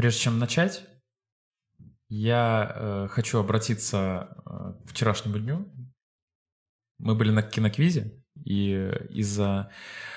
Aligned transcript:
Прежде 0.00 0.20
чем 0.20 0.38
начать, 0.38 0.86
я 2.08 2.72
э, 2.74 3.08
хочу 3.10 3.38
обратиться 3.38 4.34
э, 4.46 4.86
к 4.86 4.92
вчерашнему 4.92 5.38
дню. 5.38 5.70
Мы 6.96 7.14
были 7.14 7.30
на 7.30 7.42
киноквизе, 7.42 8.18
и 8.42 8.90
из-за 9.10 9.70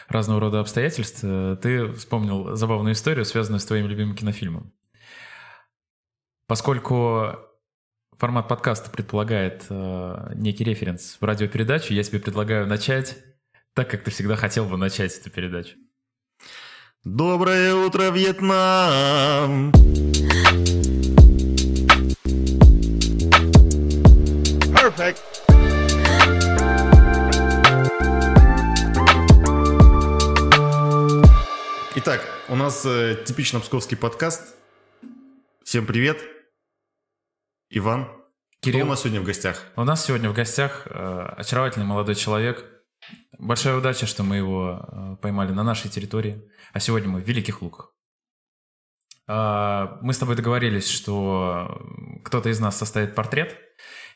разного 0.08 0.40
рода 0.40 0.62
обстоятельств 0.62 1.20
э, 1.24 1.58
ты 1.62 1.92
вспомнил 1.92 2.56
забавную 2.56 2.94
историю, 2.94 3.26
связанную 3.26 3.60
с 3.60 3.66
твоим 3.66 3.88
любимым 3.88 4.16
кинофильмом. 4.16 4.72
Поскольку 6.48 7.36
формат 8.18 8.48
подкаста 8.48 8.90
предполагает 8.90 9.66
э, 9.70 10.32
некий 10.36 10.64
референс 10.64 11.18
в 11.20 11.26
радиопередачу, 11.26 11.94
я 11.94 12.04
тебе 12.04 12.22
предлагаю 12.22 12.68
начать 12.68 13.18
так, 13.74 13.90
как 13.90 14.06
ты 14.06 14.12
всегда 14.12 14.38
хотел 14.38 14.64
бы 14.64 14.78
начать 14.78 15.20
эту 15.20 15.30
передачу. 15.30 15.76
Доброе 17.06 17.76
утро, 17.76 18.12
Вьетнам! 18.12 19.72
Perfect. 24.72 25.20
Итак, 31.96 32.22
у 32.48 32.56
нас 32.56 32.86
э, 32.86 33.22
типично 33.26 33.60
псковский 33.60 33.98
подкаст. 33.98 34.56
Всем 35.66 35.86
привет. 35.86 36.22
Иван. 37.70 38.08
Кирилл. 38.62 38.80
Кто 38.80 38.88
у 38.88 38.90
нас 38.92 39.02
сегодня 39.02 39.20
в 39.20 39.26
гостях? 39.26 39.62
У 39.76 39.84
нас 39.84 40.06
сегодня 40.06 40.30
в 40.30 40.34
гостях 40.34 40.88
э, 40.90 41.34
очаровательный 41.36 41.86
молодой 41.86 42.16
человек. 42.16 42.73
Большая 43.40 43.76
удача, 43.78 44.06
что 44.06 44.24
мы 44.24 44.38
его 44.38 44.80
э, 44.88 45.16
поймали 45.22 45.52
на 45.52 45.64
нашей 45.64 45.90
территории. 45.90 46.42
А 46.72 46.80
сегодня 46.80 47.10
мы 47.10 47.22
в 47.22 47.28
Великих 47.28 47.62
Луках. 47.62 47.94
Э, 49.28 49.98
мы 50.02 50.14
с 50.14 50.18
тобой 50.18 50.36
договорились, 50.36 50.88
что 50.90 51.82
кто-то 52.24 52.50
из 52.50 52.60
нас 52.60 52.78
составит 52.78 53.16
портрет 53.16 53.58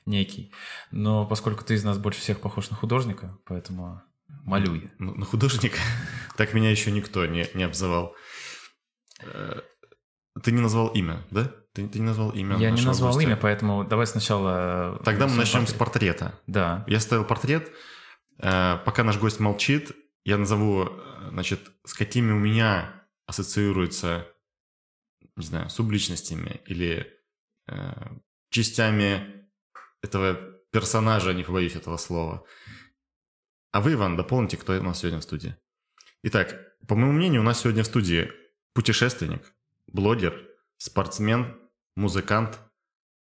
некий, 0.06 0.53
но 0.92 1.26
поскольку 1.26 1.64
ты 1.66 1.73
из 1.73 1.84
нас 1.84 1.98
больше 1.98 2.22
всех 2.22 2.39
похож 2.39 2.70
на 2.70 2.78
художника, 2.78 3.38
поэтому 3.45 4.02
молю 4.45 4.76
я. 4.76 4.89
Ну, 5.00 5.14
На 5.16 5.26
художника? 5.26 5.78
Так 6.38 6.54
меня 6.54 6.70
еще 6.70 6.92
никто 6.92 7.26
не, 7.26 7.48
не 7.56 7.64
обзывал. 7.64 8.16
Э, 9.23 9.61
Ты 10.44 10.52
не 10.52 10.61
назвал 10.61 10.88
имя, 10.89 11.26
да? 11.31 11.52
Ты, 11.73 11.88
ты 11.88 12.00
не 12.00 12.06
назвал 12.06 12.30
имя 12.31 12.58
Я 12.58 12.72
не 12.72 12.81
назвал 12.83 13.11
гостя. 13.14 13.28
имя, 13.28 13.38
поэтому 13.38 13.83
давай 13.83 14.06
сначала... 14.08 14.98
э, 15.00 15.04
Тогда 15.04 15.28
мы 15.28 15.36
начнем 15.36 15.66
с 15.67 15.73
портрет. 15.73 16.20
портрета. 16.20 16.39
Да. 16.48 16.83
Я 16.88 17.00
ставил 17.00 17.26
портрет. 17.26 17.72
Э, 18.39 18.77
Пока 18.85 19.03
наш 19.03 19.17
гость 19.17 19.39
молчит, 19.39 19.91
я 20.23 20.38
назову, 20.38 20.85
э, 20.85 21.30
значит, 21.30 21.71
с 21.85 21.93
какими 21.93 22.31
у 22.31 22.39
меня 22.39 23.07
ассоциируется, 23.25 24.27
не 25.35 25.45
знаю, 25.45 25.69
субличностями 25.69 26.61
или 26.65 27.13
э, 27.67 27.91
частями 28.49 29.49
этого 30.02 30.35
персонажа, 30.71 31.33
не 31.33 31.43
побоюсь 31.43 31.75
этого 31.75 31.97
слова. 31.97 32.45
А 33.71 33.81
вы, 33.81 33.93
Иван, 33.93 34.15
дополните, 34.15 34.58
кто 34.58 34.73
у 34.73 34.83
нас 34.83 34.99
сегодня 34.99 35.19
в 35.19 35.23
студии. 35.23 35.55
Итак, 36.23 36.77
по 36.88 36.95
моему 36.95 37.13
мнению, 37.13 37.41
у 37.41 37.43
нас 37.43 37.61
сегодня 37.61 37.83
в 37.83 37.88
студии 37.88 38.31
путешественник, 38.73 39.53
блогер, 39.88 40.47
спортсмен, 40.77 41.59
музыкант, 41.95 42.59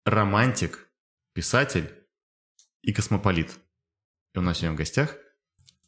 романтик, 0.06 0.90
писатель 1.34 2.08
и 2.82 2.94
космополит. 2.94 3.60
И 4.34 4.40
у 4.40 4.42
нас 4.42 4.58
сегодня 4.58 4.76
в 4.76 4.78
гостях. 4.80 5.16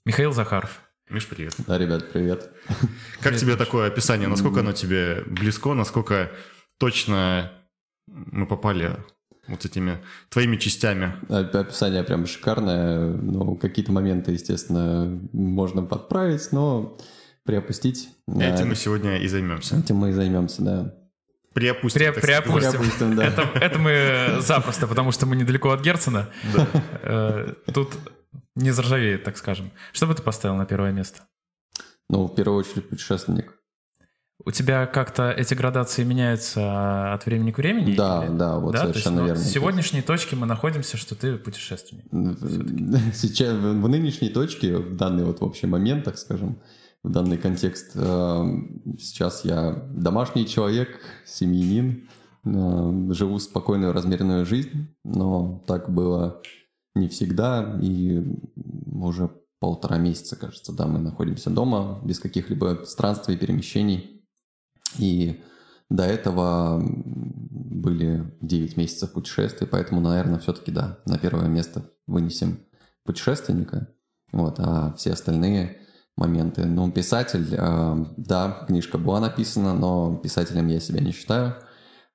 Михаил 0.05 0.31
Захаров. 0.31 0.81
Миш, 1.09 1.27
привет. 1.27 1.53
Да, 1.67 1.77
ребят, 1.77 2.11
привет. 2.11 2.51
Как 2.67 2.79
Привет, 3.21 3.39
тебе 3.39 3.51
Миш. 3.53 3.59
такое 3.59 3.87
описание? 3.87 4.27
Насколько 4.27 4.59
оно 4.61 4.71
тебе 4.71 5.23
близко? 5.25 5.73
Насколько 5.73 6.31
точно 6.77 7.51
мы 8.07 8.45
попали 8.47 8.97
вот 9.47 9.61
с 9.61 9.65
этими 9.65 10.03
твоими 10.29 10.57
частями? 10.57 11.13
Оп- 11.29 11.55
Описание 11.55 12.03
прям 12.03 12.25
шикарное. 12.27 13.09
Ну, 13.09 13.55
какие-то 13.55 13.91
моменты, 13.91 14.31
естественно, 14.31 15.19
можно 15.31 15.83
подправить, 15.83 16.51
но 16.51 16.97
приопустить. 17.45 18.09
Этим 18.27 18.55
Да, 18.57 18.65
мы 18.65 18.75
сегодня 18.75 19.17
и 19.19 19.27
займемся. 19.27 19.77
Этим 19.77 19.97
мы 19.97 20.09
и 20.09 20.13
займемся, 20.13 20.61
да. 20.63 20.95
Приопустим. 21.53 22.13
При- 22.13 22.21
приопустим. 22.21 22.71
Приопустим, 22.71 23.15
да. 23.15 23.25
Это, 23.25 23.41
это 23.55 23.79
мы 23.79 24.37
запросто, 24.41 24.87
потому 24.87 25.11
что 25.11 25.25
мы 25.25 25.35
недалеко 25.35 25.69
от 25.71 25.81
Герцена. 25.81 26.29
Да. 26.53 26.67
Э, 27.03 27.53
Тут 27.73 27.95
не 28.55 28.71
заржавеет, 28.71 29.23
так 29.23 29.37
скажем. 29.37 29.71
Что 29.91 30.07
бы 30.07 30.15
ты 30.15 30.21
поставил 30.21 30.55
на 30.55 30.65
первое 30.65 30.91
место? 30.91 31.21
Ну, 32.09 32.25
в 32.25 32.35
первую 32.35 32.59
очередь, 32.59 32.89
путешественник. 32.89 33.55
У 34.43 34.51
тебя 34.51 34.85
как-то 34.85 35.31
эти 35.31 35.53
градации 35.53 36.03
меняются 36.03 37.13
от 37.13 37.25
времени 37.25 37.51
к 37.51 37.57
времени? 37.57 37.95
Да, 37.95 38.25
или- 38.25 38.37
да, 38.37 38.59
вот 38.59 38.73
Да? 38.73 38.81
То 38.81 38.87
есть, 38.87 38.99
совершенно 38.99 39.21
ну, 39.21 39.27
верно. 39.27 39.41
С 39.41 39.49
сегодняшней 39.49 40.01
точки 40.01 40.35
мы 40.35 40.45
находимся, 40.45 40.97
что 40.97 41.15
ты 41.15 41.37
путешественник. 41.37 42.05
Сейчас, 43.15 43.53
в 43.53 43.81
в 43.81 43.87
нынешней 43.87 44.29
точке, 44.29 44.77
в 44.77 44.95
данный 44.97 45.23
вот 45.23 45.39
вообще 45.39 45.67
момент, 45.67 46.03
так 46.03 46.17
скажем, 46.17 46.61
в 47.01 47.09
данный 47.09 47.37
контекст, 47.37 47.91
э, 47.93 48.43
сейчас 48.97 49.45
я 49.45 49.73
домашний 49.91 50.47
человек, 50.47 50.99
семьянин, 51.23 52.09
э, 52.45 53.13
живу 53.13 53.37
спокойную, 53.37 53.93
размеренную 53.93 54.43
жизнь, 54.45 54.87
но 55.03 55.63
так 55.67 55.93
было 55.93 56.41
не 56.95 57.07
всегда, 57.07 57.77
и 57.81 58.23
уже 58.91 59.29
полтора 59.59 59.97
месяца, 59.97 60.35
кажется, 60.35 60.73
да, 60.73 60.87
мы 60.87 60.99
находимся 60.99 61.49
дома, 61.49 62.01
без 62.03 62.19
каких-либо 62.19 62.83
странствий, 62.85 63.37
перемещений, 63.37 64.23
и 64.97 65.43
до 65.89 66.03
этого 66.03 66.81
были 66.81 68.33
9 68.41 68.77
месяцев 68.77 69.11
путешествий, 69.11 69.67
поэтому, 69.67 70.01
наверное, 70.01 70.39
все-таки, 70.39 70.71
да, 70.71 70.99
на 71.05 71.17
первое 71.17 71.47
место 71.47 71.89
вынесем 72.07 72.59
путешественника, 73.03 73.89
вот, 74.31 74.55
а 74.59 74.93
все 74.93 75.13
остальные 75.13 75.79
моменты, 76.17 76.65
ну, 76.65 76.91
писатель, 76.91 77.47
э, 77.51 78.05
да, 78.17 78.65
книжка 78.67 78.97
была 78.97 79.19
написана, 79.19 79.73
но 79.73 80.15
писателем 80.15 80.67
я 80.67 80.79
себя 80.79 81.01
не 81.01 81.11
считаю 81.11 81.55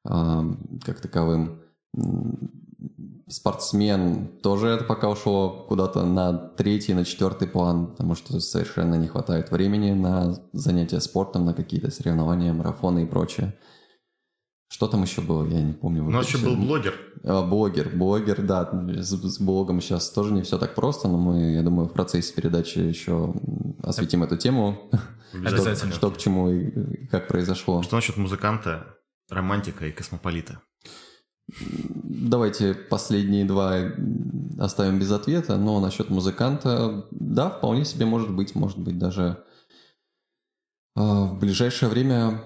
э, 0.09 0.43
как 0.85 1.01
таковым. 1.01 1.61
Спортсмен 3.29 4.39
тоже 4.43 4.69
это 4.69 4.85
пока 4.85 5.09
ушло 5.09 5.65
куда-то 5.69 6.05
на 6.05 6.33
третий, 6.33 6.95
на 6.95 7.05
четвертый 7.05 7.47
план, 7.47 7.89
потому 7.89 8.15
что 8.15 8.41
совершенно 8.41 8.97
не 8.97 9.07
хватает 9.07 9.51
времени 9.51 9.93
на 9.93 10.35
занятия 10.53 11.01
спортом, 11.01 11.45
на 11.45 11.55
какие-то 11.55 11.91
соревнования, 11.91 12.53
марафоны 12.53 13.05
и 13.05 13.07
прочее. 13.07 13.57
Что 14.69 14.87
там 14.87 15.03
еще 15.03 15.21
было, 15.21 15.45
я 15.47 15.63
не 15.63 15.73
помню. 15.73 16.05
У 16.05 16.11
нас 16.11 16.27
еще 16.27 16.39
был 16.39 16.57
блогер. 16.57 16.95
А, 17.25 17.45
Блогер, 17.45 17.91
блогер, 17.95 18.41
да. 18.43 18.71
С, 18.97 19.11
с 19.11 19.41
блогом 19.41 19.81
сейчас 19.81 20.11
тоже 20.11 20.33
не 20.33 20.43
все 20.43 20.59
так 20.59 20.75
просто, 20.75 21.09
но 21.09 21.19
мы, 21.19 21.55
я 21.55 21.63
думаю, 21.63 21.89
в 21.89 21.93
процессе 21.93 22.33
передачи 22.33 22.79
еще 22.79 23.35
осветим 23.83 24.23
эту 24.23 24.37
тему. 24.37 24.91
Обязательно. 25.33 25.93
Что, 25.93 25.93
что 25.93 26.11
к 26.13 26.19
чему 26.19 26.51
и 26.51 27.07
как 27.07 27.29
произошло. 27.29 27.83
Что 27.83 27.97
насчет 27.97 28.17
музыканта, 28.17 28.97
романтика 29.29 29.87
и 29.87 29.93
космополита? 29.93 30.61
Давайте 31.63 32.75
последние 32.75 33.45
два 33.45 33.77
оставим 34.59 34.99
без 34.99 35.11
ответа, 35.11 35.57
но 35.57 35.81
насчет 35.81 36.11
музыканта, 36.11 37.07
да, 37.11 37.51
вполне 37.51 37.85
себе 37.85 38.07
может 38.07 38.31
быть, 38.31 38.55
может 38.55 38.79
быть 38.79 38.99
даже 38.99 39.43
а, 40.95 41.25
в 41.25 41.39
ближайшее 41.39 41.89
время 41.89 42.43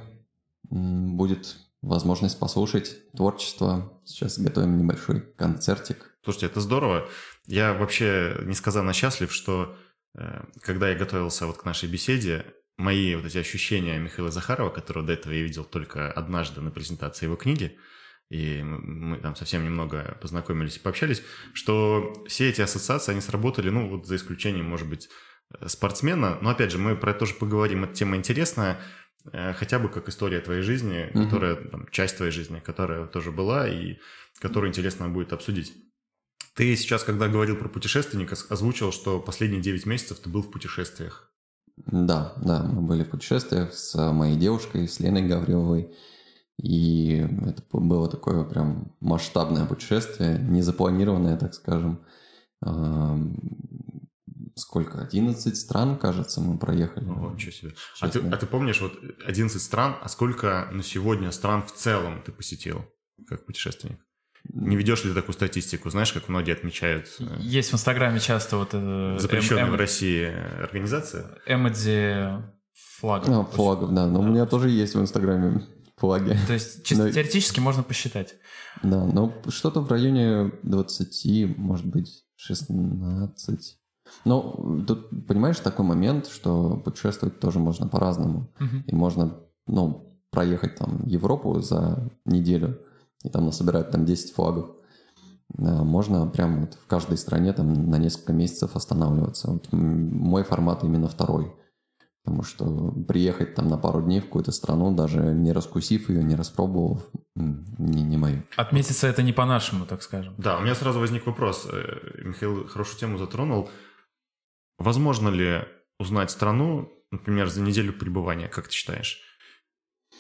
будет 0.71 1.57
возможность 1.83 2.39
послушать 2.39 3.11
творчество. 3.13 4.01
Сейчас 4.05 4.39
готовим 4.39 4.79
небольшой 4.79 5.21
концертик. 5.37 6.17
Слушайте, 6.23 6.47
это 6.47 6.61
здорово. 6.61 7.09
Я 7.47 7.75
вообще 7.75 8.37
несказанно 8.45 8.93
счастлив, 8.93 9.33
что 9.33 9.77
э, 10.15 10.45
когда 10.61 10.89
я 10.89 10.97
готовился 10.97 11.47
вот 11.47 11.59
к 11.59 11.65
нашей 11.65 11.89
беседе, 11.89 12.47
мои 12.77 13.15
вот 13.15 13.27
эти 13.27 13.39
ощущения 13.39 13.99
Михаила 13.99 14.31
Захарова, 14.31 14.71
которого 14.71 15.07
до 15.07 15.13
этого 15.13 15.33
я 15.33 15.43
видел 15.43 15.65
только 15.65 16.11
однажды 16.11 16.61
на 16.61 16.71
презентации 16.71 17.27
его 17.27 17.37
книги, 17.37 17.77
и 18.31 18.63
мы- 18.63 19.19
там 19.19 19.37
совсем 19.37 19.65
немного 19.65 20.17
познакомились 20.21 20.77
и 20.77 20.81
пообщались, 20.81 21.23
что 21.53 22.13
все 22.29 22.49
эти 22.49 22.61
ассоциации, 22.63 23.13
они 23.13 23.21
сработали, 23.21 23.71
ну, 23.71 23.89
вот 23.89 24.07
за 24.07 24.17
исключением, 24.17 24.67
может 24.67 24.89
быть, 24.89 25.09
э, 25.61 25.69
спортсмена. 25.69 26.39
Но, 26.41 26.51
опять 26.51 26.71
же, 26.73 26.79
мы 26.79 26.97
про 26.97 27.11
это 27.11 27.21
тоже 27.21 27.35
поговорим. 27.35 27.85
Эта 27.85 27.95
тема 27.95 28.17
интересная, 28.17 28.81
э, 29.33 29.53
хотя 29.53 29.79
бы 29.79 29.89
как 29.89 30.09
история 30.09 30.41
твоей 30.41 30.63
жизни, 30.63 31.11
Мгм. 31.15 31.25
которая, 31.25 31.55
там, 31.57 31.87
часть 31.91 32.17
твоей 32.17 32.33
жизни, 32.33 32.61
которая 32.61 33.07
тоже 33.07 33.31
была, 33.31 33.69
и 33.69 33.99
которую 34.41 34.71
интересно 34.71 35.09
будет 35.09 35.33
обсудить. 35.33 35.73
Ты 36.55 36.75
сейчас, 36.77 37.05
когда 37.05 37.29
говорил 37.29 37.57
про 37.57 37.69
путешественника, 37.69 38.37
озвучил, 38.49 38.93
что 38.93 39.21
последние 39.21 39.61
9 39.61 39.87
месяцев 39.87 40.19
ты 40.21 40.29
был 40.31 40.43
в 40.43 40.51
путешествиях. 40.51 41.31
Да, 41.77 42.33
да, 42.37 42.63
мы 42.63 42.83
были 42.83 43.03
в 43.03 43.11
путешествиях 43.11 43.73
с 43.75 44.13
моей 44.13 44.37
девушкой, 44.37 44.87
с 44.89 45.01
Леной 45.01 45.23
Гавриловой. 45.27 45.93
И 46.63 47.27
это 47.47 47.63
было 47.73 48.09
такое 48.09 48.45
прям 48.45 48.95
масштабное 49.01 49.67
путешествие, 49.67 50.39
незапланированное, 50.39 51.37
так 51.37 51.55
скажем. 51.55 52.01
Сколько, 54.57 55.01
11 55.03 55.57
стран, 55.57 55.99
кажется, 55.99 56.41
мы 56.41 56.57
проехали. 56.59 57.05
Ого, 57.07 57.33
ничего 57.33 57.51
себе. 57.51 57.75
А 58.01 58.09
ты, 58.09 58.21
а 58.21 58.37
ты 58.37 58.47
помнишь, 58.47 58.81
вот 58.81 58.93
11 59.27 59.61
стран, 59.61 59.97
а 60.01 60.09
сколько 60.09 60.69
на 60.71 60.85
сегодня 60.85 61.33
стран 61.33 61.65
в 61.65 61.73
целом 61.73 62.23
ты 62.25 62.31
посетил, 62.31 62.85
как 63.27 63.45
путешественник? 63.47 63.99
Не 64.53 64.77
ведешь 64.77 65.03
ли 65.05 65.11
ты 65.11 65.15
такую 65.17 65.33
статистику? 65.35 65.91
Знаешь, 65.91 66.13
как 66.13 66.29
многие 66.29 66.53
отмечают? 66.53 67.09
э, 67.19 67.25
Есть 67.41 67.71
в 67.71 67.75
Инстаграме 67.75 68.21
часто 68.21 68.59
вот... 68.59 68.69
э, 68.75 69.17
Запрещенная 69.19 69.65
эм- 69.65 69.71
в 69.71 69.75
эм- 69.75 69.79
России 69.81 70.27
организация? 70.63 71.27
Эмодзи 71.47 72.43
флагов. 73.01 73.29
А, 73.31 73.45
флагов, 73.45 73.93
да. 73.95 74.07
Но 74.07 74.21
у 74.21 74.23
меня 74.23 74.47
тоже 74.47 74.69
есть 74.69 74.95
в 74.95 75.01
Инстаграме 75.01 75.63
флаги. 75.97 76.37
То 76.47 76.55
есть 76.55 76.85
чисто 76.85 77.05
Но- 77.05 77.11
теоретически 77.11 77.61
можно 77.61 77.83
посчитать. 77.83 78.35
Да, 78.83 79.05
но 79.05 79.33
что-то 79.49 79.81
в 79.81 79.91
районе 79.91 80.53
20, 80.63 81.57
может 81.57 81.87
быть, 81.87 82.25
16. 82.37 83.79
Но 84.25 84.85
тут, 84.87 85.27
понимаешь, 85.27 85.59
такой 85.61 85.85
момент, 85.85 86.27
что 86.27 86.77
путешествовать 86.77 87.41
тоже 87.41 87.59
можно 87.59 87.89
по-разному. 87.89 88.53
Мгм. 88.59 88.85
И 88.87 88.95
можно, 88.95 89.41
ну, 89.67 90.19
проехать 90.31 90.77
там 90.77 91.07
Европу 91.07 91.61
за 91.61 92.11
неделю, 92.25 92.81
и 93.23 93.29
там 93.29 93.47
насобирать 93.47 93.91
там 93.91 94.05
10 94.05 94.35
флагов. 94.35 94.71
А 95.59 95.85
Можно 95.85 96.27
прям 96.27 96.63
вот 96.63 96.75
в 96.75 96.87
каждой 96.87 97.17
стране 97.17 97.53
там 97.53 97.89
на 97.91 97.97
несколько 97.97 98.33
месяцев 98.33 98.75
останавливаться. 98.77 99.51
Вот 99.53 99.73
мой 99.73 100.43
формат 100.43 100.83
именно 100.85 101.09
второй. 101.09 101.55
Потому 102.25 102.43
что 102.43 102.91
приехать 103.07 103.55
там 103.55 103.69
на 103.69 103.77
пару 103.77 104.01
дней 104.01 104.21
в 104.21 104.25
какую-то 104.25 104.51
страну, 104.51 104.95
даже 104.95 105.19
не 105.19 105.53
раскусив 105.53 106.09
ее, 106.09 106.25
не 106.25 106.35
распробовав, 106.35 107.07
не, 107.35 108.03
не 108.03 108.17
мое. 108.17 108.45
Отметиться 108.57 109.07
это 109.07 109.23
не 109.23 109.35
по-нашему, 109.35 109.85
так 109.85 110.03
скажем. 110.03 110.35
Да, 110.39 110.57
у 110.57 110.63
меня 110.63 110.75
сразу 110.75 111.01
возник 111.01 111.27
вопрос. 111.27 111.69
Э, 111.71 112.23
Михаил 112.25 112.67
хорошую 112.67 112.99
тему 112.99 113.19
затронул. 113.19 113.69
Возможно 114.79 115.29
ли 115.29 115.65
узнать 115.99 116.31
страну, 116.31 116.91
например, 117.11 117.49
за 117.49 117.61
неделю 117.61 117.93
пребывания, 117.93 118.49
как 118.49 118.69
ты 118.69 118.73
считаешь? 118.73 119.21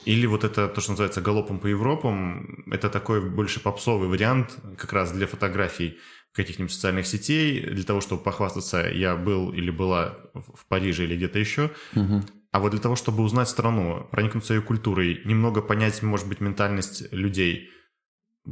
Или 0.04 0.26
вот 0.26 0.44
это 0.44 0.68
то, 0.68 0.80
что 0.80 0.92
называется 0.92 1.20
галопом 1.20 1.58
по 1.58 1.66
Европам, 1.66 2.64
это 2.70 2.90
такой 2.90 3.28
больше 3.28 3.60
попсовый 3.60 4.08
вариант 4.08 4.58
как 4.76 4.92
раз 4.92 5.12
для 5.12 5.26
фотографий 5.26 5.98
каких-нибудь 6.32 6.72
социальных 6.72 7.06
сетей, 7.06 7.60
для 7.60 7.84
того, 7.84 8.00
чтобы 8.00 8.22
похвастаться, 8.22 8.88
я 8.92 9.16
был 9.16 9.52
или 9.52 9.70
была 9.70 10.16
в 10.34 10.66
Париже 10.66 11.04
или 11.04 11.16
где-то 11.16 11.38
еще. 11.38 11.70
Мгм. 11.94 12.24
А 12.50 12.60
вот 12.60 12.70
для 12.70 12.80
того, 12.80 12.96
чтобы 12.96 13.22
узнать 13.22 13.48
страну, 13.48 14.06
проникнуться 14.10 14.54
ее 14.54 14.60
культурой, 14.62 15.22
немного 15.24 15.60
понять, 15.62 16.02
может 16.02 16.28
быть, 16.28 16.40
ментальность 16.40 17.12
людей, 17.12 17.70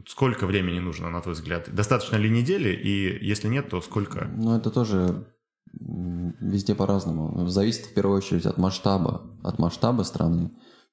сколько 0.06 0.46
времени 0.46 0.78
нужно, 0.78 1.10
на 1.10 1.20
твой 1.20 1.34
взгляд? 1.34 1.72
Достаточно 1.72 2.16
ли 2.16 2.30
недели? 2.30 2.70
И 2.70 3.24
если 3.24 3.48
нет, 3.48 3.68
то 3.68 3.80
сколько? 3.80 4.30
Ну, 4.36 4.56
это 4.56 4.70
тоже 4.70 5.26
везде 5.72 6.74
по-разному. 6.74 7.46
Зависит 7.48 7.86
в 7.86 7.94
первую 7.94 8.18
очередь 8.18 8.46
от 8.46 8.58
масштаба, 8.58 9.22
от 9.42 9.58
масштаба 9.58 10.02
страны. 10.02 10.50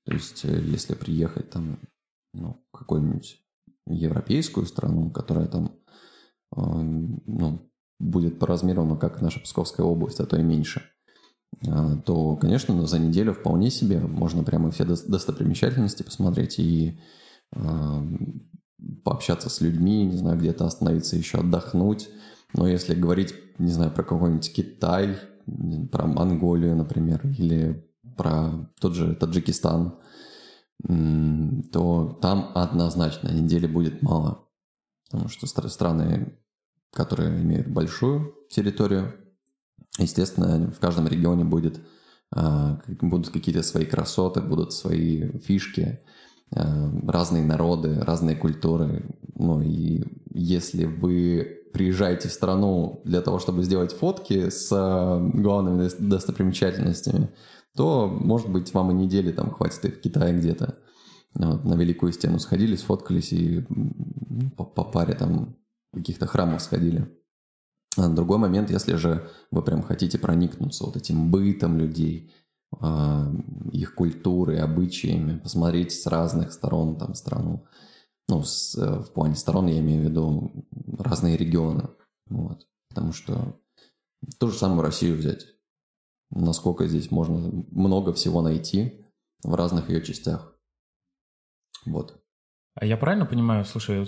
То 0.09 0.15
есть, 0.15 0.44
э, 0.44 0.59
если 0.65 0.95
приехать 0.95 1.51
там, 1.51 1.77
ну, 2.33 2.65
какую-нибудь 2.73 3.44
европейскую 3.85 4.65
страну, 4.65 5.11
которая 5.11 5.45
там, 5.45 5.71
э, 6.56 6.61
ну, 6.61 7.59
будет 8.00 8.39
по 8.39 8.47
размеру, 8.47 8.85
ну, 8.85 8.97
как 8.97 9.21
наша 9.21 9.39
Псковская 9.39 9.85
область, 9.85 10.19
а 10.19 10.25
то 10.25 10.35
и 10.35 10.41
меньше, 10.41 10.81
а, 11.67 11.95
то, 11.97 12.38
конечно, 12.38 12.73
ну, 12.73 12.88
за 12.88 12.97
неделю 12.97 13.33
вполне 13.33 13.69
себе 13.69 14.00
можно 14.00 14.44
прямо 14.44 14.71
все 14.71 14.83
дос- 14.83 15.07
достопримечательности 15.07 16.03
посмотреть 16.03 16.59
и 16.59 17.00
пообщаться 19.03 19.50
с 19.50 19.62
людьми, 19.62 20.05
не 20.05 20.15
знаю, 20.15 20.39
где-то 20.39 20.65
остановиться 20.65 21.17
еще 21.17 21.39
отдохнуть. 21.39 22.09
Но 22.53 22.67
если 22.67 22.94
говорить, 22.94 23.33
не 23.57 23.71
знаю, 23.71 23.91
про 23.91 24.03
какой-нибудь 24.03 24.53
Китай, 24.53 25.17
про 25.91 26.05
Монголию, 26.05 26.75
например, 26.75 27.21
или 27.38 27.88
про 28.19 28.69
тот 28.81 28.95
же 28.95 29.16
Таджикистан, 29.16 29.98
то 31.71 32.19
там 32.21 32.51
однозначно 32.54 33.30
недели 33.30 33.66
будет 33.66 34.01
мало. 34.01 34.45
Потому 35.10 35.30
что 35.30 35.48
стра- 35.48 35.69
страны, 35.69 36.38
которые 36.92 37.42
имеют 37.42 37.68
большую 37.68 38.36
территорию, 38.50 39.13
естественно, 39.98 40.69
в 40.69 40.80
каждом 40.80 41.07
регионе 41.07 41.45
будет, 41.45 41.80
а, 42.36 42.81
будут 43.01 43.30
какие-то 43.30 43.63
свои 43.63 43.86
красоты, 43.86 44.42
будут 44.42 44.74
свои 44.74 45.39
фишки, 45.39 46.01
а, 46.51 46.92
разные 47.07 47.45
народы, 47.45 48.01
разные 48.01 48.36
культуры. 48.36 49.06
Ну 49.36 49.62
и 49.62 50.04
если 50.33 50.83
вы 50.83 51.56
приезжаете 51.74 52.27
в 52.27 52.33
страну 52.33 53.01
для 53.06 53.22
того, 53.22 53.39
чтобы 53.39 53.63
сделать 53.63 53.94
фотки 53.94 54.50
с 54.50 54.69
а, 54.72 55.19
главными 55.19 55.86
дос- 55.86 56.00
достопримечательностями, 56.00 57.30
то, 57.79 58.09
может 58.09 58.49
быть, 58.49 58.73
вам 58.73 58.91
и 58.91 58.93
недели 58.93 59.31
там 59.31 59.51
хватит 59.51 59.85
и 59.85 59.89
в 59.89 60.01
Китае 60.01 60.37
где-то. 60.37 60.79
Вот, 61.33 61.63
на 61.63 61.75
Великую 61.75 62.11
Стену 62.11 62.37
сходили, 62.37 62.75
сфоткались 62.75 63.31
и 63.31 63.65
по, 64.57 64.65
по 64.65 64.83
паре 64.83 65.13
там 65.13 65.55
каких-то 65.93 66.27
храмов 66.27 66.61
сходили. 66.61 67.09
А 67.95 68.09
другой 68.09 68.37
момент, 68.37 68.69
если 68.69 68.95
же 68.95 69.29
вы 69.49 69.61
прям 69.61 69.81
хотите 69.81 70.19
проникнуться 70.19 70.83
вот 70.83 70.97
этим 70.97 71.31
бытом 71.31 71.77
людей, 71.77 72.33
а, 72.81 73.31
их 73.71 73.95
культурой, 73.95 74.59
обычаями, 74.59 75.39
посмотреть 75.39 75.93
с 75.93 76.05
разных 76.05 76.51
сторон 76.51 76.97
там 76.97 77.13
страну. 77.13 77.65
Ну, 78.27 78.43
с, 78.43 78.75
э, 78.75 78.99
в 78.99 79.13
плане 79.13 79.35
сторон 79.35 79.67
я 79.67 79.79
имею 79.79 80.01
в 80.01 80.09
виду 80.09 80.51
разные 80.97 81.37
регионы. 81.37 81.87
Вот. 82.27 82.67
Потому 82.89 83.13
что 83.13 83.57
ту 84.37 84.49
же 84.49 84.57
самую 84.57 84.81
Россию 84.81 85.17
взять. 85.17 85.45
Насколько 86.31 86.87
здесь 86.87 87.11
можно 87.11 87.63
много 87.71 88.13
всего 88.13 88.41
найти 88.41 89.05
в 89.43 89.53
разных 89.55 89.89
ее 89.89 90.01
частях. 90.03 90.55
Вот. 91.85 92.21
А 92.75 92.85
я 92.85 92.97
правильно 92.97 93.25
понимаю, 93.25 93.65
слушай, 93.65 94.05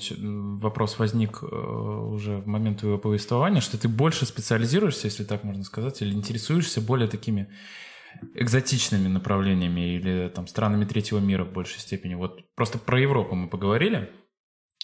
вопрос 0.60 0.98
возник 1.00 1.44
э, 1.44 1.46
уже 1.46 2.38
в 2.38 2.48
момент 2.48 2.80
твоего 2.80 2.98
повествования, 2.98 3.60
что 3.60 3.78
ты 3.78 3.90
больше 3.90 4.26
специализируешься, 4.26 5.08
если 5.08 5.24
так 5.24 5.44
можно 5.44 5.64
сказать, 5.64 6.02
или 6.02 6.14
интересуешься 6.14 6.80
более 6.80 7.10
такими 7.10 7.50
экзотичными 8.36 9.08
направлениями 9.08 9.96
или 9.96 10.32
там 10.34 10.48
странами 10.48 10.86
третьего 10.86 11.20
мира 11.20 11.44
в 11.44 11.52
большей 11.52 11.80
степени. 11.80 12.14
Вот 12.14 12.46
просто 12.56 12.78
про 12.78 13.00
Европу 13.00 13.36
мы 13.36 13.50
поговорили, 13.50 14.12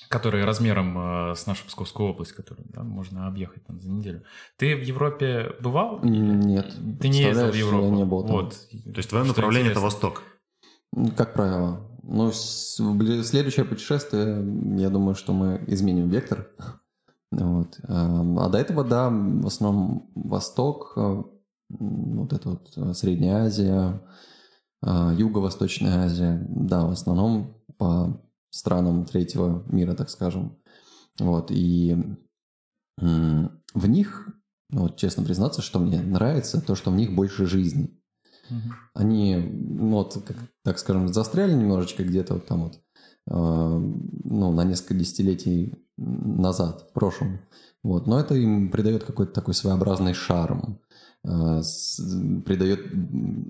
которые 0.10 0.46
размером 0.46 0.98
э, 1.32 1.36
с 1.36 1.46
нашу 1.48 1.66
Псковскую 1.66 2.10
область, 2.10 2.34
которую 2.34 2.68
да, 2.70 2.84
можно 2.84 3.28
объехать 3.28 3.66
там 3.66 3.80
за 3.82 3.90
неделю. 3.90 4.24
Ты 4.58 4.76
в 4.76 4.82
Европе 4.82 5.56
бывал? 5.60 6.00
Нет. 6.04 6.74
Ты 7.00 7.10
не 7.10 7.20
ездил 7.20 7.48
в 7.48 7.52
Представляешь, 7.52 7.56
я 7.56 7.60
Европу? 7.60 7.96
не 7.96 8.06
был 8.06 8.24
там. 8.24 8.32
Вот. 8.32 8.50
То 8.52 8.98
есть 8.98 9.10
твое 9.10 9.26
Что 9.26 9.34
направление 9.34 9.72
это. 9.72 9.80
Восток. 9.82 10.24
Как 11.16 11.34
правило. 11.34 11.82
Ну, 12.04 12.32
следующее 12.32 13.66
путешествие, 13.66 14.44
я 14.80 14.90
думаю, 14.90 15.16
что 15.16 15.34
мы 15.34 15.64
изменим 15.68 16.10
вектор. 16.10 16.50
Вот. 17.30 17.78
Ам, 17.84 18.40
А 18.40 18.48
до 18.48 18.58
этого, 18.58 18.86
да, 18.86 19.10
в 19.10 19.46
основном 19.48 20.10
Восток, 20.16 20.94
э, 20.96 21.24
вот 21.68 22.32
это 22.32 22.50
вот 22.52 22.72
э, 22.78 22.94
Средняя 22.94 23.44
Азия, 23.44 24.02
Юго-Восточная 24.82 26.06
Азия, 26.06 26.46
да, 26.50 26.86
в 26.86 26.92
основном 26.92 27.58
по 27.78 28.22
странам 28.50 29.06
третьего 29.06 29.64
мира, 29.68 29.94
так 29.94 30.10
скажем. 30.10 30.58
Вот, 31.20 31.52
и 31.52 31.98
в 33.00 33.88
них, 33.88 34.30
ну, 34.70 34.84
вот 34.84 34.98
честно 34.98 35.24
признаться, 35.24 35.62
что 35.62 35.80
мне 35.80 36.02
нравится, 36.02 36.62
то, 36.62 36.76
что 36.76 36.92
в 36.92 36.96
них 36.96 37.14
больше 37.14 37.46
жизни 37.46 37.98
Мгм. 38.50 38.74
они, 38.94 39.36
ну, 39.36 39.92
вот, 39.92 40.24
как, 40.26 40.38
так 40.64 40.80
скажем, 40.80 41.14
застряли 41.14 41.54
немножечко 41.54 42.04
где-то 42.04 42.36
вот 42.36 42.48
там 42.48 42.64
вот, 42.64 42.76
э, 42.76 42.80
ну, 43.30 44.52
на 44.52 44.64
несколько 44.64 44.94
десятилетий 44.96 45.76
назад, 45.98 46.88
в 46.90 46.94
прошлом. 46.94 47.40
Вот. 47.84 48.08
Но 48.08 48.20
это 48.20 48.36
им 48.36 48.72
придает 48.72 49.04
какой-то 49.04 49.34
такой 49.34 49.54
своеобразный 49.54 50.14
шарм, 50.14 50.80
э, 51.24 51.62
придает 52.46 52.88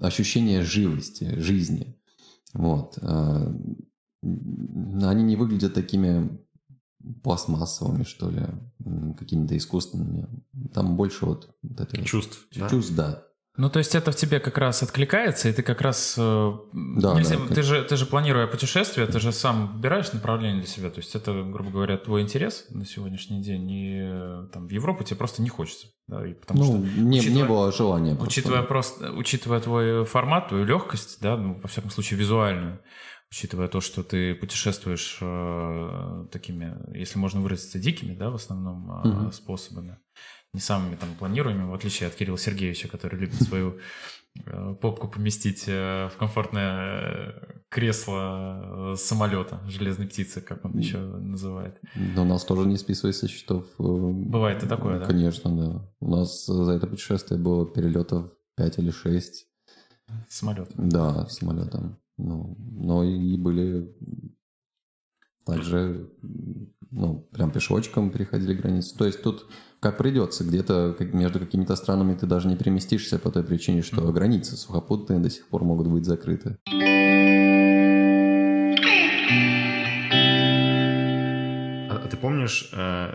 ощущение 0.01 0.63
живости, 0.63 1.35
жизни. 1.39 1.95
Вот. 2.53 2.97
Они 5.03 5.23
не 5.23 5.35
выглядят 5.35 5.73
такими 5.73 6.29
пластмассовыми, 7.23 8.03
что 8.03 8.29
ли, 8.29 8.43
какими-то 9.17 9.55
искусственными. 9.57 10.27
Там 10.73 10.95
больше 10.97 11.25
вот, 11.25 11.49
вот 11.61 11.79
это 11.79 12.03
Чувств. 12.03 12.47
да? 12.55 12.69
чувств, 12.69 12.93
да. 12.95 13.23
Ну, 13.59 13.71
то 13.71 13.79
есть 13.79 13.95
это 13.95 14.11
в 14.11 14.15
тебе 14.15 14.39
как 14.39 14.59
раз 14.59 14.83
откликается, 14.83 15.49
и 15.49 15.51
ты 15.51 15.63
как 15.63 15.81
раз... 15.81 16.13
э, 16.15 16.51
Да, 17.01 17.15
нельзя- 17.15 17.39
да, 17.39 17.55
ты, 17.55 17.63
же, 17.63 17.83
ты 17.83 17.95
же, 17.97 18.05
планируя 18.05 18.45
путешествие, 18.45 19.07
ты 19.07 19.19
же 19.19 19.31
сам 19.31 19.73
выбираешь 19.73 20.13
направление 20.13 20.59
для 20.61 20.67
себя. 20.67 20.91
То 20.91 20.99
есть 20.99 21.15
это, 21.15 21.31
грубо 21.43 21.71
говоря, 21.71 21.97
твой 21.97 22.21
интерес 22.21 22.67
на 22.69 22.85
сегодняшний 22.85 23.41
день. 23.41 23.71
И 23.71 23.97
э, 23.99 24.47
там, 24.53 24.67
в 24.67 24.71
Европу 24.71 25.03
тебе 25.03 25.17
просто 25.17 25.41
не 25.41 25.49
хочется. 25.49 25.87
Да, 26.07 26.23
и 26.27 26.35
потому 26.35 26.59
ну, 26.59 26.65
что, 26.85 27.01
не, 27.01 27.19
учитывая- 27.19 27.35
не 27.35 27.45
было 27.45 27.71
желания. 27.71 28.13
просто. 28.13 28.27
учитывая, 28.29 28.61
просто, 28.61 29.11
учитывая 29.13 29.59
твой 29.59 30.05
формат, 30.05 30.49
твою 30.49 30.63
легкость, 30.63 31.17
да, 31.21 31.35
ну, 31.35 31.55
во 31.55 31.67
всяком 31.67 31.89
случае, 31.89 32.19
визуальную, 32.19 32.79
учитывая 33.31 33.67
то, 33.67 33.81
что 33.81 34.03
ты 34.03 34.33
путешествуешь 34.35 35.17
э, 35.21 36.25
такими, 36.31 36.77
если 36.97 37.19
можно 37.19 37.41
выразиться, 37.41 37.79
дикими, 37.79 38.15
да, 38.15 38.29
в 38.29 38.35
основном 38.35 38.89
э, 38.91 39.07
Мгм. 39.07 39.31
способами, 39.31 39.97
не 40.53 40.59
самыми 40.61 40.95
там 40.95 41.09
планируемыми, 41.19 41.69
в 41.69 41.73
отличие 41.73 42.07
от 42.07 42.15
Кирилла 42.15 42.37
Сергеевича, 42.37 42.87
который 42.87 43.19
любит 43.19 43.41
свою 43.41 43.79
э, 44.45 44.75
попку 44.81 45.09
поместить 45.09 45.65
э, 45.67 46.09
в 46.13 46.17
комфортное 46.17 47.63
кресло 47.69 48.95
самолета, 48.97 49.59
железной 49.67 50.07
птицы, 50.07 50.39
как 50.39 50.63
он 50.63 50.77
еще 50.77 50.97
называет. 50.99 51.81
Но 51.95 52.21
у 52.21 52.25
нас 52.25 52.45
тоже 52.45 52.65
не 52.67 52.77
списывается 52.77 53.27
счетов. 53.27 53.65
Бывает 53.77 54.63
и 54.63 54.67
такое, 54.67 54.99
да? 54.99 55.05
Конечно, 55.05 55.51
да. 55.55 55.91
У 55.99 56.09
нас 56.09 56.45
за 56.45 56.71
это 56.71 56.87
путешествие 56.87 57.39
было 57.39 57.65
перелетов 57.65 58.31
5 58.55 58.79
или 58.79 58.91
6. 58.91 59.47
Самолетом? 60.29 60.89
Да, 60.89 61.27
самолетом. 61.27 61.99
Ну, 62.17 62.57
но 62.57 63.03
и 63.03 63.37
были 63.37 63.95
также, 65.45 66.09
ну, 66.91 67.27
прям 67.31 67.51
пешочком 67.51 68.11
переходили 68.11 68.53
границу. 68.53 68.97
То 68.97 69.05
есть 69.05 69.21
тут 69.21 69.47
как 69.79 69.97
придется, 69.97 70.43
где-то 70.43 70.95
между 71.13 71.39
какими-то 71.39 71.75
странами 71.75 72.15
ты 72.15 72.25
даже 72.25 72.47
не 72.47 72.55
переместишься 72.55 73.19
по 73.19 73.29
той 73.29 73.43
причине, 73.43 73.83
что 73.83 74.01
mm-hmm. 74.01 74.13
границы 74.13 74.57
сухопутные 74.57 75.19
до 75.19 75.29
сих 75.29 75.47
пор 75.47 75.63
могут 75.63 75.87
быть 75.87 76.05
закрыты. 76.05 76.57
А, 81.89 82.01
а 82.03 82.07
ты 82.09 82.17
помнишь, 82.17 82.71
э, 82.73 83.11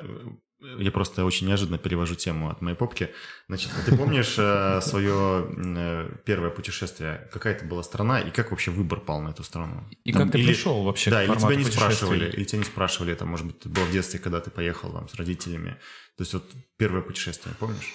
я 0.79 0.91
просто 0.91 1.25
очень 1.25 1.47
неожиданно 1.47 1.79
перевожу 1.79 2.14
тему 2.14 2.50
от 2.50 2.61
моей 2.61 2.76
попки. 2.76 3.11
Значит, 3.49 3.71
ты 3.87 3.97
помнишь 3.97 4.37
э, 4.38 4.81
свое 4.83 5.50
э, 5.57 6.11
первое 6.25 6.50
путешествие? 6.50 7.29
Какая 7.33 7.55
это 7.55 7.64
была 7.64 7.83
страна 7.83 8.21
и 8.21 8.31
как 8.31 8.50
вообще 8.50 8.71
выбор 8.71 9.00
пал 9.00 9.21
на 9.21 9.31
эту 9.31 9.43
страну? 9.43 9.85
И 10.05 10.12
там, 10.12 10.23
как 10.23 10.33
ты 10.33 10.38
или, 10.38 10.47
пришел 10.47 10.83
вообще 10.83 11.11
Да, 11.11 11.25
или 11.25 11.35
тебя 11.35 11.57
не 11.57 11.64
спрашивали, 11.64 12.31
или 12.31 12.45
тебя 12.45 12.59
не 12.59 12.64
спрашивали, 12.64 13.14
там, 13.14 13.29
может 13.29 13.47
быть, 13.47 13.61
ты 13.61 13.69
был 13.69 13.85
в 13.85 13.93
детстве, 13.93 14.19
когда 14.19 14.41
ты 14.41 14.50
поехал 14.50 14.93
там 14.93 15.09
с 15.09 15.14
родителями. 15.14 15.76
То 16.17 16.23
есть 16.23 16.35
вот 16.35 16.45
первое 16.76 17.02
путешествие, 17.02 17.55
помнишь? 17.59 17.95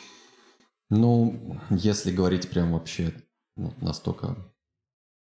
Ну, 0.89 1.59
если 1.69 2.11
говорить 2.11 2.49
прям 2.49 2.73
вообще 2.73 3.13
ну, 3.55 3.73
настолько 3.81 4.35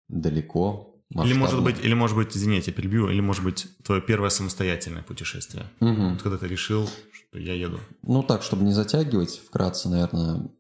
далеко, 0.09 1.00
или 1.13 1.33
может 1.35 1.63
быть, 1.63 1.81
или 1.83 1.95
может 1.95 2.17
быть, 2.17 2.37
извини, 2.37 2.57
я 2.57 2.63
тебя 2.63 2.75
перебью, 2.75 3.09
или 3.09 3.21
может 3.21 3.43
быть 3.43 3.67
твое 3.85 4.01
первое 4.01 4.31
самостоятельное 4.31 5.03
путешествие. 5.03 5.67
Угу. 5.81 6.11
Вот 6.11 6.23
когда 6.23 6.39
ты 6.39 6.47
решил, 6.47 6.89
что 7.13 7.39
я 7.39 7.55
еду. 7.55 7.81
Ну 8.03 8.23
так, 8.23 8.43
чтобы 8.43 8.65
не 8.65 8.73
затягивать, 8.73 9.41
вкратце, 9.45 9.89
наверное, 9.89 10.51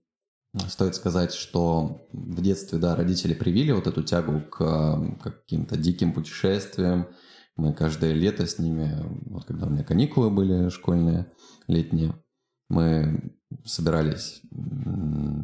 стоит 0.68 0.96
сказать, 0.96 1.32
что 1.32 2.08
в 2.12 2.42
детстве, 2.42 2.78
да, 2.78 2.96
родители 2.96 3.34
привили 3.34 3.70
вот 3.70 3.86
эту 3.86 4.02
тягу 4.02 4.40
к, 4.40 4.58
к 4.58 5.22
каким-то 5.22 5.76
диким 5.76 6.12
путешествиям. 6.12 7.08
Мы 7.56 7.72
каждое 7.72 8.12
лето 8.12 8.46
с 8.46 8.58
ними, 8.58 8.96
вот 9.26 9.44
когда 9.44 9.66
у 9.66 9.70
меня 9.70 9.84
каникулы 9.84 10.30
были 10.30 10.68
школьные, 10.70 11.30
летние, 11.68 12.14
мы 12.70 13.32
собирались, 13.66 14.40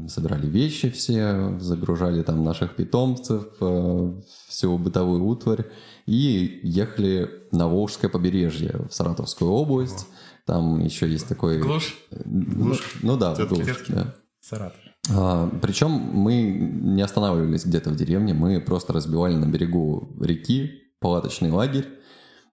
собирали 0.08 0.46
вещи 0.46 0.88
все, 0.90 1.58
загружали 1.58 2.22
там 2.22 2.42
наших 2.44 2.76
питомцев, 2.76 3.44
э, 3.60 4.14
всю 4.48 4.78
бытовую 4.78 5.24
утварь 5.24 5.66
и 6.06 6.60
ехали 6.62 7.28
на 7.50 7.68
Волжское 7.68 8.08
побережье 8.08 8.86
в 8.88 8.94
Саратовскую 8.94 9.50
область. 9.50 10.06
Там 10.46 10.78
еще 10.78 11.10
есть 11.10 11.28
такой... 11.28 11.58
Глушь? 11.58 11.96
Ну, 12.24 12.74
ну 13.02 13.16
да, 13.16 13.34
Глушь, 13.34 13.84
да. 13.88 14.14
Саратов. 14.40 14.80
А, 15.10 15.50
причем 15.60 15.90
мы 15.90 16.42
не 16.42 17.02
останавливались 17.02 17.64
где-то 17.66 17.90
в 17.90 17.96
деревне, 17.96 18.34
мы 18.34 18.60
просто 18.60 18.92
разбивали 18.92 19.34
на 19.34 19.46
берегу 19.46 20.16
реки 20.20 20.82
палаточный 21.00 21.50
лагерь, 21.50 21.86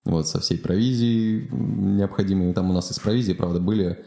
вот 0.06 0.27
со 0.27 0.39
всей 0.39 0.58
провизией 0.58 1.48
необходимой. 1.51 2.53
Там 2.53 2.70
у 2.70 2.74
нас 2.74 2.92
из 2.92 3.00
провизии, 3.00 3.34
правда, 3.34 3.60
были 3.60 4.06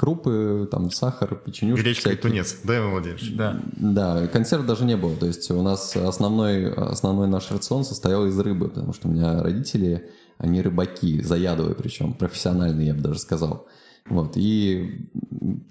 крупы, 0.00 0.66
там 0.70 0.90
сахар, 0.90 1.34
печенюшки. 1.36 1.82
Гречка 1.82 2.08
всякие. 2.08 2.18
и 2.18 2.22
тунец, 2.22 2.60
да, 2.64 2.86
Владимирович? 2.86 3.34
Да. 3.36 3.60
Да, 3.76 4.26
консерв 4.28 4.64
даже 4.64 4.86
не 4.86 4.96
было. 4.96 5.14
То 5.14 5.26
есть 5.26 5.50
у 5.50 5.60
нас 5.60 5.94
основной, 5.94 6.72
основной 6.72 7.28
наш 7.28 7.50
рацион 7.50 7.84
состоял 7.84 8.26
из 8.26 8.38
рыбы, 8.38 8.68
потому 8.68 8.94
что 8.94 9.08
у 9.08 9.10
меня 9.10 9.42
родители, 9.42 10.08
они 10.38 10.62
рыбаки, 10.62 11.20
заядлые 11.20 11.74
причем, 11.74 12.14
профессиональные, 12.14 12.88
я 12.88 12.94
бы 12.94 13.02
даже 13.02 13.18
сказал. 13.18 13.66
Вот, 14.08 14.36
и 14.36 15.08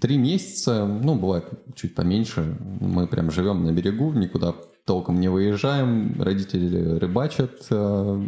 три 0.00 0.16
месяца, 0.16 0.86
ну, 0.86 1.16
бывает 1.16 1.46
чуть 1.74 1.96
поменьше, 1.96 2.56
мы 2.80 3.08
прям 3.08 3.30
живем 3.30 3.64
на 3.64 3.72
берегу, 3.72 4.12
никуда 4.12 4.54
толком 4.84 5.20
не 5.20 5.28
выезжаем, 5.28 6.20
родители 6.22 6.98
рыбачат, 6.98 7.66
э, 7.70 8.22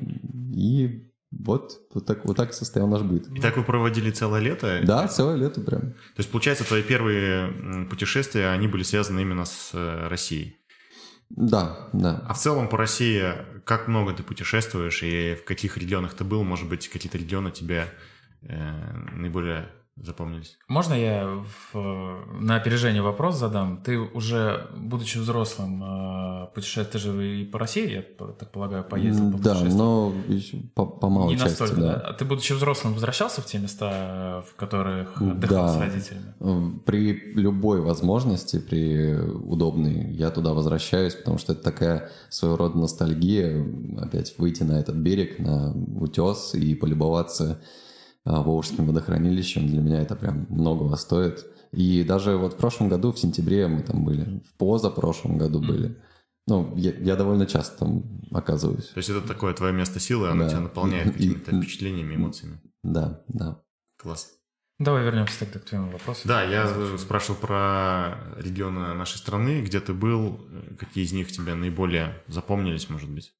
и 0.54 1.11
вот, 1.32 1.80
вот 1.92 2.06
так, 2.06 2.24
вот 2.24 2.36
так 2.36 2.52
состоял 2.52 2.86
наш 2.86 3.02
быт. 3.02 3.26
И 3.28 3.40
так 3.40 3.56
вы 3.56 3.64
проводили 3.64 4.10
целое 4.10 4.40
лето? 4.40 4.80
Да, 4.84 5.08
целое 5.08 5.36
лето 5.36 5.60
прям. 5.60 5.80
То 5.80 6.18
есть, 6.18 6.30
получается, 6.30 6.64
твои 6.64 6.82
первые 6.82 7.86
путешествия, 7.88 8.48
они 8.50 8.68
были 8.68 8.82
связаны 8.82 9.20
именно 9.20 9.44
с 9.44 9.70
э, 9.72 10.08
Россией? 10.08 10.58
Да, 11.30 11.88
да. 11.94 12.22
А 12.28 12.34
в 12.34 12.38
целом 12.38 12.68
по 12.68 12.76
России 12.76 13.22
как 13.64 13.88
много 13.88 14.12
ты 14.12 14.22
путешествуешь 14.22 15.02
и 15.02 15.34
в 15.34 15.44
каких 15.44 15.78
регионах 15.78 16.14
ты 16.14 16.24
был? 16.24 16.44
Может 16.44 16.68
быть, 16.68 16.88
какие-то 16.88 17.16
регионы 17.16 17.50
тебе 17.50 17.86
э, 18.42 18.56
наиболее 19.14 19.68
запомнились. 20.02 20.58
Можно 20.68 20.94
я 20.94 21.44
в, 21.72 22.24
на 22.40 22.56
опережение 22.56 23.02
вопрос 23.02 23.36
задам? 23.36 23.82
Ты 23.82 23.98
уже, 23.98 24.68
будучи 24.76 25.18
взрослым, 25.18 25.82
э, 25.82 26.46
путешествуешь, 26.54 26.88
ты 26.88 26.98
же 26.98 27.40
и 27.40 27.44
по 27.44 27.58
России, 27.58 27.90
я 27.90 28.02
так 28.02 28.50
полагаю, 28.50 28.84
поездил 28.84 29.32
по 29.32 29.38
Да, 29.38 29.60
но 29.62 30.12
по, 30.74 30.86
по 30.86 31.08
малой 31.08 31.34
Не 31.34 31.38
части, 31.38 31.60
настолько, 31.60 31.80
да. 31.80 31.94
да. 31.94 32.00
А 32.00 32.12
ты, 32.14 32.24
будучи 32.24 32.52
взрослым, 32.52 32.94
возвращался 32.94 33.40
в 33.42 33.46
те 33.46 33.58
места, 33.58 34.44
в 34.50 34.56
которых 34.56 35.22
отдыхал 35.22 35.66
да. 35.66 35.74
с 35.74 35.80
родителями? 35.80 36.80
При 36.84 37.12
любой 37.34 37.80
возможности, 37.80 38.58
при 38.58 39.14
удобной, 39.14 40.12
я 40.12 40.30
туда 40.30 40.52
возвращаюсь, 40.52 41.14
потому 41.14 41.38
что 41.38 41.52
это 41.52 41.62
такая 41.62 42.10
своего 42.28 42.56
рода 42.56 42.76
ностальгия, 42.76 43.64
опять 43.98 44.34
выйти 44.38 44.64
на 44.64 44.80
этот 44.80 44.96
берег, 44.96 45.38
на 45.38 45.72
утес 45.72 46.54
и 46.54 46.74
полюбоваться 46.74 47.60
Волжским 48.24 48.86
водохранилищем. 48.86 49.66
Для 49.66 49.80
меня 49.80 50.02
это 50.02 50.16
прям 50.16 50.46
многого 50.48 50.96
стоит. 50.96 51.44
И 51.72 52.04
даже 52.04 52.36
вот 52.36 52.54
в 52.54 52.56
прошлом 52.56 52.88
году, 52.88 53.12
в 53.12 53.18
сентябре 53.18 53.66
мы 53.66 53.82
там 53.82 54.04
были, 54.04 54.40
в 54.40 54.54
позапрошлом 54.58 55.38
году 55.38 55.60
были. 55.60 55.98
Ну, 56.46 56.74
я, 56.76 56.92
я 56.92 57.16
довольно 57.16 57.46
часто 57.46 57.78
там 57.78 58.02
оказываюсь. 58.32 58.88
То 58.88 58.98
есть 58.98 59.08
это 59.08 59.26
такое 59.26 59.54
твое 59.54 59.72
место 59.72 60.00
силы, 60.00 60.28
оно 60.28 60.44
да. 60.44 60.50
тебя 60.50 60.60
наполняет 60.60 61.12
какими-то 61.12 61.56
впечатлениями, 61.56 62.16
эмоциями. 62.16 62.60
Да, 62.82 63.22
да. 63.28 63.62
Класс. 63.96 64.32
Давай 64.78 65.04
вернемся 65.04 65.38
тогда 65.38 65.60
к 65.60 65.64
твоему 65.64 65.92
вопросу. 65.92 66.26
Да, 66.26 66.42
я 66.42 66.68
спрашивал 66.98 67.38
про 67.38 68.18
регионы 68.36 68.94
нашей 68.94 69.18
страны, 69.18 69.62
где 69.62 69.80
ты 69.80 69.94
был, 69.94 70.40
какие 70.78 71.04
из 71.04 71.12
них 71.12 71.30
тебе 71.30 71.54
наиболее 71.54 72.20
запомнились, 72.26 72.90
может 72.90 73.08
быть? 73.08 73.32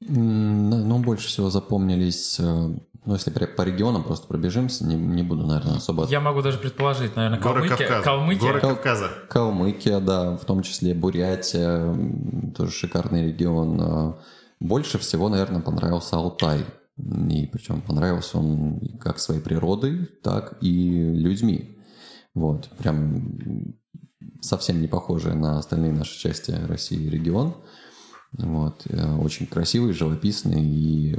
Ну, 0.00 0.98
больше 0.98 1.28
всего 1.28 1.48
запомнились 1.48 2.38
э, 2.40 2.76
ну, 3.04 3.14
если 3.14 3.30
по 3.30 3.62
регионам 3.62 4.02
просто 4.02 4.26
пробежимся, 4.26 4.86
не, 4.86 4.94
не 4.94 5.22
буду, 5.22 5.46
наверное, 5.46 5.76
особо... 5.76 6.06
Я 6.06 6.20
могу 6.20 6.40
даже 6.40 6.58
предположить, 6.58 7.16
наверное, 7.16 7.38
Горы 7.38 7.68
Калмыкия. 7.68 7.86
Кавказа. 7.86 8.04
Калмыкия. 8.04 8.48
Горы 8.48 8.60
Кавказа. 8.60 9.10
Калмыкия, 9.28 10.00
да, 10.00 10.36
в 10.36 10.44
том 10.44 10.62
числе 10.62 10.94
Бурятия, 10.94 11.94
тоже 12.56 12.72
шикарный 12.72 13.26
регион. 13.26 13.80
А 13.80 14.18
больше 14.58 14.98
всего, 14.98 15.28
наверное, 15.28 15.60
понравился 15.60 16.16
Алтай. 16.16 16.64
И 16.96 17.46
причем 17.52 17.82
понравился 17.82 18.38
он 18.38 18.80
как 19.00 19.18
своей 19.18 19.40
природой, 19.40 20.06
так 20.22 20.56
и 20.62 21.12
людьми. 21.12 21.78
Вот, 22.34 22.68
прям 22.78 23.74
совсем 24.40 24.80
не 24.80 24.88
похожий 24.88 25.34
на 25.34 25.58
остальные 25.58 25.92
наши 25.92 26.18
части 26.18 26.52
России 26.52 27.08
регион. 27.08 27.54
Вот. 28.38 28.86
Э, 28.86 29.16
очень 29.16 29.46
красивый, 29.46 29.92
живописный, 29.92 30.62
и 30.64 31.16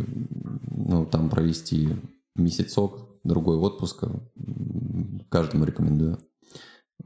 ну, 0.72 1.06
там 1.06 1.30
провести 1.30 1.90
месяцок, 2.36 3.00
другой 3.24 3.58
отпуска 3.58 4.22
каждому 5.30 5.66
рекомендую. 5.66 6.20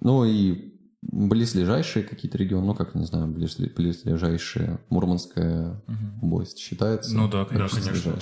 Ну 0.02 0.26
и 0.26 0.74
близлежащие 1.02 2.04
какие-то 2.04 2.38
регионы, 2.38 2.68
ну 2.68 2.76
как, 2.76 2.96
не 2.96 3.06
знаю, 3.06 3.28
близли, 3.28 3.70
близлежащие, 3.70 4.80
Мурманская 4.90 5.82
угу. 5.88 6.26
область 6.28 6.60
считается? 6.60 7.16
Ну 7.16 7.30
да, 7.30 7.46
конечно. 7.46 7.82
конечно. 7.82 8.18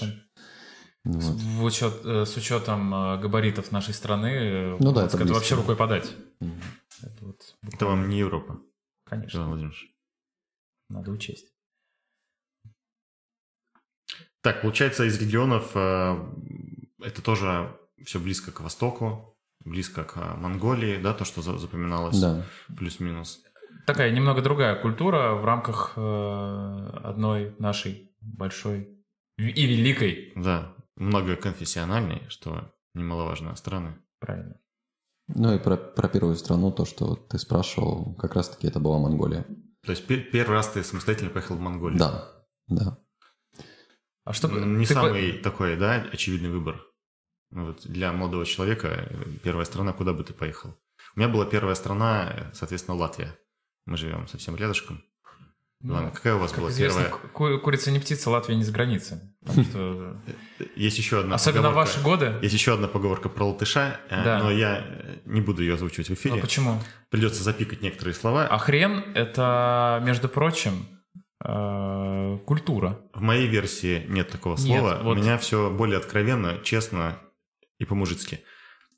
Вот. 1.03 1.23
В 1.23 1.63
учет, 1.63 1.93
э, 2.03 2.25
с 2.25 2.35
учетом 2.35 2.93
э, 2.93 3.19
габаритов 3.19 3.71
нашей 3.71 3.93
страны, 3.93 4.75
ну, 4.79 4.91
да, 4.91 5.05
это, 5.05 5.17
это 5.17 5.33
вообще 5.33 5.55
рукой 5.55 5.77
подать. 5.77 6.11
Угу. 6.41 6.51
Это, 7.03 7.25
вот, 7.25 7.55
это 7.63 7.85
вам 7.85 8.09
не 8.09 8.19
Европа. 8.19 8.59
Конечно. 9.05 9.71
Надо 10.89 11.11
учесть. 11.11 11.56
Так, 14.47 14.61
получается, 14.61 15.03
из 15.03 15.19
регионов 15.19 15.71
э, 15.75 16.15
это 17.01 17.21
тоже 17.21 17.77
все 18.05 18.17
близко 18.17 18.53
к 18.53 18.61
Востоку, 18.61 19.37
близко 19.65 20.05
к 20.05 20.15
э, 20.15 20.37
Монголии, 20.37 21.01
да, 21.01 21.13
то, 21.13 21.25
что 21.25 21.41
запоминалось, 21.41 22.17
да. 22.17 22.45
плюс-минус. 22.77 23.43
Такая 23.85 24.09
немного 24.11 24.41
другая 24.41 24.81
культура 24.81 25.33
в 25.33 25.43
рамках 25.43 25.95
э, 25.97 26.89
одной 27.03 27.57
нашей 27.59 28.15
большой 28.21 28.87
и 29.37 29.65
великой. 29.65 30.31
Да, 30.37 30.73
многоконфессиональной, 30.95 32.21
что 32.29 32.73
немаловажно, 32.93 33.53
страны. 33.57 33.97
Правильно. 34.21 34.61
Ну 35.27 35.53
и 35.55 35.59
про, 35.59 35.75
про 35.75 36.07
первую 36.07 36.35
страну, 36.37 36.71
то, 36.71 36.85
что 36.85 37.15
ты 37.17 37.37
спрашивал, 37.37 38.15
как 38.15 38.33
раз-таки 38.33 38.65
это 38.67 38.79
была 38.79 38.97
Монголия. 38.97 39.45
То 39.83 39.91
есть 39.91 40.09
пер- 40.09 40.31
первый 40.31 40.53
раз 40.53 40.69
ты 40.69 40.85
самостоятельно 40.85 41.31
поехал 41.31 41.57
в 41.57 41.59
Монголию? 41.59 41.99
Да, 41.99 42.31
да. 42.69 42.97
А 44.27 44.33
что 44.33 44.47
Не 44.49 44.85
ты 44.85 44.93
самый 44.93 45.33
такой, 45.33 45.77
да, 45.77 46.05
очевидный 46.11 46.49
выбор. 46.49 46.81
Ну 47.51 47.67
Вот 47.67 47.81
для 47.87 48.11
молодого 48.11 48.45
человека 48.45 48.87
э, 49.09 49.23
первая 49.43 49.65
страна, 49.65 49.93
куда 49.93 50.11
бы 50.13 50.23
ты 50.23 50.33
поехал? 50.33 50.75
У 51.15 51.19
меня 51.19 51.29
была 51.29 51.45
первая 51.45 51.75
страна, 51.75 52.51
соответственно, 52.53 52.97
Латвия. 52.97 53.37
Мы 53.85 53.95
живем 53.97 54.27
совсем 54.27 54.55
рядышком. 54.57 55.01
Ну, 55.79 55.93
Ладно, 55.93 56.11
какая 56.11 56.35
у 56.35 56.39
вас 56.39 56.51
Как 56.51 56.59
была 56.61 56.71
известно, 56.71 57.03
первая? 57.03 57.19
ку- 57.29 57.59
курица 57.59 57.91
не 57.91 57.99
птица, 57.99 58.29
Латвия 58.31 58.55
не 58.55 58.63
с 58.65 58.69
границы. 58.71 59.33
Что, 59.45 60.17
Есть 60.75 60.97
еще 60.97 61.19
одна 61.21 61.35
особенно 61.35 61.69
поговорка. 61.69 61.91
ваши 61.91 62.03
годы. 62.03 62.33
Есть 62.41 62.53
еще 62.55 62.73
одна 62.73 62.87
поговорка 62.87 63.29
про 63.29 63.45
латыша, 63.45 63.99
э, 64.09 64.23
Да. 64.23 64.39
но 64.39 64.51
я 64.51 64.83
э, 64.85 65.17
не 65.25 65.39
буду 65.39 65.61
ее 65.61 65.75
озвучивать 65.75 66.07
в 66.07 66.11
А 66.11 66.13
эфире. 66.15 66.41
почему? 66.41 66.81
Придется 67.09 67.43
запикать 67.43 67.81
некоторые 67.81 68.13
слова. 68.15 68.47
А 68.47 68.57
хрен— 68.57 69.03
это, 69.15 70.01
между 70.03 70.27
прочим, 70.27 70.85
э, 71.43 72.37
культура. 72.45 72.99
В 73.13 73.21
моей 73.21 73.47
версии 73.47 74.05
нет 74.09 74.29
такого 74.29 74.53
Нет, 74.57 74.61
слова. 74.79 74.99
вот- 75.03 75.17
У 75.17 75.21
меня 75.21 75.37
все 75.37 75.69
более 75.69 75.97
откровенно, 75.97 76.59
честно 76.63 77.19
и 77.79 77.85
по-мужицки. 77.85 78.43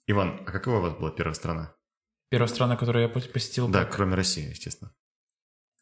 Иван, 0.07 0.41
а 0.45 0.51
какая 0.51 0.75
у 0.77 0.81
вас 0.81 0.93
была 0.93 1.11
первая 1.11 1.35
страна? 1.35 1.73
Первая 2.29 2.47
страна, 2.47 2.75
которую 2.77 3.07
я 3.07 3.13
пос- 3.13 3.29
посетил. 3.31 3.67
Да, 3.67 3.85
как- 3.85 3.95
кроме 3.95 4.15
России, 4.15 4.49
естественно. 4.49 4.91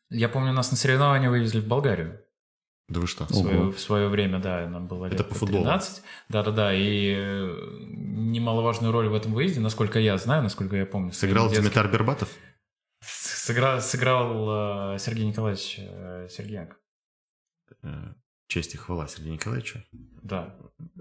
Я 0.09 0.29
помню, 0.29 0.53
нас 0.53 0.71
на 0.71 0.77
соревнования 0.77 1.29
вывезли 1.29 1.59
в 1.59 1.67
Болгарию. 1.67 2.21
Да 2.89 3.01
вы 3.01 3.07
что? 3.07 3.25
В 3.25 3.33
свое, 3.35 3.59
Ого. 3.59 3.71
в 3.73 3.79
свое 3.81 4.07
время, 4.07 4.39
да, 4.39 4.65
нам 4.69 4.87
было 4.87 5.05
лет 5.07 5.15
Это 5.15 5.25
по 5.25 5.35
футболу? 5.35 5.63
13. 5.65 6.01
Да-да-да, 6.29 6.73
и 6.73 7.13
э, 7.17 7.57
немаловажную 7.81 8.93
роль 8.93 9.09
в 9.09 9.13
этом 9.13 9.33
выезде, 9.33 9.59
насколько 9.59 9.99
я 9.99 10.17
знаю, 10.17 10.43
насколько 10.43 10.77
я 10.77 10.85
помню. 10.85 11.11
Сыграл 11.11 11.49
детским- 11.49 11.63
Димитар 11.65 11.91
Бербатов? 11.91 12.29
Сыграл, 13.47 13.79
сыграл 13.79 14.95
э, 14.95 14.99
Сергей 14.99 15.25
Николаевич 15.25 15.75
э, 15.79 16.27
Сергеенко. 16.29 16.75
Э, 17.81 18.13
Честь 18.49 18.73
и 18.73 18.77
хвала 18.77 19.07
Сергею 19.07 19.35
Николаевичу. 19.35 19.85
Да. 20.21 20.53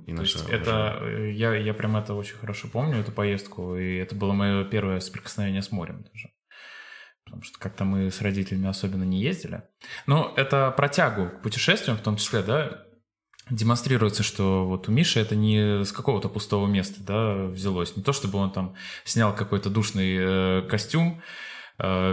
И 0.07 0.15
То 0.15 0.23
есть 0.23 0.49
это, 0.49 0.97
э, 1.03 1.33
я, 1.33 1.57
я 1.57 1.75
прям 1.75 1.97
это 1.97 2.15
очень 2.15 2.37
хорошо 2.37 2.69
помню, 2.69 3.00
эту 3.00 3.11
поездку, 3.11 3.76
и 3.76 3.97
это 3.97 4.15
было 4.15 4.33
мое 4.33 4.65
первое 4.65 5.00
соприкосновение 5.00 5.61
с 5.61 5.73
морем 5.73 6.05
даже. 6.05 6.31
Потому 7.25 7.43
что 7.43 7.59
как-то 7.59 7.85
мы 7.85 8.12
с 8.12 8.21
родителями 8.21 8.69
особенно 8.69 9.03
не 9.03 9.21
ездили. 9.21 9.65
Но 10.07 10.33
это 10.37 10.71
про 10.71 10.88
тягу 10.88 11.31
к 11.31 11.43
путешествиям 11.43 11.97
в 11.97 12.03
том 12.03 12.17
числе, 12.17 12.43
да, 12.43 12.87
демонстрируется, 13.50 14.23
что 14.23 14.69
вот 14.69 14.88
у 14.88 14.93
Миши 14.93 15.19
это 15.19 15.35
не 15.35 15.85
с 15.85 15.91
какого-то 15.91 16.29
пустого 16.29 16.69
места, 16.69 17.03
да, 17.03 17.47
взялось. 17.47 17.97
Не 17.97 18.05
то, 18.05 18.12
чтобы 18.12 18.38
он 18.38 18.53
там 18.53 18.76
снял 19.03 19.35
какой-то 19.35 19.69
душный 19.69 20.17
э, 20.17 20.62
костюм, 20.69 21.21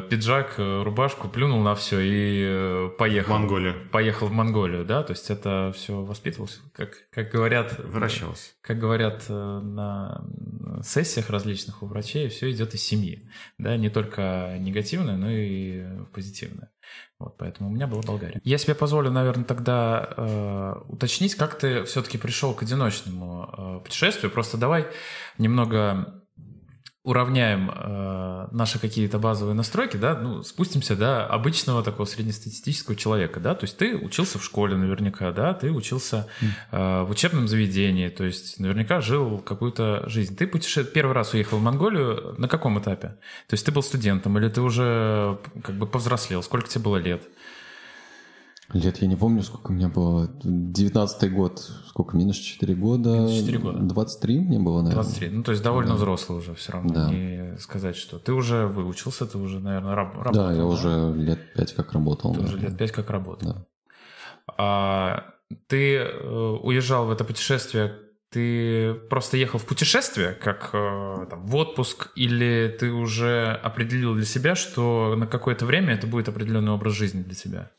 пиджак, 0.09 0.55
э, 0.57 0.83
рубашку, 0.83 1.29
плюнул 1.29 1.61
на 1.61 1.75
все 1.75 1.99
и 2.01 2.43
э, 2.43 2.85
в 2.87 2.97
поехал. 2.97 3.33
Монголию 3.33 3.89
Поехал 3.91 4.27
в 4.27 4.31
Монголию, 4.31 4.83
да, 4.83 5.03
то 5.03 5.13
есть 5.13 5.29
это 5.29 5.71
все 5.73 6.03
воспитывалось, 6.03 6.59
как, 6.73 7.09
как 7.11 7.31
говорят... 7.31 7.79
выращивался. 7.79 8.51
Как 8.61 8.77
говорят 8.77 9.23
э, 9.29 9.33
на 9.33 10.25
сессиях 10.83 11.29
различных 11.29 11.81
у 11.81 11.85
врачей, 11.85 12.27
все 12.27 12.51
идет 12.51 12.73
из 12.73 12.83
семьи. 12.83 13.29
Да, 13.57 13.77
не 13.77 13.89
только 13.89 14.57
негативное, 14.59 15.15
но 15.15 15.29
и 15.29 15.83
позитивное. 16.13 16.69
Вот, 17.19 17.37
поэтому 17.37 17.69
у 17.69 17.71
меня 17.71 17.87
была 17.87 18.01
Болгария. 18.01 18.41
Я 18.43 18.57
себе 18.57 18.75
позволю, 18.75 19.11
наверное, 19.11 19.45
тогда 19.45 20.09
э, 20.17 20.73
уточнить, 20.89 21.35
как 21.35 21.57
ты 21.57 21.85
все-таки 21.85 22.17
пришел 22.17 22.53
к 22.53 22.63
одиночному 22.63 23.79
э, 23.79 23.83
путешествию. 23.85 24.29
Просто 24.29 24.57
давай 24.57 24.87
немного 25.37 26.22
уравняем 27.03 27.69
э, 27.69 28.47
наши 28.51 28.79
какие-то 28.79 29.19
базовые 29.19 29.55
настройки, 29.55 29.97
да, 29.97 30.15
ну, 30.15 30.41
спустимся 30.41 30.95
до 30.95 31.25
обычного 31.25 31.83
такого 31.83 32.05
среднестатистического 32.05 32.95
человека, 32.95 33.41
да, 33.41 33.55
то 33.55 33.65
есть 33.65 33.77
ты 33.77 33.97
учился 33.97 34.39
в 34.39 34.43
школе 34.43 34.77
наверняка, 34.77 35.31
да, 35.31 35.53
ты 35.53 35.69
учился 35.69 36.27
э, 36.71 37.03
в 37.03 37.09
учебном 37.09 37.49
заведении, 37.49 38.07
то 38.07 38.23
есть 38.23 38.57
наверняка 38.57 39.01
жил 39.01 39.39
какую-то 39.39 40.07
жизнь. 40.07 40.37
Ты 40.37 40.47
путеше... 40.47 40.85
первый 40.85 41.11
раз 41.11 41.33
уехал 41.33 41.57
в 41.57 41.61
Монголию 41.61 42.35
на 42.37 42.47
каком 42.47 42.79
этапе? 42.79 43.09
То 43.47 43.53
есть 43.53 43.65
ты 43.65 43.73
был 43.73 43.83
студентом 43.83 44.37
или 44.37 44.47
ты 44.47 44.61
уже 44.61 45.39
как 45.61 45.75
бы 45.75 45.85
повзрослел? 45.85 46.41
Сколько 46.41 46.69
тебе 46.69 46.85
было 46.85 46.97
лет? 46.97 47.23
Лет 48.73 48.97
я 49.01 49.07
не 49.07 49.15
помню, 49.15 49.43
сколько 49.43 49.71
у 49.71 49.73
меня 49.73 49.87
было. 49.87 50.27
19-й 50.43 51.29
год, 51.29 51.59
сколько, 51.87 52.17
минус 52.17 52.37
4 52.37 52.73
года? 52.73 53.09
Минус 53.09 53.33
4 53.33 53.57
года. 53.59 53.79
23 53.79 54.39
мне 54.39 54.59
было, 54.59 54.81
наверное. 54.81 55.03
23. 55.03 55.29
Ну, 55.29 55.43
то 55.43 55.51
есть 55.51 55.63
довольно 55.63 55.91
Да. 55.91 55.95
взрослый 55.97 56.39
уже 56.39 56.55
все 56.55 56.71
равно. 56.71 56.93
Да. 56.93 57.09
Не 57.11 57.55
сказать, 57.59 57.95
что 57.95 58.17
ты 58.17 58.33
уже 58.33 58.65
выучился, 58.65 59.25
ты 59.27 59.37
уже, 59.37 59.59
наверное, 59.59 59.93
раб- 59.95 60.15
работал. 60.17 60.33
Да, 60.47 60.53
я 60.53 60.65
уже 60.65 61.13
лет 61.15 61.53
5 61.53 61.73
как 61.75 61.93
работал. 61.93 62.33
Ты 62.33 62.39
уже 62.39 62.47
наверное. 62.53 62.69
лет 62.71 62.77
пять 62.79 62.91
как 62.91 63.09
работал. 63.11 63.47
Да. 63.53 63.65
А 64.57 65.23
ты 65.67 65.97
э, 65.97 66.57
уезжал 66.63 67.05
в 67.05 67.11
это 67.11 67.23
путешествие, 67.23 67.93
ты 68.31 68.95
просто 69.09 69.37
ехал 69.37 69.59
в 69.59 69.65
путешествие, 69.65 70.31
как 70.33 70.71
э, 70.73 71.27
там, 71.29 71.45
в 71.45 71.55
отпуск, 71.55 72.09
или 72.15 72.75
ты 72.79 72.91
уже 72.91 73.51
определил 73.63 74.15
для 74.15 74.25
себя, 74.25 74.55
что 74.55 75.15
на 75.15 75.27
какое-то 75.27 75.65
время 75.67 75.93
это 75.93 76.07
будет 76.07 76.27
определенный 76.27 76.71
образ 76.71 76.93
жизни 76.93 77.21
для 77.21 77.35
тебя? 77.35 77.71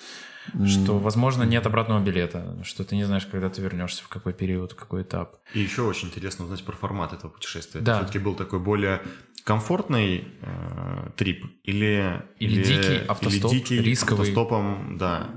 Что, 0.67 0.99
возможно, 0.99 1.43
нет 1.43 1.67
обратного 1.67 2.01
билета, 2.01 2.59
что 2.65 2.85
ты 2.85 2.97
не 2.97 3.05
знаешь, 3.05 3.27
когда 3.27 3.49
ты 3.49 3.63
вернешься, 3.63 4.05
в 4.05 4.09
какой 4.09 4.33
период, 4.33 4.73
в 4.73 4.77
какой 4.77 5.03
этап. 5.03 5.37
И 5.55 5.61
еще 5.61 5.83
очень 5.83 6.09
интересно 6.09 6.45
узнать 6.45 6.63
про 6.65 6.77
формат 6.77 7.13
этого 7.13 7.31
путешествия. 7.31 7.81
Да. 7.81 7.99
Все-таки 7.99 8.19
был 8.19 8.35
такой 8.35 8.59
более 8.59 9.01
комфортный 9.45 10.29
э, 10.43 11.11
трип 11.17 11.45
или... 11.63 12.23
Или 12.39 12.63
дикий 12.63 13.07
автостоп, 13.07 13.53
или 13.53 13.59
дикий 13.59 13.79
рисковый. 13.79 14.23
автостопом, 14.23 14.99
да. 14.99 15.31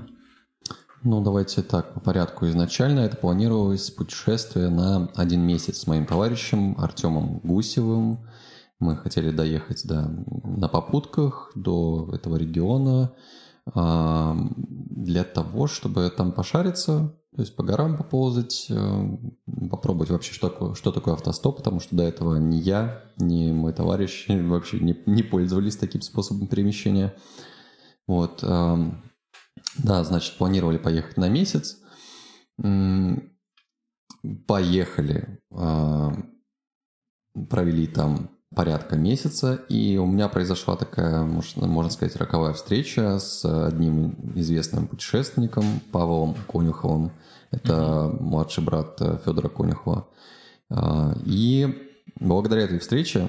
Ну, 1.02 1.22
давайте 1.22 1.62
так, 1.62 1.94
по 1.94 2.00
порядку. 2.00 2.46
Изначально 2.46 3.00
это 3.00 3.16
планировалось 3.16 3.90
путешествие 3.90 4.68
на 4.68 5.08
один 5.14 5.40
месяц 5.40 5.78
с 5.78 5.86
моим 5.86 6.06
товарищем 6.06 6.74
Артемом 6.78 7.38
Гусевым. 7.38 8.26
Мы 8.80 8.96
хотели 8.96 9.30
доехать 9.30 9.82
да, 9.86 10.10
на 10.44 10.68
попутках 10.68 11.52
до 11.54 12.10
этого 12.12 12.36
региона 12.36 13.12
для 13.74 15.24
того, 15.24 15.66
чтобы 15.66 16.10
там 16.10 16.32
пошариться, 16.32 17.14
то 17.34 17.42
есть 17.42 17.54
по 17.54 17.62
горам 17.62 17.96
поползать, 17.96 18.66
э, 18.70 19.16
попробовать 19.70 20.10
вообще, 20.10 20.32
что 20.32 20.48
такое, 20.48 20.74
что 20.74 20.90
такое 20.90 21.14
автостоп, 21.14 21.58
потому 21.58 21.78
что 21.80 21.94
до 21.94 22.02
этого 22.02 22.36
ни 22.36 22.56
я, 22.56 23.04
ни 23.18 23.52
мой 23.52 23.72
товарищ 23.72 24.26
вообще 24.28 24.80
не, 24.80 24.98
не 25.06 25.22
пользовались 25.22 25.76
таким 25.76 26.00
способом 26.02 26.48
перемещения. 26.48 27.14
Вот. 28.06 28.42
да, 28.42 30.04
значит, 30.04 30.38
планировали 30.38 30.78
поехать 30.78 31.18
на 31.18 31.28
месяц. 31.28 31.76
Поехали. 34.46 35.38
а, 35.52 36.12
Провели 37.48 37.86
там 37.86 38.30
порядка 38.54 38.96
месяца, 38.96 39.54
и 39.68 39.98
у 39.98 40.06
меня 40.06 40.28
произошла 40.28 40.76
такая, 40.76 41.22
можно, 41.22 41.90
сказать, 41.90 42.16
роковая 42.16 42.54
встреча 42.54 43.18
с 43.18 43.44
одним 43.44 44.16
известным 44.34 44.86
путешественником 44.86 45.64
Павлом 45.92 46.34
Конюховым. 46.50 47.12
Это 47.50 48.14
младший 48.20 48.64
брат 48.64 49.00
э, 49.00 49.18
Федора 49.24 49.48
Конюхова. 49.48 50.06
А, 50.70 51.14
И 51.24 51.92
благодаря 52.20 52.62
этой 52.62 52.78
встрече 52.78 53.28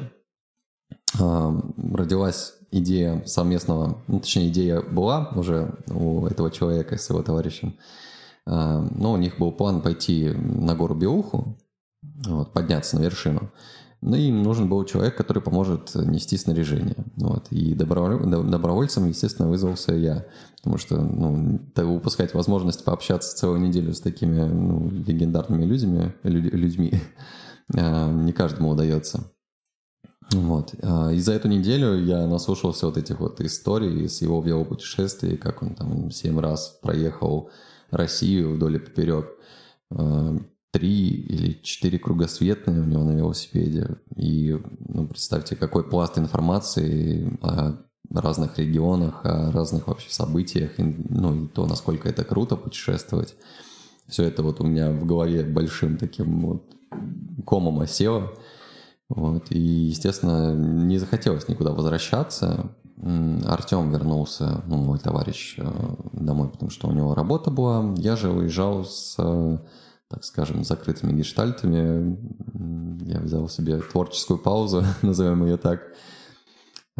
а, 1.19 1.53
родилась 1.93 2.53
идея 2.71 3.23
совместного, 3.25 4.01
ну, 4.08 4.19
точнее, 4.19 4.49
идея 4.49 4.82
была 4.82 5.29
уже 5.36 5.73
у 5.88 6.25
этого 6.25 6.51
человека 6.51 6.97
с 6.97 7.10
его 7.10 7.21
товарищем, 7.23 7.77
А, 8.45 8.79
но 8.91 9.13
у 9.13 9.17
них 9.17 9.38
был 9.38 9.51
план 9.51 9.82
пойти 9.82 10.29
на 10.29 10.75
гору 10.75 10.95
Белуху, 10.95 11.58
вот, 12.25 12.53
подняться 12.53 12.97
на 12.97 13.03
вершину. 13.03 13.51
Ну, 14.01 14.15
и 14.15 14.27
им 14.29 14.43
нужен 14.43 14.69
был 14.69 14.85
человек, 14.85 15.17
который 15.17 15.43
поможет 15.43 15.93
нести 15.95 16.38
снаряжение. 16.38 16.95
Вот. 17.17 17.47
И 17.51 17.73
доброволь- 17.73 18.25
до- 18.25 18.43
добровольцем, 18.43 19.07
естественно, 19.07 19.49
вызвался 19.49 19.93
я. 19.93 20.25
Потому 20.57 20.77
что 20.77 21.01
ну, 21.01 21.59
упускать 21.75 22.33
возможность 22.33 22.85
пообщаться 22.85 23.35
целую 23.35 23.59
неделю 23.59 23.93
с 23.93 23.99
такими 23.99 24.41
ну, 24.41 24.89
легендарными 24.89 25.65
людьми, 25.65 26.13
лю- 26.23 26.55
людьми 26.57 26.93
а, 27.75 28.09
не 28.09 28.31
каждому 28.31 28.69
удается. 28.69 29.31
Вот. 30.31 30.73
А, 30.81 31.12
И 31.12 31.19
за 31.19 31.33
эту 31.33 31.49
неделю 31.49 32.01
я 32.01 32.25
наслушался 32.25 32.85
вот 32.85 32.97
этих 32.97 33.19
вот 33.19 33.41
историй 33.41 34.07
с 34.07 34.21
его 34.21 34.41
велопутешествий, 34.41 35.35
как 35.35 35.62
он 35.62 35.75
там 35.75 36.09
семь 36.12 36.39
раз 36.39 36.79
проехал 36.81 37.49
Россию 37.91 38.55
вдоль 38.55 38.77
и 38.77 38.79
поперек. 38.79 39.27
Три 40.71 41.08
или 41.10 41.60
четыре 41.63 41.97
кругосветные 41.97 42.82
у 42.82 42.86
него 42.86 43.03
на 43.03 43.12
велосипеде. 43.12 43.97
И 44.15 44.55
ну, 44.88 45.08
представьте, 45.08 45.55
какой 45.55 45.84
пласт 45.84 46.17
информации 46.17 47.38
о 47.41 47.77
разных 48.12 48.58
регионах, 48.58 49.21
о 49.25 49.51
разных 49.51 49.88
вообще 49.88 50.10
событиях, 50.12 50.79
и, 50.79 50.84
ну 50.84 51.45
и 51.45 51.47
то, 51.47 51.65
насколько 51.65 52.08
это 52.08 52.23
круто 52.23 52.55
путешествовать. 52.55 53.36
Все 54.08 54.23
это 54.23 54.43
вот 54.43 54.60
у 54.62 54.63
меня 54.63 54.91
в 54.91 55.05
голове 55.05 55.43
большим 55.43 55.97
таким 55.97 56.45
вот 56.45 56.63
комом 57.45 57.79
осело. 57.79 58.34
Вот. 59.10 59.51
И, 59.51 59.60
естественно, 59.60 60.53
не 60.53 60.97
захотелось 60.97 61.47
никуда 61.47 61.71
возвращаться. 61.71 62.71
Артем 63.45 63.91
вернулся, 63.91 64.62
ну, 64.67 64.77
мой 64.77 64.99
товарищ, 64.99 65.55
э, 65.58 65.71
домой, 66.12 66.49
потому 66.49 66.69
что 66.69 66.89
у 66.89 66.91
него 66.91 67.15
работа 67.15 67.49
была. 67.49 67.93
Я 67.97 68.15
же 68.15 68.29
уезжал 68.29 68.84
с, 68.84 69.15
так 70.10 70.24
скажем, 70.24 70.63
закрытыми 70.63 71.13
гештальтами. 71.13 72.17
Я 73.06 73.19
взял 73.19 73.48
себе 73.48 73.78
творческую 73.80 74.39
паузу, 74.39 74.84
назовем 75.02 75.45
ее 75.45 75.58
так. 75.58 75.82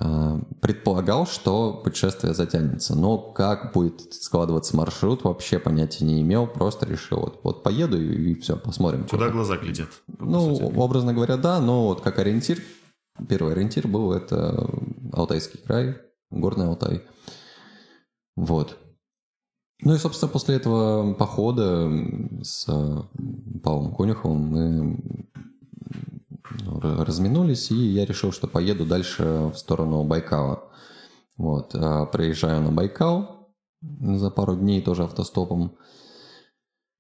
Э, 0.02 0.40
предполагал, 0.62 1.28
что 1.28 1.74
путешествие 1.84 2.34
затянется, 2.34 2.96
но 2.96 3.18
как 3.18 3.74
будет 3.74 4.14
складываться 4.14 4.78
маршрут, 4.78 5.24
вообще 5.24 5.60
понятия 5.60 6.06
не 6.06 6.22
имел, 6.22 6.48
просто 6.48 6.86
решил, 6.86 7.20
вот, 7.20 7.40
вот 7.44 7.64
поеду 7.64 8.02
и, 8.02 8.32
и 8.32 8.36
все, 8.36 8.56
посмотрим. 8.56 9.08
Куда 9.08 9.26
что 9.26 9.34
глаза 9.34 9.58
глядят? 9.58 9.90
Ну, 10.20 10.56
образно 10.78 11.14
говоря, 11.14 11.36
да, 11.36 11.60
но 11.60 11.88
вот 11.88 12.02
как 12.02 12.20
ориентир, 12.20 12.62
первый 13.28 13.54
ориентир 13.54 13.88
был 13.88 14.14
это 14.14 14.70
Алтайский 15.12 15.60
край, 15.60 15.98
Горный 16.32 16.68
Алтай. 16.68 17.04
Вот. 18.36 18.78
Ну 19.82 19.94
и, 19.94 19.98
собственно, 19.98 20.32
после 20.32 20.56
этого 20.56 21.14
похода 21.14 21.90
с 22.42 22.66
Павлом 23.64 23.96
Конюховым 23.96 24.42
мы 24.42 24.98
разминулись, 26.82 27.72
и 27.72 27.76
я 27.76 28.06
решил, 28.06 28.32
что 28.32 28.48
поеду 28.48 28.86
дальше 28.86 29.52
в 29.54 29.58
сторону 29.58 30.04
Байкала. 30.04 30.64
Вот, 31.38 31.74
а, 31.74 32.06
проезжаю 32.06 32.62
на 32.62 32.72
Байкал 32.72 33.50
за 33.82 34.30
пару 34.30 34.58
дней 34.58 34.82
тоже 34.82 35.04
автостопом 35.04 35.78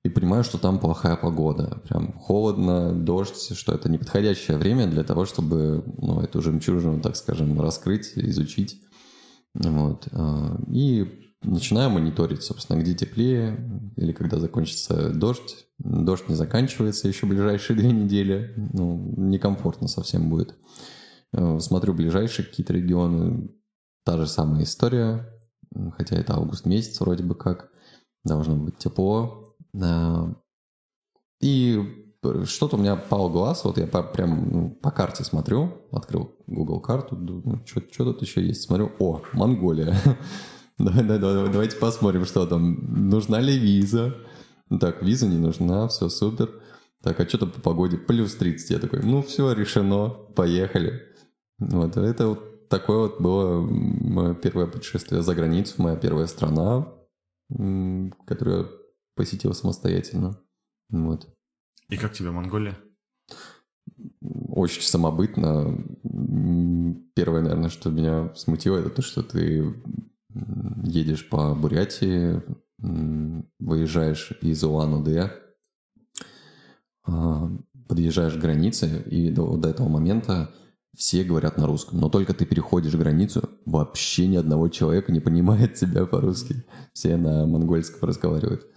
и 0.03 0.09
понимаю, 0.09 0.45
что 0.45 0.57
там 0.57 0.79
плохая 0.79 1.17
погода. 1.17 1.81
Прям 1.89 2.13
холодно, 2.13 2.93
дождь, 2.93 3.57
что 3.57 3.73
это 3.73 3.89
неподходящее 3.89 4.57
время 4.57 4.87
для 4.87 5.03
того, 5.03 5.25
чтобы 5.25 5.83
ну, 5.97 6.21
эту 6.21 6.41
жемчужину, 6.41 7.01
так 7.01 7.17
скажем, 7.17 7.59
раскрыть, 7.59 8.13
изучить. 8.15 8.81
Вот. 9.53 10.07
А, 10.13 10.57
и 10.69 11.28
начинаю 11.41 11.89
мониторить, 11.89 12.43
собственно, 12.43 12.79
где 12.79 12.93
теплее 12.93 13.91
или 13.95 14.11
когда 14.11 14.39
закончится 14.39 15.13
дождь. 15.13 15.67
Дождь 15.77 16.27
не 16.27 16.35
заканчивается 16.35 17.07
еще 17.07 17.25
ближайшие 17.25 17.77
две 17.79 17.91
недели. 17.91 18.53
Ну, 18.73 19.13
некомфортно 19.17 19.87
совсем 19.87 20.29
будет. 20.29 20.55
Э, 21.33 21.59
смотрю 21.59 21.93
ближайшие 21.93 22.45
какие-то 22.45 22.73
регионы. 22.73 23.49
Та 24.05 24.17
же 24.17 24.27
самая 24.27 24.63
история. 24.63 25.29
Хотя 25.97 26.15
это 26.15 26.33
август 26.35 26.65
месяц 26.65 26.99
вроде 26.99 27.23
бы 27.23 27.35
как. 27.35 27.69
Должно 28.23 28.55
быть 28.55 28.77
тепло. 28.77 29.55
Э, 29.73 30.33
и 31.41 32.05
что-то 32.43 32.75
у 32.75 32.79
меня 32.79 32.97
пал 32.97 33.29
глаз, 33.29 33.63
вот 33.63 33.77
я 33.77 33.87
по, 33.87 34.03
прям 34.03 34.49
ну, 34.51 34.69
по 34.71 34.91
карте 34.91 35.23
смотрю, 35.23 35.71
открыл 35.91 36.35
Google 36.47 36.81
карту, 36.81 37.15
ну, 37.15 37.65
что, 37.65 37.81
что 37.89 38.11
тут 38.11 38.21
еще 38.21 38.45
есть, 38.45 38.63
смотрю, 38.63 38.91
о, 38.99 39.21
Монголия. 39.33 39.95
Давай, 40.79 41.03
давай, 41.03 41.19
давай, 41.19 41.51
давайте 41.51 41.77
посмотрим, 41.77 42.25
что 42.25 42.45
там. 42.45 43.09
Нужна 43.09 43.41
ли 43.41 43.59
виза? 43.59 44.15
Так, 44.79 45.03
виза 45.03 45.27
не 45.27 45.37
нужна, 45.37 45.89
все 45.89 46.07
супер. 46.07 46.49
Так, 47.01 47.19
а 47.19 47.27
что 47.27 47.37
там 47.39 47.51
по 47.51 47.59
погоде? 47.59 47.97
Плюс 47.97 48.35
30. 48.35 48.69
Я 48.69 48.79
такой, 48.79 49.01
ну 49.03 49.21
все, 49.21 49.51
решено, 49.51 50.09
поехали. 50.09 51.01
Вот, 51.57 51.97
это 51.97 52.27
вот 52.29 52.69
такое 52.69 52.97
вот 52.99 53.19
было 53.19 53.61
мое 53.61 54.33
первое 54.35 54.67
путешествие 54.67 55.21
за 55.21 55.35
границу, 55.35 55.81
моя 55.81 55.97
первая 55.97 56.27
страна, 56.27 56.87
которую 57.49 58.59
я 58.59 58.65
посетил 59.15 59.53
самостоятельно. 59.53 60.39
Вот. 60.89 61.27
И 61.89 61.97
как 61.97 62.13
тебе 62.13 62.31
Монголия? 62.31 62.77
Очень 64.21 64.83
самобытно. 64.83 65.77
Первое, 67.15 67.41
наверное, 67.41 67.69
что 67.69 67.89
меня 67.89 68.33
смутило, 68.35 68.77
это 68.77 68.89
то, 68.89 69.01
что 69.01 69.23
ты 69.23 69.75
едешь 70.83 71.27
по 71.29 71.55
Бурятии, 71.55 72.41
выезжаешь 72.77 74.31
из 74.41 74.63
Улан-Удэ, 74.63 75.31
а, 77.05 77.49
подъезжаешь 77.87 78.33
к 78.33 78.39
границе, 78.39 79.03
и 79.09 79.29
до, 79.31 79.57
до 79.57 79.69
этого 79.69 79.89
момента 79.89 80.53
все 80.95 81.23
говорят 81.23 81.57
на 81.57 81.65
русском. 81.65 81.99
Но 81.99 82.09
только 82.09 82.33
ты 82.33 82.45
переходишь 82.45 82.95
границу, 82.95 83.49
вообще 83.65 84.27
ни 84.27 84.35
одного 84.35 84.69
человека 84.69 85.11
не 85.11 85.19
понимает 85.19 85.75
тебя 85.75 86.05
по-русски. 86.05 86.63
Все 86.93 87.17
на 87.17 87.45
монгольском 87.45 88.07
разговаривают. 88.07 88.67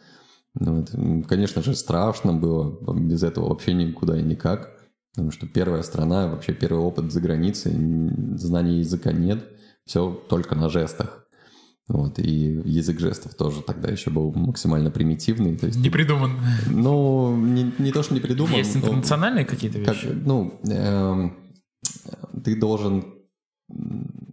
Ну, 0.55 0.77
вот. 0.77 1.27
Конечно 1.29 1.63
же, 1.63 1.75
страшно 1.75 2.33
было. 2.33 2.95
Без 2.95 3.23
этого 3.23 3.49
вообще 3.49 3.75
никуда 3.75 4.19
и 4.19 4.23
никак. 4.23 4.71
Потому 5.15 5.31
что 5.31 5.47
первая 5.47 5.83
страна, 5.83 6.29
вообще 6.29 6.55
первый 6.55 6.83
опыт 6.83 7.13
за 7.13 7.21
границей, 7.21 7.73
знаний 8.37 8.79
языка 8.79 9.13
нет. 9.13 9.45
Все 9.85 10.13
только 10.29 10.55
на 10.55 10.69
жестах. 10.69 11.22
Вот, 11.89 12.19
и 12.19 12.61
язык 12.65 13.01
жестов 13.01 13.35
тоже 13.35 13.61
тогда 13.63 13.91
еще 13.91 14.11
был 14.11 14.33
максимально 14.33 14.91
примитивный. 14.91 15.57
То 15.57 15.67
есть, 15.67 15.79
не 15.79 15.91
придуман. 15.91 16.41
Ну, 16.71 17.37
не, 17.37 17.73
не 17.79 17.93
то, 17.93 18.03
что 18.03 18.15
не 18.15 18.21
придуман. 18.21 18.55
Есть 18.55 18.77
интернациональные 18.77 19.45
какие-то 19.45 19.79
вещи? 19.79 20.09
Как, 20.09 20.17
ну, 20.25 20.61
э, 20.71 21.31
ты 22.45 22.59
должен 22.59 23.05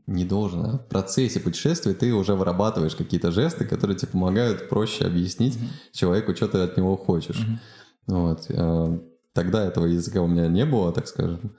не 0.06 0.26
должен, 0.26 0.66
а 0.66 0.78
в 0.78 0.88
процессе 0.88 1.40
путешествия 1.40 1.94
ты 1.94 2.14
уже 2.14 2.36
вырабатываешь 2.36 2.96
какие-то 2.96 3.32
жесты, 3.32 3.66
которые 3.66 3.96
тебе 3.98 4.12
помогают 4.12 4.68
проще 4.68 5.06
объяснить 5.06 5.56
mm-hmm. 5.56 5.92
человеку, 5.94 6.36
что 6.36 6.48
ты 6.48 6.58
от 6.60 6.78
него 6.78 6.98
хочешь. 6.98 7.40
Mm-hmm. 7.40 7.60
Вот. 8.08 8.46
Э, 8.50 9.00
тогда 9.34 9.66
этого 9.66 9.86
языка 9.86 10.22
у 10.22 10.28
меня 10.28 10.48
не 10.48 10.66
было, 10.66 10.92
так 10.92 11.08
скажем 11.08 11.52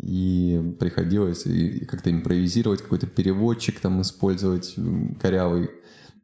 и 0.00 0.76
приходилось 0.78 1.44
как-то 1.86 2.10
импровизировать, 2.10 2.82
какой-то 2.82 3.06
переводчик 3.06 3.80
там 3.80 4.00
использовать 4.02 4.76
корявый. 5.20 5.70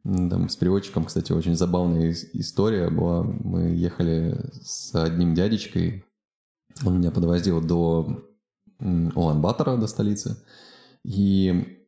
Там 0.03 0.49
с 0.49 0.55
переводчиком, 0.55 1.05
кстати, 1.05 1.31
очень 1.31 1.55
забавная 1.55 2.15
история 2.33 2.89
была. 2.89 3.23
Мы 3.23 3.69
ехали 3.75 4.39
с 4.61 4.93
одним 4.93 5.33
дядечкой, 5.33 6.05
он 6.85 6.99
меня 6.99 7.11
подвозил 7.11 7.59
до 7.59 8.23
Улан-Батора, 8.79 9.77
до 9.77 9.87
столицы, 9.87 10.37
и 11.03 11.85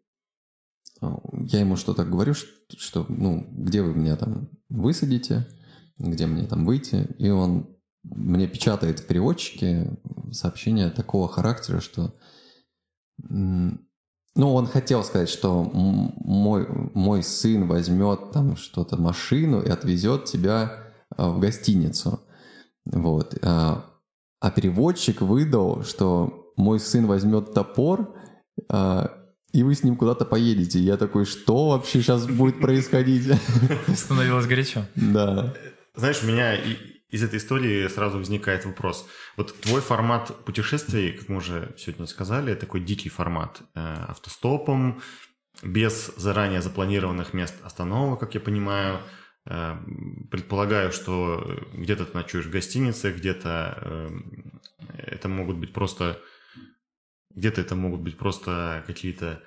а, 1.01 1.19
я 1.33 1.59
ему 1.59 1.75
что-то 1.75 2.05
говорю, 2.05 2.33
что, 2.33 3.05
ну, 3.09 3.45
где 3.51 3.81
вы 3.81 3.93
меня 3.93 4.15
там 4.15 4.49
высадите, 4.69 5.47
где 5.97 6.25
мне 6.25 6.45
там 6.47 6.65
выйти, 6.65 7.07
и 7.17 7.29
он 7.29 7.76
мне 8.15 8.47
печатает 8.47 8.99
в 8.99 9.07
переводчике 9.07 9.97
сообщение 10.31 10.89
такого 10.89 11.27
характера, 11.27 11.79
что... 11.79 12.13
Ну, 13.19 14.53
он 14.53 14.67
хотел 14.67 15.03
сказать, 15.03 15.29
что 15.29 15.63
мой, 15.63 16.67
мой 16.93 17.23
сын 17.23 17.67
возьмет 17.67 18.31
там 18.31 18.55
что-то, 18.55 18.95
машину 18.95 19.61
и 19.61 19.69
отвезет 19.69 20.25
тебя 20.25 20.83
а, 21.15 21.29
в 21.29 21.39
гостиницу. 21.39 22.19
Вот. 22.85 23.35
А, 23.41 23.83
а 24.39 24.51
переводчик 24.51 25.21
выдал, 25.21 25.83
что 25.83 26.53
мой 26.55 26.79
сын 26.79 27.07
возьмет 27.07 27.55
топор, 27.55 28.15
а, 28.69 29.11
и 29.53 29.63
вы 29.63 29.73
с 29.73 29.83
ним 29.83 29.95
куда-то 29.95 30.23
поедете. 30.23 30.79
Я 30.79 30.97
такой, 30.97 31.25
что 31.25 31.69
вообще 31.69 32.01
сейчас 32.01 32.27
будет 32.27 32.61
происходить? 32.61 33.33
Становилось 33.95 34.45
горячо. 34.45 34.85
Да. 34.95 35.55
Знаешь, 35.95 36.21
у 36.23 36.27
меня 36.27 36.55
из 37.09 37.23
этой 37.23 37.37
истории 37.37 37.87
сразу 37.87 38.17
возникает 38.17 38.65
вопрос. 38.65 39.07
Вот 39.37 39.57
твой 39.61 39.81
формат 39.81 40.43
путешествий, 40.43 41.13
как 41.13 41.29
мы 41.29 41.37
уже 41.37 41.73
сегодня 41.77 42.05
сказали, 42.05 42.53
такой 42.53 42.81
дикий 42.81 43.09
формат. 43.09 43.61
Э, 43.75 44.05
автостопом, 44.09 45.01
без 45.63 46.13
заранее 46.17 46.61
запланированных 46.61 47.33
мест 47.33 47.55
остановок, 47.63 48.19
как 48.19 48.35
я 48.35 48.41
понимаю. 48.41 48.99
Э, 49.45 49.77
предполагаю, 50.29 50.91
что 50.91 51.59
где-то 51.73 52.05
ты 52.05 52.13
ночуешь 52.13 52.45
в 52.45 52.51
гостинице, 52.51 53.13
где-то 53.13 53.77
э, 53.81 54.09
это 54.97 55.29
могут 55.29 55.57
быть 55.57 55.71
просто... 55.71 56.19
Где-то 57.33 57.61
это 57.61 57.75
могут 57.75 58.01
быть 58.01 58.17
просто 58.17 58.83
какие-то 58.87 59.43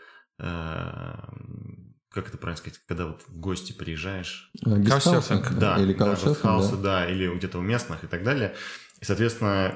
как 2.12 2.28
это 2.28 2.38
правильно 2.38 2.56
сказать, 2.56 2.80
когда 2.86 3.06
вот 3.06 3.22
в 3.26 3.38
гости 3.38 3.72
приезжаешь. 3.72 4.50
Каусерфинг. 4.62 5.52
Да, 5.52 5.78
или 5.78 5.94
да, 5.94 6.16
да, 6.16 6.76
да, 6.76 7.06
или 7.06 7.32
где-то 7.34 7.58
у 7.58 7.62
местных 7.62 8.04
и 8.04 8.06
так 8.06 8.24
далее. 8.24 8.54
И, 9.00 9.04
соответственно, 9.04 9.74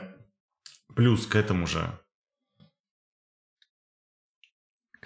плюс 0.94 1.27
к 1.27 1.37
этому 1.37 1.66
же 1.66 1.99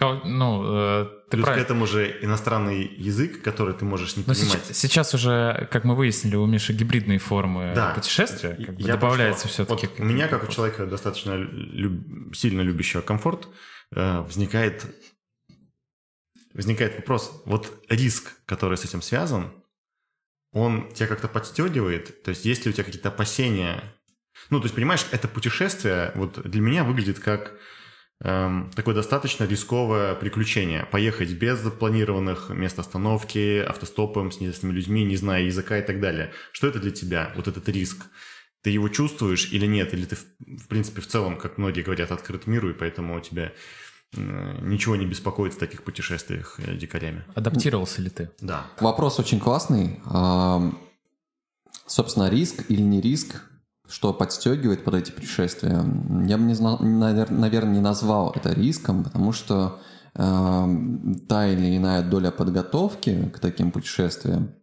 ну, 0.00 0.62
э, 0.64 1.06
ты 1.30 1.36
Плюс 1.36 1.44
прав... 1.44 1.58
к 1.58 1.60
этому 1.60 1.86
же 1.86 2.18
иностранный 2.22 2.86
язык, 2.86 3.42
который 3.42 3.74
ты 3.74 3.84
можешь 3.84 4.16
не 4.16 4.24
Но 4.26 4.34
понимать. 4.34 4.60
Сейчас, 4.64 4.76
сейчас 4.76 5.14
уже, 5.14 5.68
как 5.70 5.84
мы 5.84 5.96
выяснили, 5.96 6.36
у 6.36 6.46
Миши 6.46 6.72
гибридные 6.72 7.18
формы 7.18 7.72
да. 7.74 7.94
путешествия 7.94 8.54
как 8.54 8.76
бы 8.76 8.82
добавляется 8.82 9.48
все-таки. 9.48 9.86
Вот 9.86 10.00
у 10.00 10.04
меня, 10.04 10.28
как 10.28 10.48
у 10.48 10.52
человека 10.52 10.86
достаточно 10.86 11.34
люб... 11.34 12.34
сильно 12.34 12.60
любящего 12.60 13.00
комфорт, 13.00 13.48
э, 13.94 14.20
возникает 14.20 14.86
возникает 16.58 16.96
вопрос, 16.96 17.40
вот 17.46 17.84
риск, 17.88 18.32
который 18.44 18.76
с 18.76 18.84
этим 18.84 19.00
связан, 19.00 19.52
он 20.52 20.92
тебя 20.92 21.06
как-то 21.06 21.28
подстегивает? 21.28 22.24
То 22.24 22.30
есть 22.30 22.44
есть 22.44 22.64
ли 22.64 22.70
у 22.70 22.74
тебя 22.74 22.82
какие-то 22.82 23.10
опасения? 23.10 23.82
Ну, 24.50 24.58
то 24.58 24.64
есть, 24.64 24.74
понимаешь, 24.74 25.06
это 25.12 25.28
путешествие 25.28 26.10
вот 26.16 26.42
для 26.42 26.60
меня 26.60 26.82
выглядит 26.82 27.20
как 27.20 27.56
эм, 28.24 28.72
такое 28.74 28.96
достаточно 28.96 29.44
рисковое 29.44 30.16
приключение. 30.16 30.84
Поехать 30.86 31.30
без 31.30 31.60
запланированных 31.60 32.50
мест 32.50 32.76
остановки, 32.76 33.60
автостопом, 33.60 34.32
с 34.32 34.40
неизвестными 34.40 34.72
людьми, 34.72 35.04
не 35.04 35.14
зная 35.14 35.44
языка 35.44 35.78
и 35.78 35.82
так 35.82 36.00
далее. 36.00 36.32
Что 36.50 36.66
это 36.66 36.80
для 36.80 36.90
тебя, 36.90 37.32
вот 37.36 37.46
этот 37.46 37.68
риск? 37.68 38.06
Ты 38.62 38.70
его 38.70 38.88
чувствуешь 38.88 39.52
или 39.52 39.66
нет? 39.66 39.94
Или 39.94 40.06
ты, 40.06 40.16
в 40.16 40.66
принципе, 40.66 41.02
в 41.02 41.06
целом, 41.06 41.38
как 41.38 41.56
многие 41.56 41.82
говорят, 41.82 42.10
открыт 42.10 42.48
миру, 42.48 42.70
и 42.70 42.74
поэтому 42.74 43.16
у 43.16 43.20
тебя 43.20 43.52
ничего 44.12 44.96
не 44.96 45.06
беспокоит 45.06 45.54
в 45.54 45.58
таких 45.58 45.82
путешествиях 45.82 46.58
э, 46.58 46.76
дикарями. 46.76 47.24
Адаптировался 47.34 48.02
ли 48.02 48.10
ты? 48.10 48.30
Да. 48.40 48.66
Вопрос 48.80 49.18
очень 49.18 49.38
классный. 49.38 50.00
Собственно, 51.86 52.28
риск 52.28 52.64
или 52.68 52.82
не 52.82 53.00
риск, 53.00 53.42
что 53.88 54.12
подстегивает 54.12 54.84
под 54.84 54.94
эти 54.94 55.10
путешествия, 55.10 55.84
я 56.26 56.36
бы, 56.36 56.44
не 56.44 56.54
знал, 56.54 56.78
наверное, 56.80 57.74
не 57.74 57.80
назвал 57.80 58.32
это 58.32 58.52
риском, 58.52 59.04
потому 59.04 59.32
что 59.32 59.80
та 60.12 61.48
или 61.48 61.76
иная 61.76 62.02
доля 62.02 62.30
подготовки 62.30 63.30
к 63.30 63.38
таким 63.38 63.70
путешествиям, 63.70 64.54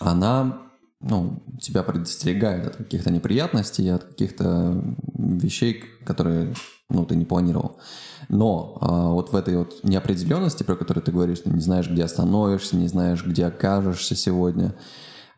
она 0.00 0.62
ну, 1.00 1.42
тебя 1.60 1.82
предостерегает 1.82 2.66
от 2.66 2.76
каких-то 2.76 3.10
неприятностей, 3.10 3.88
от 3.88 4.04
каких-то 4.04 4.82
вещей, 5.16 5.82
которые 6.04 6.54
ну, 6.90 7.04
ты 7.04 7.16
не 7.16 7.24
планировал. 7.24 7.76
Но 8.28 8.78
а, 8.80 9.08
вот 9.08 9.32
в 9.32 9.36
этой 9.36 9.56
вот 9.56 9.82
неопределенности, 9.82 10.62
про 10.62 10.76
которую 10.76 11.04
ты 11.04 11.12
говоришь, 11.12 11.40
ты 11.40 11.50
не 11.50 11.60
знаешь, 11.60 11.88
где 11.88 12.04
остановишься, 12.04 12.76
не 12.76 12.88
знаешь, 12.88 13.24
где 13.24 13.46
окажешься 13.46 14.14
сегодня, 14.14 14.74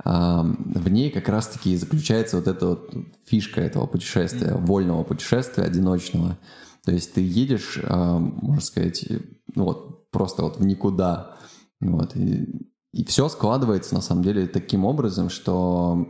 а, 0.04 0.42
в 0.42 0.88
ней 0.88 1.10
как 1.10 1.28
раз-таки 1.28 1.76
заключается 1.76 2.36
вот 2.36 2.48
эта 2.48 2.66
вот 2.66 2.94
фишка 3.26 3.60
этого 3.60 3.86
путешествия, 3.86 4.54
вольного 4.54 5.04
путешествия, 5.04 5.64
одиночного. 5.64 6.38
То 6.84 6.92
есть 6.92 7.14
ты 7.14 7.20
едешь, 7.20 7.78
а, 7.84 8.18
можно 8.18 8.62
сказать, 8.62 9.06
ну 9.54 9.64
вот 9.64 10.10
просто 10.10 10.42
вот 10.42 10.58
в 10.58 10.64
никуда. 10.64 11.36
Вот, 11.80 12.16
и 12.16 12.72
и 12.92 13.04
все 13.04 13.28
складывается 13.30 13.94
на 13.94 14.02
самом 14.02 14.22
деле 14.22 14.46
таким 14.46 14.84
образом, 14.84 15.30
что 15.30 16.06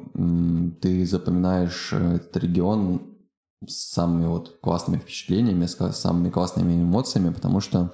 ты 0.81 1.07
запоминаешь 1.07 1.91
э, 1.93 2.17
этот 2.17 2.37
регион 2.39 3.12
с 3.67 3.93
самыми 3.93 4.27
вот 4.27 4.59
классными 4.61 4.99
впечатлениями, 4.99 5.67
с 5.67 5.77
самыми 5.93 6.31
классными 6.31 6.75
эмоциями, 6.75 7.33
потому 7.33 7.61
что 7.61 7.93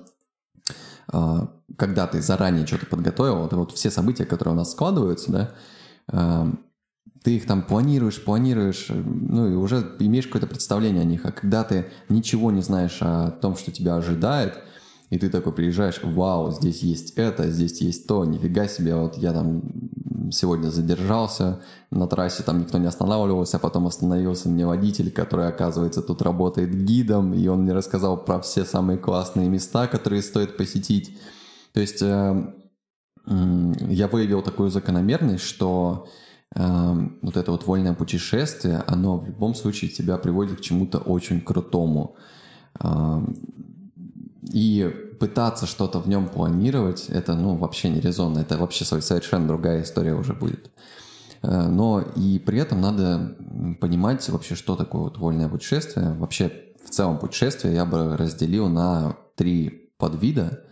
а, 1.09 1.51
когда 1.77 2.07
ты 2.07 2.21
заранее 2.21 2.67
что-то 2.67 2.87
подготовил, 2.87 3.37
вот, 3.37 3.53
вот 3.53 3.73
все 3.73 3.91
события, 3.91 4.25
которые 4.25 4.55
у 4.55 4.57
нас 4.57 4.73
складываются, 4.73 5.33
да, 5.33 5.51
а, 6.09 6.53
ты 7.23 7.37
их 7.37 7.47
там 7.47 7.63
планируешь, 7.63 8.23
планируешь, 8.23 8.89
ну 8.91 9.49
и 9.49 9.55
уже 9.55 9.97
имеешь 9.99 10.27
какое-то 10.27 10.47
представление 10.47 11.03
о 11.03 11.07
них. 11.07 11.25
А 11.25 11.33
когда 11.33 11.65
ты 11.65 11.87
ничего 12.09 12.51
не 12.51 12.63
знаешь 12.63 12.99
о 13.01 13.31
том, 13.31 13.57
что 13.57 13.73
тебя 13.73 13.97
ожидает, 13.97 14.59
и 15.11 15.19
ты 15.19 15.31
такой 15.31 15.53
приезжаешь, 15.53 16.01
вау, 16.03 16.53
здесь 16.53 16.83
есть 16.83 17.13
это, 17.17 17.51
здесь 17.51 17.81
есть 17.81 18.07
то, 18.07 18.25
нифига 18.25 18.69
себе, 18.69 18.95
вот 18.95 19.17
я 19.17 19.33
там 19.33 19.63
сегодня 20.33 20.69
задержался 20.71 21.61
на 21.91 22.07
трассе, 22.07 22.43
там 22.43 22.61
никто 22.61 22.79
не 22.79 22.87
останавливался, 22.87 23.57
а 23.57 23.61
потом 23.61 23.87
остановился 23.87 24.49
мне 24.49 24.67
водитель, 24.67 25.11
который, 25.11 25.49
оказывается, 25.49 26.03
тут 26.03 26.23
работает 26.23 26.75
гидом, 26.85 27.35
и 27.35 27.47
он 27.49 27.63
мне 27.63 27.73
рассказал 27.73 28.25
про 28.25 28.41
все 28.41 28.65
самые 28.65 28.99
классные 28.99 29.49
места, 29.49 29.87
которые 29.87 30.23
стоит 30.23 30.57
посетить. 30.57 31.19
То 31.73 31.81
есть 31.81 32.03
э, 32.03 32.55
я 33.27 34.09
выявил 34.09 34.43
такую 34.43 34.71
закономерность, 34.71 35.45
что 35.45 36.09
э, 36.55 36.95
вот 37.23 37.37
это 37.37 37.51
вот 37.51 37.67
вольное 37.67 37.95
путешествие, 37.95 38.83
оно 38.87 39.19
в 39.19 39.27
любом 39.27 39.55
случае 39.55 39.91
тебя 39.91 40.19
приводит 40.19 40.59
к 40.59 40.63
чему-то 40.63 40.99
очень 40.99 41.41
крутому. 41.41 42.17
Э, 42.81 43.21
и 44.53 45.08
пытаться 45.19 45.67
что-то 45.67 46.01
в 46.01 46.09
нем 46.09 46.29
планировать, 46.29 47.07
это, 47.09 47.35
ну, 47.35 47.57
вообще 47.57 47.89
не 47.89 48.01
резонно. 48.01 48.39
Это 48.41 48.57
вообще 48.59 48.85
совершенно 48.85 49.47
другая 49.47 49.83
история 49.83 50.15
уже 50.15 50.35
будет. 50.35 50.71
Э, 51.43 51.69
но 51.69 52.01
и 52.01 52.39
при 52.39 52.59
этом 52.59 52.81
надо 52.81 53.37
понимать 53.81 54.29
вообще, 54.29 54.55
что 54.55 54.77
такое 54.77 55.03
вот 55.03 55.19
вольное 55.19 55.49
путешествие. 55.49 56.13
Вообще, 56.15 56.53
в 56.85 56.91
целом 56.91 57.19
путешествие 57.19 57.75
я 57.75 57.85
бы 57.85 58.17
разделил 58.17 58.69
на 58.69 59.17
три 59.37 59.91
подвида. 59.99 60.65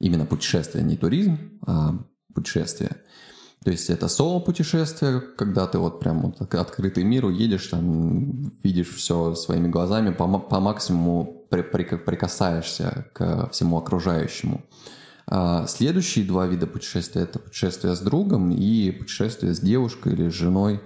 Именно 0.00 0.26
путешествие, 0.26 0.84
не 0.84 0.96
туризм, 0.96 1.58
а 1.66 1.98
путешествие. 2.32 2.98
То 3.64 3.72
есть 3.72 3.90
это 3.90 4.08
соло-путешествие, 4.08 5.20
когда 5.20 5.66
ты 5.66 5.78
вот 5.78 5.98
прям 5.98 6.20
вот 6.22 6.54
открытый 6.54 7.02
миру 7.02 7.30
едешь, 7.30 7.66
там 7.66 8.52
видишь 8.62 8.94
все 8.94 9.34
своими 9.34 9.68
глазами, 9.68 10.10
по, 10.10 10.38
по 10.38 10.60
максимуму 10.60 11.37
при, 11.48 11.62
при, 11.62 11.84
прикасаешься 11.84 13.06
к 13.12 13.48
всему 13.50 13.78
окружающему. 13.78 14.64
А 15.26 15.66
следующие 15.66 16.24
два 16.24 16.46
вида 16.46 16.66
путешествия– 16.66 17.22
это 17.22 17.38
путешествие 17.38 17.94
с 17.94 18.00
другом 18.00 18.50
и 18.50 18.90
путешествие 18.90 19.54
с 19.54 19.60
девушкой 19.60 20.14
или 20.14 20.30
с 20.30 20.32
женой. 20.32 20.80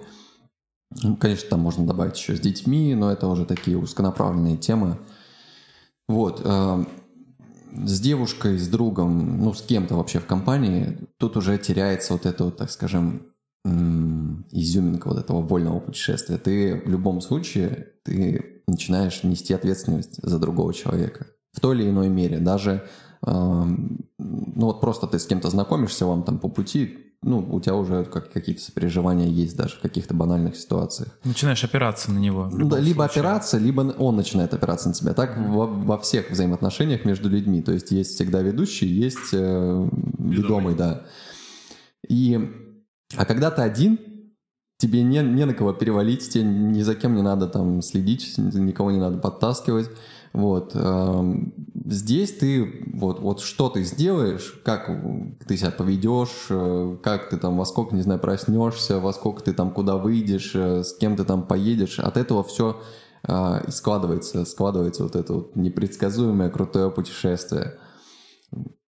Ну, 1.01 1.15
конечно, 1.15 1.49
там 1.49 1.61
можно 1.61 1.87
добавить 1.87 2.17
еще 2.17 2.35
с 2.35 2.39
детьми, 2.39 2.93
но 2.93 3.11
это 3.11 3.27
уже 3.27 3.45
такие 3.45 3.77
узконаправленные 3.77 4.57
темы. 4.57 4.99
Вот. 6.07 6.41
А, 6.43 6.85
с 7.71 7.99
девушкой, 7.99 8.57
с 8.57 8.67
другом, 8.67 9.39
ну, 9.39 9.53
с 9.53 9.61
кем-то 9.61 9.95
вообще 9.95 10.19
в 10.19 10.25
компании, 10.25 10.97
тут 11.17 11.37
уже 11.37 11.57
теряется 11.57 12.13
вот 12.13 12.25
это, 12.25 12.45
вот, 12.45 12.57
так 12.57 12.69
скажем, 12.69 13.32
изюминка 13.65 15.07
вот 15.07 15.17
этого 15.17 15.41
вольного 15.41 15.79
путешествия. 15.79 16.37
Ты 16.37 16.81
в 16.85 16.89
любом 16.89 17.21
случае, 17.21 17.93
ты 18.03 18.61
начинаешь 18.67 19.23
нести 19.23 19.53
ответственность 19.53 20.19
за 20.21 20.39
другого 20.39 20.73
человека. 20.73 21.27
В 21.53 21.59
той 21.59 21.77
или 21.77 21.89
иной 21.89 22.09
мере. 22.09 22.39
Даже, 22.39 22.83
э, 23.25 23.31
ну 23.31 23.95
вот 24.65 24.81
просто 24.81 25.07
ты 25.07 25.19
с 25.19 25.25
кем-то 25.25 25.49
знакомишься, 25.49 26.05
вам 26.05 26.23
там 26.23 26.39
по 26.39 26.49
пути, 26.49 27.13
ну, 27.21 27.39
у 27.39 27.59
тебя 27.61 27.75
уже 27.75 28.03
как, 28.05 28.31
какие-то 28.31 28.61
сопереживания 28.61 29.27
есть 29.27 29.55
даже 29.55 29.75
в 29.77 29.81
каких-то 29.81 30.13
банальных 30.13 30.57
ситуациях. 30.57 31.17
Начинаешь 31.23 31.63
опираться 31.63 32.11
на 32.11 32.19
него. 32.19 32.49
Ну, 32.51 32.67
да, 32.67 32.79
либо 32.79 33.03
случае. 33.03 33.21
опираться, 33.21 33.57
либо 33.57 33.81
он 33.97 34.17
начинает 34.17 34.53
опираться 34.53 34.89
на 34.89 34.93
тебя. 34.93 35.13
Так 35.13 35.37
mm-hmm. 35.37 35.51
во, 35.51 35.67
во 35.67 35.97
всех 35.97 36.31
взаимоотношениях 36.31 37.05
между 37.05 37.29
людьми. 37.29 37.61
То 37.61 37.71
есть 37.71 37.91
есть 37.91 38.15
всегда 38.15 38.41
ведущий, 38.41 38.87
есть 38.87 39.33
э, 39.33 39.37
ведомый, 39.37 40.35
ведомый, 40.35 40.75
да. 40.75 41.05
И, 42.09 42.51
а 43.15 43.25
когда 43.25 43.51
ты 43.51 43.61
один, 43.61 43.99
тебе 44.77 45.01
не, 45.03 45.19
не 45.19 45.45
на 45.45 45.53
кого 45.53 45.73
перевалить, 45.73 46.29
тебе 46.29 46.43
ни 46.43 46.81
за 46.81 46.95
кем 46.95 47.15
не 47.15 47.21
надо 47.21 47.47
там 47.47 47.81
следить, 47.81 48.37
никого 48.37 48.91
не 48.91 48.99
надо 48.99 49.17
подтаскивать. 49.17 49.89
Вот. 50.33 50.71
Эм, 50.73 51.53
здесь 51.85 52.33
ты 52.33 52.83
вот, 52.93 53.19
вот 53.19 53.39
что 53.39 53.69
ты 53.69 53.83
сделаешь, 53.83 54.59
как 54.65 54.89
ты 55.47 55.57
себя 55.57 55.71
поведешь, 55.71 56.47
э, 56.49 56.97
как 57.03 57.29
ты 57.29 57.37
там 57.37 57.55
во 57.55 57.65
сколько, 57.65 57.95
не 57.95 58.01
знаю, 58.01 58.19
проснешься, 58.19 58.99
во 58.99 59.13
сколько 59.13 59.43
ты 59.43 59.53
там 59.53 59.71
куда 59.71 59.95
выйдешь, 59.97 60.51
э, 60.55 60.83
с 60.83 60.97
кем 60.97 61.15
ты 61.15 61.23
там 61.23 61.45
поедешь. 61.45 61.99
От 61.99 62.17
этого 62.17 62.43
все 62.43 62.81
э, 63.27 63.63
и 63.67 63.71
складывается, 63.71 64.43
складывается 64.45 65.03
вот 65.03 65.15
это 65.15 65.33
вот 65.33 65.55
непредсказуемое 65.55 66.49
крутое 66.49 66.89
путешествие. 66.89 67.77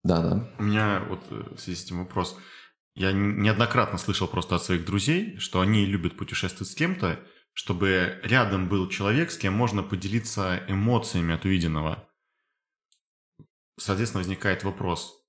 Да, 0.05 0.23
да. 0.23 0.49
У 0.59 0.63
меня 0.63 1.03
вот 1.09 1.21
в 1.57 1.59
связи 1.59 1.79
с 1.79 1.85
этим 1.85 2.01
вопрос. 2.01 2.37
Я 2.95 3.13
неоднократно 3.13 3.99
слышал 3.99 4.27
просто 4.29 4.57
от 4.57 4.65
своих 4.65 4.85
друзей, 4.85 5.39
что 5.39 5.61
они 5.61 5.87
любят 5.87 6.17
путешествовать 6.17 6.73
с 6.73 6.75
кем-то, 6.75 7.21
чтобы 7.53 8.21
рядом 8.23 8.69
был 8.69 8.89
человек, 8.89 9.31
с 9.31 9.39
кем 9.39 9.55
можно 9.55 9.83
поделиться 9.83 10.65
эмоциями 10.69 11.35
от 11.35 11.45
увиденного. 11.45 12.09
Соответственно, 13.79 14.21
возникает 14.23 14.65
вопрос. 14.65 15.25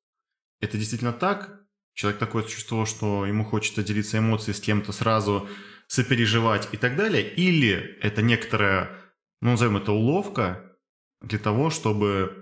Это 0.60 0.78
действительно 0.78 1.14
так? 1.14 1.62
Человек 1.94 2.20
такое 2.20 2.44
чувство, 2.44 2.86
что 2.86 3.26
ему 3.26 3.44
хочется 3.44 3.84
делиться 3.84 4.18
эмоциями 4.18 4.58
с 4.58 4.62
кем-то 4.62 4.92
сразу, 4.92 5.48
сопереживать 5.88 6.70
и 6.72 6.78
так 6.78 6.96
далее? 6.96 7.34
Или 7.34 7.98
это 8.02 8.22
некоторая, 8.22 8.98
ну, 9.42 9.52
назовем 9.52 9.78
это 9.78 9.92
уловка 9.92 10.78
для 11.22 11.38
того, 11.38 11.70
чтобы 11.70 12.41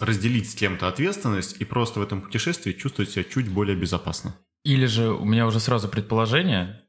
разделить 0.00 0.50
с 0.50 0.54
кем-то 0.54 0.88
ответственность 0.88 1.56
и 1.60 1.64
просто 1.64 2.00
в 2.00 2.02
этом 2.02 2.22
путешествии 2.22 2.72
чувствовать 2.72 3.10
себя 3.10 3.24
чуть 3.24 3.48
более 3.48 3.76
безопасно. 3.76 4.36
Или 4.64 4.86
же 4.86 5.10
у 5.10 5.24
меня 5.24 5.46
уже 5.46 5.60
сразу 5.60 5.88
предположение, 5.88 6.82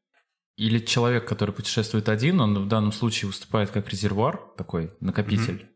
или 0.58 0.80
человек, 0.80 1.28
который 1.28 1.52
путешествует 1.52 2.10
один, 2.10 2.42
он 2.42 2.58
в 2.66 2.68
данном 2.68 2.92
случае 2.92 3.28
выступает 3.28 3.70
как 3.70 3.90
резервуар, 3.90 4.42
такой 4.58 4.92
накопитель. 5.00 5.54
Mm-hmm. 5.54 5.74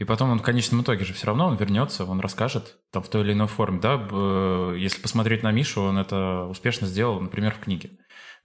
И 0.00 0.04
потом 0.04 0.30
он 0.30 0.38
в 0.40 0.42
конечном 0.42 0.82
итоге 0.82 1.04
же 1.04 1.12
все 1.12 1.26
равно 1.26 1.46
он 1.46 1.56
вернется, 1.56 2.04
он 2.04 2.18
расскажет 2.20 2.78
там 2.90 3.02
в 3.02 3.08
той 3.08 3.22
или 3.22 3.32
иной 3.32 3.46
форме, 3.46 3.78
да. 3.80 4.74
Если 4.76 5.00
посмотреть 5.00 5.42
на 5.42 5.52
Мишу, 5.52 5.82
он 5.82 5.98
это 5.98 6.46
успешно 6.50 6.86
сделал, 6.86 7.20
например, 7.20 7.54
в 7.54 7.60
книге. 7.60 7.90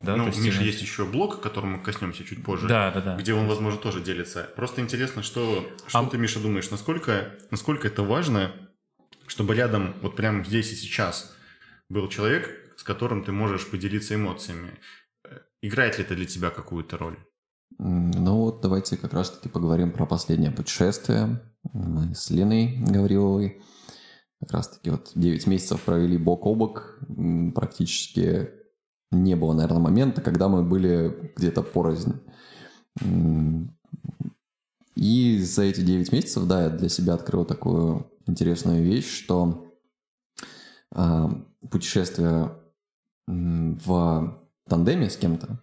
Да, 0.01 0.15
ну, 0.15 0.23
у 0.23 0.27
Миши 0.27 0.63
есть 0.63 0.81
еще 0.81 1.05
блог, 1.05 1.39
к 1.39 1.43
которому 1.43 1.77
мы 1.77 1.83
коснемся 1.83 2.23
чуть 2.23 2.41
позже. 2.41 2.67
Да, 2.67 2.91
да, 2.91 3.01
да. 3.01 3.15
Где 3.17 3.33
он, 3.33 3.47
возможно, 3.47 3.79
тоже 3.79 4.01
делится. 4.01 4.49
Просто 4.55 4.79
интересно, 4.79 5.23
что, 5.23 5.69
что 5.87 5.99
а... 5.99 6.05
ты, 6.05 6.17
Миша, 6.17 6.39
думаешь, 6.39 6.71
насколько, 6.71 7.35
насколько 7.51 7.87
это 7.87 8.03
важно, 8.03 8.53
чтобы 9.27 9.55
рядом, 9.55 9.93
вот 10.01 10.15
прямо 10.15 10.43
здесь 10.45 10.71
и 10.71 10.75
сейчас, 10.75 11.35
был 11.89 12.07
человек, 12.07 12.49
с 12.77 12.83
которым 12.83 13.25
ты 13.25 13.33
можешь 13.33 13.69
поделиться 13.69 14.15
эмоциями. 14.15 14.71
Играет 15.61 15.97
ли 15.97 16.05
это 16.05 16.15
для 16.15 16.25
тебя 16.25 16.49
какую-то 16.49 16.97
роль? 16.97 17.17
Ну 17.77 18.37
вот 18.37 18.61
давайте 18.61 18.95
как 18.95 19.13
раз-таки 19.13 19.49
поговорим 19.49 19.91
про 19.91 20.05
последнее 20.05 20.51
путешествие. 20.51 21.41
Мы 21.73 22.15
с 22.15 22.29
Леной 22.29 22.77
Гавриловой 22.77 23.61
как 24.39 24.51
раз-таки 24.51 24.89
вот 24.91 25.11
9 25.15 25.47
месяцев 25.47 25.81
провели 25.81 26.17
бок 26.17 26.45
о 26.45 26.55
бок. 26.55 26.99
Практически 27.53 28.58
не 29.11 29.35
было, 29.35 29.53
наверное, 29.53 29.79
момента, 29.79 30.21
когда 30.21 30.47
мы 30.47 30.63
были 30.63 31.33
где-то 31.35 31.63
порознь. 31.63 32.21
И 34.95 35.39
за 35.39 35.63
эти 35.63 35.81
9 35.81 36.11
месяцев, 36.11 36.45
да, 36.45 36.63
я 36.63 36.69
для 36.69 36.89
себя 36.89 37.13
открыл 37.13 37.45
такую 37.45 38.11
интересную 38.27 38.83
вещь, 38.83 39.09
что 39.09 39.73
э, 40.93 41.27
путешествия 41.69 42.51
в 43.27 44.39
тандеме 44.67 45.09
с 45.09 45.17
кем-то, 45.17 45.59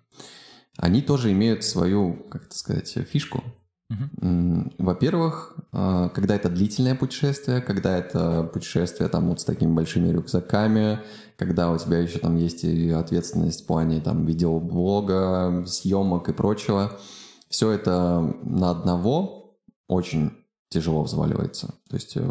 они 0.77 1.03
тоже 1.03 1.33
имеют 1.33 1.65
свою, 1.65 2.15
как 2.29 2.47
это 2.47 2.57
сказать, 2.57 2.89
фишку. 2.89 3.43
Uh-huh. 3.89 4.73
Во-первых, 4.79 5.57
а, 5.71 6.09
когда 6.09 6.35
это 6.35 6.49
длительное 6.49 6.97
путешествие, 6.97 7.61
когда 7.61 7.97
это 7.97 8.43
путешествие 8.43 9.09
там 9.09 9.29
вот 9.29 9.41
с 9.41 9.45
такими 9.45 9.73
большими 9.73 10.09
рюкзаками, 10.09 11.01
когда 11.37 11.71
у 11.71 11.79
тебя 11.79 11.99
еще 11.99 12.19
там 12.19 12.37
есть 12.37 12.65
и 12.65 12.91
ответственность 12.91 13.63
в 13.63 13.67
плане 13.67 14.01
там 14.01 14.27
видеоблога, 14.27 15.65
съемок 15.67 16.29
и 16.29 16.33
прочего, 16.33 16.99
все 17.49 17.71
это 17.71 18.35
на 18.43 18.71
одного 18.71 19.57
очень 19.87 20.33
тяжело 20.69 21.05
взваливается. 21.05 21.75
То 21.89 21.97
есть 21.97 22.17
э, 22.17 22.29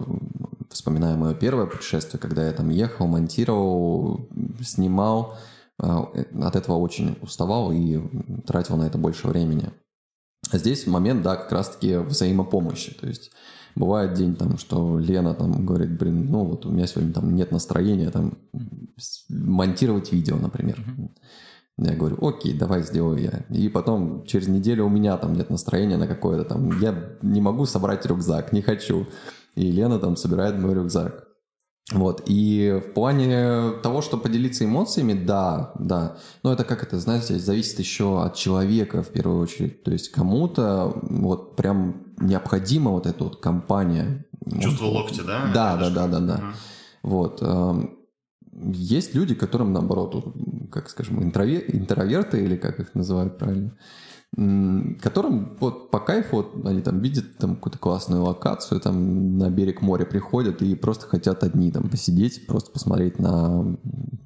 вспоминая 0.70 1.16
мое 1.16 1.34
первое 1.36 1.68
путешествие, 1.68 2.20
когда 2.20 2.46
я 2.46 2.52
там 2.52 2.70
ехал, 2.70 3.08
монтировал, 3.08 4.28
снимал, 4.62 5.38
а, 5.80 6.10
э, 6.14 6.26
от 6.42 6.56
этого 6.58 6.76
очень 6.78 7.18
уставал 7.22 7.72
и 7.72 8.02
тратил 8.46 8.76
на 8.76 8.84
это 8.84 8.98
больше 8.98 9.28
времени. 9.28 9.72
А 10.52 10.58
здесь 10.58 10.88
момент, 10.88 11.22
да, 11.22 11.36
как 11.36 11.52
раз-таки 11.52 11.98
взаимопомощи. 11.98 12.94
То 12.94 13.08
есть 13.08 13.32
бывает 13.76 14.14
день 14.14 14.36
там, 14.36 14.58
что 14.58 15.00
Лена 15.00 15.34
там 15.34 15.66
говорит, 15.66 15.98
блин, 15.98 16.30
ну 16.30 16.46
вот 16.46 16.66
у 16.66 16.72
меня 16.72 16.88
сегодня 16.88 17.14
там 17.14 17.36
нет 17.36 17.52
настроения 17.52 18.10
там 18.12 18.38
монтировать 19.30 20.12
видео, 20.12 20.38
например. 20.38 20.84
Я 21.78 21.94
говорю, 21.94 22.26
окей, 22.26 22.58
давай 22.58 22.84
сделаю 22.84 23.22
я. 23.22 23.46
И 23.50 23.68
потом 23.68 24.24
через 24.26 24.48
неделю 24.48 24.86
у 24.86 24.90
меня 24.90 25.18
там 25.18 25.34
нет 25.34 25.50
настроения 25.50 25.98
на 25.98 26.08
какое-то 26.08 26.46
там, 26.46 26.80
я 26.80 27.18
не 27.22 27.42
могу 27.42 27.66
собрать 27.66 28.06
рюкзак, 28.06 28.54
не 28.54 28.62
хочу. 28.62 29.08
И 29.56 29.72
Лена 29.72 30.00
там 30.00 30.16
собирает 30.16 30.58
мой 30.58 30.74
рюкзак. 30.74 31.28
Вот, 31.92 32.24
и 32.26 32.82
в 32.84 32.94
плане 32.94 33.74
того, 33.84 34.02
что 34.02 34.18
поделиться 34.18 34.66
эмоциями, 34.66 35.14
да, 35.14 35.72
да. 35.78 36.18
Но 36.42 36.52
это 36.52 36.64
как 36.64 36.82
это, 36.82 37.00
знаете, 37.00 37.38
зависит 37.38 37.78
еще 37.78 38.24
от 38.24 38.34
человека 38.36 39.04
в 39.04 39.10
первую 39.10 39.40
очередь. 39.40 39.84
То 39.84 39.92
есть 39.92 40.10
кому-то 40.10 41.00
вот 41.04 41.56
прям 41.56 42.08
необходима 42.18 42.90
вот 42.90 43.06
эта 43.06 43.24
вот 43.24 43.40
компания. 43.40 44.26
Чувство 44.60 44.86
локтя, 44.86 45.24
да? 45.24 45.52
Да, 45.54 45.78
да, 45.78 45.90
да, 45.92 46.08
да, 46.08 46.20
да. 46.20 46.54
Вот. 47.04 47.44
Эм, 47.44 48.00
есть 48.52 49.14
люди, 49.14 49.36
которым, 49.36 49.72
наоборот, 49.72 50.36
как 50.72 50.90
скажем, 50.90 51.24
интроверты 51.24 52.44
или 52.44 52.56
как 52.56 52.80
их 52.80 52.96
называют 52.96 53.38
правильно, 53.38 53.78
которым 54.36 55.56
вот 55.62 55.92
по 55.92 56.00
кайфу 56.00 56.38
вот 56.38 56.66
они 56.66 56.82
там 56.82 57.00
видят 57.00 57.38
там 57.38 57.56
какую-то 57.56 57.80
классную 57.80 58.24
локацию, 58.24 58.82
там 58.82 59.38
на 59.38 59.50
берег 59.50 59.82
моря 59.82 60.06
приходят 60.06 60.62
и 60.62 60.76
просто 60.76 61.08
хотят 61.08 61.44
одни 61.44 61.72
там 61.72 61.90
посидеть, 61.90 62.46
просто 62.46 62.72
посмотреть 62.72 63.18
на 63.18 63.78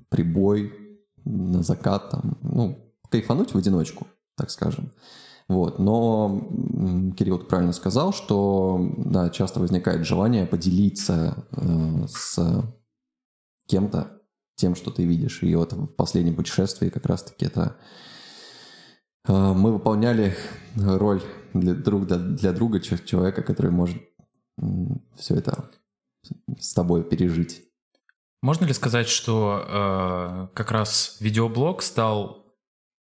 прибой, 0.10 0.74
на 1.26 1.62
закат, 1.62 2.10
там, 2.10 2.38
ну, 2.41 2.91
кайфануть 3.10 3.54
в 3.54 3.58
одиночку, 3.58 4.08
так 4.36 4.50
скажем. 4.50 4.91
Вот. 5.48 5.80
Но 5.80 7.13
Кирилл 7.17 7.39
правильно 7.39 7.74
сказал, 7.74 8.13
что 8.13 8.93
да, 8.98 9.30
часто 9.30 9.60
возникает 9.60 10.06
желание 10.06 10.45
поделиться 10.45 11.45
э, 11.52 12.06
с 12.08 12.63
кем-то 13.67 14.22
тем, 14.56 14.76
что 14.76 14.91
ты 14.91 15.06
видишь. 15.06 15.41
И 15.43 15.56
вот 15.56 15.74
в 15.74 15.88
последнем 15.88 16.36
путешествии 16.36 16.89
как 16.89 17.06
раз-таки 17.06 17.45
это 17.45 17.78
мы 19.30 19.72
выполняли 19.72 20.36
роль 20.76 21.22
для, 21.54 21.74
друг, 21.74 22.08
для, 22.08 22.18
для 22.18 22.52
друга, 22.52 22.80
человека, 22.80 23.42
который 23.42 23.72
может 23.72 23.98
все 25.18 25.36
это 25.36 25.70
с 26.60 26.74
тобой 26.74 27.04
пережить. 27.04 27.63
Можно 28.42 28.65
ли 28.65 28.74
сказать, 28.74 29.08
что 29.08 29.65
э, 29.68 30.48
как 30.54 30.72
раз 30.72 31.18
видеоблог 31.20 31.82
стал 31.82 32.38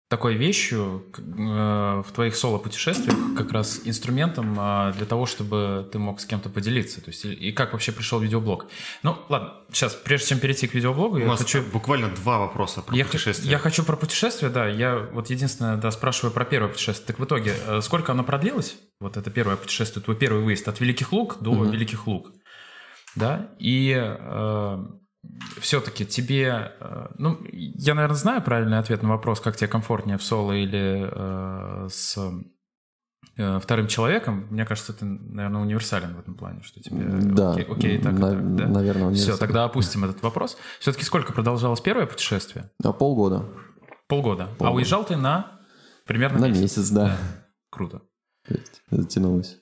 такой 0.10 0.36
вещью 0.36 1.06
э, 1.18 1.22
в 1.22 2.12
твоих 2.14 2.36
соло-путешествиях, 2.36 3.18
как 3.36 3.52
раз 3.52 3.82
инструментом 3.84 4.58
э, 4.58 4.94
для 4.96 5.06
того, 5.06 5.26
чтобы 5.26 5.88
ты 5.92 6.00
мог 6.00 6.22
с 6.22 6.26
кем-то 6.26 6.50
поделиться? 6.50 7.02
То 7.02 7.10
есть, 7.10 7.26
и, 7.26 7.34
и 7.34 7.52
как 7.52 7.74
вообще 7.74 7.92
пришел 7.92 8.20
видеоблог? 8.20 8.68
Ну, 9.04 9.18
ладно, 9.28 9.56
сейчас, 9.72 9.96
прежде 9.96 10.30
чем 10.30 10.40
перейти 10.40 10.68
к 10.68 10.74
видеоблогу, 10.74 11.18
У 11.18 11.20
я 11.20 11.28
нас 11.28 11.40
хочу... 11.40 11.62
буквально 11.62 12.10
два 12.10 12.40
вопроса 12.40 12.82
про 12.82 12.96
я 12.96 13.04
путешествия. 13.04 13.52
Я 13.52 13.58
хочу 13.58 13.84
про 13.84 13.98
путешествия, 13.98 14.48
да. 14.50 14.68
Я 14.68 14.98
вот 14.98 15.30
единственное, 15.30 15.76
да, 15.76 15.92
спрашиваю 15.92 16.34
про 16.34 16.46
первое 16.46 16.70
путешествие. 16.70 17.08
Так 17.08 17.20
в 17.20 17.26
итоге, 17.26 17.54
э, 17.66 17.82
сколько 17.82 18.14
оно 18.14 18.24
продлилось? 18.24 18.78
Вот 19.02 19.18
это 19.18 19.30
первое 19.30 19.58
путешествие, 19.58 20.02
твой 20.02 20.16
первый 20.16 20.42
выезд 20.42 20.68
от 20.70 20.80
Великих 20.80 21.12
Луг 21.12 21.38
до 21.42 21.52
угу. 21.52 21.66
Великих 21.66 22.08
Луг. 22.08 22.32
Да, 23.16 23.50
и... 23.60 23.94
Э, 23.94 24.86
все-таки 25.60 26.06
тебе, 26.06 26.74
э, 26.80 27.08
ну, 27.18 27.40
я, 27.52 27.94
наверное, 27.94 28.18
знаю 28.18 28.42
правильный 28.42 28.80
ответ 28.80 29.04
на 29.04 29.10
вопрос, 29.10 29.40
как 29.40 29.56
тебе 29.56 29.68
комфортнее 29.68 30.18
в 30.18 30.24
соло 30.24 30.54
или 30.54 31.10
э, 31.12 31.88
с 31.90 32.18
э, 33.38 33.60
вторым 33.60 33.88
человеком. 33.88 34.48
Мне 34.50 34.66
кажется, 34.66 34.94
ты, 34.94 35.06
наверное, 35.06 35.62
универсален 35.62 36.16
в 36.16 36.20
этом 36.20 36.36
плане, 36.36 36.62
что 36.64 36.82
тебе 36.82 37.06
да, 37.06 37.52
окей, 37.52 37.66
окей 37.66 37.98
так, 38.00 38.14
на, 38.14 38.32
так, 38.32 38.56
да? 38.56 38.68
наверное. 38.68 39.14
Все, 39.14 39.38
тогда 39.38 39.64
опустим 39.64 40.06
этот 40.06 40.22
вопрос. 40.22 40.58
Все-таки 40.80 41.06
сколько 41.06 41.34
продолжалось 41.34 41.82
первое 41.82 42.06
путешествие? 42.06 42.72
А, 42.84 42.94
полгода. 42.94 43.46
Полгода. 44.08 44.46
полгода. 44.46 44.68
А 44.68 44.72
уезжал 44.72 45.06
ты 45.06 45.16
на 45.16 45.60
примерно 46.06 46.40
на 46.40 46.48
месяц? 46.48 46.62
месяц, 46.62 46.90
да. 46.90 47.06
да. 47.06 47.18
Круто. 47.70 48.02
Затянулось. 48.90 49.58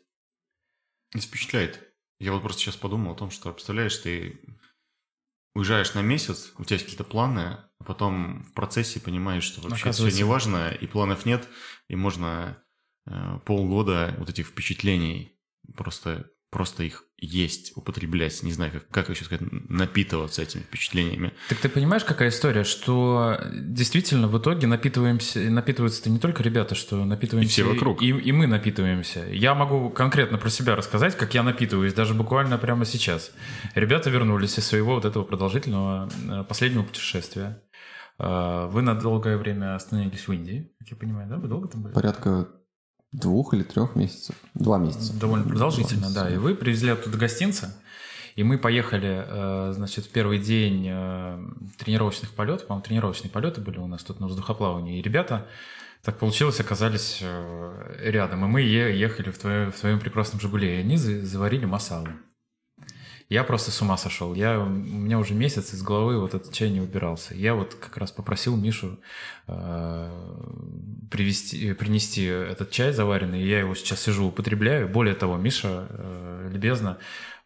Впечатляет. 1.15 1.81
Я 2.19 2.31
вот 2.31 2.41
просто 2.41 2.61
сейчас 2.61 2.75
подумал 2.75 3.13
о 3.13 3.15
том, 3.15 3.29
что, 3.29 3.51
представляешь, 3.51 3.97
ты 3.97 4.39
уезжаешь 5.55 5.93
на 5.93 6.01
месяц, 6.01 6.51
у 6.57 6.63
тебя 6.63 6.75
есть 6.75 6.85
какие-то 6.85 7.05
планы, 7.05 7.57
а 7.79 7.83
потом 7.83 8.43
в 8.43 8.53
процессе 8.53 8.99
понимаешь, 8.99 9.43
что 9.43 9.61
вообще 9.61 9.91
все 9.91 10.09
не 10.09 10.23
важно, 10.23 10.69
и 10.69 10.85
планов 10.85 11.25
нет, 11.25 11.47
и 11.87 11.95
можно 11.95 12.61
э, 13.07 13.39
полгода 13.45 14.13
вот 14.19 14.29
этих 14.29 14.47
впечатлений 14.47 15.39
просто 15.75 16.29
просто 16.51 16.83
их 16.83 17.04
есть, 17.17 17.71
употреблять, 17.75 18.43
не 18.43 18.51
знаю, 18.51 18.71
как, 18.71 18.87
как 18.89 19.09
еще 19.09 19.23
сказать, 19.25 19.47
напитываться 19.69 20.41
этими 20.41 20.61
впечатлениями. 20.61 21.33
Так 21.49 21.59
ты 21.59 21.69
понимаешь, 21.69 22.03
какая 22.03 22.29
история, 22.29 22.63
что 22.63 23.39
действительно 23.53 24.27
в 24.27 24.37
итоге 24.37 24.67
напитываемся, 24.67 25.39
напитываются-то 25.39 26.09
не 26.09 26.19
только 26.19 26.43
ребята, 26.43 26.75
что 26.75 27.03
напитываемся... 27.05 27.49
И 27.49 27.63
все 27.63 27.63
вокруг. 27.63 28.01
И, 28.01 28.09
и 28.09 28.31
мы 28.31 28.47
напитываемся. 28.47 29.25
Я 29.31 29.55
могу 29.55 29.89
конкретно 29.89 30.37
про 30.37 30.49
себя 30.49 30.75
рассказать, 30.75 31.15
как 31.15 31.33
я 31.33 31.43
напитываюсь, 31.43 31.93
даже 31.93 32.13
буквально 32.13 32.57
прямо 32.57 32.85
сейчас. 32.85 33.31
Ребята 33.75 34.09
вернулись 34.09 34.57
из 34.57 34.65
своего 34.65 34.95
вот 34.95 35.05
этого 35.05 35.23
продолжительного 35.23 36.09
э, 36.29 36.43
последнего 36.43 36.83
путешествия. 36.83 37.61
Э, 38.19 38.67
вы 38.69 38.81
на 38.81 38.95
долгое 38.95 39.37
время 39.37 39.75
остановились 39.75 40.27
в 40.27 40.33
Индии, 40.33 40.71
как 40.79 40.89
я 40.89 40.97
понимаю, 40.97 41.29
да? 41.29 41.37
Вы 41.37 41.47
долго 41.47 41.67
там 41.67 41.81
были? 41.81 41.93
Порядка 41.93 42.47
Двух 43.19 43.53
или 43.53 43.63
трех 43.63 43.95
месяцев? 43.95 44.35
Два 44.53 44.77
месяца. 44.77 45.13
Довольно 45.17 45.47
продолжительно, 45.47 46.11
да. 46.13 46.29
И 46.29 46.37
вы 46.37 46.53
привезли 46.53 46.91
оттуда 46.91 47.17
гостинцы, 47.17 47.73
и 48.35 48.43
мы 48.43 48.57
поехали, 48.57 49.25
э, 49.25 49.73
значит, 49.73 50.05
в 50.05 50.09
первый 50.09 50.39
день 50.39 50.85
э, 50.89 51.39
тренировочных 51.77 52.31
полетов, 52.31 52.67
по-моему, 52.67 52.83
тренировочные 52.83 53.31
полеты 53.31 53.61
были 53.61 53.77
у 53.77 53.87
нас 53.87 54.03
тут 54.03 54.19
на 54.19 54.27
воздухоплавании, 54.27 54.99
и 54.99 55.01
ребята, 55.01 55.47
так 56.03 56.19
получилось, 56.19 56.59
оказались 56.59 57.19
э, 57.21 57.95
рядом, 58.01 58.43
и 58.43 58.47
мы 58.49 58.61
ехали 58.61 59.31
в 59.31 59.37
твоем, 59.37 59.71
в 59.71 59.79
твоем 59.79 60.01
прекрасном 60.01 60.41
«Жигуле», 60.41 60.75
и 60.75 60.79
они 60.81 60.97
заварили 60.97 61.65
масалу. 61.65 62.09
Я 63.27 63.43
просто 63.43 63.71
с 63.71 63.81
ума 63.81 63.97
сошел. 63.97 64.35
Я, 64.35 64.59
у 64.59 64.69
меня 64.69 65.17
уже 65.17 65.33
месяц 65.33 65.73
из 65.73 65.81
головы 65.81 66.19
вот 66.19 66.35
этот 66.35 66.53
чай 66.53 66.69
не 66.69 66.79
убирался. 66.79 67.33
Я 67.33 67.55
вот 67.55 67.73
как 67.73 67.97
раз 67.97 68.11
попросил 68.11 68.55
Мишу 68.55 68.99
э, 69.47 70.11
привести, 71.09 71.73
принести 71.73 72.23
этот 72.23 72.69
чай 72.69 72.93
заваренный, 72.93 73.41
и 73.41 73.47
я 73.47 73.59
его 73.59 73.73
сейчас 73.73 74.01
сижу, 74.01 74.27
употребляю. 74.27 74.87
Более 74.87 75.15
того, 75.15 75.37
Миша 75.37 75.87
э, 75.89 76.49
любезно 76.51 76.99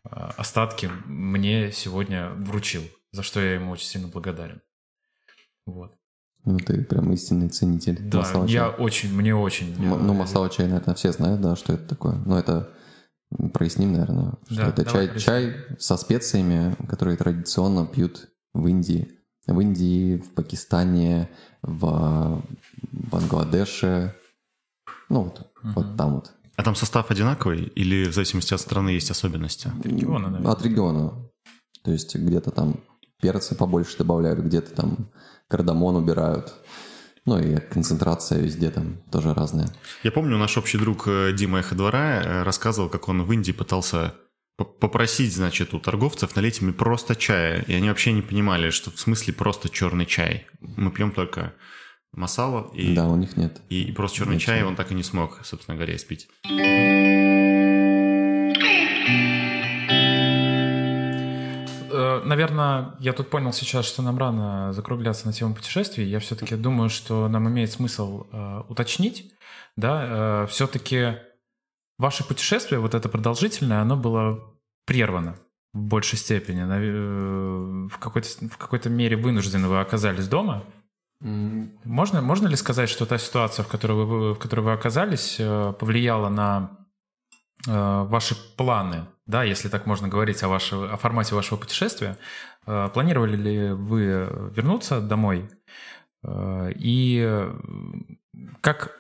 э, 0.04 0.10
остатки 0.36 0.92
мне 1.06 1.72
сегодня 1.72 2.32
вручил, 2.32 2.84
за 3.14 3.24
что 3.24 3.40
я 3.40 3.54
ему 3.54 3.72
очень 3.72 3.88
сильно 3.88 4.10
благодарен. 4.10 4.62
Вот. 5.66 5.96
Ну, 6.44 6.58
ты 6.58 6.84
прям 6.84 7.12
истинный 7.14 7.50
ценитель 7.50 7.98
Да, 8.00 8.46
я 8.48 8.70
очень, 8.70 9.14
мне 9.14 9.36
очень... 9.36 9.76
М- 9.76 10.06
ну, 10.06 10.14
масала 10.14 10.50
чай, 10.50 10.68
наверное, 10.68 10.96
все 10.96 11.12
знают, 11.12 11.42
да, 11.42 11.56
что 11.56 11.74
это 11.74 11.88
такое. 11.88 12.16
Но 12.26 12.38
это 12.38 12.70
Проясним, 13.54 13.94
наверное, 13.94 14.34
что 14.48 14.56
да, 14.56 14.68
это 14.70 14.86
чай, 14.86 15.20
чай 15.20 15.56
со 15.78 15.98
специями, 15.98 16.76
которые 16.88 17.16
традиционно 17.16 17.86
пьют 17.86 18.30
в 18.54 18.66
Индии. 18.68 19.12
В 19.46 19.60
Индии, 19.60 20.18
в 20.18 20.34
Пакистане, 20.34 21.30
в 21.62 22.44
Бангладеше, 22.92 24.16
Ну, 25.10 25.24
вот, 25.24 25.52
вот 25.64 25.98
там 25.98 26.16
вот. 26.16 26.32
А 26.56 26.64
там 26.64 26.76
состав 26.76 27.10
одинаковый 27.10 27.64
или 27.64 28.10
в 28.10 28.14
зависимости 28.14 28.54
от 28.54 28.62
страны 28.62 28.90
есть 28.90 29.12
особенности? 29.12 29.72
региона, 29.84 30.28
наверное. 30.30 30.52
От 30.52 30.64
региона. 30.64 31.14
То 31.84 31.92
есть 31.92 32.16
где-то 32.16 32.52
там 32.52 32.82
перцы 33.22 33.56
побольше 33.56 33.98
добавляют, 33.98 34.40
где-то 34.40 34.76
там 34.76 35.10
кардамон 35.48 35.96
убирают. 35.96 36.54
Ну 37.26 37.40
и 37.40 37.58
концентрация 37.58 38.40
везде 38.40 38.70
там 38.72 38.98
тоже 39.12 39.34
разная. 39.34 39.68
Я 40.04 40.12
помню, 40.12 40.38
наш 40.38 40.58
общий 40.58 40.78
друг 40.78 41.08
э, 41.08 41.32
Дима 41.34 41.60
Эходвора 41.62 42.22
э, 42.24 42.44
рассказывал, 42.44 42.90
как 42.90 43.08
он 43.10 43.24
в 43.24 43.32
Индии 43.32 43.52
пытался 43.52 44.14
попросить, 44.58 45.34
значит, 45.34 45.74
у 45.74 45.80
торговцев 45.80 46.36
налить 46.36 46.62
им 46.62 46.74
просто 46.74 47.16
чая. 47.16 47.62
И 47.68 47.74
они 47.74 47.88
вообще 47.88 48.12
не 48.12 48.22
понимали, 48.22 48.72
что 48.72 48.92
в 48.92 49.00
смысле 49.00 49.34
просто 49.34 49.70
черный 49.70 50.06
чай. 50.06 50.48
Мы 50.60 50.92
пьем 50.92 51.12
только 51.12 51.54
масала 52.12 52.70
и, 52.74 52.94
Да, 52.94 53.08
у 53.08 53.16
них 53.16 53.38
нет. 53.38 53.62
и, 53.70 53.84
и 53.84 53.92
просто 53.92 54.18
черный 54.18 54.34
Нет 54.34 54.42
чай 54.42 54.60
чая. 54.60 54.66
он 54.68 54.76
так 54.76 54.92
и 54.92 54.96
не 54.96 55.04
смог, 55.04 55.40
собственно 55.46 55.76
говоря, 55.78 55.96
испить. 55.96 56.28
Наверное, 62.30 62.96
я 63.00 63.14
тут 63.14 63.30
понял 63.32 63.52
сейчас, 63.54 63.86
что 63.86 64.04
нам 64.04 64.18
рано 64.20 64.72
закругляться 64.72 65.26
на 65.26 65.34
тему 65.34 65.56
путешествий. 65.56 66.06
Я 66.08 66.20
все-таки 66.20 66.56
думаю, 66.56 66.90
что 66.90 67.28
нам 67.28 67.50
имеет 67.50 67.72
смысл 67.72 68.28
э, 68.32 68.64
уточнить, 68.70 69.34
да, 69.76 70.46
все-таки 70.46 71.16
ваше 71.98 72.24
путешествие, 72.24 72.80
вот 72.80 72.94
это 72.94 73.10
продолжительное, 73.10 73.82
оно 73.82 73.98
было 73.98 74.40
прервано 74.86 75.38
в 75.74 75.80
большей 75.80 76.18
степени. 76.18 76.62
Э, 76.62 77.88
В 77.88 77.98
какой-то, 78.00 78.28
в 78.48 78.58
какой-то 78.58 78.90
мере 78.90 79.16
вынуждены 79.16 79.68
вы 79.68 79.80
оказались 79.80 80.28
дома. 80.28 80.64
Можно, 81.22 82.22
можно 82.22 82.48
ли 82.48 82.56
сказать, 82.56 82.90
что 82.90 83.06
та 83.06 83.18
ситуация, 83.18 83.64
в 83.64 83.68
которой 83.68 84.06
вы, 84.06 84.34
в 84.34 84.40
которой 84.40 84.62
вы 84.62 84.72
оказались, 84.72 85.36
э, 85.40 85.74
повлияла 85.78 86.30
на 86.30 86.78
э, 87.68 88.04
ваши 88.04 88.36
планы, 88.56 89.06
да, 89.30 89.44
если 89.44 89.70
так 89.70 89.86
можно 89.86 90.08
говорить 90.08 90.42
о, 90.44 90.48
ваше- 90.48 90.76
о 90.76 90.98
формате 90.98 91.36
вашего 91.36 91.58
путешествия? 91.60 92.18
Э, 92.66 92.90
Планировали 92.94 93.36
ли 93.38 93.72
вы 93.74 94.28
вернуться 94.56 95.00
домой? 95.02 95.50
Э, 96.24 96.72
И 96.76 97.24
э, 97.24 97.54
как 98.62 98.98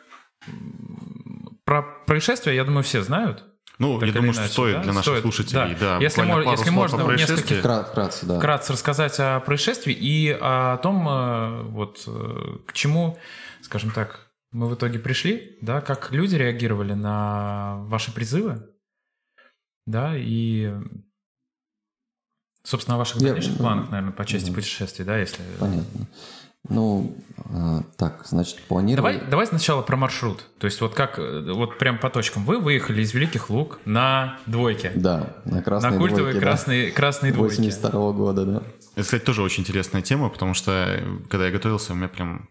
про 1.65 1.82
происшествие, 2.05 2.55
я 2.55 2.63
думаю, 2.63 2.84
все 2.84 3.01
знают. 3.01 3.43
Ну, 3.80 3.97
Так 3.99 4.07
я 4.09 4.13
думаю, 4.13 4.34
иначе, 4.34 4.43
что 4.45 4.51
стоит 4.53 4.75
да? 4.75 4.84
для 4.84 4.93
наших 4.93 5.03
Стоит, 5.03 5.21
слушателей, 5.21 5.75
да. 5.80 5.97
да, 5.97 6.03
Если 6.03 6.21
мож- 6.23 6.27
пару 6.43 6.51
если 6.51 6.63
слов 6.65 6.75
можно, 6.75 6.97
о 6.97 7.03
в 7.03 7.05
происшествии. 7.07 7.36
нескольких 7.38 7.63
Вкра- 7.65 7.86
Вкратце, 7.89 8.25
да. 8.25 8.38
Вкратце 8.38 8.73
рассказать 8.73 9.19
о 9.19 9.39
происшествии 9.39 9.93
и 9.93 10.38
о 10.39 10.77
том, 10.77 11.71
вот 11.71 12.07
к 12.67 12.73
чему, 12.73 13.17
скажем 13.61 13.91
так, 13.91 14.27
мы 14.51 14.67
в 14.67 14.75
итоге 14.75 14.99
пришли, 14.99 15.57
да, 15.61 15.80
как 15.82 16.11
люди 16.11 16.36
реагировали 16.36 16.93
на 16.93 17.77
ваши 17.86 18.13
призывы, 18.13 18.68
да, 19.89 20.13
и, 20.15 20.71
собственно, 22.63 22.95
о 22.95 22.99
ваших 22.99 23.17
Я- 23.21 23.29
дальнейших 23.29 23.57
планах, 23.57 23.89
наверное, 23.89 24.13
по 24.13 24.25
части 24.25 24.51
путешествий, 24.51 25.05
да, 25.05 25.17
если... 25.17 25.41
Понятно. 25.59 26.07
Ну, 26.67 27.15
а, 27.51 27.83
так, 27.97 28.25
значит, 28.25 28.61
планировали... 28.63 29.15
Давай, 29.15 29.29
давай 29.29 29.47
сначала 29.47 29.81
про 29.81 29.95
маршрут. 29.95 30.45
То 30.59 30.65
есть 30.65 30.81
вот 30.81 30.93
как, 30.93 31.17
э, 31.17 31.51
вот 31.53 31.77
прям 31.77 31.97
по 31.97 32.09
точкам. 32.09 32.43
Вы 32.43 32.59
выехали 32.59 33.01
из 33.01 33.13
Великих 33.13 33.49
Луг 33.49 33.79
на 33.85 34.37
двойке. 34.45 34.91
Да, 34.93 35.37
на 35.45 35.63
красной 35.63 35.91
на 35.91 35.97
культовые 35.97 36.33
двойке, 36.33 36.39
да. 36.41 36.45
красные, 36.45 36.91
красные 36.91 37.31
двойки. 37.31 37.55
82 37.55 38.11
года, 38.11 38.45
да. 38.45 38.63
Это, 38.93 39.03
кстати, 39.03 39.23
тоже 39.23 39.41
очень 39.41 39.61
интересная 39.61 40.01
тема, 40.01 40.29
потому 40.29 40.53
что, 40.53 40.71
э, 40.71 41.01
когда 41.29 41.45
я 41.45 41.51
готовился, 41.51 41.93
меня 41.93 42.09
прям 42.09 42.49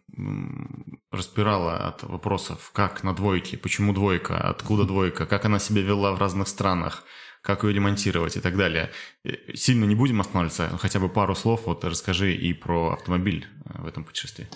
распирало 1.12 1.76
от 1.86 2.02
вопросов, 2.02 2.70
как 2.72 3.04
на 3.04 3.14
двойке, 3.14 3.56
почему 3.56 3.92
двойка, 3.92 4.38
откуда 4.38 4.84
двойка, 4.84 5.26
как 5.26 5.44
она 5.44 5.58
себя 5.58 5.82
вела 5.82 6.12
в 6.12 6.18
разных 6.18 6.48
странах, 6.48 7.04
как 7.42 7.64
ее 7.64 7.72
ремонтировать 7.72 8.36
и 8.36 8.40
так 8.40 8.56
далее. 8.56 8.90
Э, 9.24 9.30
Сильно 9.54 9.84
не 9.84 9.94
будем 9.94 10.20
останавливаться, 10.20 10.68
хотя 10.78 11.00
бы 11.00 11.08
пару 11.08 11.34
слов 11.34 11.62
вот 11.66 11.84
расскажи 11.84 12.34
и 12.34 12.52
про 12.52 12.90
автомобиль 12.92 13.46
э, 13.64 13.82
в 13.82 13.86
этом 13.86 14.04
путешествии. 14.04 14.46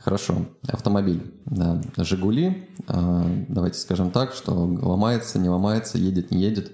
Хорошо. 0.00 0.46
Автомобиль. 0.68 1.22
Да. 1.46 1.82
Жигули. 1.98 2.68
а, 2.86 3.24
Давайте 3.48 3.78
скажем 3.78 4.10
так, 4.10 4.32
что 4.32 4.52
ломается, 4.54 5.38
не 5.38 5.48
ломается, 5.48 5.98
едет, 5.98 6.30
не 6.30 6.40
едет. 6.42 6.72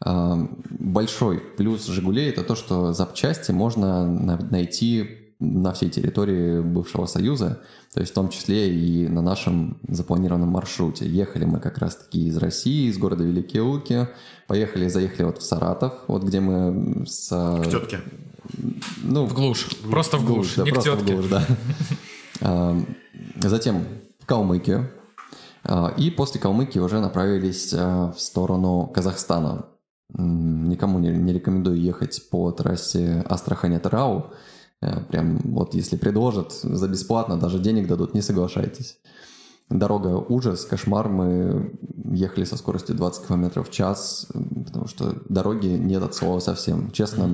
А, 0.00 0.36
Большой 0.68 1.38
плюс 1.38 1.86
Жигулей 1.86 2.28
это 2.28 2.42
то, 2.44 2.54
что 2.54 2.92
запчасти 2.92 3.50
можно 3.50 4.06
на- 4.06 4.36
найти 4.50 5.15
на 5.38 5.72
всей 5.72 5.90
территории 5.90 6.60
бывшего 6.60 7.06
Союза, 7.06 7.60
то 7.92 8.00
есть 8.00 8.12
в 8.12 8.14
том 8.14 8.30
числе 8.30 8.74
и 8.74 9.06
на 9.06 9.20
нашем 9.22 9.78
запланированном 9.86 10.48
маршруте. 10.48 11.06
Ехали 11.06 11.44
мы 11.44 11.60
как 11.60 11.78
раз-таки 11.78 12.26
из 12.26 12.36
России, 12.38 12.88
из 12.88 12.96
города 12.98 13.24
Великие 13.24 13.62
Луки, 13.62 14.08
поехали, 14.46 14.88
заехали 14.88 15.26
вот 15.26 15.38
в 15.38 15.42
Саратов, 15.42 15.92
вот 16.08 16.22
где 16.22 16.40
мы 16.40 17.06
с... 17.06 17.28
К 17.28 17.68
тетке. 17.70 18.00
Ну, 19.02 19.26
В 19.26 19.34
глушь. 19.34 19.68
Просто 19.90 20.16
в 20.16 20.24
глушь, 20.24 20.54
да, 20.56 20.64
не 20.64 20.70
к 20.70 20.74
просто 20.74 20.92
в 20.92 20.98
тетке. 20.98 21.12
глушь, 21.14 21.26
да. 21.26 21.46
А, 22.40 22.78
Затем 23.40 23.84
в 24.20 24.26
Калмыкию. 24.26 24.90
А, 25.64 25.92
И 25.96 26.10
после 26.10 26.40
Калмыкии 26.40 26.78
уже 26.78 27.00
направились 27.00 27.74
а, 27.74 28.12
в 28.12 28.20
сторону 28.20 28.90
Казахстана. 28.94 29.66
Никому 30.16 30.98
не, 30.98 31.08
не 31.10 31.32
рекомендую 31.32 31.80
ехать 31.80 32.28
по 32.30 32.50
трассе 32.52 33.24
Астрахань-Атырау. 33.28 34.30
Э, 34.82 35.00
Прям 35.08 35.38
вот 35.38 35.74
если 35.74 35.96
предложат 35.96 36.52
за 36.52 36.88
бесплатно, 36.88 37.36
даже 37.36 37.58
денег 37.58 37.86
дадут, 37.88 38.14
не 38.14 38.22
соглашайтесь. 38.22 38.98
Дорога 39.68 40.08
ужас, 40.16 40.64
кошмар. 40.64 41.08
Мы 41.08 41.76
ехали 42.12 42.44
со 42.44 42.56
скоростью 42.56 42.94
20 42.94 43.26
км 43.26 43.62
в 43.62 43.70
час, 43.70 44.28
потому 44.64 44.86
что 44.86 45.16
дороги 45.28 45.66
нет 45.66 46.02
от 46.02 46.14
слова 46.14 46.38
совсем. 46.38 46.92
Честно, 46.92 47.28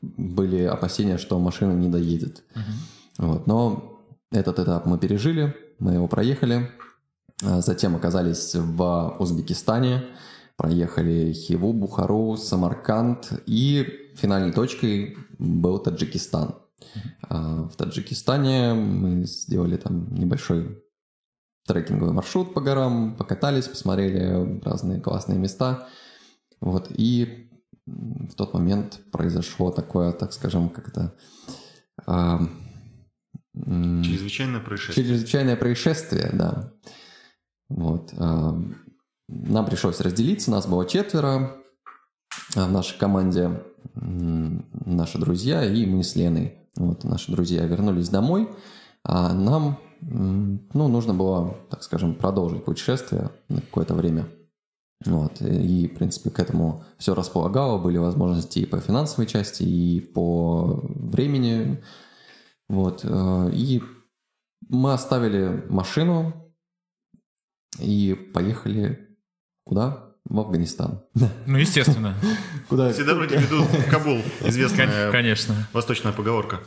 были 0.00 0.62
опасения, 0.62 1.18
что 1.18 1.38
машина 1.38 1.72
не 1.72 1.88
доедет. 1.88 2.42
Вот. 3.18 3.46
Но 3.46 4.00
этот 4.32 4.58
этап 4.58 4.86
мы 4.86 4.96
пережили, 4.98 5.54
мы 5.78 5.94
его 5.94 6.08
проехали. 6.08 6.70
А 7.42 7.60
Затем 7.60 7.96
оказались 7.96 8.54
в 8.54 9.16
Узбекистане, 9.18 10.04
проехали 10.60 11.32
Хиву, 11.32 11.72
Бухару, 11.72 12.36
Самарканд 12.36 13.32
и 13.46 14.12
финальной 14.14 14.52
точкой 14.52 15.16
был 15.38 15.78
Таджикистан. 15.78 16.54
А 17.22 17.62
В 17.62 17.76
Таджикистане 17.76 18.74
мы 18.74 19.24
сделали 19.24 19.78
там 19.78 20.14
небольшой 20.14 20.84
трекинговый 21.66 22.12
маршрут 22.12 22.52
по 22.52 22.60
горам, 22.60 23.16
покатались, 23.16 23.68
посмотрели 23.68 24.60
разные 24.62 25.00
классные 25.00 25.38
места. 25.38 25.88
Вот, 26.60 26.88
и 26.94 27.48
в 27.86 28.34
тот 28.34 28.52
момент 28.52 29.00
произошло 29.10 29.70
такое, 29.70 30.12
так 30.12 30.34
скажем, 30.34 30.68
как 30.68 30.88
это... 30.88 31.16
а, 32.04 32.38
м, 33.54 34.02
Чрезвычайное 34.02 34.60
происшествие. 34.60 35.06
Чрезвычайное 35.06 35.56
происшествие, 35.56 36.30
да. 36.34 36.74
Вот. 37.70 38.12
а, 38.18 38.60
Нам 39.32 39.64
пришлось 39.64 40.00
разделиться, 40.00 40.50
нас 40.50 40.66
было 40.66 40.84
четверо 40.86 41.56
в 42.54 42.72
нашей 42.72 42.98
команде, 42.98 43.62
наши 43.94 45.18
друзья 45.18 45.64
и 45.64 45.86
мы 45.86 46.02
с 46.02 46.16
Леной. 46.16 46.58
Вот, 46.76 47.04
наши 47.04 47.30
друзья 47.30 47.64
вернулись 47.64 48.08
домой, 48.08 48.48
а 49.04 49.32
нам 49.32 49.78
ну, 50.00 50.88
нужно 50.88 51.14
было, 51.14 51.56
так 51.70 51.84
скажем, 51.84 52.16
продолжить 52.16 52.64
путешествие 52.64 53.30
на 53.48 53.60
какое-то 53.60 53.94
время. 53.94 54.28
Вот. 55.04 55.40
И, 55.40 55.86
в 55.86 55.94
принципе, 55.94 56.30
к 56.30 56.40
этому 56.40 56.84
все 56.98 57.14
располагало, 57.14 57.78
были 57.78 57.98
возможности 57.98 58.58
и 58.58 58.66
по 58.66 58.80
финансовой 58.80 59.26
части, 59.26 59.62
и 59.62 60.00
по 60.00 60.80
времени. 60.84 61.82
Вот. 62.68 63.00
э, 63.04 63.50
И 63.52 63.82
мы 64.68 64.92
оставили 64.92 65.64
машину 65.68 66.34
и 67.78 68.14
поехали 68.34 69.09
куда? 69.70 70.04
В 70.24 70.40
Афганистан. 70.40 71.00
Ну, 71.46 71.56
естественно. 71.56 72.16
Куда? 72.68 72.92
Все 72.92 73.04
дороги 73.04 73.34
ведут 73.34 73.66
в 73.66 73.88
Кабул. 73.88 74.18
Известная 74.44 75.12
Конечно. 75.12 75.54
восточная 75.72 76.12
поговорка. 76.12 76.58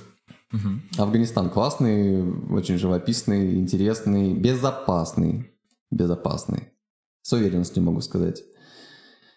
Афганистан 0.97 1.49
классный, 1.49 2.24
очень 2.49 2.78
живописный, 2.78 3.56
интересный, 3.56 4.34
безопасный. 4.34 5.51
Безопасный. 5.91 6.70
С 7.24 7.34
уверенностью 7.34 7.84
могу 7.84 7.99
сказать. 7.99 8.41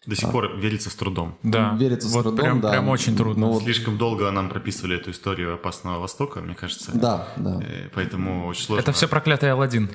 До 0.07 0.15
сих 0.15 0.31
пор 0.31 0.57
верится 0.59 0.89
с 0.89 0.95
трудом. 0.95 1.37
Да. 1.43 1.75
Верится 1.77 2.09
с 2.09 2.13
вот 2.13 2.23
трудом, 2.23 2.41
прям, 2.41 2.61
да. 2.61 2.71
прям 2.71 2.89
очень 2.89 3.17
трудно. 3.17 3.47
Ну, 3.47 3.53
вот- 3.55 3.65
Слишком 3.65 3.99
долго 3.99 4.31
нам 4.31 4.49
прописывали 4.49 4.97
эту 4.97 5.11
историю 5.11 5.55
опасного 5.55 5.99
Востока, 5.99 6.41
мне 6.41 6.55
кажется. 6.55 6.93
Да, 6.95 7.29
да. 7.37 7.61
Э, 7.61 7.89
Поэтому 7.93 8.47
очень 8.47 8.63
сложно. 8.63 8.83
Это 8.83 8.93
все 8.93 9.09
проклятый 9.09 9.51
Алладин. 9.51 9.91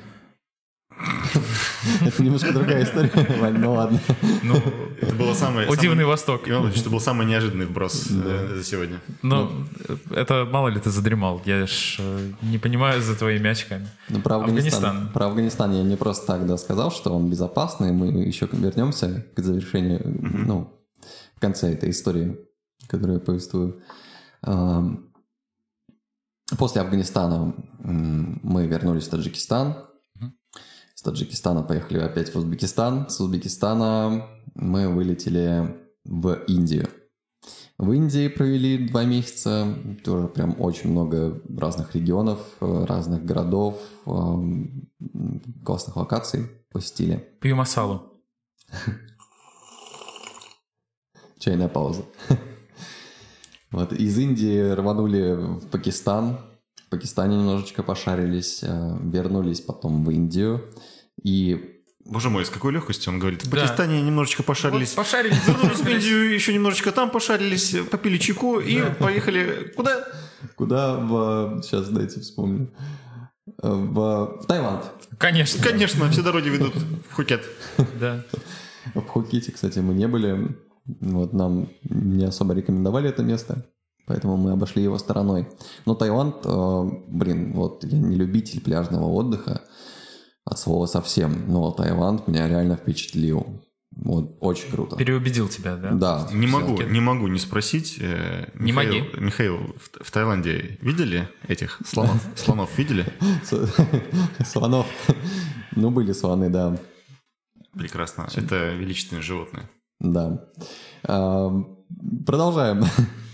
Это 2.06 2.24
немножко 2.24 2.52
другая 2.54 2.84
история, 2.84 3.12
Вань, 3.40 3.58
ну 3.58 3.74
ладно. 3.74 4.00
Ну, 4.44 4.56
это 5.02 5.16
было 5.16 5.34
самое... 5.34 5.68
О, 5.68 5.76
дивный 5.76 6.04
самый- 6.04 6.06
Восток. 6.06 6.48
Иван 6.48 6.62
Владимирович, 6.62 6.82
это 6.82 6.90
был 6.90 7.00
самый 7.00 7.26
неожиданный 7.26 7.66
вброс 7.66 8.08
э, 8.12 8.56
за 8.56 8.64
сегодня. 8.64 9.00
Ну, 9.22 9.50
это 10.12 10.48
мало 10.52 10.68
ли 10.70 10.80
ты 10.80 10.90
задремал. 10.90 11.42
Я 11.46 11.66
ж 11.66 11.98
э, 12.00 12.32
не 12.42 12.58
понимаю 12.58 13.02
за 13.02 13.16
твоими 13.16 13.50
очками. 13.50 13.88
Ну, 14.10 14.22
про 14.22 14.36
Афганистан. 14.36 15.10
Про 15.14 15.28
Афганистан 15.28 15.74
я 15.74 15.84
не 15.84 15.96
просто 15.96 16.28
так 16.28 16.46
да, 16.46 16.58
сказал, 16.58 16.92
что 16.92 17.16
он 17.16 17.30
безопасный. 17.30 17.92
Мы 17.92 18.24
еще 18.24 18.48
вернемся 18.52 19.26
к 19.36 19.42
завершению, 19.42 20.02
ну, 20.06 20.74
в 21.36 21.40
конце 21.40 21.74
этой 21.74 21.90
истории, 21.90 22.38
которую 22.88 23.20
я 23.20 23.26
повествую. 23.26 23.82
Ам, 24.44 25.12
После 26.58 26.82
Афганистана 26.82 27.56
мы 27.80 28.68
вернулись 28.68 29.08
в 29.08 29.10
Таджикистан. 29.10 29.86
С 31.02 31.04
Таджикистана 31.04 31.64
поехали 31.64 31.98
опять 31.98 32.32
в 32.32 32.38
Узбекистан. 32.38 33.10
С 33.10 33.20
Узбекистана 33.20 34.28
мы 34.54 34.88
вылетели 34.88 35.76
в 36.06 36.34
Индию. 36.48 36.90
В 37.80 37.92
Индии 37.92 38.28
провели 38.28 38.88
два 38.88 39.04
месяца, 39.04 39.76
тоже 40.04 40.28
прям 40.28 40.62
очень 40.62 40.92
много 40.92 41.42
разных 41.58 41.96
регионов, 41.96 42.38
э, 42.62 42.86
разных 42.88 43.26
городов, 43.26 43.82
эм, 44.06 44.92
классных 45.66 45.96
локаций 45.96 46.52
посетили. 46.72 47.36
Пью 47.42 47.56
масалу. 47.56 48.22
Чайная 51.40 51.68
пауза. 51.68 52.04
Вот 53.72 53.92
из 53.92 54.20
Индии 54.20 54.70
рванули 54.70 55.34
в 55.34 55.68
Пакистан. 55.70 56.51
В 56.92 56.94
Пакистане 56.94 57.38
немножечко 57.38 57.84
пошарились, 57.84 58.60
э, 58.64 58.98
вернулись 59.02 59.62
потом 59.62 60.04
в 60.04 60.12
Индию. 60.12 60.70
И 61.24 61.80
Боже 62.04 62.30
мой, 62.30 62.44
с 62.46 62.50
какой 62.50 62.74
легкостью 62.74 63.14
он 63.14 63.20
говорит. 63.20 63.46
В 63.46 63.50
Да. 63.50 63.62
Пакистане 63.62 64.02
немножечко 64.02 64.44
пошарились. 64.44 64.90
Вот 64.90 65.06
пошарились, 65.06 65.38
Вернулись 65.48 65.80
в 65.80 65.88
Индию, 65.88 66.34
еще 66.34 66.54
немножечко 66.54 66.92
там 66.92 67.10
пошарились, 67.10 67.78
попили 67.90 68.18
чайку 68.18 68.60
и 68.60 68.82
поехали 69.00 69.72
куда? 69.74 70.06
куда 70.58 70.98
в... 70.98 71.62
Сейчас 71.64 71.88
дайте 71.88 72.20
вспомню. 72.20 72.74
Э, 73.64 73.70
В, 73.72 74.42
в 74.42 74.46
Таиланд. 74.48 74.84
Конечно. 75.18 75.64
Конечно, 75.64 76.12
все 76.12 76.22
дороги 76.22 76.50
ведут 76.50 76.76
в 76.76 77.04
Пхукет. 77.12 77.46
Да. 78.02 78.26
В 78.94 79.00
Пхукете, 79.00 79.54
кстати, 79.54 79.80
мы 79.80 79.94
не 79.94 80.10
были. 80.10 80.58
Вот 81.00 81.32
нам 81.32 81.70
не 81.84 82.26
особо 82.26 82.54
рекомендовали 82.54 83.08
это 83.08 83.24
место, 83.24 83.66
поэтому 84.12 84.36
мы 84.36 84.52
обошли 84.52 84.84
его 84.84 84.98
стороной. 84.98 85.48
Но 85.86 85.96
Таиланд, 85.96 86.36
э, 86.44 86.84
блин, 87.08 87.54
вот 87.54 87.84
я 87.86 87.98
не 87.98 88.16
любитель 88.18 88.60
пляжного 88.60 89.06
отдыха 89.06 89.62
от 90.44 90.60
слова 90.60 90.86
совсем, 90.86 91.46
но 91.48 91.72
Таиланд 91.72 92.28
меня 92.28 92.50
реально 92.50 92.76
впечатлил. 92.76 93.62
Вот 93.96 94.38
очень 94.42 94.70
круто. 94.70 94.98
Переубедил 94.98 95.48
тебя, 95.48 95.76
да? 95.78 95.92
Да. 95.92 96.28
Не 96.34 96.48
могу, 96.48 96.82
не 96.82 97.00
могу 97.00 97.28
не 97.28 97.40
спросить. 97.40 97.98
э, 98.02 98.50
Не 98.56 98.72
Михаил, 98.74 99.04
моги. 99.06 99.20
Михаил, 99.20 99.58
в, 99.58 100.04
в 100.04 100.12
Таиланде 100.12 100.78
видели 100.82 101.30
этих 101.48 101.80
слонов? 101.86 102.22
Слонов 102.36 102.78
видели? 102.78 103.06
Слонов. 104.46 104.88
Ну, 105.76 105.90
были 105.90 106.12
слоны, 106.14 106.50
да. 106.50 106.78
Прекрасно. 107.74 108.28
Это 108.36 108.74
величественные 108.74 109.22
животные. 109.24 109.70
Да. 110.00 110.50
А, 111.04 111.50
Продолжаем 112.26 112.84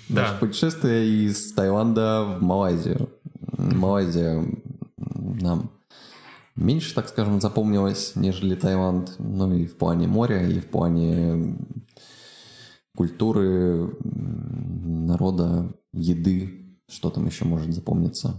Да. 0.10 0.22
наше 0.22 0.40
путешествие 0.40 1.26
из 1.26 1.54
Таиланда 1.54 2.38
в 2.40 2.44
Малайзию. 2.44 3.10
Малайзия 3.58 4.46
нам 4.98 5.72
меньше, 6.56 6.94
так 6.96 7.10
скажем, 7.10 7.42
запомнилась, 7.42 8.14
нежели 8.16 8.56
Таиланд. 8.56 9.16
Ну 9.20 9.54
и 9.54 9.66
в 9.66 9.78
плане 9.78 10.08
моря, 10.08 10.48
и 10.48 10.60
в 10.60 10.68
плане 10.68 11.58
культуры, 12.96 13.96
народа, 14.04 15.72
еды, 15.94 16.78
что 16.90 17.10
там 17.10 17.26
еще 17.28 17.46
может 17.46 17.74
запомниться. 17.74 18.36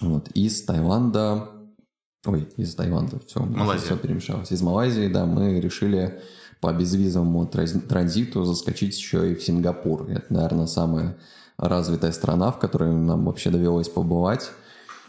Вот. 0.00 0.28
Из 0.30 0.64
Таиланда... 0.64 1.48
Ой, 2.24 2.48
из 2.56 2.74
Таиланда, 2.76 3.18
все, 3.26 3.40
Малайзия. 3.40 3.86
все 3.86 3.96
перемешалось. 3.96 4.52
Из 4.52 4.62
Малайзии, 4.62 5.08
да, 5.08 5.26
мы 5.26 5.60
решили 5.60 6.22
по 6.62 6.72
безвизовому 6.72 7.44
транзи- 7.44 7.80
транзиту 7.80 8.44
заскочить 8.44 8.96
еще 8.96 9.32
и 9.32 9.34
в 9.34 9.42
Сингапур. 9.42 10.08
Это, 10.08 10.32
наверное, 10.32 10.66
самая 10.66 11.18
развитая 11.58 12.12
страна, 12.12 12.52
в 12.52 12.60
которой 12.60 12.92
нам 12.92 13.24
вообще 13.24 13.50
довелось 13.50 13.88
побывать. 13.88 14.48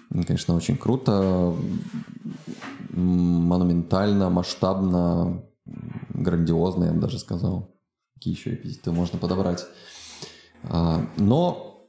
Конечно, 0.10 0.56
очень 0.56 0.78
круто, 0.78 1.56
монументально, 2.90 4.32
масштабно, 4.32 5.44
грандиозно, 6.10 6.86
я 6.86 6.92
бы 6.92 7.00
даже 7.00 7.20
сказал. 7.20 7.78
Какие 8.16 8.34
еще 8.34 8.56
эпитеты 8.56 8.92
можно 8.92 9.20
подобрать. 9.20 9.64
А, 10.64 11.06
Но 11.18 11.88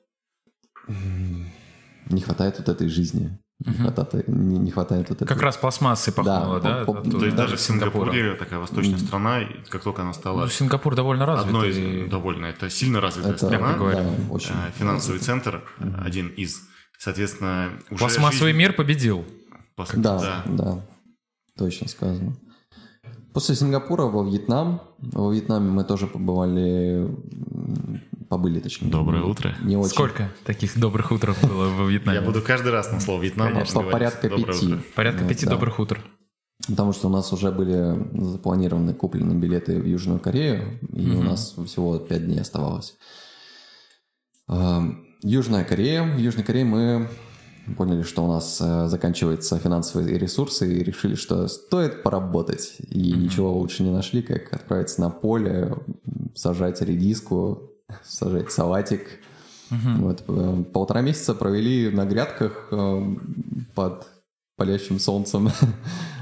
не 2.10 2.20
хватает 2.20 2.58
вот 2.58 2.68
этой 2.68 2.88
жизни. 2.88 3.38
Хватает, 3.64 4.26
не, 4.28 4.59
не 4.59 4.70
хватает 4.72 5.09
вот 5.09 5.22
этой... 5.22 5.28
Как 5.28 5.40
раз 5.40 5.57
пластмассой 5.57 6.12
пахнуло, 6.12 6.61
Да, 6.61 6.80
да? 6.80 6.84
по- 6.84 6.92
по- 6.92 6.98
оттуда, 7.00 7.18
То 7.20 7.24
есть 7.24 7.36
Да, 7.36 7.42
даже. 7.44 7.57
Сингапуре, 7.57 8.34
такая 8.34 8.59
восточная 8.59 8.98
страна, 8.98 9.40
как 9.70 9.82
только 9.82 10.02
она 10.02 10.12
стала 10.12 10.42
Ну, 10.42 10.48
Сингапур 10.48 10.94
довольно 10.96 11.24
одной 11.24 11.68
развитый. 11.68 12.05
из 12.07 12.11
довольно, 12.11 12.46
это 12.46 12.68
сильно 12.68 13.00
развитая 13.00 13.32
Это, 13.34 13.46
страна, 13.46 13.72
да, 13.78 14.05
очень 14.30 14.50
э, 14.55 14.70
финансовый 14.76 15.18
центр, 15.20 15.62
один 16.05 16.28
из. 16.28 16.62
Соответственно, 16.98 17.70
уже 17.90 17.98
Пластмассовый 18.00 18.52
жизнь- 18.52 18.59
мир 18.59 18.72
победил. 18.74 19.24
Пласт- 19.76 19.96
Да, 19.96 20.42
да, 20.46 20.84
точно 21.57 21.88
сказано. 21.88 22.36
После 23.32 23.55
Сингапура 23.55 24.02
во 24.05 24.24
Вьетнам. 24.24 24.80
Во 24.98 25.32
Вьетнаме 25.32 25.70
мы 25.70 25.84
тоже 25.84 26.07
побывали, 26.07 27.09
побыли 28.35 28.59
точнее. 28.59 28.91
Доброе 28.91 29.22
утро. 29.22 29.55
Не 29.62 29.76
очень. 29.76 29.91
Сколько 29.91 30.28
таких 30.45 30.76
добрых 30.76 31.12
утров 31.12 31.41
было 31.41 31.68
во 31.68 31.85
Вьетнаме? 31.87 32.18
Я 32.18 32.24
буду 32.24 32.43
каждый 32.43 32.72
раз 32.72 32.91
на 32.91 32.99
слово 32.99 33.22
Вьетнам 33.22 33.53
порядка 33.93 34.28
пяти. 34.28 34.74
Порядка 34.97 35.22
Вот, 35.22 35.28
пяти 35.28 35.47
добрых 35.47 35.78
утр. 35.78 36.01
Потому 36.66 36.93
что 36.93 37.07
у 37.07 37.11
нас 37.11 37.32
уже 37.32 37.53
были 37.53 37.97
запланированы, 38.12 38.93
куплены 38.93 39.35
билеты 39.35 39.80
в 39.80 39.87
Южную 39.87 40.18
Корею, 40.18 40.80
и 40.93 41.11
у 41.11 41.22
нас 41.22 41.55
всего 41.66 41.99
пять 41.99 42.26
дней 42.26 42.41
оставалось. 42.41 42.97
Эм, 44.49 45.07
Южная 45.22 45.64
Корея. 45.64 46.03
В 46.03 46.18
Южной 46.18 46.43
Корее 46.43 46.64
мы 46.64 47.09
поняли, 47.76 48.03
что 48.03 48.24
у 48.24 48.28
нас 48.28 48.61
э, 48.61 48.89
заканчиваются 48.89 49.59
финансовые 49.59 50.18
ресурсы, 50.18 50.74
и 50.74 50.82
решили, 50.82 51.14
что 51.14 51.47
стоит 51.47 52.03
поработать. 52.03 52.74
И 52.89 53.12
ничего 53.12 53.53
лучше 53.53 53.85
не 53.85 53.91
нашли, 53.91 54.22
как 54.22 54.53
отправиться 54.53 55.01
на 55.01 55.11
поле, 55.11 55.76
сажать 56.35 56.80
редиску, 56.82 57.74
сажать 58.03 58.53
салатик. 58.53 59.20
Мгм. 59.70 60.03
Вот, 60.03 60.24
э, 60.28 60.64
полтора 60.72 61.01
месяца 61.01 61.35
провели 61.35 61.91
на 61.91 62.05
грядках 62.05 62.68
э, 62.70 63.16
под 63.74 64.09
палящим 64.57 64.99
солнцем. 65.01 65.49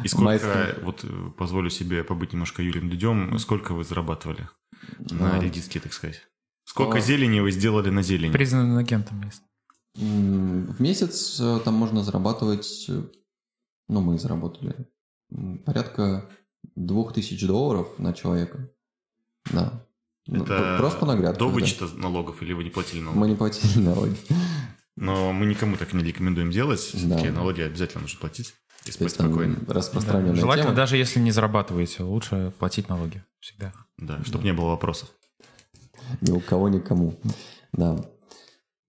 И 0.04 0.08
сколько, 0.08 0.24
Майским. 0.24 0.84
вот 0.84 1.04
э, 1.04 1.30
позволю 1.36 1.68
себе 1.70 2.04
побыть 2.04 2.32
немножко 2.32 2.62
Юрием 2.62 2.88
Дудем, 2.88 3.38
сколько 3.38 3.74
вы 3.74 3.84
зарабатывали 3.84 4.48
на 4.98 5.36
А. 5.36 5.40
редиске, 5.40 5.80
так 5.80 5.92
сказать? 5.92 6.22
Сколько 6.64 6.98
А. 6.98 7.00
зелени 7.00 7.40
вы 7.40 7.50
сделали 7.50 7.90
на 7.90 8.02
зелени? 8.02 8.32
Признанным 8.32 8.78
агентом 8.78 9.22
есть. 9.22 9.42
В 9.94 10.80
месяц 10.80 11.40
там 11.64 11.74
можно 11.74 12.02
зарабатывать, 12.02 12.86
ну, 13.88 14.00
мы 14.00 14.18
заработали 14.18 14.74
порядка 15.66 16.30
двух 16.76 17.12
тысяч 17.12 17.46
долларов 17.46 17.88
на 17.98 18.14
человека. 18.14 18.70
Да. 19.52 19.84
Ну, 20.26 20.44
Это 20.44 20.76
просто 20.78 21.04
на 21.06 21.16
грядках, 21.16 21.38
До 21.38 21.46
да. 21.48 21.52
вычета 21.52 21.86
налогов 21.96 22.42
или 22.42 22.52
вы 22.52 22.64
не 22.64 22.70
платили 22.70 23.00
налоги? 23.00 23.18
Мы 23.18 23.28
не 23.28 23.34
платили 23.34 23.78
налоги. 23.82 24.16
Но 24.96 25.32
мы 25.32 25.46
никому 25.46 25.76
так 25.76 25.92
не 25.94 26.04
рекомендуем 26.04 26.50
делать. 26.50 26.78
Все-таки 26.80 27.28
Да. 27.28 27.32
налоги 27.34 27.62
обязательно 27.62 28.02
нужно 28.02 28.20
платить. 28.20 28.54
И 28.84 28.90
спать 28.90 29.12
спокойно. 29.12 29.56
распространенная 29.68 30.34
Желательно, 30.34 30.66
тема. 30.70 30.76
даже 30.76 30.96
если 30.96 31.20
не 31.20 31.30
зарабатываете, 31.30 32.02
лучше 32.02 32.52
платить 32.58 32.88
налоги. 32.88 33.24
Всегда. 33.40 33.72
Да, 33.96 34.18
чтобы 34.24 34.44
не 34.44 34.52
было 34.52 34.66
вопросов. 34.70 35.08
Ни 36.20 36.32
у 36.32 36.40
кого, 36.40 36.68
никому. 36.68 37.18
Да. 37.72 37.96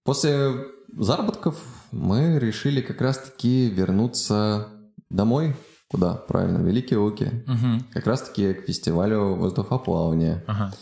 После 0.03 0.65
заработков 0.97 1.57
мы 1.91 2.39
решили 2.39 2.81
как 2.81 3.01
раз-таки 3.01 3.69
вернуться 3.69 4.67
домой. 5.09 5.55
Куда? 5.89 6.15
Правильно, 6.15 6.57
Великие 6.65 6.97
Луки. 6.97 7.43
Мгм. 7.45 7.85
Как 7.93 8.07
раз-таки 8.07 8.53
к 8.55 8.65
фестивалю 8.65 9.35
воздухоплавания. 9.35 10.43
Ага. 10.47 10.73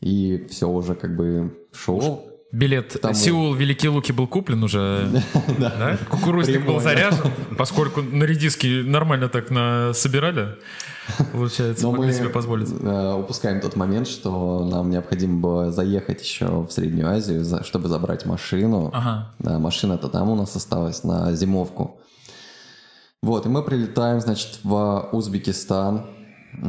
И 0.00 0.46
все 0.50 0.68
уже 0.68 0.94
как 0.94 1.16
бы 1.16 1.56
шло. 1.72 2.22
Билет 2.52 3.00
Там- 3.02 3.12
Сеул 3.12 3.54
Великие 3.54 3.90
Луки 3.90 4.12
был 4.12 4.28
куплен 4.28 4.62
уже, 4.62 5.08
да? 5.58 5.98
Кукурузник 6.08 6.64
был 6.64 6.80
заряжен, 6.80 7.30
поскольку 7.58 8.02
на 8.02 8.22
редиски 8.24 8.82
нормально 8.82 9.28
так 9.28 9.48
собирали, 9.94 10.56
получается, 11.32 11.84
Но 11.84 11.92
могли 11.92 12.12
себе 12.12 12.28
позволить. 12.28 12.68
э, 12.70 13.14
упускаем 13.18 13.60
тот 13.60 13.74
момент, 13.76 14.06
что 14.06 14.64
нам 14.64 14.90
необходимо 14.90 15.40
было 15.40 15.72
заехать 15.72 16.22
еще 16.22 16.46
в 16.62 16.70
Среднюю 16.70 17.08
Азию, 17.10 17.44
чтобы 17.64 17.88
забрать 17.88 18.24
машину. 18.26 18.90
Ага. 18.94 19.34
Да, 19.40 19.58
машина-то 19.58 20.08
там 20.08 20.30
у 20.30 20.36
нас 20.36 20.54
осталась 20.54 21.02
на 21.04 21.32
зимовку. 21.34 22.00
Вот, 23.22 23.44
и 23.44 23.48
мы 23.48 23.64
прилетаем, 23.64 24.20
значит, 24.20 24.60
в 24.62 25.08
Узбекистан, 25.12 26.06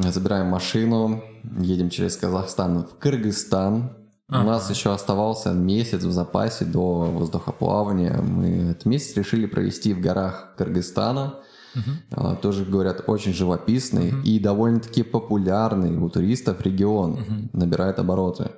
забираем 0.07 0.47
машину, 0.47 1.23
едем 1.59 1.89
через 1.89 2.17
Казахстан 2.17 2.83
в 2.83 2.97
Кыргызстан. 2.97 3.91
Ага. 4.29 4.43
У 4.43 4.45
нас 4.45 4.69
еще 4.69 4.93
оставался 4.93 5.53
месяц 5.53 6.03
в 6.03 6.11
запасе 6.11 6.65
до 6.65 7.05
воздухоплавания. 7.05 8.21
Мы 8.21 8.71
этот 8.71 8.85
месяц 8.85 9.15
решили 9.15 9.45
провести 9.45 9.93
в 9.93 10.01
горах 10.01 10.53
Кыргызстана. 10.57 11.39
Угу. 11.75 12.35
Тоже, 12.41 12.65
говорят, 12.65 13.03
очень 13.07 13.33
живописный 13.33 14.09
угу. 14.09 14.21
и 14.23 14.39
довольно-таки 14.39 15.03
популярный 15.03 15.95
у 15.97 16.09
туристов 16.09 16.61
регион. 16.61 17.13
Угу. 17.13 17.49
Набирает 17.53 17.99
обороты. 17.99 18.51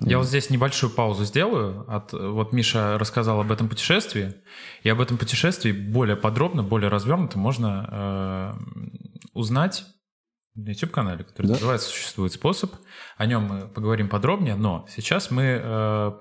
Я 0.00 0.18
вот 0.18 0.26
здесь 0.26 0.50
небольшую 0.50 0.90
паузу 0.90 1.24
сделаю. 1.24 1.84
От, 1.88 2.12
вот 2.12 2.52
Миша 2.52 2.98
рассказал 2.98 3.40
об 3.40 3.50
этом 3.50 3.68
путешествии. 3.68 4.34
И 4.82 4.88
об 4.88 5.00
этом 5.00 5.16
путешествии 5.16 5.72
более 5.72 6.16
подробно, 6.16 6.62
более 6.62 6.90
развернуто 6.90 7.38
можно 7.38 7.88
э, 7.90 8.52
узнать 9.32 9.86
на 10.54 10.70
YouTube-канале, 10.70 11.24
который 11.24 11.46
да? 11.46 11.54
называется 11.54 11.88
«Существует 11.88 12.32
способ». 12.32 12.74
О 13.16 13.26
нем 13.26 13.44
мы 13.44 13.68
поговорим 13.68 14.08
подробнее, 14.08 14.56
но 14.56 14.86
сейчас 14.88 15.30
мы 15.30 15.60
э, 15.62 16.12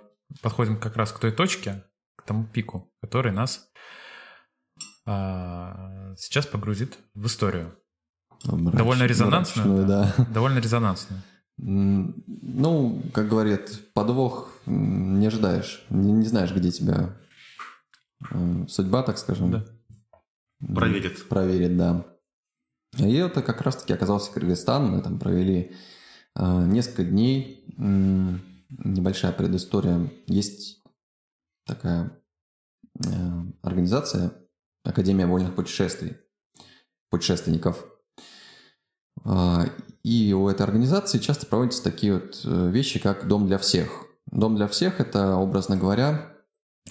подходим 0.41 0.80
как 0.80 0.95
раз 0.95 1.11
к 1.11 1.19
той 1.19 1.32
точке, 1.32 1.84
к 2.15 2.23
тому 2.23 2.45
пику, 2.45 2.93
который 3.01 3.32
нас 3.32 3.69
э, 5.05 6.15
сейчас 6.17 6.45
погрузит 6.45 6.97
в 7.13 7.25
историю. 7.25 7.75
Мрач, 8.43 8.75
довольно 8.75 9.03
резонансную. 9.03 9.86
Да. 9.88 10.13
Довольно 10.34 10.59
резонансную. 10.59 11.21
Ну, 11.57 13.01
как 13.13 13.28
говорят, 13.28 13.71
подвох 13.93 14.51
не 14.67 15.25
ожидаешь, 15.25 15.84
не, 15.89 16.11
не 16.11 16.25
знаешь, 16.25 16.53
где 16.53 16.69
тебя 16.69 17.17
э, 18.30 18.65
судьба, 18.67 19.01
так 19.01 19.17
скажем. 19.17 19.51
Да. 19.51 19.65
Проверит. 20.59 21.28
Проверит, 21.28 21.78
да. 21.78 22.05
И 23.00 23.14
это 23.16 23.41
как 23.41 23.62
раз-таки 23.62 23.93
оказался 23.93 24.32
Кыргызстан. 24.32 24.91
Мы 24.91 25.02
там 25.02 25.20
провели 25.20 25.76
э, 26.36 26.66
несколько 26.66 27.04
дней. 27.04 27.64
Небольшая 27.78 29.32
предыстория. 29.32 30.12
Есть 30.28 30.82
такая 31.66 32.12
э, 33.00 33.10
организация 33.62 34.34
Академия 34.84 35.28
вольных 35.28 35.56
путешествий, 35.56 36.18
путешественников. 37.10 37.86
Э, 39.26 39.66
и 40.04 40.34
у 40.34 40.48
этой 40.48 40.64
организации 40.64 41.20
часто 41.20 41.45
проводятся 41.45 41.84
такие 41.84 42.16
вот 42.16 42.41
э, 42.45 42.70
вещи, 42.70 43.00
как 43.00 43.28
«Дом 43.28 43.48
для 43.48 43.58
всех». 43.58 44.06
«Дом 44.32 44.56
для 44.56 44.68
всех»— 44.68 45.00
это, 45.02 45.36
образно 45.36 45.78
говоря, 45.78 46.34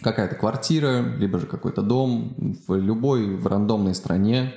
какая-то 0.03 0.37
квартира, 0.37 1.03
либо 1.17 1.39
же 1.39 1.47
какой-то 1.47 1.83
дом 1.83 2.57
в 2.67 2.75
любой 2.75 3.37
в 3.37 3.47
рандомной 3.47 3.95
стране, 3.95 4.55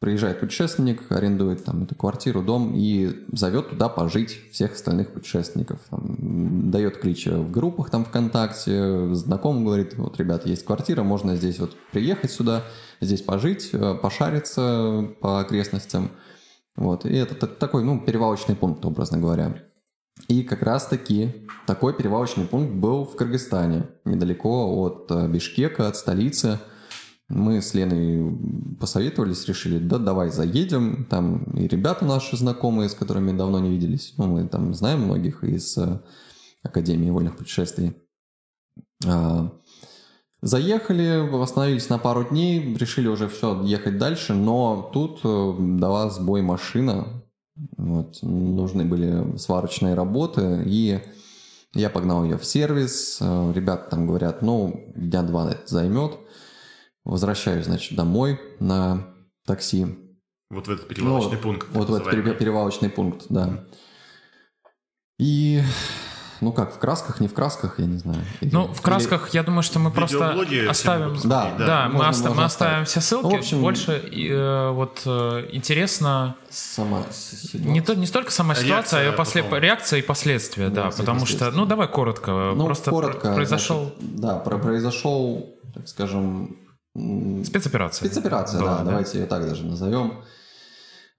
приезжает 0.00 0.40
путешественник, 0.40 1.12
арендует 1.12 1.62
там 1.64 1.84
эту 1.84 1.94
квартиру, 1.94 2.42
дом 2.42 2.72
и 2.74 3.26
зовет 3.32 3.68
туда 3.68 3.90
пожить 3.90 4.50
всех 4.50 4.72
остальных 4.72 5.12
путешественников. 5.12 5.78
Там, 5.90 6.70
дает 6.70 6.98
клич 6.98 7.26
в 7.26 7.50
группах 7.50 7.90
там 7.90 8.06
ВКонтакте, 8.06 9.14
знакомым 9.14 9.64
говорит, 9.64 9.96
вот, 9.98 10.18
ребята, 10.18 10.48
есть 10.48 10.64
квартира, 10.64 11.02
можно 11.02 11.36
здесь 11.36 11.58
вот 11.58 11.76
приехать 11.92 12.30
сюда, 12.32 12.64
здесь 13.02 13.20
пожить, 13.20 13.70
э, 13.74 13.94
пошариться 13.94 15.10
по 15.20 15.40
окрестностям. 15.40 16.12
Вот. 16.76 17.04
И 17.04 17.14
это 17.14 17.46
такой, 17.46 17.84
ну, 17.84 18.00
перевалочный 18.00 18.56
пункт, 18.56 18.82
образно 18.86 19.18
говоря. 19.18 19.54
И 20.28 20.42
как 20.44 20.62
раз-таки 20.62 21.46
такой 21.66 21.94
перевалочный 21.94 22.46
пункт 22.46 22.72
был 22.72 23.04
в 23.04 23.16
Кыргызстане, 23.16 23.88
недалеко 24.06 24.80
от 24.80 25.10
э, 25.10 25.28
Бишкека, 25.28 25.88
от 25.88 25.96
столицы– 25.96 26.58
мы 27.30 27.62
с 27.62 27.74
Леной 27.74 28.36
посоветовались, 28.78 29.46
решили, 29.46 29.78
да 29.78 29.98
давай 29.98 30.30
заедем, 30.30 31.06
там 31.08 31.44
и 31.56 31.68
ребята 31.68 32.04
наши 32.04 32.36
знакомые, 32.36 32.88
с 32.88 32.94
которыми 32.94 33.36
давно 33.36 33.60
не 33.60 33.70
виделись, 33.70 34.14
ну, 34.16 34.26
мы 34.26 34.48
там 34.48 34.74
знаем 34.74 35.02
многих 35.02 35.44
из 35.44 35.78
э, 35.78 36.00
Академии 36.64 37.10
вольных 37.10 37.36
путешествий. 37.36 37.94
А, 39.06 39.52
заехали, 40.42 41.40
остановились 41.40 41.88
на 41.88 41.98
пару 41.98 42.24
дней, 42.24 42.74
решили 42.74 43.06
уже 43.06 43.28
все, 43.28 43.62
ехать 43.62 43.96
дальше, 43.96 44.34
но 44.34 44.90
тут 44.92 45.20
э, 45.22 45.54
дала 45.78 46.10
сбой 46.10 46.42
машина, 46.42 47.22
вот, 47.76 48.18
нужны 48.22 48.84
были 48.84 49.36
сварочные 49.36 49.94
работы, 49.94 50.64
и 50.66 51.00
я 51.74 51.90
погнал 51.90 52.24
ее 52.24 52.38
в 52.38 52.44
сервис, 52.44 53.18
э, 53.20 53.52
ребята 53.54 53.90
там 53.90 54.08
говорят, 54.08 54.42
ну, 54.42 54.92
дня 54.96 55.22
два 55.22 55.52
это 55.52 55.62
займет, 55.66 56.18
Возвращаюсь, 57.04 57.66
значит, 57.66 57.96
домой 57.96 58.40
на 58.60 59.06
такси. 59.46 59.86
Вот 60.50 60.66
в 60.66 60.70
этот 60.70 60.88
перевалочный 60.88 61.36
ну, 61.36 61.42
пункт. 61.42 61.68
Вот 61.72 61.88
в 61.88 61.94
этот 61.94 62.38
перевалочный 62.38 62.90
пункт, 62.90 63.26
да. 63.28 63.64
И 65.18 65.62
ну 66.40 66.52
как, 66.52 66.74
в 66.74 66.78
красках, 66.78 67.20
не 67.20 67.28
в 67.28 67.34
красках, 67.34 67.78
я 67.78 67.84
не 67.84 67.98
знаю. 67.98 68.24
Или, 68.40 68.50
ну, 68.50 68.66
в 68.66 68.80
красках, 68.80 69.28
или... 69.28 69.36
я 69.36 69.42
думаю, 69.42 69.62
что 69.62 69.78
мы 69.78 69.90
просто 69.90 70.34
оставим... 70.68 71.16
Да, 71.24 71.54
да, 71.58 71.66
да 71.66 71.88
можно, 71.88 71.98
мы, 71.98 72.08
оста- 72.08 72.30
мы 72.30 72.44
оставим 72.44 72.84
все 72.86 73.00
ссылки. 73.00 73.24
Ну, 73.24 73.30
в 73.30 73.34
общем, 73.34 73.60
Больше 73.60 73.92
э, 73.92 74.70
вот 74.70 75.02
э, 75.04 75.48
интересно... 75.52 76.36
Сама 76.48 77.04
Не, 77.52 77.82
то, 77.82 77.94
не 77.94 78.06
столько 78.06 78.32
сама 78.32 78.54
ситуация, 78.54 79.02
реакция, 79.02 79.10
а 79.10 79.12
после... 79.12 79.42
потом... 79.42 79.58
реакция 79.58 79.98
и 79.98 80.02
последствия, 80.02 80.70
да, 80.70 80.84
да 80.84 80.90
потому 80.90 81.26
что... 81.26 81.50
Ну, 81.50 81.66
давай 81.66 81.88
коротко. 81.88 82.54
Ну, 82.54 82.64
просто 82.64 82.90
коротко. 82.90 83.34
Произошел... 83.34 83.92
Значит, 83.98 84.20
да, 84.20 84.36
произошел, 84.38 85.54
так 85.74 85.88
скажем, 85.88 86.56
Спецоперация. 86.94 88.06
Спецоперация, 88.06 88.60
да, 88.60 88.66
да, 88.66 88.78
да, 88.78 88.84
давайте 88.84 89.20
ее 89.20 89.26
так 89.26 89.46
даже 89.46 89.64
назовем. 89.64 90.22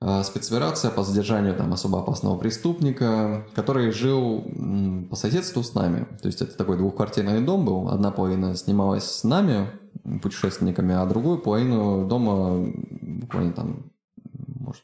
А, 0.04 0.24
спецоперация 0.24 0.90
по 0.92 1.04
задержанию 1.04 1.56
там 1.56 1.72
особо 1.72 2.00
опасного 2.00 2.38
преступника, 2.38 3.46
который 3.54 3.92
жил 3.92 4.44
по 5.10 5.16
соседству 5.16 5.64
с 5.64 5.76
нами. 5.76 6.08
То 6.22 6.28
есть 6.28 6.42
это 6.42 6.58
такой 6.58 6.78
двухквартирный 6.78 7.40
дом 7.42 7.66
был. 7.66 7.88
Одна 7.90 8.12
половина 8.12 8.56
снималась 8.56 9.06
с 9.06 9.24
нами, 9.24 9.70
путешественниками, 10.22 10.96
а 10.96 11.06
другую 11.06 11.38
половину 11.38 12.08
дома 12.08 12.74
буквально 13.02 13.54
там, 13.54 13.92
может, 14.48 14.84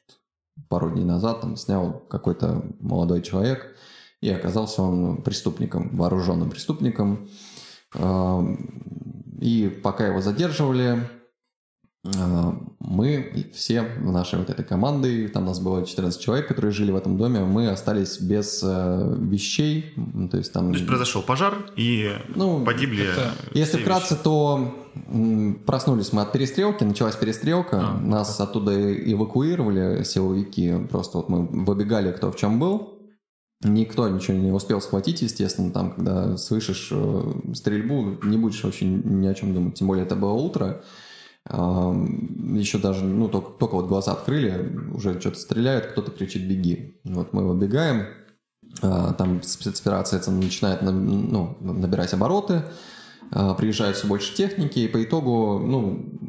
пару 0.69 0.91
дней 0.91 1.03
назад 1.05 1.41
там 1.41 1.55
снял 1.55 1.99
какой-то 2.07 2.63
молодой 2.79 3.21
человек, 3.21 3.75
и 4.21 4.29
оказался 4.29 4.81
он 4.83 5.23
преступником, 5.23 5.97
вооруженным 5.97 6.49
преступником. 6.49 7.27
И 9.39 9.69
пока 9.83 10.07
его 10.07 10.21
задерживали, 10.21 11.07
а, 12.15 12.55
мы 12.79 13.47
все 13.53 13.83
нашей 13.99 14.39
вот 14.39 14.49
этой 14.49 14.63
командой, 14.63 15.27
там 15.27 15.45
нас 15.45 15.59
было 15.59 15.85
14 15.85 16.21
человек, 16.21 16.47
которые 16.47 16.71
жили 16.71 16.91
в 16.91 16.95
этом 16.95 17.17
доме, 17.17 17.41
мы 17.41 17.69
остались 17.69 18.19
без 18.21 18.61
э, 18.63 19.15
вещей, 19.19 19.93
то 20.31 20.37
есть 20.37 20.53
там... 20.53 20.71
То 20.71 20.77
есть 20.77 20.87
произошел 20.87 21.21
пожар 21.21 21.53
и 21.75 22.11
ну, 22.35 22.63
погибли 22.63 23.05
это... 23.05 23.31
Если 23.53 23.77
вкратце, 23.77 24.13
вещи. 24.13 24.23
то 24.23 24.75
проснулись 25.65 26.13
мы 26.13 26.21
от 26.21 26.31
перестрелки, 26.31 26.83
началась 26.83 27.15
перестрелка, 27.15 27.79
а, 27.81 27.99
нас 27.99 28.37
так. 28.37 28.49
оттуда 28.49 28.95
эвакуировали 29.11 30.03
силовики, 30.03 30.73
просто 30.89 31.17
вот 31.17 31.29
мы 31.29 31.45
выбегали 31.45 32.11
кто 32.11 32.31
в 32.31 32.37
чем 32.37 32.59
был, 32.59 32.96
Никто 33.63 34.07
ничего 34.07 34.37
не 34.37 34.51
успел 34.51 34.81
схватить, 34.81 35.21
естественно, 35.23 35.71
там, 35.71 35.93
когда 35.93 36.37
слышишь 36.37 36.89
э, 36.91 37.53
стрельбу, 37.53 38.17
не 38.23 38.37
будешь 38.37 38.63
вообще 38.63 38.85
ни 38.85 39.25
о 39.25 39.33
чем 39.33 39.53
думать. 39.53 39.75
Тем 39.75 39.87
более 39.87 40.05
это 40.05 40.15
было 40.15 40.33
утро. 40.33 40.83
Еще 41.49 42.77
даже, 42.77 43.05
ну, 43.05 43.29
только, 43.29 43.51
только 43.51 43.75
вот 43.75 43.87
глаза 43.87 44.11
открыли, 44.11 44.77
уже 44.93 45.17
что-то 45.21 45.39
стреляют, 45.39 45.87
кто-то 45.87 46.11
кричит 46.11 46.45
«беги». 46.45 46.99
Вот 47.05 47.31
мы 47.31 47.47
выбегаем, 47.47 48.07
а, 48.81 49.13
там 49.13 49.41
спецоперация 49.43 50.21
начинает 50.31 50.81
ну, 50.81 51.57
набирать 51.61 52.13
обороты, 52.13 52.63
а, 53.31 53.53
приезжает 53.53 53.95
все 53.95 54.07
больше 54.07 54.35
техники, 54.35 54.79
и 54.79 54.87
по 54.87 55.03
итогу, 55.03 55.59
ну, 55.59 56.19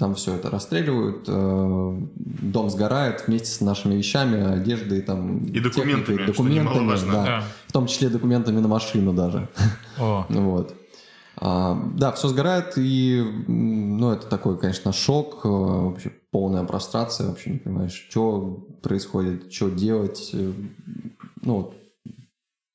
там 0.00 0.14
все 0.14 0.34
это 0.34 0.48
расстреливают, 0.48 1.26
э, 1.28 2.00
дом 2.16 2.70
сгорает 2.70 3.24
вместе 3.26 3.48
с 3.48 3.60
нашими 3.60 3.96
вещами, 3.96 4.54
одеждой, 4.54 5.02
там, 5.02 5.44
и 5.44 5.60
документами, 5.60 6.16
техникой, 6.16 6.26
документами 6.26 7.12
да, 7.12 7.24
да. 7.24 7.44
в 7.66 7.72
том 7.72 7.86
числе 7.86 8.08
документами 8.08 8.60
на 8.60 8.68
машину 8.68 9.12
даже. 9.12 9.48
О. 9.98 10.24
вот. 10.30 10.74
А, 11.36 11.78
да, 11.96 12.12
все 12.12 12.28
сгорает, 12.28 12.72
и 12.76 13.22
ну, 13.46 14.12
это 14.12 14.26
такой, 14.26 14.58
конечно, 14.58 14.94
шок, 14.94 15.44
э, 15.44 15.48
вообще 15.48 16.12
полная 16.30 16.64
прострация, 16.64 17.28
вообще 17.28 17.50
не 17.50 17.58
понимаешь, 17.58 18.06
что 18.08 18.66
происходит, 18.82 19.52
что 19.52 19.68
делать. 19.68 20.30
Э, 20.32 20.52
ну, 21.42 21.74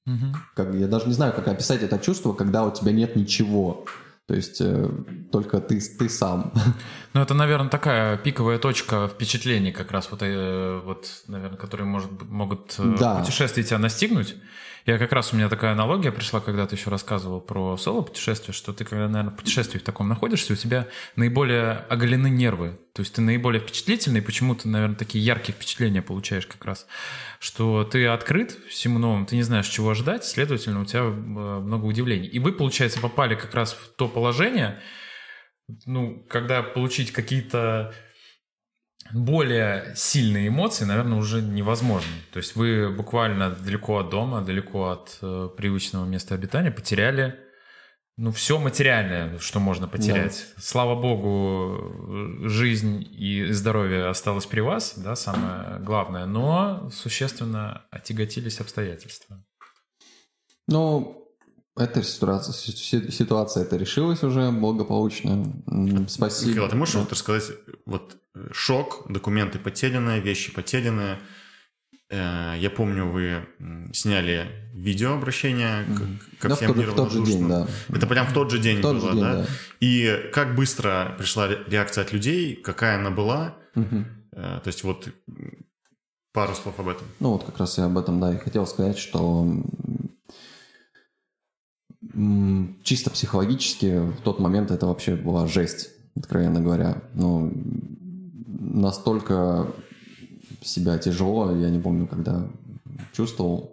угу. 0.05 0.25
как, 0.55 0.75
я 0.75 0.87
даже 0.87 1.07
не 1.07 1.13
знаю, 1.13 1.33
как 1.33 1.47
описать 1.47 1.81
это 1.81 1.97
чувство, 1.97 2.33
когда 2.33 2.63
у 2.65 2.71
тебя 2.71 2.91
нет 2.91 3.15
ничего. 3.15 3.85
То 4.27 4.33
есть 4.33 4.59
э, 4.59 4.89
только 5.31 5.59
ты, 5.59 5.79
ты 5.79 6.09
сам. 6.09 6.51
Ну, 7.13 7.21
это, 7.21 7.33
наверное, 7.33 7.69
такая 7.69 8.17
пиковая 8.17 8.57
точка 8.57 9.07
впечатлений, 9.07 9.71
как 9.71 9.91
раз 9.91 10.09
вот, 10.11 10.21
э, 10.21 10.81
вот 10.83 11.23
наверное, 11.27 11.57
которые 11.57 11.87
может, 11.87 12.11
могут 12.23 12.75
э, 12.79 12.95
да. 12.99 13.19
путешествие 13.19 13.63
тебя 13.63 13.77
настигнуть. 13.77 14.35
Я 14.85 14.99
как 14.99 15.13
раз, 15.13 15.33
у 15.33 15.35
меня 15.35 15.49
такая 15.49 15.71
аналогия 15.71 16.11
пришла, 16.11 16.39
когда 16.39 16.67
ты 16.67 16.75
еще 16.75 16.91
рассказывал 16.91 17.41
про 17.41 17.75
соло-путешествие, 17.75 18.53
что 18.53 18.71
ты, 18.71 18.85
когда, 18.85 19.07
наверное, 19.07 19.33
в 19.33 19.35
путешествии 19.35 19.79
в 19.79 19.83
таком 19.83 20.07
находишься, 20.07 20.53
у 20.53 20.55
тебя 20.55 20.87
наиболее 21.15 21.85
оголены 21.89 22.29
нервы. 22.29 22.77
То 22.93 23.01
есть 23.01 23.15
ты 23.15 23.21
наиболее 23.21 23.59
впечатлительный, 23.59 24.21
почему-то, 24.21 24.67
наверное, 24.67 24.95
такие 24.95 25.25
яркие 25.25 25.55
впечатления 25.55 26.03
получаешь 26.03 26.45
как 26.45 26.63
раз. 26.65 26.85
Что 27.39 27.83
ты 27.83 28.05
открыт 28.05 28.59
всему 28.69 28.99
новому, 28.99 29.25
ты 29.25 29.35
не 29.35 29.41
знаешь, 29.41 29.67
чего 29.67 29.89
ожидать, 29.89 30.23
следовательно, 30.23 30.81
у 30.81 30.85
тебя 30.85 31.01
э, 31.01 31.09
много 31.09 31.85
удивлений. 31.85 32.27
И 32.27 32.37
вы, 32.37 32.51
получается, 32.51 32.99
попали 32.99 33.33
как 33.33 33.55
раз 33.55 33.73
в 33.73 33.95
то 33.95 34.07
положение, 34.07 34.79
ну, 35.87 36.23
когда 36.29 36.61
получить 36.61 37.11
какие-то 37.11 37.91
более 39.15 39.93
сильные 39.95 40.49
эмоции, 40.49 40.83
наверное, 40.83 41.17
уже 41.17 41.41
невозможно. 41.41 42.11
То 42.33 42.37
есть 42.37 42.55
вы 42.55 42.91
буквально 42.91 43.51
далеко 43.51 43.99
от 43.99 44.09
дома, 44.09 44.41
далеко 44.41 44.89
от 44.89 45.17
э, 45.21 45.49
привычного 45.55 46.05
места 46.05 46.35
обитания 46.35 46.69
потеряли 46.69 47.39
ну, 48.17 48.31
все 48.31 48.59
материальное, 48.59 49.39
что 49.39 49.59
можно 49.59 49.87
потерять. 49.87 50.45
Да. 50.55 50.61
Слава 50.61 50.99
богу, 50.99 52.47
жизнь 52.47 53.05
и 53.11 53.45
здоровье 53.51 54.05
осталось 54.05 54.45
при 54.45 54.61
вас, 54.61 54.97
да, 54.97 55.15
самое 55.15 55.79
главное, 55.79 56.25
но 56.25 56.89
существенно 56.91 57.85
отяготились 57.91 58.61
обстоятельства. 58.61 59.43
Ну, 60.67 61.24
эта 61.77 62.03
ситуация, 62.03 62.53
ситуация 62.53 63.63
это 63.63 63.75
решилась 63.75 64.23
уже 64.23 64.49
благополучно. 64.51 65.53
Спасибо. 66.07 66.49
Михаил, 66.49 66.65
а 66.65 66.69
ты 66.69 66.75
можешь 66.75 66.95
да. 66.95 67.01
вот 67.01 67.11
рассказать, 67.11 67.57
вот 67.85 68.17
э, 68.33 68.47
шок, 68.53 69.05
документы 69.09 69.59
потерянные, 69.59 70.21
вещи 70.21 70.53
потерянные. 70.53 71.19
Э, 72.09 72.53
я 72.57 72.69
помню, 72.69 73.11
вы 73.11 73.45
сняли 73.91 74.69
видеообращение 74.73 75.83
к, 75.83 76.39
ко 76.39 76.49
да, 76.49 76.55
всем 76.55 76.71
в, 76.71 76.77
в 76.77 76.95
тот 76.95 77.11
же 77.11 77.23
день, 77.25 77.47
да. 77.49 77.67
Это 77.89 78.07
прям 78.07 78.27
в 78.27 78.33
тот 78.33 78.51
же 78.51 78.59
день 78.59 78.79
в 78.79 78.81
тот 78.81 78.95
было, 78.95 79.09
же 79.09 79.15
день, 79.15 79.23
да? 79.23 79.33
да? 79.39 79.45
И 79.81 80.29
как 80.33 80.55
быстро 80.55 81.13
пришла 81.17 81.49
реакция 81.67 82.05
от 82.05 82.13
людей, 82.13 82.55
какая 82.55 82.97
она 82.97 83.11
была? 83.11 83.57
Угу. 83.75 84.05
То 84.31 84.63
есть 84.65 84.83
вот 84.83 85.09
пару 86.31 86.55
слов 86.55 86.79
об 86.79 86.87
этом. 86.87 87.05
Ну 87.19 87.31
вот 87.31 87.43
как 87.43 87.57
раз 87.57 87.77
я 87.77 87.85
об 87.85 87.97
этом, 87.97 88.19
да, 88.21 88.33
и 88.33 88.37
хотел 88.37 88.65
сказать, 88.65 88.97
что 88.97 89.45
чисто 92.83 93.09
психологически 93.09 93.99
в 93.99 94.21
тот 94.21 94.39
момент 94.39 94.71
это 94.71 94.87
вообще 94.87 95.15
была 95.15 95.47
жесть, 95.47 95.89
откровенно 96.15 96.61
говоря. 96.61 97.01
Ну, 97.13 97.51
настолько 98.47 99.67
себя 100.61 100.97
тяжело, 100.97 101.55
я 101.55 101.69
не 101.69 101.79
помню, 101.79 102.07
когда 102.07 102.47
чувствовал. 103.13 103.71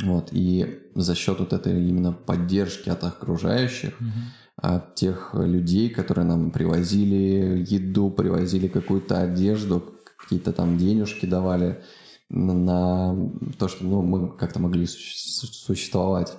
Вот, 0.00 0.30
и 0.32 0.80
за 0.94 1.14
счет 1.14 1.38
вот 1.40 1.52
этой 1.52 1.88
именно 1.88 2.12
поддержки 2.12 2.88
от 2.88 3.04
окружающих, 3.04 4.00
mm-hmm. 4.00 4.56
от 4.56 4.94
тех 4.94 5.34
людей, 5.34 5.90
которые 5.90 6.24
нам 6.24 6.50
привозили 6.50 7.62
еду, 7.68 8.10
привозили 8.10 8.68
какую-то 8.68 9.20
одежду, 9.20 9.92
какие-то 10.16 10.52
там 10.52 10.78
денежки 10.78 11.26
давали 11.26 11.82
на 12.30 13.14
то, 13.58 13.68
что 13.68 13.84
ну, 13.84 14.00
мы 14.00 14.28
как-то 14.30 14.60
могли 14.60 14.86
существовать. 14.86 16.32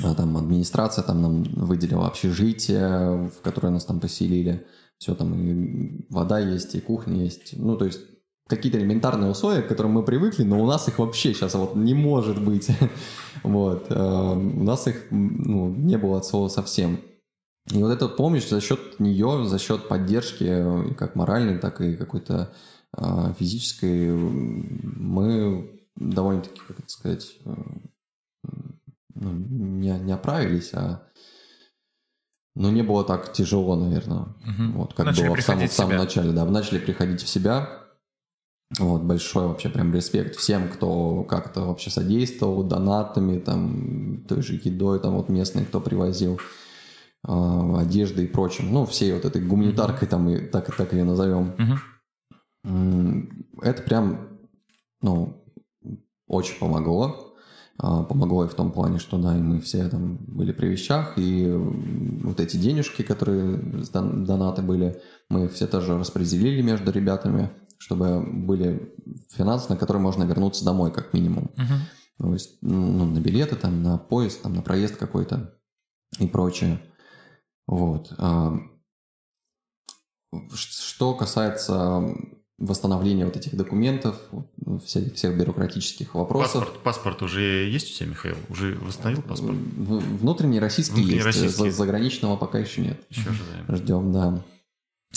А 0.00 0.14
там 0.14 0.36
администрация 0.36 1.04
там 1.04 1.20
нам 1.20 1.42
выделила 1.42 2.06
общежитие, 2.06 3.28
в 3.28 3.42
которое 3.42 3.68
нас 3.68 3.84
там 3.84 4.00
поселили. 4.00 4.66
Все 4.98 5.14
там 5.14 5.34
и 5.34 6.06
вода 6.08 6.38
есть, 6.38 6.74
и 6.74 6.80
кухня 6.80 7.24
есть. 7.24 7.54
Ну, 7.58 7.76
то 7.76 7.84
есть 7.84 8.00
какие-то 8.46 8.78
элементарные 8.78 9.30
условия, 9.30 9.62
к 9.62 9.68
которым 9.68 9.92
мы 9.92 10.02
привыкли, 10.02 10.44
но 10.44 10.62
у 10.62 10.66
нас 10.66 10.88
их 10.88 10.98
вообще 10.98 11.34
сейчас 11.34 11.54
вот 11.54 11.76
не 11.76 11.94
может 11.94 12.42
быть. 12.42 12.68
вот. 13.42 13.86
Э, 13.90 14.32
у 14.34 14.62
нас 14.62 14.86
их 14.86 15.06
ну, 15.10 15.68
не 15.74 15.98
было 15.98 16.18
от 16.18 16.26
слова 16.26 16.48
совсем. 16.48 17.00
И 17.70 17.82
вот 17.82 17.90
это, 17.90 18.08
помнишь, 18.08 18.48
за 18.48 18.60
счет 18.60 18.98
нее, 18.98 19.44
за 19.46 19.58
счет 19.58 19.88
поддержки, 19.88 20.44
э, 20.48 20.94
как 20.94 21.16
моральной, 21.16 21.58
так 21.58 21.80
и 21.80 21.96
какой-то 21.96 22.52
э, 22.96 23.34
физической, 23.38 24.10
мы 24.12 25.80
довольно-таки, 25.96 26.60
как 26.66 26.80
это 26.80 26.88
сказать, 26.88 27.38
ну, 29.14 29.32
не, 29.92 30.04
не 30.04 30.12
оправились, 30.12 30.72
а 30.74 31.02
ну, 32.54 32.70
не 32.70 32.82
было 32.82 33.02
так 33.04 33.32
тяжело, 33.32 33.76
наверное. 33.76 34.20
Угу. 34.20 34.72
Вот, 34.74 34.94
как 34.94 35.06
начали 35.06 35.28
было 35.28 35.36
в 35.36 35.42
самом, 35.42 35.68
в 35.68 35.72
самом 35.72 35.96
начале, 35.96 36.32
да. 36.32 36.44
Начали 36.44 36.78
приходить 36.78 37.22
в 37.22 37.28
себя. 37.28 37.78
Вот, 38.78 39.02
большой 39.02 39.48
вообще 39.48 39.68
прям 39.68 39.92
респект 39.92 40.36
всем, 40.36 40.68
кто 40.68 41.24
как-то 41.24 41.62
вообще 41.62 41.90
содействовал 41.90 42.62
донатами, 42.62 43.38
там, 43.38 44.24
той 44.26 44.42
же 44.42 44.60
едой, 44.62 44.98
там 44.98 45.14
вот 45.14 45.28
местные, 45.28 45.66
кто 45.66 45.80
привозил 45.80 46.40
э, 47.26 47.74
одежды 47.78 48.24
и 48.24 48.28
прочим. 48.28 48.72
Ну, 48.72 48.86
всей 48.86 49.12
вот 49.12 49.24
этой 49.24 49.42
гуманитаркой, 49.42 50.08
там, 50.08 50.28
и 50.28 50.46
так, 50.46 50.74
так 50.74 50.92
ее 50.92 51.04
назовем. 51.04 51.54
Угу. 52.64 53.62
Это 53.62 53.82
прям, 53.82 54.38
ну, 55.00 55.42
очень 56.26 56.58
помогло. 56.58 57.31
А, 57.78 58.02
помогло 58.02 58.44
и 58.44 58.48
в 58.48 58.54
том 58.54 58.70
плане, 58.70 58.98
что 58.98 59.18
да, 59.18 59.36
и 59.36 59.40
мы 59.40 59.60
все 59.60 59.88
там 59.88 60.16
были 60.16 60.52
при 60.52 60.68
вещах, 60.68 61.14
и 61.16 61.50
вот 61.50 62.38
эти 62.38 62.56
денежки, 62.56 63.02
которые 63.02 63.56
донаты 63.56 64.62
были, 64.62 65.00
мы 65.28 65.48
все 65.48 65.66
тоже 65.66 65.98
распределили 65.98 66.62
между 66.62 66.92
ребятами, 66.92 67.50
чтобы 67.78 68.22
были 68.22 68.94
финансы, 69.30 69.70
на 69.70 69.76
которые 69.76 70.02
можно 70.02 70.24
вернуться 70.24 70.64
домой, 70.64 70.92
как 70.92 71.12
минимум. 71.12 71.50
Uh-huh. 71.56 71.78
То 72.18 72.32
есть 72.32 72.58
ну, 72.60 73.04
на 73.06 73.18
билеты, 73.18 73.56
там, 73.56 73.82
на 73.82 73.98
поезд, 73.98 74.42
там, 74.42 74.54
на 74.54 74.62
проезд 74.62 74.96
какой-то 74.96 75.58
и 76.18 76.26
прочее. 76.26 76.80
Вот. 77.66 78.12
А, 78.18 78.54
что 80.52 81.14
касается 81.14 82.14
восстановления 82.62 83.24
вот 83.24 83.36
этих 83.36 83.56
документов, 83.56 84.16
всех, 84.84 85.14
всех 85.14 85.36
бюрократических 85.36 86.14
вопросов. 86.14 86.52
Паспорт, 86.52 86.82
паспорт 86.82 87.22
уже 87.22 87.68
есть 87.68 87.92
у 87.92 87.98
тебя, 87.98 88.10
Михаил? 88.10 88.36
Уже 88.48 88.76
восстановил 88.76 89.22
паспорт? 89.22 89.56
Внутренний 89.56 90.60
российский 90.60 90.94
Внутренний 90.94 91.16
есть, 91.16 91.26
российский. 91.26 91.70
заграничного 91.70 92.36
пока 92.36 92.58
еще 92.58 92.80
нет. 92.82 93.02
Еще 93.10 93.30
ожидаем. 93.30 93.76
Ждем, 93.76 94.12
да. 94.12 94.44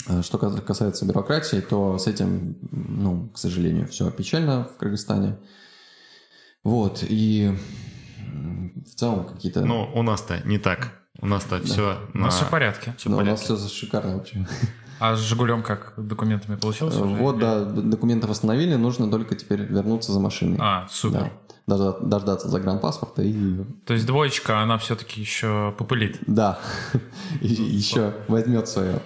А 0.08 0.22
что 0.22 0.38
касается 0.38 1.06
бюрократии, 1.06 1.60
то 1.60 1.98
с 1.98 2.06
этим, 2.06 2.56
ну, 2.70 3.28
к 3.28 3.38
сожалению, 3.38 3.86
все 3.88 4.10
печально 4.10 4.64
в 4.64 4.76
Кыргызстане. 4.76 5.38
Вот, 6.64 7.04
и 7.08 7.52
в 8.28 8.94
целом 8.96 9.24
какие-то... 9.24 9.64
Ну, 9.64 9.88
у 9.94 10.02
нас-то 10.02 10.42
не 10.44 10.58
так. 10.58 11.00
У 11.20 11.26
нас-то 11.26 11.58
да. 11.58 11.64
все 11.64 11.98
У 12.14 12.18
нас 12.18 12.34
на... 12.34 12.36
все 12.38 12.44
в 12.44 12.50
порядке. 12.50 12.94
Все 12.98 13.08
да, 13.10 13.16
порядке. 13.16 13.46
у 13.48 13.52
нас 13.52 13.60
все 13.60 13.68
шикарно 13.68 14.16
вообще. 14.16 14.46
А 14.98 15.14
с 15.14 15.20
«Жигулем» 15.20 15.62
как 15.62 15.92
документами 15.98 16.56
получилось? 16.56 16.96
Уже? 16.96 17.16
Вот, 17.16 17.38
да, 17.38 17.64
документы 17.64 18.26
восстановили, 18.26 18.76
нужно 18.76 19.10
только 19.10 19.34
теперь 19.34 19.60
вернуться 19.60 20.12
за 20.12 20.20
машиной. 20.20 20.56
А, 20.58 20.86
супер. 20.88 21.32
Да. 21.66 21.90
Дождаться 22.00 22.48
загранпаспорта 22.48 23.22
и... 23.22 23.64
То 23.84 23.92
есть 23.92 24.06
двоечка, 24.06 24.60
она 24.60 24.78
все-таки 24.78 25.20
еще 25.20 25.74
попылит? 25.76 26.18
Да, 26.26 26.60
еще 27.42 28.14
возьмет 28.28 28.68
свое. 28.68 29.02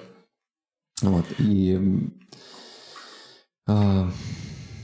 Вот, 1.02 1.24
и... 1.38 2.08
А, 3.66 4.08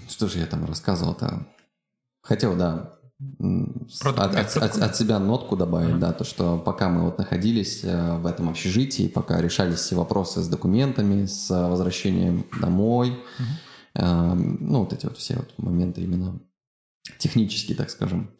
что 0.08 0.26
же 0.26 0.38
я 0.38 0.46
там 0.46 0.64
рассказывал-то? 0.64 1.46
Хотел, 2.22 2.56
да, 2.56 2.95
от, 3.18 4.16
от, 4.16 4.56
от, 4.56 4.76
от 4.78 4.96
себя 4.96 5.18
нотку 5.18 5.56
добавить, 5.56 5.94
mm-hmm. 5.94 5.98
да, 5.98 6.12
то, 6.12 6.24
что 6.24 6.58
пока 6.58 6.88
мы 6.88 7.02
вот 7.02 7.18
находились 7.18 7.82
э, 7.82 8.18
в 8.18 8.26
этом 8.26 8.50
общежитии, 8.50 9.08
пока 9.08 9.40
решались 9.40 9.78
все 9.78 9.96
вопросы 9.96 10.42
с 10.42 10.48
документами, 10.48 11.24
с 11.24 11.48
возвращением 11.48 12.44
домой, 12.60 13.10
mm-hmm. 13.10 13.94
э, 13.94 14.34
ну, 14.34 14.80
вот 14.80 14.92
эти 14.92 15.06
вот 15.06 15.16
все 15.16 15.36
вот 15.36 15.50
моменты 15.56 16.02
именно 16.02 16.38
технические, 17.18 17.76
так 17.76 17.88
скажем, 17.88 18.30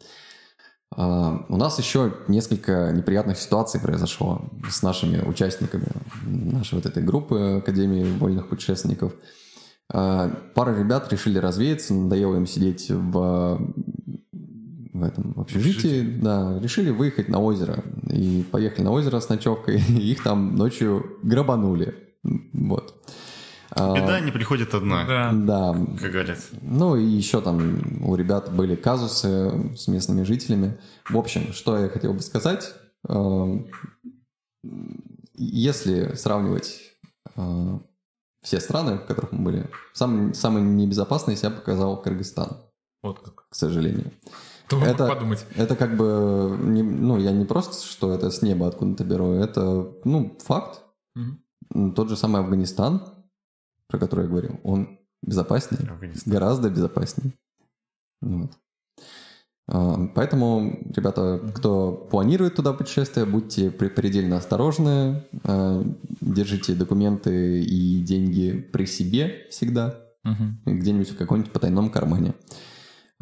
э, 0.95 1.01
у 1.49 1.57
нас 1.57 1.79
еще 1.79 2.13
несколько 2.27 2.91
неприятных 2.91 3.39
ситуаций 3.39 3.79
произошло 3.79 4.47
с 4.69 4.83
нашими 4.83 5.27
участниками 5.27 5.87
нашей 6.23 6.75
вот 6.75 6.85
этой 6.85 7.01
группы 7.01 7.61
Академии 7.63 8.03
вольных 8.19 8.47
путешественников. 8.47 9.15
Э, 9.91 10.29
пара 10.53 10.77
ребят 10.77 11.11
решили 11.11 11.39
развеяться, 11.39 11.95
надоело 11.95 12.35
им 12.35 12.45
сидеть 12.45 12.91
в 12.91 13.59
в 14.99 15.03
этом 15.03 15.33
в 15.33 15.41
общежитии, 15.41 15.99
общежитие. 16.01 16.21
да, 16.21 16.59
решили 16.59 16.89
выехать 16.89 17.29
на 17.29 17.39
озеро. 17.39 17.83
И 18.11 18.45
поехали 18.51 18.83
на 18.83 18.91
озеро 18.91 19.19
с 19.19 19.29
ночевкой, 19.29 19.81
и 19.89 20.11
их 20.11 20.23
там 20.23 20.55
ночью 20.55 21.17
грабанули. 21.23 21.95
Вот. 22.53 23.03
А, 23.71 23.93
Беда 23.93 24.19
не 24.19 24.31
приходит 24.31 24.73
одна. 24.73 25.05
Да. 25.05 25.31
да. 25.33 25.73
Как 25.99 26.11
говорят. 26.11 26.39
Ну 26.61 26.95
и 26.95 27.03
еще 27.03 27.41
там 27.41 28.03
у 28.03 28.15
ребят 28.15 28.53
были 28.53 28.75
казусы 28.75 29.75
с 29.75 29.87
местными 29.87 30.23
жителями. 30.23 30.77
В 31.09 31.17
общем, 31.17 31.53
что 31.53 31.77
я 31.77 31.89
хотел 31.89 32.13
бы 32.13 32.21
сказать. 32.21 32.73
А, 33.07 33.47
если 35.35 36.15
сравнивать 36.15 36.81
а, 37.35 37.79
все 38.41 38.59
страны, 38.59 38.97
в 38.97 39.05
которых 39.05 39.31
мы 39.31 39.43
были, 39.43 39.69
самый, 39.93 40.33
самый 40.33 40.63
небезопасный 40.63 41.35
себя 41.35 41.51
показал 41.51 42.01
Кыргызстан. 42.01 42.57
Вот 43.03 43.19
как. 43.19 43.47
К 43.49 43.55
сожалению. 43.55 44.11
Кто 44.67 44.75
бы 44.77 44.85
мог 44.85 44.95
Это- 44.95 45.07
подумать? 45.07 45.45
Это 45.55 45.75
как 45.75 45.95
бы, 45.97 46.57
не- 46.61 46.83
ну, 46.83 47.17
я 47.17 47.31
не 47.31 47.45
просто, 47.45 47.85
что 47.87 48.11
это 48.13 48.29
с 48.31 48.41
неба 48.41 48.67
откуда-то 48.67 49.03
беру, 49.05 49.31
это, 49.31 49.91
ну, 50.03 50.37
факт. 50.43 50.81
М, 51.15 51.93
Тот 51.93 52.09
же 52.09 52.15
самый 52.17 52.41
Афганистан, 52.41 53.01
про 53.87 53.97
который 53.99 54.23
я 54.25 54.29
говорил, 54.29 54.59
он 54.63 54.99
безопаснее, 55.21 55.89
Афганистан. 55.89 56.33
гораздо 56.33 56.69
безопаснее. 56.69 57.33
Вот. 58.21 58.51
А, 59.69 60.07
Поэтому, 60.15 60.79
ребята, 60.95 61.39
кто 61.55 61.91
планирует 62.09 62.55
туда 62.55 62.71
путешествие, 62.73 63.25
будьте 63.25 63.67
пре- 63.67 63.89
предельно 63.89 64.37
осторожны, 64.37 65.23
а, 65.43 65.83
держите 66.21 66.73
документы 66.73 67.61
и 67.63 68.01
деньги 68.01 68.51
при 68.73 68.85
себе 68.85 69.45
всегда, 69.49 69.99
Мгм. 70.23 70.59
где-нибудь 70.65 71.09
в 71.11 71.17
каком-нибудь 71.17 71.51
потайном 71.51 71.89
кармане. 71.89 72.33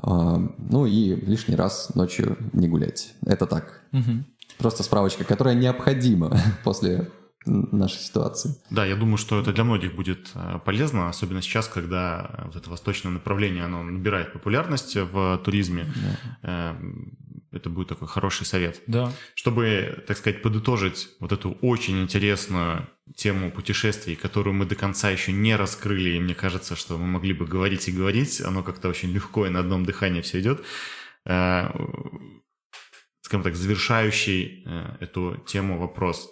А, 0.02 0.38
Ну 0.58 0.86
и 0.86 1.16
лишний 1.16 1.56
раз 1.56 1.93
ночью 1.96 2.38
не 2.54 2.68
гулять. 2.68 3.14
Это 3.26 3.46
так. 3.46 3.82
Мгм. 3.91 4.26
Просто 4.58 4.84
справочка, 4.84 5.24
которая 5.24 5.56
необходима 5.56 6.38
после 6.64 7.10
нашей 7.46 8.00
ситуации. 8.00 8.56
Да, 8.72 8.86
я 8.86 8.96
думаю, 8.96 9.18
что 9.18 9.39
это 9.39 9.54
для 9.54 9.64
многих 9.64 9.96
будет 9.96 10.32
э, 10.34 10.60
полезно, 10.66 11.10
особенно 11.10 11.41
сейчас, 11.43 11.68
когда 11.68 12.32
э, 12.38 12.46
вот 12.46 12.56
это 12.56 12.70
восточное 12.70 13.12
направление, 13.12 13.66
оно 13.66 13.84
набирает 13.84 14.34
популярность 14.34 14.96
в 14.96 15.38
туризме. 15.46 15.86
Э, 16.41 16.74
Это 17.52 17.70
будет 17.70 17.88
такой 17.89 18.08
хороший 18.08 18.46
совет. 18.46 18.82
Да. 18.88 19.12
Чтобы, 19.36 20.04
так 20.08 20.18
сказать, 20.18 20.41
подытожить 20.41 21.10
вот 21.20 21.32
эту 21.32 21.52
очень 21.62 22.02
интересную 22.02 22.88
тему 23.16 23.51
путешествий, 23.51 24.16
которую 24.16 24.56
мы 24.56 24.66
до 24.66 24.76
конца 24.76 25.10
еще 25.12 25.32
не 25.32 25.56
раскрыли, 25.56 26.12
и 26.12 26.20
мне 26.20 26.34
кажется, 26.34 26.76
что 26.76 26.97
мы 26.97 27.06
могли 27.06 27.34
бы 27.34 27.45
говорить 27.45 27.88
и 27.88 27.91
говорить, 27.91 28.41
оно 28.41 28.64
как-то 28.64 28.89
очень 28.89 29.12
легко 29.12 29.45
и 29.45 29.49
на 29.49 29.60
одном 29.60 29.86
дыхании 29.86 30.22
все 30.22 30.39
идет. 30.39 30.66
Э, 31.26 31.70
Скажем 33.22 33.41
так, 33.41 33.56
завершающий 33.56 34.64
э, 34.66 34.97
эту 34.99 35.38
тему 35.47 35.80
вопрос. 35.80 36.32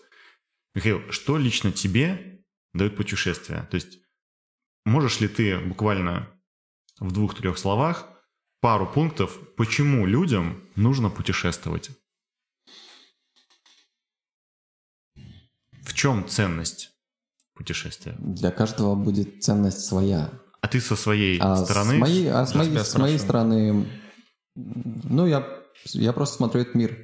Михаил, 0.76 1.02
что 1.12 1.38
лично 1.38 1.72
тебе 1.72 2.44
дает 2.74 2.96
путешествие? 2.96 3.68
То 3.72 3.76
есть 3.76 4.00
можешь 4.86 5.20
ли 5.20 5.28
ты 5.28 5.58
буквально 5.58 6.30
в 7.00 7.12
двух-трех 7.12 7.58
словах 7.58 8.10
пару 8.62 8.86
пунктов, 8.86 9.40
почему 9.56 10.06
людям 10.06 10.70
нужно 10.76 11.10
путешествовать? 11.10 11.90
В 15.84 15.94
чем 15.94 16.28
ценность 16.28 16.92
путешествия? 17.54 18.16
Для 18.20 18.52
каждого 18.52 18.96
будет 18.96 19.44
ценность 19.44 19.86
своя. 19.86 20.30
А 20.62 20.68
ты 20.68 20.80
со 20.80 20.96
своей 20.96 21.40
А 21.40 21.58
стороны... 21.58 21.98
с 21.98 22.00
моей, 22.00 22.32
а 22.32 22.46
с 22.46 22.56
моей, 22.56 22.78
с 22.78 22.98
моей 22.98 23.20
стороны, 23.20 23.86
ну, 24.56 25.26
я, 25.26 25.46
я 25.92 26.14
просто 26.14 26.38
смотрю 26.38 26.62
этот 26.62 26.76
мир. 26.76 26.98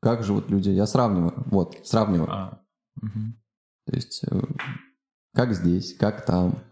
Как 0.00 0.22
живут 0.22 0.48
люди. 0.48 0.70
Я 0.70 0.86
сравниваю. 0.86 1.42
Вот, 1.46 1.76
сравниваю. 1.84 2.30
А, 2.30 2.62
мгм. 3.02 3.40
То 3.86 3.96
есть, 3.96 4.22
э, 4.30 4.40
как 5.34 5.54
здесь, 5.54 5.96
как 5.96 6.24
там. 6.24 6.62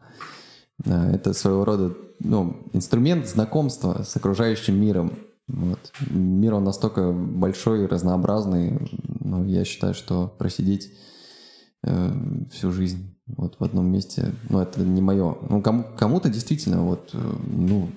Это 0.84 1.32
своего 1.32 1.64
рода 1.64 1.96
ну, 2.20 2.68
инструмент 2.72 3.26
знакомства 3.26 4.02
с 4.02 4.16
окружающим 4.16 4.80
миром. 4.80 5.18
Вот. 5.48 5.92
Мир 6.10 6.54
он 6.54 6.64
настолько 6.64 7.12
большой 7.12 7.84
и 7.84 7.86
разнообразный, 7.86 8.90
но 9.20 9.44
я 9.44 9.64
считаю, 9.64 9.94
что 9.94 10.28
просидеть 10.28 10.92
э, 11.82 12.12
всю 12.52 12.72
жизнь 12.72 13.16
вот 13.26 13.58
в 13.58 13.64
одном 13.64 13.86
месте, 13.86 14.34
ну, 14.48 14.60
это 14.60 14.80
не 14.80 15.02
мое. 15.02 15.36
Ну, 15.48 15.60
кому, 15.62 15.84
кому-то 15.96 16.28
действительно 16.28 16.82
вот, 16.82 17.10
э, 17.12 17.36
ну, 17.46 17.90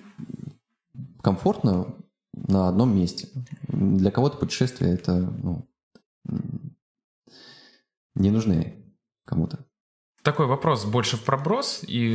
комфортно 1.22 1.94
на 2.34 2.68
одном 2.68 2.96
месте. 2.96 3.28
Для 3.68 4.12
кого-то 4.12 4.38
путешествия 4.38 4.94
это, 4.94 5.16
ну, 5.16 5.68
не 8.16 8.32
нужны 8.32 8.76
кому-то. 9.26 9.66
Такой 10.24 10.48
вопрос 10.48 10.86
больше 10.86 11.16
в 11.16 11.24
проброс 11.24 11.84
и 11.88 12.14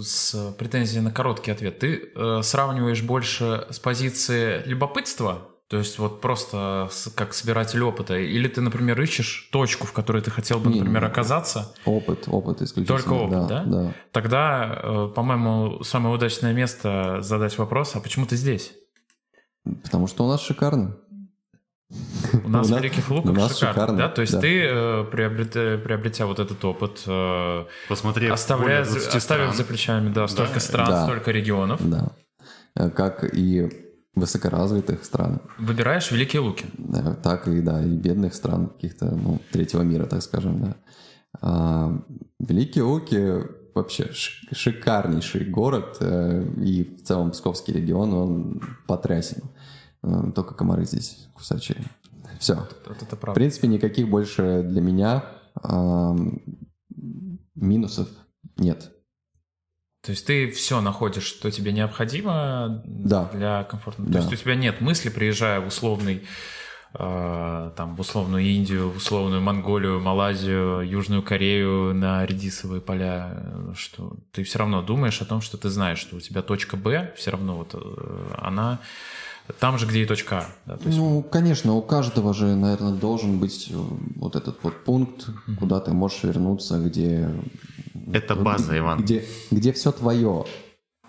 с 0.00 0.54
претензией 0.56 1.02
на 1.02 1.10
короткий 1.10 1.50
ответ. 1.50 1.80
Ты 1.80 2.12
э, 2.14 2.42
сравниваешь 2.42 3.02
больше 3.02 3.66
с 3.70 3.80
позиции 3.80 4.62
любопытства, 4.66 5.53
то 5.68 5.78
есть 5.78 5.98
вот 5.98 6.20
просто 6.20 6.90
как 7.14 7.32
собиратель 7.32 7.82
опыта, 7.82 8.18
или 8.18 8.48
ты, 8.48 8.60
например, 8.60 9.00
ищешь 9.00 9.48
точку, 9.50 9.86
в 9.86 9.92
которой 9.92 10.20
ты 10.22 10.30
хотел 10.30 10.60
бы, 10.60 10.70
например, 10.70 11.02
не. 11.02 11.08
оказаться, 11.08 11.74
Опыт, 11.86 12.24
опыт 12.28 12.60
исключительно. 12.62 12.98
Только 12.98 13.12
опыт, 13.14 13.46
да? 13.48 13.64
Да. 13.64 13.94
тогда, 14.12 14.80
э, 14.82 15.08
по-моему, 15.14 15.82
самое 15.82 16.14
удачное 16.14 16.52
место 16.52 17.18
задать 17.22 17.56
вопрос, 17.58 17.96
а 17.96 18.00
почему 18.00 18.26
ты 18.26 18.36
здесь? 18.36 18.72
Потому 19.82 20.06
что 20.06 20.24
у 20.26 20.28
нас 20.28 20.42
шикарно. 20.42 20.96
У 22.44 22.48
нас 22.48 22.68
в 22.70 22.76
Великих 22.76 23.08
Луках 23.10 23.34
нас 23.34 23.54
шикарно, 23.58 23.72
шикарно, 23.74 23.98
да? 23.98 24.08
То 24.10 24.20
есть 24.20 24.34
да. 24.34 24.40
ты, 24.40 24.64
э, 24.66 25.04
приобретя, 25.10 25.78
приобретя 25.78 26.26
вот 26.26 26.40
этот 26.40 26.62
опыт, 26.64 27.02
э, 27.06 27.64
Посмотрев 27.88 28.32
оставляя, 28.32 28.84
более 28.84 28.92
20 29.00 29.14
оставив 29.14 29.44
стран, 29.44 29.54
за 29.54 29.64
плечами, 29.64 30.12
да, 30.12 30.28
столько 30.28 30.54
Да. 30.54 30.60
стран, 30.60 30.86
Да. 30.88 31.02
столько 31.04 31.30
регионов, 31.30 31.80
Да. 31.88 32.12
Э, 32.76 32.90
Как 32.90 33.24
и 33.32 33.70
высокоразвитых 34.14 35.04
стран, 35.04 35.40
выбираешь 35.58 36.10
Великие 36.10 36.40
Луки. 36.40 36.66
да, 36.78 37.14
так 37.14 37.48
и, 37.48 37.60
да, 37.60 37.82
и 37.84 37.96
бедных 37.96 38.34
стран 38.34 38.68
каких-то, 38.68 39.06
ну, 39.14 39.40
третьего 39.50 39.82
мира, 39.82 40.06
так 40.06 40.22
скажем, 40.22 40.60
да. 40.60 40.76
А, 41.40 42.00
Великие 42.38 42.84
Луки 42.84 43.42
вообще 43.74 44.08
шикарнейший 44.52 45.46
город, 45.46 45.96
э, 45.98 46.44
и 46.62 46.84
в 46.84 47.02
целом 47.02 47.32
Псковский 47.32 47.74
регион, 47.74 48.14
он 48.14 48.62
потрясен. 48.86 49.42
Э, 50.04 50.30
Только 50.32 50.54
комары 50.54 50.84
здесь 50.84 51.28
кусачие. 51.34 51.78
Все. 52.38 52.54
Вот 52.54 53.02
это 53.02 53.16
В 53.16 53.18
правда. 53.18 53.34
принципе, 53.34 53.66
никаких 53.66 54.08
больше 54.08 54.62
для 54.62 54.80
меня 54.80 55.24
минусов 57.54 58.08
нет. 58.56 58.90
То 60.04 60.10
есть 60.10 60.26
ты 60.26 60.50
все 60.50 60.80
находишь, 60.80 61.24
что 61.24 61.50
тебе 61.50 61.72
необходимо 61.72 62.82
Да. 62.84 63.30
для 63.32 63.64
комфортного. 63.64 64.10
Да. 64.10 64.18
То 64.20 64.26
есть 64.30 64.40
у 64.40 64.44
тебя 64.44 64.54
нет 64.54 64.80
мысли, 64.82 65.08
приезжая 65.08 65.60
в 65.60 65.68
условный 65.68 66.24
э, 66.96 67.70
там 67.76 67.96
в 67.96 68.00
условную 68.00 68.44
Индию, 68.44 68.90
в 68.90 68.98
условную 68.98 69.40
Монголию, 69.40 70.00
Малайзию, 70.00 70.80
Южную 70.82 71.22
Корею 71.22 71.94
на 71.94 72.24
редисовые 72.26 72.80
поля, 72.80 73.32
э, 73.34 73.72
что 73.74 74.12
ты 74.30 74.44
все 74.44 74.58
равно 74.58 74.82
думаешь 74.82 75.20
о 75.22 75.24
том, 75.24 75.40
что 75.40 75.56
ты 75.56 75.70
знаешь, 75.70 75.98
что 75.98 76.16
у 76.16 76.20
тебя 76.20 76.42
точка 76.42 76.76
Б, 76.76 77.12
все 77.16 77.30
равно 77.30 77.56
вот 77.56 77.70
э, 77.74 78.34
она 78.38 78.78
там 79.58 79.78
же, 79.78 79.86
где 79.86 80.02
и 80.02 80.06
точка 80.06 80.38
А. 80.38 80.46
да, 80.66 80.76
то 80.76 80.86
есть 80.86 80.98
Ну, 80.98 81.22
конечно, 81.22 81.74
у 81.74 81.82
каждого 81.82 82.32
же, 82.32 82.54
наверное, 82.54 82.92
должен 82.92 83.38
быть 83.38 83.68
э, 83.70 83.74
вот 84.16 84.36
этот 84.36 84.58
вот 84.62 84.84
пункт, 84.84 85.26
куда 85.58 85.80
ты 85.80 85.92
можешь 85.92 86.22
вернуться, 86.22 86.78
где... 86.78 87.28
Это 88.12 88.34
база, 88.36 88.76
Иван. 88.78 89.00
Где, 89.02 89.24
где 89.50 89.72
все 89.72 89.92
твое. 89.92 90.44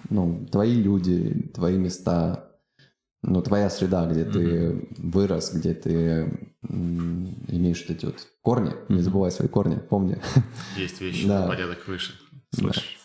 Ну, 0.10 0.46
твои 0.52 0.76
люди, 0.82 1.50
твои 1.54 1.78
места, 1.78 2.52
ну, 3.24 3.42
твоя 3.42 3.70
среда, 3.72 4.06
где 4.06 4.24
ты 4.24 4.88
вырос, 4.98 5.52
где 5.54 5.74
ты 5.74 6.50
м, 6.70 7.44
имеешь 7.48 7.84
вот 7.88 7.98
эти 7.98 8.06
вот 8.06 8.28
корни. 8.42 8.72
Не 8.90 9.02
забывай 9.02 9.32
свои 9.32 9.48
корни, 9.48 9.78
помни. 9.78 10.18
Есть 10.78 11.02
вещи 11.02 11.28
Да. 11.28 11.48
порядок 11.48 11.88
выше. 11.88 12.14
Слышишь? 12.54 12.98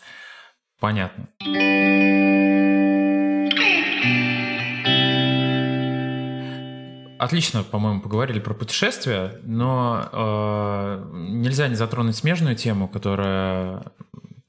понятно. 0.78 1.28
Отлично, 7.21 7.62
по-моему, 7.62 8.01
поговорили 8.01 8.41
про 8.41 8.55
путешествия, 8.55 9.39
но 9.43 10.09
э, 10.11 11.11
нельзя 11.29 11.68
не 11.68 11.75
затронуть 11.75 12.16
смежную 12.16 12.57
тему, 12.57 12.89
которая 12.89 13.93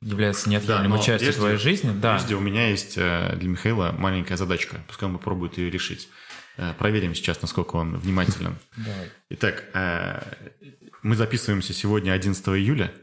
является 0.02 0.50
неотъемлемой 0.50 0.98
но 1.00 1.04
частью 1.04 1.18
прежде- 1.28 1.40
твоей 1.42 1.58
жизни. 1.58 1.92
Да, 2.00 2.14
Прежде 2.16 2.36
у 2.36 2.40
меня 2.40 2.70
есть 2.70 2.94
э, 2.98 3.36
для 3.36 3.50
Михаила 3.50 3.92
маленькая 3.92 4.38
задачка. 4.38 4.78
Пускай 4.88 5.10
он 5.10 5.18
попробует 5.18 5.58
ее 5.58 5.70
решить. 5.70 6.08
Э, 6.56 6.74
Проверим 6.80 7.14
сейчас, 7.14 7.42
насколько 7.42 7.76
он 7.76 7.98
внимателен. 7.98 8.56
давай. 8.78 9.10
Итак, 9.32 9.66
э, 9.74 10.22
мы 11.04 11.18
записываемся 11.18 11.74
сегодня 11.74 12.14
11 12.14 12.48
июля, 12.48 12.94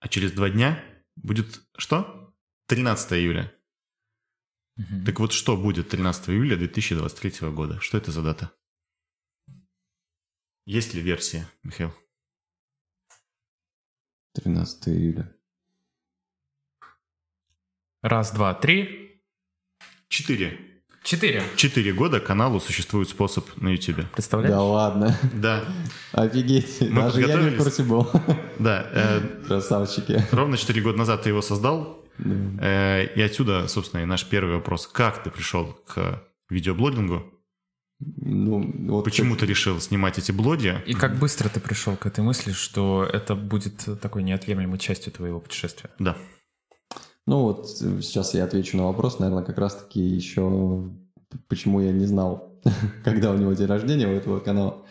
а 0.00 0.08
через 0.08 0.32
два 0.32 0.48
дня 0.48 0.82
будет 1.16 1.60
что? 1.76 2.32
13 2.68 3.12
июля. 3.12 3.52
Мгм. 4.76 5.04
Так 5.04 5.20
вот, 5.20 5.32
что 5.32 5.56
будет 5.56 5.88
13 5.90 6.30
июля 6.30 6.56
2023 6.56 7.50
года? 7.50 7.80
Что 7.80 7.96
это 7.98 8.10
за 8.10 8.22
дата? 8.22 8.50
Есть 10.66 10.94
ли 10.94 11.00
версия, 11.00 11.46
Михаил? 11.62 11.92
13 14.34 14.88
июля. 14.88 15.32
Раз, 18.02 18.32
два, 18.32 18.54
три, 18.54 19.22
Четыре. 20.08 20.82
четыре. 21.02 21.42
Четыре 21.56 21.92
года 21.92 22.20
каналу 22.20 22.60
существует 22.60 23.08
способ 23.08 23.56
на 23.56 23.68
YouTube. 23.70 24.10
Представляешь? 24.12 24.54
Да 24.54 24.62
ладно. 24.62 25.18
Да, 25.34 25.64
Офигеть. 26.12 26.80
Мы 26.82 27.02
Даже 27.02 27.20
я 27.22 27.40
не 27.42 27.50
в 27.50 27.56
курсе 27.58 27.82
был. 27.82 28.10
да. 28.58 28.88
э, 28.92 29.44
Красавчики. 29.46 30.22
ровно 30.32 30.56
четыре 30.56 30.82
года 30.82 30.98
назад 30.98 31.22
ты 31.22 31.30
его 31.30 31.42
создал, 31.42 32.03
Да. 32.18 32.34
Э, 32.60 33.06
И 33.14 33.20
отсюда, 33.20 33.68
собственно, 33.68 34.02
и 34.02 34.04
наш 34.04 34.26
первый 34.26 34.54
вопрос. 34.54 34.86
Как 34.86 35.22
ты 35.22 35.30
пришел 35.30 35.74
к 35.86 36.22
видеоблогингу? 36.48 37.24
Ну, 38.00 38.72
вот, 38.88 39.04
Почему 39.04 39.34
кстати, 39.34 39.46
ты 39.46 39.50
решил 39.50 39.80
снимать 39.80 40.18
эти 40.18 40.32
блоги? 40.32 40.76
И 40.86 40.94
как 40.94 41.18
быстро 41.18 41.48
ты 41.48 41.60
пришел 41.60 41.96
к 41.96 42.06
этой 42.06 42.22
мысли, 42.22 42.52
что 42.52 43.08
это 43.10 43.34
будет 43.34 43.88
такой 44.00 44.22
неотъемлемой 44.22 44.78
частью 44.78 45.12
твоего 45.12 45.40
путешествия? 45.40 45.90
Да. 45.98 46.16
Ну 47.26 47.42
вот 47.42 47.66
э, 47.80 48.00
сейчас 48.02 48.34
я 48.34 48.44
отвечу 48.44 48.76
на 48.76 48.84
вопрос, 48.84 49.18
наверное, 49.18 49.44
как 49.44 49.58
раз-таки 49.58 50.00
еще 50.00 50.90
почему 51.48 51.80
я 51.80 51.92
не 51.92 52.06
знал, 52.06 52.60
когда 53.04 53.32
у 53.32 53.36
него 53.36 53.52
день 53.52 53.66
рождения 53.66 54.06
у 54.06 54.12
этого 54.12 54.40
канала. 54.40 54.84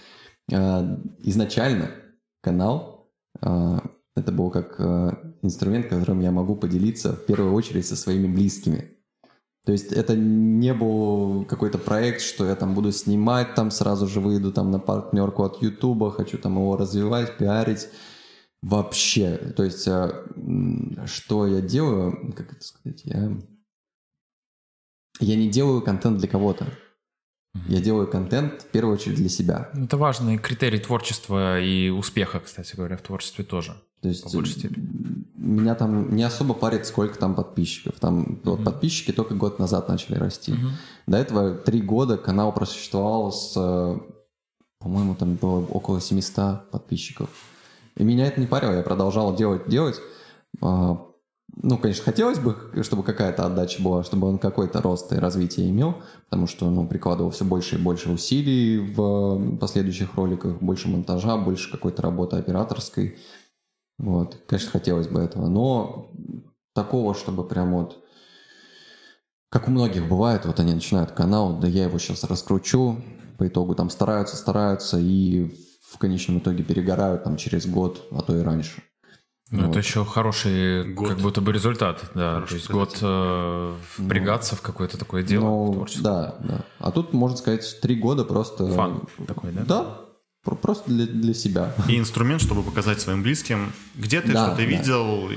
А, 0.51 0.99
Изначально 1.19 1.91
канал 2.41 3.11
а, 3.41 3.83
это 4.15 4.31
был 4.31 4.49
как 4.49 4.79
а, 4.79 5.32
инструмент, 5.43 5.87
которым 5.87 6.21
я 6.21 6.31
могу 6.31 6.55
поделиться 6.55 7.13
в 7.13 7.25
первую 7.25 7.53
очередь 7.53 7.85
со 7.85 7.95
своими 7.95 8.27
близкими. 8.27 8.93
То 9.65 9.71
есть 9.71 9.93
это 9.93 10.15
не 10.15 10.73
был 10.73 11.45
какой-то 11.45 11.77
проект, 11.77 12.21
что 12.21 12.45
я 12.45 12.55
там 12.55 12.73
буду 12.75 12.91
снимать, 12.91 13.55
там 13.55 13.71
сразу 13.71 14.07
же 14.07 14.19
выйду 14.19 14.51
там 14.51 14.71
на 14.71 14.79
партнерку 14.79 15.43
от 15.43 15.61
Ютуба, 15.61 16.11
хочу 16.11 16.37
там 16.37 16.55
его 16.55 16.75
развивать, 16.75 17.37
пиарить. 17.37 17.87
Вообще, 18.61 19.37
то 19.55 19.63
есть 19.63 19.87
м, 19.87 20.97
что 21.05 21.47
я 21.47 21.61
делаю, 21.61 22.33
как 22.35 22.51
это 22.53 22.63
сказать, 22.63 23.01
я, 23.05 23.31
я 25.19 25.35
не 25.35 25.49
делаю 25.49 25.81
контент 25.81 26.17
для 26.17 26.27
кого-то. 26.27 26.67
Я 27.67 27.79
делаю 27.79 28.07
контент 28.07 28.63
в 28.63 28.67
первую 28.67 28.95
очередь 28.95 29.17
для 29.17 29.29
себя. 29.29 29.69
Это 29.73 29.95
важный 29.95 30.39
критерий 30.39 30.79
творчества 30.79 31.61
и 31.61 31.89
успеха, 31.89 32.39
кстати 32.39 32.75
говоря, 32.75 32.97
в 32.97 33.01
творчестве 33.01 33.45
тоже. 33.45 33.75
То 34.03 34.09
есть 34.09 34.23
По 34.25 34.29
большей 34.31 34.59
степени. 34.59 35.25
меня 35.35 35.75
там 35.75 36.13
не 36.13 36.23
особо 36.23 36.53
парит, 36.53 36.85
сколько 36.85 37.17
там 37.17 37.35
подписчиков. 37.35 37.95
Там 38.01 38.39
вот 38.43 38.57
Мгм. 38.59 38.65
подписчики 38.65 39.11
только 39.13 39.33
год 39.33 39.59
назад 39.59 39.87
начали 39.87 40.15
расти. 40.17 40.51
Мгм. 40.51 40.71
До 41.07 41.17
этого 41.17 41.55
три 41.55 41.81
года 41.81 42.17
канал 42.17 42.51
просуществовал 42.53 43.31
с, 43.31 43.53
э, 43.55 43.97
по-моему, 44.79 45.15
там 45.15 45.35
было 45.35 45.65
около 45.65 46.01
700 46.01 46.69
подписчиков. 46.69 47.29
И 47.95 48.03
меня 48.03 48.27
это 48.27 48.41
не 48.41 48.47
парило, 48.47 48.73
я 48.73 48.83
продолжал 48.83 49.33
делать, 49.35 49.67
делать. 49.69 49.99
А, 50.61 50.97
Ну, 51.61 51.77
конечно, 51.77 52.03
хотелось 52.03 52.39
бы, 52.39 52.55
чтобы 52.81 53.03
какая-то 53.03 53.45
отдача 53.45 53.79
была, 53.83 54.03
чтобы 54.03 54.27
он 54.27 54.39
какой-то 54.39 54.81
рост 54.81 55.13
и 55.13 55.17
развитие 55.17 55.69
имел, 55.69 55.93
потому 56.27 56.47
что, 56.47 56.67
ну, 56.71 56.87
прикладывал 56.87 57.29
все 57.29 57.45
больше 57.45 57.75
и 57.75 57.77
больше 57.77 58.09
усилий 58.09 58.79
в 58.79 59.57
последующих 59.59 60.15
роликах, 60.15 60.57
больше 60.61 60.87
монтажа, 60.89 61.37
больше 61.37 61.69
какой-то 61.71 62.01
работы 62.01 62.37
операторской. 62.37 63.17
Вот, 64.03 64.37
конечно, 64.47 64.71
хотелось 64.71 65.07
бы 65.07 65.21
этого, 65.21 65.47
но 65.47 66.11
такого, 66.73 67.13
чтобы 67.15 67.47
прям 67.47 67.73
вот 67.73 68.03
как 69.49 69.67
у 69.67 69.71
многих 69.71 70.07
бывает, 70.09 70.45
вот 70.45 70.59
они 70.59 70.73
начинают 70.73 71.11
канал, 71.11 71.57
да 71.59 71.67
я 71.67 71.83
его 71.83 71.99
сейчас 71.99 72.23
раскручу, 72.23 72.97
по 73.37 73.47
итогу 73.47 73.75
там 73.75 73.89
стараются, 73.89 74.35
стараются 74.35 74.97
и 74.99 75.55
в 75.89 75.97
конечном 75.99 76.39
итоге 76.39 76.63
перегорают 76.63 77.23
там 77.23 77.37
через 77.37 77.65
год, 77.67 78.03
а 78.11 78.21
то 78.23 78.35
и 78.35 78.41
раньше. 78.41 78.81
Ну, 79.51 79.61
Вот. 79.61 79.69
это 79.69 79.79
еще 79.79 80.03
хороший, 80.03 80.91
Год. 80.93 81.09
как 81.09 81.19
будто 81.19 81.39
бы 81.39 81.53
результат, 81.53 82.01
да. 82.15 82.35
Хороший 82.35 82.49
То 82.49 82.55
есть 82.55 82.71
год 82.71 82.97
э, 83.01 83.73
впрягаться 83.95 84.55
в 84.55 84.61
какое-то 84.61 84.97
такое 84.97 85.21
дело 85.21 85.43
Ну, 85.43 85.73
творческое. 85.73 86.01
да, 86.03 86.35
да. 86.39 86.65
А 86.79 86.91
тут, 86.91 87.13
можно 87.13 87.37
сказать, 87.37 87.79
три 87.81 87.95
года 87.95 88.25
просто... 88.25 88.65
Фан 88.67 89.03
такой, 89.27 89.51
да? 89.51 89.63
Да, 89.65 90.01
просто 90.43 90.91
для, 90.91 91.05
для 91.05 91.33
себя. 91.33 91.73
И 91.87 91.97
инструмент, 91.97 92.41
чтобы 92.41 92.63
показать 92.63 92.99
своим 92.99 93.23
близким, 93.23 93.71
где 93.95 94.19
ты, 94.21 94.33
Да, 94.33 94.47
что 94.47 94.55
ты 94.57 94.63
да. 94.63 94.67
видел, 94.69 95.29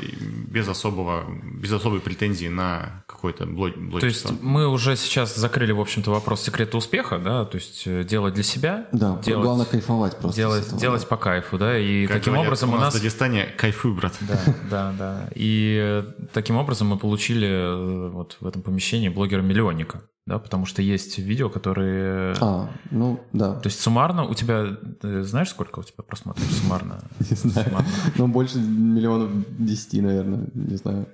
без 0.49 0.67
особого, 0.69 1.25
без 1.43 1.73
особой 1.73 2.01
претензии 2.01 2.49
на 2.49 3.05
какой-то 3.07 3.47
блог, 3.47 3.73
То 4.01 4.07
есть 4.07 4.27
мы 4.43 4.69
уже 4.69 4.97
сейчас 4.97 5.37
закрыли, 5.37 5.73
в 5.73 5.81
общем-то, 5.81 6.11
вопрос 6.11 6.43
секрета 6.43 6.77
успеха, 6.77 7.19
да, 7.19 7.45
то 7.45 7.57
есть 7.57 7.85
э, 7.87 8.05
делать 8.05 8.35
для 8.35 8.43
себя, 8.43 8.89
Да, 8.93 9.21
делать, 9.25 9.45
главное 9.45 9.67
кайфовать 9.67 10.19
просто. 10.19 10.41
делать, 10.41 10.77
делать 10.77 11.07
по 11.09 11.17
кайфу, 11.17 11.57
да, 11.59 11.79
и 11.79 12.07
Как 12.07 12.19
таким 12.19 12.33
говорят 12.33 12.49
образом 12.49 12.75
у 12.75 12.77
нас... 12.79 12.95
в 12.95 12.97
Дагестане 12.99 13.47
кайфуй, 13.57 13.93
брат. 13.93 14.15
Да, 14.21 14.41
да, 14.71 14.95
да. 14.99 15.29
И 15.35 16.05
таким 16.33 16.57
образом 16.57 16.89
мы 16.89 16.99
получили 16.99 17.47
э, 17.49 18.09
вот 18.11 18.37
в 18.41 18.47
этом 18.47 18.63
помещении 18.63 19.09
блогера-миллионника, 19.09 20.03
да, 20.27 20.41
потому 20.41 20.67
что 20.67 20.83
есть 20.83 21.19
видео, 21.19 21.49
которые... 21.49 22.35
А, 22.41 22.69
ну, 22.91 23.25
да. 23.33 23.55
То 23.55 23.69
есть 23.69 23.81
суммарно 23.81 24.25
у 24.25 24.35
тебя... 24.35 24.77
ты 25.01 25.23
знаешь, 25.23 25.51
сколько 25.51 25.79
у 25.79 25.83
тебя 25.85 26.03
просмотров 26.03 26.45
суммарно? 26.51 27.09
Не 27.21 27.37
знаю. 27.37 27.69
Суммарно. 27.69 27.89
Ну, 28.17 28.27
больше 28.27 28.59
миллионов 28.59 29.31
десяти, 29.57 30.01
наверное, 30.01 30.49
не 30.53 30.77
знаю. 30.77 31.07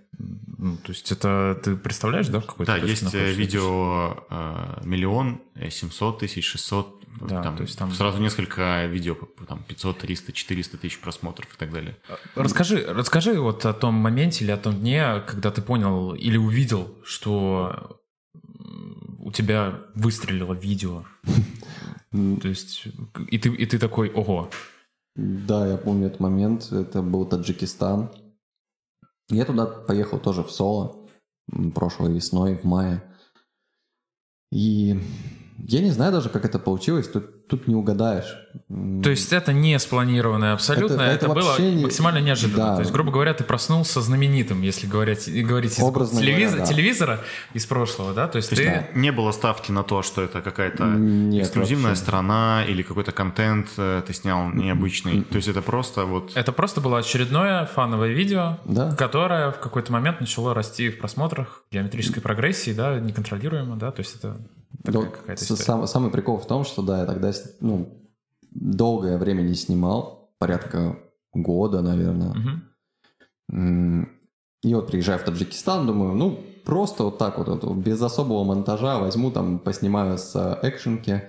Ну, 0.57 0.77
то 0.77 0.93
есть 0.93 1.13
это 1.13 1.61
ты 1.63 1.77
представляешь, 1.77 2.29
да, 2.29 2.41
в 2.41 2.47
какой-то 2.47 2.73
Да, 2.73 2.79
есть 2.79 3.15
э, 3.15 3.33
видео 3.33 4.25
э, 4.31 4.81
миллион, 4.85 5.43
э, 5.57 5.69
700 5.69 6.21
тысяч, 6.21 6.47
600, 6.47 7.05
Да, 7.21 7.43
там, 7.43 7.57
то 7.57 7.65
есть 7.65 7.79
там- 7.79 7.93
сразу 7.93 8.19
несколько 8.19 8.87
видео, 8.87 9.15
там 9.47 9.63
500, 9.69 9.99
300, 9.99 10.33
400 10.33 10.79
тысяч 10.79 10.99
просмотров 11.01 11.53
и 11.55 11.59
так 11.59 11.71
далее. 11.71 11.99
Расскажи, 12.35 12.83
расскажи 12.89 13.39
вот 13.39 13.67
о 13.67 13.75
том 13.75 13.95
моменте 13.95 14.45
или 14.45 14.53
о 14.53 14.57
том 14.57 14.75
дне, 14.81 15.23
когда 15.27 15.51
ты 15.51 15.61
понял 15.61 16.15
или 16.15 16.39
увидел, 16.39 16.95
что 17.05 17.99
у 19.23 19.31
тебя 19.31 19.81
выстрелило 19.95 20.53
видео. 20.53 21.05
То 22.11 22.49
есть 22.49 22.89
и 23.29 23.39
ты, 23.39 23.49
и 23.49 23.67
ты 23.67 23.79
такой, 23.79 24.11
ого, 24.11 24.51
Да, 25.17 25.67
я 25.67 25.77
помню 25.77 26.09
этот 26.09 26.21
момент. 26.21 26.71
Это 26.73 27.03
был 27.03 27.25
Таджикистан. 27.25 28.11
Я 29.31 29.45
туда 29.45 29.67
поехал 29.67 30.19
тоже 30.19 30.43
в 30.43 30.51
соло 30.51 31.09
прошлой 31.75 32.13
весной, 32.13 32.57
в 32.57 32.65
мае. 32.65 33.03
И 34.51 35.01
я 35.59 35.81
не 35.81 35.91
знаю 35.91 36.13
даже, 36.13 36.29
как 36.29 36.45
это 36.45 36.59
получилось. 36.59 37.09
Тут, 37.09 37.42
тут 37.53 37.69
не 37.69 37.75
угадаешь. 37.75 38.39
То 39.03 39.11
есть 39.11 39.33
это 39.33 39.53
не 39.53 39.79
спланированное 39.79 40.53
абсолютно, 40.53 40.95
Это- 40.95 41.05
это, 41.05 41.27
это 41.27 41.35
было 41.35 41.59
не- 41.61 41.85
максимально 41.85 42.19
неожиданно. 42.19 42.65
Да. 42.65 42.75
То 42.77 42.81
есть, 42.81 42.93
грубо 42.93 43.11
говоря, 43.13 43.33
ты 43.35 43.45
проснулся 43.45 44.01
знаменитым, 44.01 44.63
если 44.63 44.87
говорить, 44.87 45.29
говорить 45.47 45.79
из 45.79 45.83
Образно 45.83 46.21
телевиз- 46.21 46.49
говоря, 46.51 46.67
да. 46.67 46.67
телевизора 46.67 47.21
из 47.55 47.67
прошлого, 47.67 48.13
да? 48.15 48.29
То 48.29 48.37
есть 48.37 48.51
То 48.51 48.57
ты... 48.57 48.63
есть 48.63 48.95
не 48.95 49.13
было 49.13 49.33
ставки 49.33 49.71
на 49.73 49.83
то, 49.83 50.03
что 50.03 50.23
это 50.23 50.41
какая-то 50.43 50.85
Нет, 50.85 51.45
эксклюзивная 51.47 51.91
вообще. 51.91 52.03
страна 52.03 52.65
или 52.69 52.83
какой-то 52.83 53.13
контент 53.13 53.69
э, 53.79 54.03
ты 54.07 54.13
снял 54.15 54.49
необычный. 54.51 55.23
То 55.25 55.37
есть 55.37 55.49
это 55.49 55.63
просто 55.63 56.05
вот... 56.05 56.33
Это 56.35 56.53
просто 56.53 56.81
было 56.81 56.99
очередное 56.99 57.67
фановое 57.67 58.11
видео, 58.13 58.59
Да. 58.65 58.95
которое 58.97 59.51
в 59.51 59.59
какой-то 59.61 59.93
момент 59.93 60.21
начало 60.21 60.55
расти 60.55 60.89
в 60.91 60.99
просмотрах, 60.99 61.63
геометрической 61.73 62.23
прогрессии, 62.23 62.73
да, 62.73 62.99
неконтролируемо, 62.99 63.77
да, 63.77 63.91
то 63.91 64.01
есть 64.01 64.17
это 64.17 64.37
такая 64.85 65.03
Да, 65.03 65.09
какая-то 65.11 65.43
история. 65.45 65.63
сам- 65.63 65.87
самый 65.87 66.11
прикол 66.11 66.39
в 66.39 66.47
том, 66.47 66.65
что 66.65 66.83
да, 66.83 67.01
я 67.01 67.07
тогда 67.07 67.31
ну, 67.61 67.99
долгое 68.51 69.19
время 69.19 69.43
не 69.43 69.55
снимал, 69.55 70.31
порядка 70.39 70.99
года, 71.33 71.83
наверное. 71.83 72.35
М, 73.51 74.09
И 74.65 74.75
вот 74.75 74.87
приезжаю 74.87 75.19
в 75.19 75.25
Таджикистан, 75.25 75.87
думаю, 75.87 76.15
ну, 76.15 76.39
просто 76.65 77.03
вот 77.05 77.19
так 77.19 77.39
вот, 77.39 77.49
вот, 77.49 77.77
без 77.77 78.01
особого 78.01 78.45
монтажа 78.45 78.99
возьму 79.01 79.31
там, 79.33 79.59
поснимаю 79.59 80.19
с 80.19 80.37
э, 80.37 80.69
экшенки, 80.69 81.23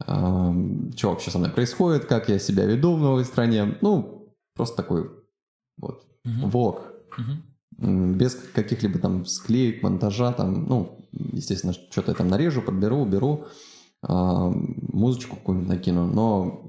что 0.00 1.10
вообще 1.10 1.30
со 1.32 1.38
мной 1.38 1.50
происходит, 1.50 2.04
как 2.04 2.28
я 2.28 2.38
себя 2.38 2.64
веду 2.66 2.94
в 2.94 3.00
новой 3.00 3.24
стране. 3.24 3.76
Ну, 3.80 4.28
просто 4.54 4.76
такой 4.76 5.10
вот 5.78 6.04
Мгм. 6.24 6.50
влог. 6.50 6.82
М, 7.80 8.14
без 8.14 8.34
каких-либо 8.54 8.98
там 9.00 9.24
склеек, 9.26 9.82
монтажа, 9.82 10.32
там, 10.32 10.66
ну, 10.68 10.98
естественно, 11.12 11.72
что-то 11.72 12.12
я 12.12 12.14
там 12.14 12.28
нарежу, 12.28 12.62
подберу, 12.62 12.98
уберу, 12.98 13.44
музычку 14.02 15.36
какую-нибудь 15.36 15.68
накину, 15.68 16.06
но 16.06 16.64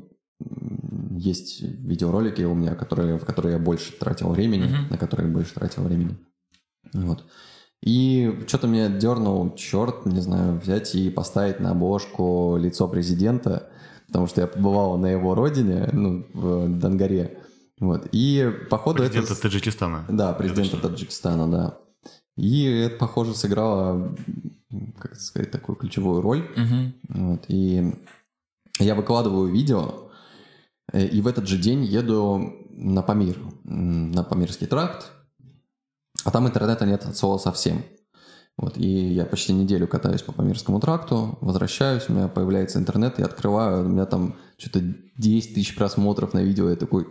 есть 1.17 1.61
видеоролики 1.61 2.41
у 2.43 2.55
меня, 2.55 2.75
которые, 2.75 3.17
в 3.17 3.25
которые 3.25 3.53
я 3.53 3.59
больше 3.59 3.91
тратил 3.97 4.29
времени, 4.29 4.63
Мгм. 4.63 4.89
на 4.89 4.97
которые 4.97 5.27
я 5.27 5.33
больше 5.33 5.53
тратил 5.53 5.83
времени. 5.83 6.17
Вот. 6.93 7.25
И 7.81 8.43
что-то 8.47 8.67
меня 8.67 8.89
дернул 8.89 9.53
черт, 9.55 10.05
не 10.05 10.19
знаю, 10.21 10.59
взять 10.59 10.95
и 10.95 11.09
поставить 11.09 11.59
на 11.59 11.71
обложку 11.71 12.57
лицо 12.57 12.87
президента, 12.87 13.69
потому 14.07 14.27
что 14.27 14.41
я 14.41 14.47
побывал 14.47 14.97
на 14.97 15.07
его 15.07 15.35
родине, 15.35 15.89
ну, 15.93 16.25
в 16.33 16.79
Донгаре. 16.79 17.37
Вот. 17.79 18.07
И 18.11 18.51
походу 18.69 19.03
это... 19.03 19.13
Президента 19.13 19.41
Таджикистана. 19.41 20.05
Да, 20.09 20.33
президента. 20.33 20.77
Таджикистана, 20.77 21.49
да. 21.49 21.77
И 22.35 22.65
это, 22.65 22.97
похоже, 22.97 23.33
сыграло, 23.35 24.15
как 24.99 25.15
сказать, 25.15 25.51
такую 25.51 25.75
ключевую 25.75 26.21
роль. 26.21 26.47
Мгм. 26.55 26.93
Вот, 27.09 27.45
и 27.47 27.93
я 28.79 28.95
выкладываю 28.95 29.51
видео, 29.51 30.09
э, 30.93 31.05
и 31.05 31.21
в 31.21 31.27
этот 31.27 31.47
же 31.47 31.57
день 31.57 31.83
еду 31.83 32.53
на 32.69 33.01
Памир, 33.01 33.37
на 33.63 34.23
Памирский 34.23 34.67
тракт, 34.67 35.11
а 36.23 36.31
там 36.31 36.47
интернета 36.47 36.85
нет 36.85 37.05
от 37.05 37.17
слова 37.17 37.37
совсем. 37.37 37.83
Вот, 38.57 38.77
и 38.77 38.87
я 38.87 39.25
почти 39.25 39.53
неделю 39.53 39.87
катаюсь 39.87 40.21
по 40.21 40.33
Памирскому 40.33 40.81
тракту, 40.81 41.37
возвращаюсь, 41.39 42.09
у 42.09 42.13
меня 42.13 42.27
появляется 42.27 42.77
интернет, 42.77 43.17
я 43.17 43.25
открываю, 43.25 43.85
у 43.85 43.87
меня 43.87 44.05
там 44.05 44.35
что-то 44.57 44.81
10 45.17 45.55
тысяч 45.55 45.75
просмотров 45.75 46.33
на 46.33 46.43
видео, 46.43 46.69
я 46.69 46.75
такой, 46.75 47.07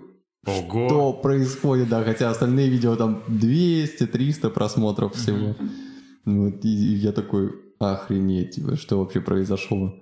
Ого! 0.46 0.88
что 0.88 1.12
происходит, 1.14 1.88
да, 1.88 2.04
хотя 2.04 2.30
остальные 2.30 2.68
видео 2.68 2.96
там 2.96 3.22
200-300 3.28 4.50
просмотров 4.50 5.14
всего. 5.14 5.54
Вот, 6.24 6.64
и, 6.64 6.68
и 6.68 6.94
я 6.96 7.12
такой, 7.12 7.52
охренеть, 7.78 8.52
типа, 8.56 8.76
что 8.76 8.98
вообще 8.98 9.20
произошло. 9.20 9.94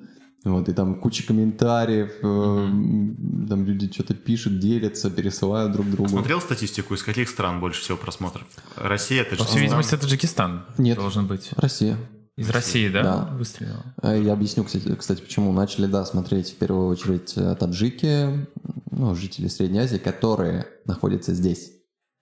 Вот, 0.45 0.69
и 0.69 0.73
там 0.73 1.01
куча 1.01 1.27
комментариев, 1.27 2.13
э, 2.23 3.49
там 3.49 3.65
люди 3.65 3.93
что-то 3.93 4.15
пишут, 4.15 4.61
делятся, 4.61 5.11
пересылают 5.11 5.73
друг 5.73 5.91
другу. 5.91 6.09
Смотрел 6.09 6.41
статистику, 6.41 6.95
из 6.95 7.03
каких 7.03 7.29
стран 7.29 7.59
больше 7.59 7.81
всего 7.83 7.97
просмотров? 7.97 8.45
Россия, 8.77 9.25
По 9.25 9.31
Таджикистан? 9.31 9.57
всей 9.57 9.63
видимости, 9.65 9.97
Таджикистан 9.97 10.67
Нет. 10.79 10.99
должен 10.99 11.27
быть. 11.27 11.51
Россия. 11.57 11.97
Из 12.37 12.51
России, 12.51 12.89
да? 12.89 13.03
Да. 13.03 13.31
Выстрелил. 13.37 13.83
Э, 14.03 14.23
Я 14.23 14.35
объясню, 14.35 14.63
кстати, 14.63 14.95
кстати, 14.95 15.23
почему. 15.23 15.53
Начали, 15.53 15.87
да, 15.87 16.05
смотреть 16.05 16.51
в 16.51 16.57
первую 16.57 16.89
очередь 16.89 17.33
э, 17.37 17.57
таджики, 17.59 18.47
ну, 18.93 19.15
жители 19.17 19.49
Средней 19.49 19.81
Азии, 19.81 19.97
которые 19.97 20.67
находятся 20.85 21.35
здесь. 21.35 21.73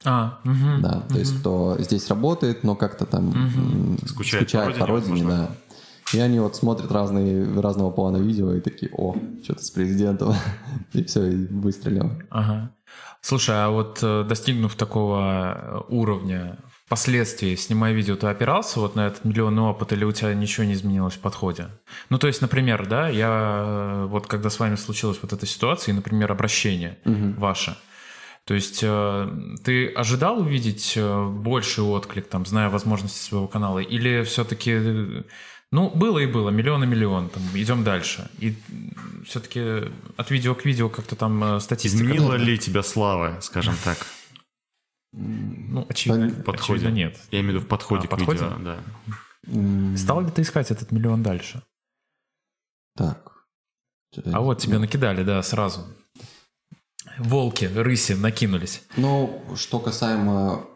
А, 0.05 0.39
мгм, 0.45 0.83
Да, 0.83 1.01
то 1.11 1.19
есть 1.19 1.39
кто 1.41 1.77
здесь 1.79 2.09
работает, 2.09 2.65
но 2.65 2.75
как-то 2.77 3.07
там 3.07 3.29
Мгм. 3.29 3.93
м, 3.93 3.99
Скучает 4.07 4.51
по 4.53 4.59
родине, 4.65 4.81
по 4.81 4.87
родине, 4.87 5.25
да. 5.25 5.51
И 6.13 6.19
они 6.21 6.39
вот 6.39 6.55
смотрят 6.57 6.93
разные, 6.93 7.61
разного 7.61 7.91
плана 7.91 8.19
видео 8.19 8.53
и 8.53 8.61
такие, 8.61 8.91
о, 8.93 9.17
что-то 9.43 9.65
с 9.65 9.71
президентом. 9.71 10.35
И 10.93 11.03
все, 11.05 11.25
и 11.27 11.47
выстрелил. 11.47 12.13
Ага. 12.31 12.71
Слушай, 13.21 13.57
а 13.57 13.71
вот 13.71 13.99
э, 14.03 14.25
достигнув 14.29 14.75
такого 14.77 15.55
э, 15.57 15.81
уровня, 15.89 16.59
впоследствии, 16.87 17.57
снимая 17.57 17.95
видео, 17.95 18.17
ты 18.17 18.27
опирался 18.27 18.79
вот 18.81 18.95
на 18.97 19.07
этот 19.07 19.25
миллионный 19.25 19.63
опыт 19.63 19.93
или 19.93 20.05
у 20.05 20.13
тебя 20.13 20.35
ничего 20.35 20.65
не 20.67 20.75
изменилось 20.75 21.15
в 21.15 21.21
подходе? 21.21 21.69
Ну, 22.11 22.19
то 22.19 22.27
есть, 22.27 22.43
например, 22.43 22.87
да, 22.87 23.09
я 23.09 23.63
э, 23.67 24.07
вот 24.07 24.27
когда 24.27 24.51
с 24.51 24.61
вами 24.61 24.77
случилась 24.77 25.19
вот 25.23 25.33
эта 25.33 25.47
ситуация, 25.47 25.93
и, 25.93 25.97
например, 25.97 26.31
обращение 26.31 26.99
Мгм. 27.07 27.35
ваше, 27.41 27.77
то 28.47 28.53
есть 28.53 28.81
э, 28.83 29.29
ты 29.65 29.89
ожидал 29.89 30.41
увидеть 30.41 30.95
э, 30.97 31.29
больший 31.29 31.83
отклик, 31.83 32.29
там, 32.29 32.45
зная 32.45 32.69
возможности 32.69 33.19
своего 33.19 33.49
канала, 33.49 33.79
или 33.79 34.23
все-таки, 34.25 35.25
ну, 35.73 35.91
было 35.91 36.19
и 36.19 36.27
было, 36.27 36.51
миллион 36.51 36.85
и 36.85 36.87
миллион, 36.87 37.31
там, 37.31 37.43
идем 37.55 37.85
дальше. 37.85 38.31
И 38.39 38.55
все-таки 39.25 39.91
от 40.19 40.31
видео 40.31 40.55
к 40.55 40.67
видео 40.67 40.91
как-то 40.91 41.17
там 41.17 41.43
э, 41.43 41.61
статистика... 41.61 42.05
Изменила 42.05 42.35
ли 42.35 42.59
тебя 42.59 42.83
слава, 42.83 43.39
скажем 43.41 43.77
так? 43.83 44.07
Ну, 45.13 45.87
очевидно, 45.89 46.29
в 46.29 46.45
подходе. 46.45 46.81
очевидно, 46.81 46.89
нет. 46.89 47.21
Я 47.31 47.41
имею 47.41 47.53
в 47.53 47.55
виду 47.57 47.67
в 47.67 47.69
подходе 47.69 48.05
А, 48.05 48.07
к 48.09 48.11
подходе? 48.11 48.45
видео, 48.45 48.59
да. 48.63 49.97
Стал 49.97 50.21
ли 50.21 50.31
ты 50.31 50.43
искать 50.43 50.71
этот 50.71 50.91
миллион 50.93 51.23
дальше? 51.23 51.63
Так. 52.95 53.47
А 54.27 54.41
вот 54.41 54.59
тебе 54.59 54.79
накидали, 54.79 55.23
да, 55.23 55.43
сразу. 55.43 55.87
Волки, 57.19 57.65
рыси 57.75 58.13
накинулись. 58.13 58.83
Ну, 58.97 59.43
что 59.57 59.79
касаемо... 59.79 60.67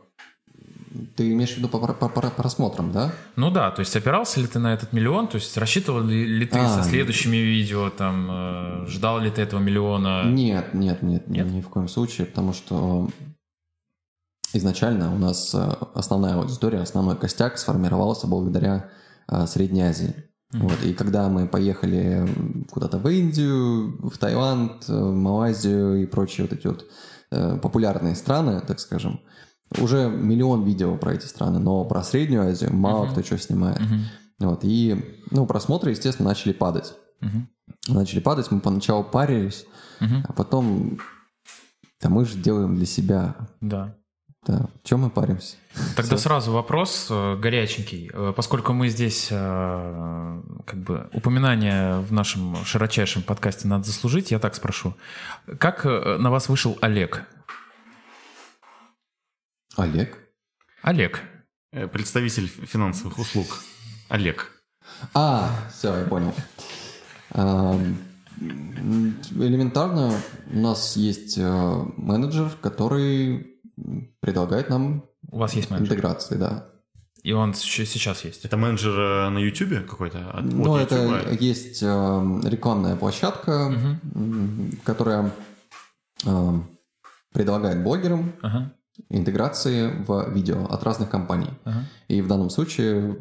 Ты 1.17 1.33
имеешь 1.33 1.53
в 1.55 1.59
виду 1.59 1.69
по, 1.69 1.79
по- 1.79 2.09
по- 2.09 2.31
просмотрам, 2.31 2.91
да? 2.93 3.13
Ну 3.37 3.51
да, 3.51 3.71
то 3.71 3.81
есть 3.81 3.95
опирался 3.95 4.41
ли 4.41 4.47
ты 4.47 4.59
на 4.59 4.73
этот 4.73 4.93
миллион? 4.93 5.29
То 5.29 5.37
есть 5.37 5.57
рассчитывал 5.57 6.01
ли, 6.03 6.25
ли 6.27 6.47
ты 6.47 6.59
А. 6.59 6.69
со 6.83 6.89
следующими 6.89 7.37
видео, 7.37 7.91
там, 7.91 8.29
э, 8.31 8.87
ждал 8.89 9.21
ли 9.21 9.31
ты 9.31 9.43
этого 9.43 9.61
миллиона? 9.61 10.25
Нет, 10.25 10.75
нет, 10.75 11.03
нет, 11.03 11.29
Нет? 11.29 11.47
ни 11.47 11.61
в 11.61 11.69
коем 11.69 11.89
случае, 11.89 12.27
потому 12.27 12.53
что 12.55 13.09
изначально 14.55 15.15
у 15.15 15.19
нас 15.19 15.55
э, 15.55 15.73
основная 15.95 16.35
аудитория, 16.37 16.81
основной 16.81 17.17
костяк 17.17 17.59
сформировался 17.59 18.27
благодаря 18.27 18.89
э, 19.29 19.47
Средней 19.47 19.83
Азии. 19.83 20.15
Вот, 20.53 20.83
и 20.83 20.95
когда 20.95 21.29
мы 21.29 21.47
поехали 21.47 22.27
куда-то 22.71 22.99
в 22.99 23.07
Индию, 23.09 23.99
в 24.09 24.17
Таиланд, 24.17 24.89
э, 24.89 24.93
в 24.99 25.15
Малайзию 25.15 26.03
и 26.03 26.07
прочие 26.07 26.47
вот 26.47 26.59
эти 26.59 26.67
вот 26.67 26.87
э, 27.31 27.59
популярные 27.59 28.15
страны, 28.15 28.63
так 28.67 28.81
скажем, 28.81 29.21
уже 29.79 30.09
миллион 30.09 30.65
видео 30.65 30.97
про 30.97 31.13
эти 31.13 31.27
страны, 31.27 31.59
но 31.59 31.85
про 31.85 32.03
Среднюю 32.03 32.49
Азию 32.49 32.75
мало 32.75 33.05
Мгм. 33.05 33.13
кто 33.13 33.23
что 33.23 33.37
снимает. 33.37 33.79
Мгм. 33.81 34.05
Вот, 34.39 34.61
и 34.63 35.21
ну, 35.31 35.45
просмотры, 35.47 35.91
естественно, 35.91 36.31
начали 36.31 36.55
падать. 36.55 36.95
Мгм. 37.21 37.49
Начали 37.89 38.21
падать, 38.21 38.51
мы 38.51 38.61
поначалу 38.61 39.05
парились, 39.05 39.67
Мгм. 40.01 40.25
а 40.27 40.33
потом, 40.33 40.99
да 42.01 42.09
мы 42.09 42.25
же 42.25 42.39
делаем 42.39 42.75
для 42.75 42.87
себя. 42.87 43.35
Да. 43.61 43.95
Да, 44.49 44.67
чем 44.83 45.01
мы 45.01 45.11
паримся? 45.11 45.57
Тогда 45.95 46.17
Всё. 46.17 46.23
сразу 46.29 46.53
вопрос 46.53 47.09
э, 47.11 47.37
горяченький. 47.37 48.11
Э, 48.11 48.33
Поскольку 48.35 48.73
мы 48.73 48.89
здесь, 48.89 49.29
э, 49.31 50.43
как 50.67 50.79
бы, 50.79 51.11
упоминание 51.13 51.99
в 52.01 52.13
нашем 52.15 52.57
широчайшем 52.65 53.23
подкасте 53.23 53.69
надо 53.69 53.85
заслужить, 53.85 54.31
я 54.31 54.39
так 54.39 54.55
спрошу. 54.55 54.95
Как 55.59 55.85
на 55.85 56.31
вас 56.31 56.49
вышел 56.49 56.79
Олег? 56.81 57.27
Олег? 59.77 60.17
Олег. 60.83 61.21
Представитель 61.93 62.49
финансовых 62.49 63.19
услуг. 63.19 63.63
Олег. 64.09 64.51
А, 65.13 65.51
все, 65.71 65.95
я 65.95 66.05
понял. 66.07 66.35
Ам, 67.33 67.99
м, 68.41 69.21
Элементарно, 69.33 70.19
у 70.51 70.59
нас 70.59 70.97
есть 70.97 71.37
менеджер, 71.37 72.51
который 72.63 73.58
предлагает 74.21 74.69
нам 74.71 75.05
У 75.31 75.39
вас 75.39 75.55
есть 75.55 75.71
менеджер? 75.71 75.93
интеграции, 75.95 76.37
да. 76.37 76.67
И 77.23 77.33
он 77.33 77.53
сейчас 77.55 78.25
есть? 78.25 78.45
Это 78.45 78.57
менеджер 78.57 78.99
э, 78.99 79.29
на 79.31 79.39
Ютубе 79.39 79.81
какой-то? 79.81 80.31
От- 80.31 80.45
Ну, 80.45 80.75
от 80.75 80.83
это 80.93 81.31
есть 81.41 81.83
э, 81.83 82.41
рекламная 82.45 82.97
площадка, 82.97 83.51
м, 84.15 84.71
которая 84.85 85.33
э, 86.25 86.61
предлагает 87.33 87.83
блогерам 87.83 88.33
Ага, 88.43 88.73
интеграции 89.09 89.91
в 90.07 90.31
видео 90.33 90.65
от 90.67 90.83
разных 90.85 91.11
компаний. 91.11 91.51
ага. 91.65 91.85
И 92.09 92.21
в 92.23 92.29
данном 92.29 92.51
случае 92.51 93.17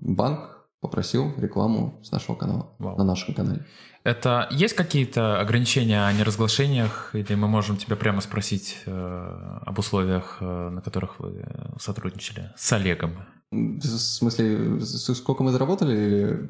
банк 0.00 0.66
попросил 0.80 1.32
рекламу 1.38 2.00
с 2.02 2.10
нашего 2.12 2.34
канала, 2.36 2.68
Вау. 2.78 2.96
на 2.98 3.04
нашем 3.04 3.34
канале. 3.34 3.64
Это 4.04 4.46
есть 4.50 4.74
какие-то 4.74 5.40
ограничения 5.40 6.04
о 6.06 6.12
неразглашениях, 6.12 7.10
или 7.14 7.34
мы 7.34 7.48
можем 7.48 7.76
тебя 7.78 7.96
прямо 7.96 8.20
спросить 8.20 8.76
э, 8.84 9.58
об 9.64 9.78
условиях, 9.78 10.36
э, 10.40 10.68
на 10.70 10.82
которых 10.82 11.18
вы 11.20 11.42
сотрудничали 11.80 12.50
с 12.56 12.70
Олегом? 12.74 13.12
В 13.50 13.80
смысле, 13.82 14.80
сколько 14.84 15.42
мы 15.42 15.52
заработали? 15.52 15.94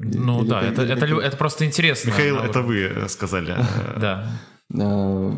Или, 0.01 0.17
Ну 0.17 0.41
или 0.41 0.49
да, 0.49 0.61
это, 0.63 0.81
или 0.83 0.91
это, 0.91 1.01
какие- 1.01 1.23
это 1.23 1.37
просто 1.37 1.65
интересно. 1.65 2.09
Михаил, 2.09 2.37
это 2.39 2.61
вы 2.61 2.77
э, 2.81 3.07
сказали. 3.07 3.55
Да. 4.01 4.27
Э, 4.77 5.31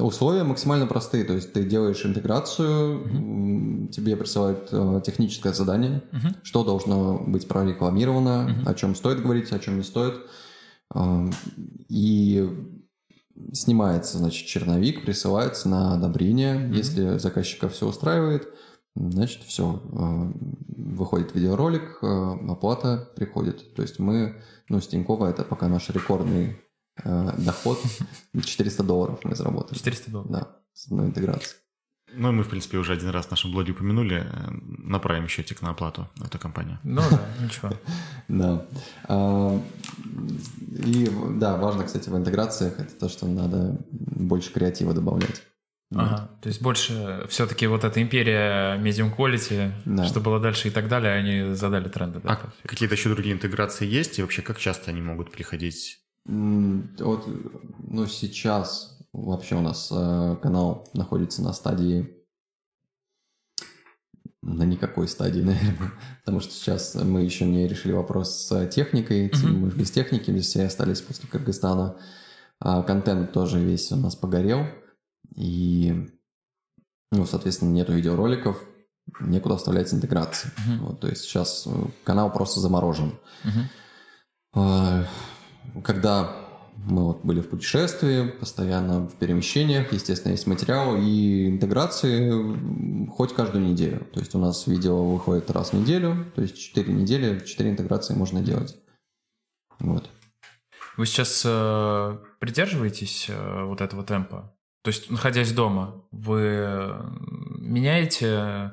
Условия 0.00 0.44
максимально 0.44 0.86
простые, 0.86 1.24
то 1.24 1.32
есть 1.32 1.52
ты 1.52 1.64
делаешь 1.64 2.06
интеграцию, 2.06 3.88
тебе 3.90 4.16
присылают 4.16 4.68
э, 4.70 5.00
техническое 5.04 5.52
задание, 5.52 6.02
что 6.44 6.62
должно 6.64 7.18
быть 7.18 7.48
прорекламировано, 7.48 8.48
Мгм. 8.48 8.68
о 8.68 8.74
чем 8.74 8.94
стоит 8.94 9.20
говорить, 9.22 9.50
о 9.52 9.58
чем 9.58 9.76
не 9.78 9.82
стоит. 9.82 10.14
И 11.88 12.48
снимается, 13.52 14.18
значит, 14.18 14.46
черновик, 14.46 15.02
присылается 15.02 15.68
на 15.68 15.94
одобрение. 15.94 16.70
Если 16.72 17.18
заказчика 17.18 17.68
все 17.68 17.86
устраивает, 17.86 18.48
значит, 18.94 19.42
все. 19.42 19.82
Выходит 19.92 21.34
видеоролик, 21.34 21.98
э, 22.02 22.36
оплата 22.48 23.10
приходит. 23.16 23.74
То 23.74 23.82
есть 23.82 23.98
мы, 23.98 24.42
ну, 24.68 24.80
с 24.80 24.88
Тинькова 24.88 25.26
это 25.26 25.44
пока 25.44 25.68
наш 25.68 25.88
рекордный 25.90 26.58
э, 27.02 27.30
доход. 27.38 27.78
400 28.44 28.82
долларов 28.82 29.20
мы 29.24 29.34
заработали. 29.36 29.78
400 29.78 30.10
долларов. 30.10 30.32
Да, 30.32 30.56
с 30.72 30.86
одной 30.86 31.06
интеграции. 31.06 31.56
Ну, 32.14 32.28
и 32.30 32.32
мы, 32.32 32.42
в 32.42 32.48
принципе, 32.48 32.78
уже 32.78 32.92
один 32.92 33.10
раз 33.10 33.26
в 33.26 33.30
нашем 33.30 33.52
блоге 33.52 33.72
упомянули. 33.72 34.24
э, 34.24 34.50
Направим 34.78 35.28
счетик 35.28 35.62
на 35.62 35.70
оплату 35.70 36.08
эту 36.24 36.38
компанию. 36.38 36.78
Ну 36.84 37.02
да, 37.10 37.20
ничего. 37.42 37.70
Да. 38.28 38.66
А, 39.08 39.60
И 40.86 41.08
да, 41.38 41.56
важно, 41.56 41.84
кстати, 41.84 42.08
в 42.08 42.16
интеграциях 42.16 42.78
это 42.78 42.92
то, 42.98 43.08
что 43.08 43.26
надо 43.26 43.76
больше 43.90 44.52
креатива 44.52 44.92
добавлять. 44.94 45.42
Ага. 45.92 46.30
То 46.40 46.48
есть 46.48 46.62
больше 46.62 47.26
все-таки 47.28 47.66
вот 47.66 47.82
эта 47.82 48.00
империя 48.00 48.76
medium 48.78 49.14
quality, 49.16 49.72
Да. 49.84 50.04
что 50.04 50.20
было 50.20 50.38
дальше 50.38 50.68
и 50.68 50.70
так 50.70 50.86
далее, 50.88 51.12
они 51.14 51.54
задали 51.54 51.88
тренды. 51.88 52.20
Да, 52.22 52.30
А 52.62 52.68
какие-то 52.68 52.94
еще 52.94 53.08
другие 53.08 53.34
интеграции 53.34 53.86
есть? 53.88 54.18
И 54.18 54.22
вообще, 54.22 54.42
как 54.42 54.58
часто 54.58 54.90
они 54.92 55.00
могут 55.02 55.32
приходить? 55.32 55.98
Вот, 56.26 57.26
ну, 57.88 58.06
сейчас 58.06 58.99
вообще 59.12 59.56
у 59.56 59.60
нас 59.60 59.88
э, 59.90 60.36
канал 60.42 60.88
находится 60.94 61.42
на 61.42 61.52
стадии 61.52 62.20
на 64.42 64.62
никакой 64.64 65.08
стадии, 65.08 65.40
наверное. 65.42 65.92
Потому 66.20 66.40
что 66.40 66.52
сейчас 66.52 66.94
мы 66.94 67.22
еще 67.22 67.44
не 67.44 67.66
решили 67.68 67.92
вопрос 67.92 68.46
с 68.46 68.66
техникой. 68.68 69.30
Мгм. 69.34 69.60
Мы 69.60 69.70
же 69.70 69.76
без 69.76 69.90
техники, 69.90 70.30
без 70.30 70.46
все 70.46 70.64
остались 70.64 71.00
после 71.00 71.28
Кыргызстана. 71.28 71.96
А 72.58 72.82
контент 72.82 73.32
тоже 73.32 73.58
весь 73.58 73.90
у 73.92 73.96
нас 73.96 74.16
погорел. 74.16 74.66
И, 75.34 76.08
ну, 77.12 77.26
соответственно, 77.26 77.70
нету 77.70 77.92
видеороликов, 77.92 78.62
некуда 79.20 79.56
вставлять 79.56 79.92
интеграции. 79.92 80.50
Мгм. 80.66 80.86
Вот, 80.86 81.00
то 81.00 81.08
есть 81.08 81.22
сейчас 81.22 81.66
э, 81.66 81.70
канал 82.04 82.32
просто 82.32 82.60
заморожен. 82.60 83.18
А, 84.52 85.04
Когда 85.84 86.39
мы 86.84 87.04
вот 87.06 87.24
были 87.24 87.40
в 87.40 87.48
путешествии, 87.48 88.28
постоянно 88.28 89.08
в 89.08 89.16
перемещениях, 89.16 89.92
естественно, 89.92 90.32
есть 90.32 90.46
материал 90.46 90.96
и 90.96 91.48
интеграции 91.48 93.08
хоть 93.08 93.34
каждую 93.34 93.64
неделю. 93.64 94.06
То 94.12 94.20
есть 94.20 94.34
у 94.34 94.38
нас 94.38 94.66
видео 94.66 95.04
выходит 95.04 95.50
раз 95.50 95.70
в 95.70 95.74
неделю, 95.74 96.26
то 96.34 96.42
есть 96.42 96.58
4 96.58 96.92
недели, 96.92 97.44
4 97.44 97.70
интеграции 97.70 98.14
можно 98.14 98.40
делать. 98.40 98.76
Вот. 99.78 100.08
Вы 100.96 101.06
сейчас 101.06 101.42
э, 101.46 102.18
придерживаетесь 102.38 103.26
э, 103.28 103.64
вот 103.64 103.80
этого 103.80 104.04
темпа? 104.04 104.54
То 104.82 104.88
есть, 104.88 105.10
находясь 105.10 105.52
дома, 105.52 106.04
вы 106.10 106.94
меняете 107.58 108.72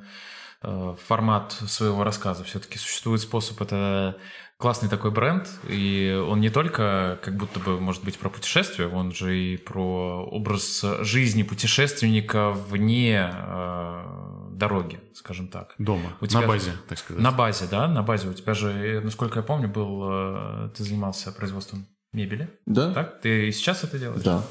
э, 0.62 0.96
формат 1.06 1.52
своего 1.52 2.04
рассказа? 2.04 2.44
Все-таки 2.44 2.78
существует 2.78 3.22
способ 3.22 3.62
это 3.62 4.18
классный 4.58 4.90
такой 4.90 5.12
бренд, 5.12 5.48
и 5.70 6.20
он 6.28 6.42
не 6.42 6.50
только 6.50 7.20
как 7.22 7.36
будто 7.38 7.60
бы 7.60 7.80
может 7.80 8.04
быть 8.04 8.18
про 8.18 8.30
путешествие, 8.30 8.88
он 8.90 9.12
же 9.14 9.38
и 9.38 9.58
про 9.58 10.26
образ 10.26 10.84
жизни 11.02 11.44
путешественника 11.44 12.52
вне 12.52 13.32
э, 13.34 14.50
дороги, 14.54 15.00
скажем 15.14 15.48
так. 15.48 15.76
Дома, 15.78 16.18
У 16.22 16.26
тебя 16.28 16.40
на 16.40 16.46
же- 16.46 16.52
базе, 16.52 16.72
так 16.90 16.98
сказать. 16.98 17.22
На 17.22 17.32
базе, 17.32 17.66
да, 17.70 17.88
на 17.88 18.02
базе. 18.02 18.30
У 18.30 18.34
тебя 18.34 18.54
же, 18.56 18.72
э, 18.72 19.02
насколько 19.02 19.40
я 19.40 19.44
помню, 19.44 19.68
был, 19.68 20.04
э, 20.10 20.70
ты 20.76 20.84
занимался 20.84 21.32
производством 21.32 21.88
мебели, 22.12 22.50
Да? 22.66 22.94
так? 22.94 23.22
Ты 23.22 23.50
и 23.50 23.52
сейчас 23.52 23.84
это 23.84 24.00
делаешь? 24.00 24.24
Да. 24.24 24.42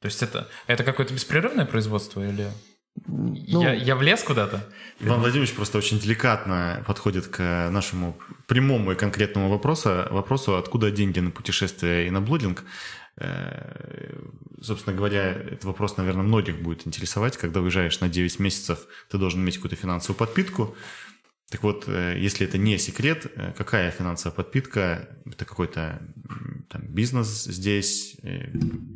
То 0.00 0.06
есть 0.06 0.22
это, 0.22 0.48
это 0.66 0.82
какое-то 0.84 1.14
беспрерывное 1.14 1.66
производство 1.66 2.20
или 2.20 2.50
Ну, 3.06 3.62
я, 3.62 3.72
я 3.72 3.96
влез 3.96 4.22
куда-то? 4.22 4.66
Иван 5.00 5.20
Владимирович 5.20 5.54
просто 5.54 5.78
очень 5.78 5.98
деликатно 5.98 6.82
подходит 6.86 7.26
к 7.26 7.68
нашему 7.70 8.18
прямому 8.46 8.92
и 8.92 8.94
конкретному 8.94 9.48
вопросу, 9.48 10.06
вопросу, 10.10 10.56
откуда 10.56 10.90
деньги 10.90 11.20
на 11.20 11.30
путешествия 11.30 12.06
и 12.06 12.10
на 12.10 12.20
блогинг. 12.20 12.64
Э, 13.18 14.18
Собственно 14.62 14.96
говоря, 14.96 15.32
этот 15.32 15.64
вопрос, 15.64 15.96
наверное, 15.96 16.22
многих 16.22 16.60
будет 16.60 16.86
интересовать. 16.86 17.36
Когда 17.36 17.60
уезжаешь 17.60 18.00
на 18.00 18.08
9 18.08 18.38
месяцев, 18.40 18.86
ты 19.10 19.18
должен 19.18 19.40
иметь 19.40 19.56
какую-то 19.56 19.76
финансовую 19.76 20.18
подпитку. 20.18 20.74
Так 21.50 21.62
вот, 21.62 21.84
э, 21.86 22.16
если 22.18 22.46
это 22.46 22.58
не 22.58 22.78
секрет, 22.78 23.30
э, 23.36 23.52
какая 23.56 23.90
финансовая 23.90 24.34
подпитка? 24.34 25.08
Это 25.26 25.44
какой-то 25.44 26.02
там, 26.70 26.82
бизнес 26.88 27.44
здесь, 27.44 28.16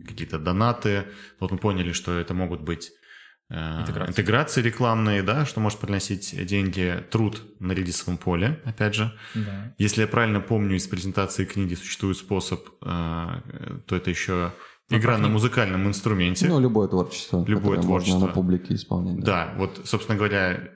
какие-то 0.06 0.39
донаты. 0.39 1.05
Вот 1.39 1.52
мы 1.52 1.59
поняли, 1.59 1.93
что 1.93 2.18
это 2.18 2.35
могут 2.35 2.62
быть 2.62 2.93
Интеграции. 3.51 4.10
интеграции 4.12 4.62
рекламные, 4.62 5.22
да, 5.24 5.44
что 5.44 5.59
может 5.60 5.81
приносить 5.81 6.35
деньги, 6.47 7.02
труд 7.10 7.43
на 7.59 7.72
релизовом 7.72 8.16
поле, 8.16 8.60
опять 8.64 8.94
же. 8.94 9.12
Да. 9.35 9.74
Если 9.77 10.02
я 10.02 10.06
правильно 10.06 10.40
помню, 10.40 10.77
из 10.77 10.86
презентации 10.86 11.44
книги 11.44 11.74
существует 11.74 12.16
способ, 12.16 12.60
э, 12.82 13.27
то 13.86 13.97
это 13.97 14.09
еще 14.10 14.52
Ну, 14.89 14.98
игра 14.98 15.18
на 15.18 15.28
музыкальном 15.28 15.86
инструменте. 15.89 16.47
ну, 16.48 16.60
любое 16.60 16.86
творчество, 16.89 17.44
Любое 17.47 17.81
творчество. 17.81 18.14
можно 18.18 18.28
на 18.28 18.32
публике 18.32 18.74
исполнять. 18.74 19.18
Да, 19.24 19.52
вот, 19.56 19.81
собственно 19.85 20.16
говоря, 20.16 20.70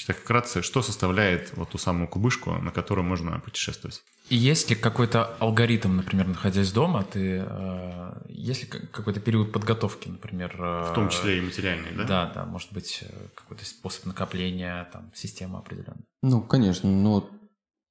если 0.00 0.12
так 0.14 0.22
вкратце, 0.22 0.62
что 0.62 0.80
составляет 0.82 1.52
вот 1.56 1.70
ту 1.70 1.78
самую 1.78 2.08
кубышку, 2.08 2.52
на 2.52 2.70
которой 2.70 3.02
можно 3.02 3.38
путешествовать? 3.40 4.02
И 4.30 4.36
есть 4.36 4.70
ли 4.70 4.76
какой-то 4.76 5.24
алгоритм, 5.40 5.96
например, 5.96 6.26
находясь 6.28 6.72
дома, 6.72 7.02
ты 7.04 7.44
э, 7.46 8.22
есть 8.28 8.62
ли 8.62 8.68
ка- 8.68 8.86
какой-то 8.86 9.20
период 9.20 9.52
подготовки, 9.52 10.08
например? 10.08 10.54
э, 10.58 10.90
В 10.90 10.94
том 10.94 11.10
числе 11.10 11.38
и 11.38 11.40
материальный, 11.42 11.90
да? 11.96 12.04
Да, 12.04 12.32
да, 12.34 12.44
может 12.46 12.72
быть, 12.72 13.00
э, 13.02 13.12
какой-то 13.34 13.64
способ 13.66 14.06
накопления, 14.06 14.88
там, 14.92 15.10
система 15.14 15.58
определенная. 15.58 16.04
Ну, 16.22 16.40
конечно. 16.42 16.88
Ну, 16.88 17.10
вот 17.14 17.30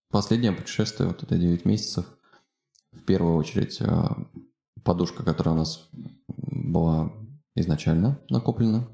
последнее 0.10 0.52
путешествие, 0.54 1.10
вот 1.10 1.22
это 1.22 1.38
9 1.38 1.66
месяцев, 1.66 2.06
в 2.94 3.02
первую 3.04 3.36
очередь 3.36 3.78
э, 3.82 4.08
подушка, 4.84 5.24
которая 5.24 5.54
у 5.56 5.58
нас 5.60 5.88
была 6.28 7.12
изначально 7.56 8.20
накоплена. 8.30 8.88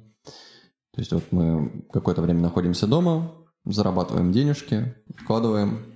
То 0.96 1.02
есть 1.02 1.12
вот 1.12 1.24
мы 1.32 1.86
какое-то 1.92 2.22
время 2.22 2.40
находимся 2.42 2.88
дома, 2.88 3.36
зарабатываем 3.66 4.32
денежки, 4.32 4.96
вкладываем, 5.18 5.94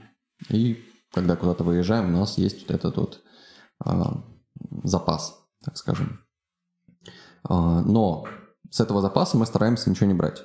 и 0.50 0.84
когда 1.14 1.38
куда-то 1.38 1.64
выезжаем, 1.64 2.14
у 2.14 2.18
нас 2.18 2.38
есть 2.38 2.68
вот 2.68 2.76
этот 2.76 2.98
вот 2.98 3.22
а, 3.80 4.26
запас, 4.84 5.40
так 5.64 5.78
скажем. 5.78 6.20
А, 7.44 7.82
но 7.82 8.26
с 8.70 8.82
этого 8.82 9.02
запаса 9.02 9.38
мы 9.38 9.46
стараемся 9.46 9.90
ничего 9.90 10.08
не 10.08 10.14
брать. 10.14 10.44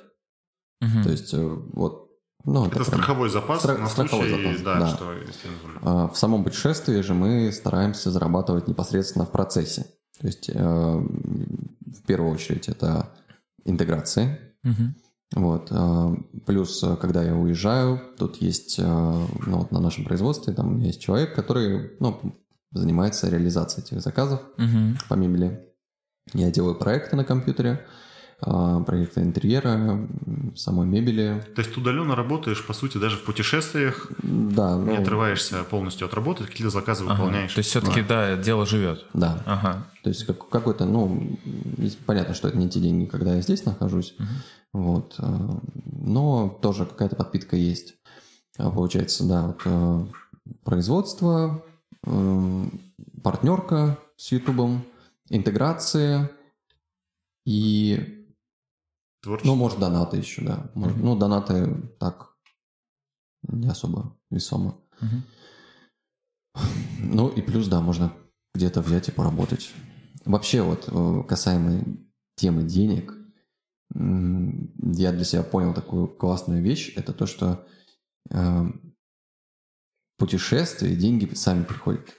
Мгм. 0.79 1.03
То 1.03 1.09
есть 1.09 1.33
э, 1.33 1.37
вот... 1.73 2.09
Ну, 2.45 2.65
Это 2.65 2.75
прям- 2.75 2.85
страховой 2.85 3.29
запас 3.29 3.65
Стра- 3.65 3.77
на 3.77 3.89
страховой 3.89 4.29
случай, 4.29 4.57
запас, 4.57 4.61
да, 4.61 4.79
да. 4.79 4.87
что 4.87 5.13
если. 5.13 5.49
А 5.81 6.07
В 6.07 6.17
самом 6.17 6.43
путешествии 6.45 7.01
же 7.01 7.13
мы 7.13 7.51
стараемся 7.51 8.09
зарабатывать 8.09 8.67
непосредственно 8.69 9.25
в 9.25 9.31
процессе. 9.31 9.85
То 10.19 10.27
есть, 10.27 10.49
э, 10.49 10.53
в 10.55 12.01
первую 12.07 12.31
очередь, 12.33 12.69
это 12.69 13.13
интеграции. 13.65 14.39
Мгм. 14.63 14.95
Вот. 15.35 15.67
а, 15.71 16.15
Плюс, 16.45 16.81
э, 16.83 16.95
когда 16.97 17.23
я 17.23 17.35
уезжаю, 17.35 17.99
тут 18.17 18.37
есть, 18.37 18.79
э, 18.79 18.83
ну, 18.83 19.57
вот 19.57 19.71
на 19.71 19.79
нашем 19.79 20.05
производстве, 20.05 20.53
там 20.53 20.67
у 20.67 20.71
меня 20.75 20.87
есть 20.87 21.01
человек, 21.01 21.35
который, 21.35 21.91
ну, 21.99 22.35
занимается 22.71 23.29
реализацией 23.29 23.85
этих 23.85 24.01
заказов 24.01 24.41
Мгм. 24.57 24.97
по 25.09 25.15
мебели. 25.15 25.67
Я 26.33 26.51
делаю 26.51 26.75
проекты 26.75 27.15
на 27.15 27.23
компьютере, 27.23 27.85
а, 28.41 28.81
проекты 28.81 29.21
интерьера, 29.21 30.07
самой 30.55 30.85
мебели. 30.87 31.41
То 31.55 31.61
есть 31.61 31.73
ты 31.73 31.79
удаленно 31.79 32.15
работаешь, 32.15 32.65
по 32.65 32.73
сути, 32.73 32.97
даже 32.97 33.15
в 33.17 33.23
путешествиях, 33.23 34.07
Да, 34.21 34.77
ну, 34.77 34.91
не 34.91 34.97
отрываешься 34.97 35.63
полностью 35.63 36.05
от 36.07 36.13
работы, 36.13 36.43
какие-то 36.43 36.69
заказы 36.69 37.03
Ага. 37.05 37.13
выполняешь. 37.13 37.53
То 37.53 37.59
есть 37.59 37.69
все-таки, 37.69 38.01
да, 38.01 38.35
дело 38.37 38.65
живет. 38.65 39.05
да. 39.13 39.41
Ага. 39.45 39.87
То 40.03 40.09
есть 40.09 40.25
как- 40.25 40.49
какой-то, 40.49 40.85
ну, 40.85 41.37
понятно, 42.05 42.33
что 42.35 42.47
это 42.49 42.57
не 42.57 42.69
те 42.69 42.79
деньги, 42.79 43.05
когда 43.05 43.35
я 43.35 43.41
здесь 43.41 43.65
нахожусь, 43.65 44.13
Мгм. 44.19 44.27
вот, 44.73 45.15
э, 45.17 45.37
но 45.85 46.49
тоже 46.61 46.85
какая-то 46.85 47.15
подпитка 47.15 47.55
есть. 47.55 47.95
А 48.57 48.69
Получается, 48.69 49.25
да, 49.27 49.55
вот, 49.63 50.09
производство, 50.63 51.63
партнерка 53.23 53.97
с 54.17 54.31
Ютубом, 54.31 54.83
интеграция 55.29 56.29
и, 57.45 58.24
Творчество. 59.25 59.47
ну, 59.47 59.55
может, 59.55 59.79
донаты 59.79 60.17
еще, 60.17 60.43
да. 60.43 60.71
Может, 60.75 60.97
Мгм. 60.97 61.05
ну, 61.05 61.15
донаты 61.17 61.75
так 61.99 62.35
не 63.47 63.67
особо 63.67 64.15
весомо. 64.29 64.77
Мгм. 65.01 65.23
Ну 66.99 67.27
и 67.29 67.41
плюс, 67.41 67.67
да, 67.67 67.81
можно 67.81 68.13
где-то 68.53 68.81
взять 68.81 69.09
и 69.09 69.11
поработать. 69.11 69.71
Вообще 70.25 70.61
вот 70.61 70.87
э, 70.87 71.23
касаемо 71.27 71.83
темы 72.35 72.63
денег, 72.63 73.13
я 73.93 75.11
для 75.11 75.23
себя 75.23 75.43
понял 75.43 75.73
такую 75.73 76.07
классную 76.07 76.61
вещь. 76.61 76.93
Это 76.95 77.11
то, 77.13 77.25
что 77.25 77.65
э, 78.29 78.65
путешествия 80.17 80.95
деньги 80.95 81.33
сами 81.33 81.63
приходят. 81.63 82.13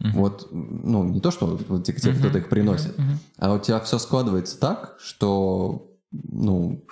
Мгм. 0.00 0.12
Вот, 0.14 0.48
ну, 0.50 1.04
не 1.04 1.20
то, 1.20 1.30
что 1.30 1.46
вот 1.46 1.66
вот 1.68 1.84
те, 1.84 1.92
те, 1.94 2.10
Мгм. 2.10 2.18
кто-то 2.18 2.38
их 2.38 2.48
приносит, 2.48 2.98
Мгм. 2.98 3.18
а 3.38 3.54
у 3.54 3.58
тебя 3.58 3.80
все 3.80 3.98
складывается 3.98 4.58
так, 4.58 4.96
что, 5.00 5.91
ну, 6.12 6.84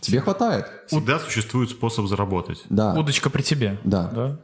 тебе 0.00 0.20
хватает. 0.20 0.66
Всегда 0.86 1.18
существует 1.18 1.70
способ 1.70 2.06
заработать. 2.06 2.64
Да, 2.70 2.94
Удочка 2.94 3.30
при 3.30 3.42
тебе. 3.42 3.78
да. 3.84 4.08
Да? 4.10 4.40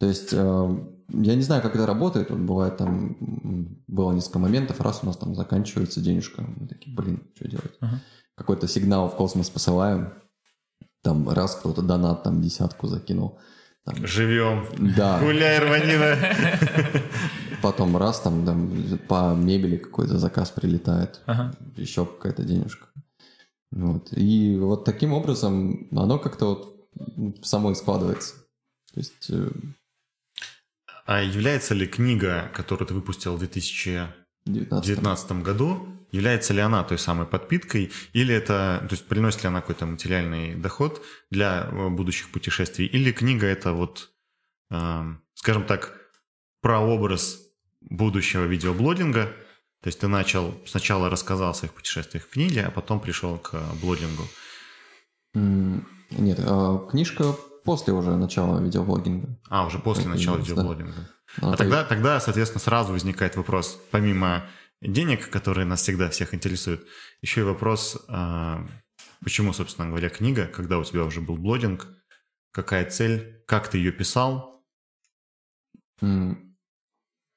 То 0.00 0.06
есть, 0.06 0.30
э, 0.32 0.76
я 1.08 1.34
не 1.34 1.42
знаю, 1.42 1.62
как 1.62 1.74
это 1.76 1.86
работает. 1.86 2.30
Вот 2.30 2.40
бывает 2.40 2.76
там, 2.76 3.16
было 3.86 4.12
несколько 4.12 4.38
моментов, 4.38 4.80
раз 4.80 5.00
у 5.02 5.06
нас 5.06 5.16
там 5.16 5.34
заканчивается 5.34 6.00
денежка. 6.00 6.42
Мы 6.42 6.66
такие, 6.66 6.94
блин, 6.94 7.22
что 7.36 7.48
делать? 7.48 7.74
Ага. 7.80 8.00
Какой-то 8.36 8.66
сигнал 8.68 9.08
в 9.08 9.14
космос 9.16 9.50
посылаем. 9.50 10.12
Там 11.02 11.28
раз 11.28 11.54
кто-то 11.54 11.82
донат 11.82 12.22
там 12.24 12.40
десятку 12.40 12.86
закинул. 12.88 13.38
Там, 13.84 14.06
Живем. 14.06 14.66
да, 14.96 15.20
Гуляй, 15.20 15.58
рванина. 15.60 16.16
потом 17.62 17.96
раз 17.96 18.20
там, 18.20 18.44
там 18.44 18.70
по 19.08 19.34
мебели 19.34 19.76
какой-то 19.76 20.18
заказ 20.18 20.50
прилетает. 20.50 21.20
Ага. 21.26 21.54
Еще 21.76 22.04
какая-то 22.06 22.42
денежка. 22.44 22.86
Вот. 23.74 24.12
И 24.12 24.56
вот 24.56 24.84
таким 24.84 25.12
образом 25.12 25.88
оно 25.90 26.18
как-то 26.18 26.46
вот 26.46 27.44
само 27.44 27.72
и 27.72 27.74
складывается. 27.74 28.34
То 28.92 29.00
есть, 29.00 29.30
э, 29.30 29.50
А 31.06 31.20
является 31.20 31.74
ли 31.74 31.86
книга, 31.86 32.52
которую 32.54 32.86
ты 32.86 32.94
выпустил 32.94 33.34
в 33.34 33.40
2019 33.40 34.84
в 34.84 34.86
19 34.86 35.42
году, 35.42 35.88
является 36.12 36.54
ли 36.54 36.60
она 36.60 36.84
той 36.84 36.98
самой 36.98 37.26
подпиткой, 37.26 37.90
или 38.12 38.32
это, 38.32 38.78
то 38.88 38.94
есть 38.94 39.06
приносит 39.06 39.42
ли 39.42 39.48
она 39.48 39.60
какой-то 39.60 39.86
материальный 39.86 40.54
доход 40.54 41.02
для 41.32 41.68
э, 41.68 41.88
будущих 41.88 42.30
путешествий, 42.30 42.86
или 42.86 43.10
книга 43.10 43.48
это 43.48 43.72
вот, 43.72 44.12
э, 44.70 45.14
скажем 45.34 45.66
так, 45.66 45.98
прообраз 46.60 47.40
будущего 47.80 48.44
видеоблогинга, 48.44 49.34
то 49.84 49.88
есть 49.88 50.00
ты 50.00 50.08
начал, 50.08 50.54
сначала 50.64 51.10
рассказал 51.10 51.50
о 51.50 51.54
своих 51.54 51.74
путешествиях 51.74 52.24
в 52.24 52.30
книге, 52.30 52.64
а 52.64 52.70
потом 52.70 53.00
пришел 53.00 53.36
к 53.36 53.52
блогингу. 53.82 54.22
М, 55.34 55.86
Нет, 56.08 56.40
а, 56.40 56.78
книжка 56.90 57.34
после 57.64 57.92
уже 57.92 58.16
начала 58.16 58.60
видеоблогинга. 58.60 59.38
А, 59.50 59.66
уже 59.66 59.78
после 59.78 60.04
Это 60.04 60.12
начала 60.12 60.38
есть, 60.38 60.48
да. 60.48 60.54
видеоблогинга. 60.54 61.10
А, 61.42 61.52
а 61.52 61.56
тогда, 61.58 61.84
тогда, 61.84 62.18
соответственно, 62.18 62.60
сразу 62.62 62.92
возникает 62.94 63.36
вопрос, 63.36 63.78
помимо 63.90 64.46
денег, 64.80 65.28
которые 65.28 65.66
нас 65.66 65.82
всегда 65.82 66.08
всех 66.08 66.32
интересуют, 66.32 66.86
еще 67.20 67.42
и 67.42 67.44
вопрос, 67.44 68.02
а, 68.08 68.66
почему, 69.22 69.52
собственно 69.52 69.88
говоря, 69.88 70.08
книга, 70.08 70.46
когда 70.46 70.78
у 70.78 70.84
тебя 70.84 71.04
уже 71.04 71.20
был 71.20 71.36
блогинг, 71.36 71.88
какая 72.52 72.88
цель, 72.88 73.44
как 73.46 73.68
ты 73.68 73.76
ее 73.76 73.92
писал? 73.92 74.64
Mm. 76.00 76.53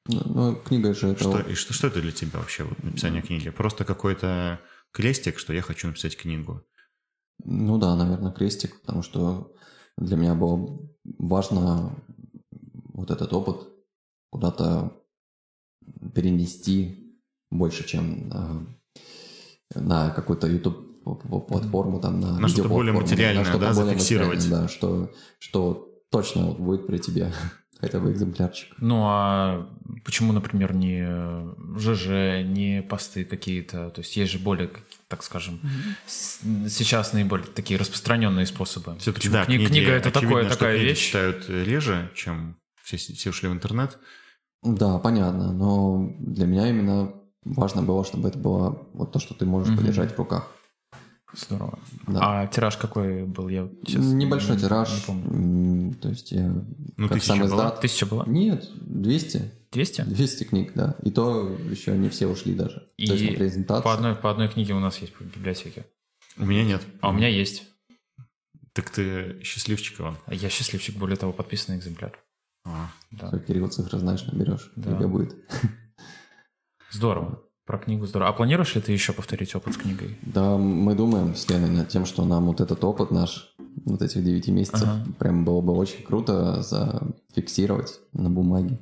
Ну, 0.07 0.21
ну, 0.25 0.55
книга 0.55 0.93
же 0.93 1.09
это... 1.09 1.19
Что, 1.19 1.39
и 1.39 1.53
что, 1.53 1.73
что 1.73 1.87
это 1.87 2.01
для 2.01 2.11
тебя 2.11 2.39
вообще, 2.39 2.63
вот, 2.63 2.81
написание 2.83 3.21
книги? 3.21 3.49
Просто 3.49 3.85
какой-то 3.85 4.59
крестик, 4.91 5.37
что 5.39 5.53
я 5.53 5.61
хочу 5.61 5.87
написать 5.87 6.17
книгу? 6.17 6.63
Ну 7.43 7.77
да, 7.77 7.95
наверное, 7.95 8.31
крестик, 8.31 8.81
потому 8.81 9.03
что 9.03 9.53
для 9.97 10.17
меня 10.17 10.33
было 10.35 10.79
важно 11.03 11.95
вот 12.93 13.11
этот 13.11 13.33
опыт 13.33 13.67
куда-то 14.31 14.93
перенести 16.13 17.17
больше, 17.51 17.87
чем 17.87 18.29
на, 18.29 18.67
на 19.75 20.09
какую-то 20.11 20.47
YouTube 20.47 20.87
платформу, 21.47 22.01
там, 22.01 22.19
на, 22.19 22.39
на 22.39 22.47
что-то 22.47 22.69
более 22.69 22.93
материальное, 22.93 23.43
на 23.43 23.49
что 23.49 23.59
да, 23.59 23.73
более 23.73 23.93
зафиксировать. 23.93 24.49
Да, 24.49 24.67
что, 24.67 25.11
что 25.39 26.01
точно 26.09 26.51
будет 26.51 26.87
при 26.87 26.97
тебе 26.97 27.31
хотя 27.79 27.99
бы 27.99 28.11
экземплярчик. 28.11 28.73
Ну, 28.79 29.03
а 29.05 29.67
почему, 30.03 30.33
например, 30.33 30.73
не 30.73 31.05
ЖЖ, 31.77 32.45
не 32.47 32.81
посты 32.81 33.25
какие-то? 33.25 33.89
То 33.91 34.01
есть 34.01 34.15
есть 34.17 34.31
же 34.31 34.39
более, 34.39 34.69
так 35.07 35.23
скажем, 35.23 35.59
mm-hmm. 35.63 36.69
сейчас 36.69 37.13
наиболее 37.13 37.47
такие 37.47 37.79
распространенные 37.79 38.45
способы. 38.45 38.97
Все-таки, 38.99 39.29
да, 39.29 39.45
книга, 39.45 39.67
книга 39.67 39.91
это 39.91 40.09
очевидно, 40.09 40.29
такое, 40.29 40.49
такая 40.49 40.77
вещь. 40.77 41.07
читают 41.07 41.49
реже, 41.49 42.11
чем 42.15 42.57
все, 42.83 42.97
все 42.97 43.29
ушли 43.29 43.49
в 43.49 43.53
интернет. 43.53 43.97
Да, 44.63 44.97
понятно, 44.97 45.53
но 45.53 46.11
для 46.19 46.47
меня 46.47 46.69
именно 46.69 47.13
важно 47.45 47.83
было, 47.83 48.03
чтобы 48.03 48.29
это 48.29 48.37
было 48.37 48.87
вот 48.93 49.11
то, 49.11 49.19
что 49.19 49.33
ты 49.33 49.45
можешь 49.45 49.73
mm-hmm. 49.73 49.77
подержать 49.77 50.13
в 50.13 50.17
руках. 50.17 50.51
Здорово. 51.33 51.77
Да. 52.07 52.41
А 52.43 52.47
тираж 52.47 52.77
какой 52.77 53.25
был? 53.25 53.49
Я 53.49 53.69
сейчас 53.85 54.05
Небольшой 54.05 54.55
не, 54.55 54.61
тираж. 54.61 54.89
Не 54.93 55.01
помню. 55.05 55.93
То 55.95 56.09
есть 56.09 56.31
я 56.31 56.47
ну, 56.95 57.09
как 57.09 57.23
сам 57.23 57.45
издат... 57.45 57.51
Была? 57.51 57.71
Тысяча 57.71 58.05
была? 58.05 58.23
Нет, 58.25 58.69
200. 58.75 59.51
200? 59.71 60.01
200 60.03 60.43
книг, 60.45 60.71
да. 60.73 60.95
И 61.03 61.11
то 61.11 61.49
еще 61.69 61.97
не 61.97 62.09
все 62.09 62.27
ушли 62.27 62.55
даже. 62.55 62.89
И 62.97 63.07
то 63.07 63.13
есть 63.13 63.29
на 63.29 63.35
презентацию. 63.35 63.83
По 63.83 63.93
одной, 63.93 64.15
по 64.15 64.31
одной 64.31 64.47
книге 64.47 64.73
у 64.73 64.79
нас 64.79 64.97
есть 64.99 65.13
в 65.19 65.21
библиотеке. 65.21 65.85
У 66.37 66.45
меня 66.45 66.63
нет. 66.63 66.81
А 67.01 67.09
у 67.09 67.13
меня 67.13 67.27
есть. 67.27 67.63
Так 68.73 68.89
ты 68.89 69.41
счастливчик, 69.43 69.99
Иван. 69.99 70.17
Я 70.27 70.49
счастливчик, 70.49 70.97
более 70.97 71.17
того, 71.17 71.33
подписанный 71.33 71.77
экземпляр. 71.77 72.17
А, 72.63 72.91
да. 73.11 73.37
Кирилл, 73.39 73.67
цифры 73.69 73.97
знаешь, 73.99 74.23
наберешь. 74.25 74.71
Да. 74.75 74.95
Тебе 74.95 75.07
будет. 75.07 75.35
Здорово. 76.91 77.43
Про 77.67 77.79
книгу 77.79 78.05
здорово. 78.05 78.29
А 78.29 78.33
планируешь 78.33 78.75
ли 78.75 78.81
ты 78.81 78.93
еще 78.93 79.11
повторить 79.11 79.53
опыт 79.53 79.73
с 79.73 79.77
книгой? 79.77 80.17
Да, 80.21 80.55
мы 80.55 80.95
думаем 80.95 81.35
с 81.35 81.49
Леной 81.49 81.69
над 81.69 81.89
тем, 81.89 82.05
что 82.05 82.23
нам 82.23 82.45
вот 82.45 82.61
этот 82.61 82.81
опыт 82.85 83.11
наш, 83.11 83.53
вот 83.83 84.01
этих 84.01 84.23
9 84.23 84.47
месяцев, 84.47 84.83
ага. 84.83 85.05
прям 85.19 85.43
было 85.43 85.59
бы 85.59 85.73
очень 85.73 86.01
круто 86.01 86.61
зафиксировать 86.61 87.99
на 88.13 88.29
бумаге. 88.29 88.79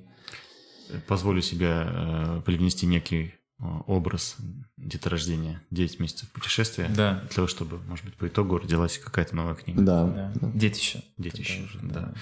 Позволю 1.07 1.41
себе 1.41 1.81
э, 1.83 2.41
привнести 2.45 2.85
некий 2.85 3.33
э, 3.59 3.63
образ 3.87 4.37
деторождения. 4.77 5.63
9 5.71 5.99
месяцев 5.99 6.29
путешествия. 6.31 6.87
Да. 6.95 7.21
Для 7.21 7.29
того, 7.29 7.47
чтобы, 7.47 7.79
может 7.87 8.05
быть, 8.05 8.15
по 8.17 8.27
итогу 8.27 8.59
родилась 8.59 8.99
какая-то 8.99 9.35
новая 9.35 9.55
книга. 9.55 9.81
Да. 9.81 10.03
да. 10.05 10.31
да. 10.35 10.51
Детище. 10.53 11.03
Детище, 11.17 11.63
уже, 11.63 11.79
да. 11.79 12.01
да. 12.01 12.13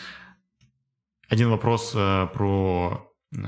Один 1.28 1.50
вопрос 1.50 1.92
э, 1.94 2.28
про 2.34 3.06
э, 3.36 3.42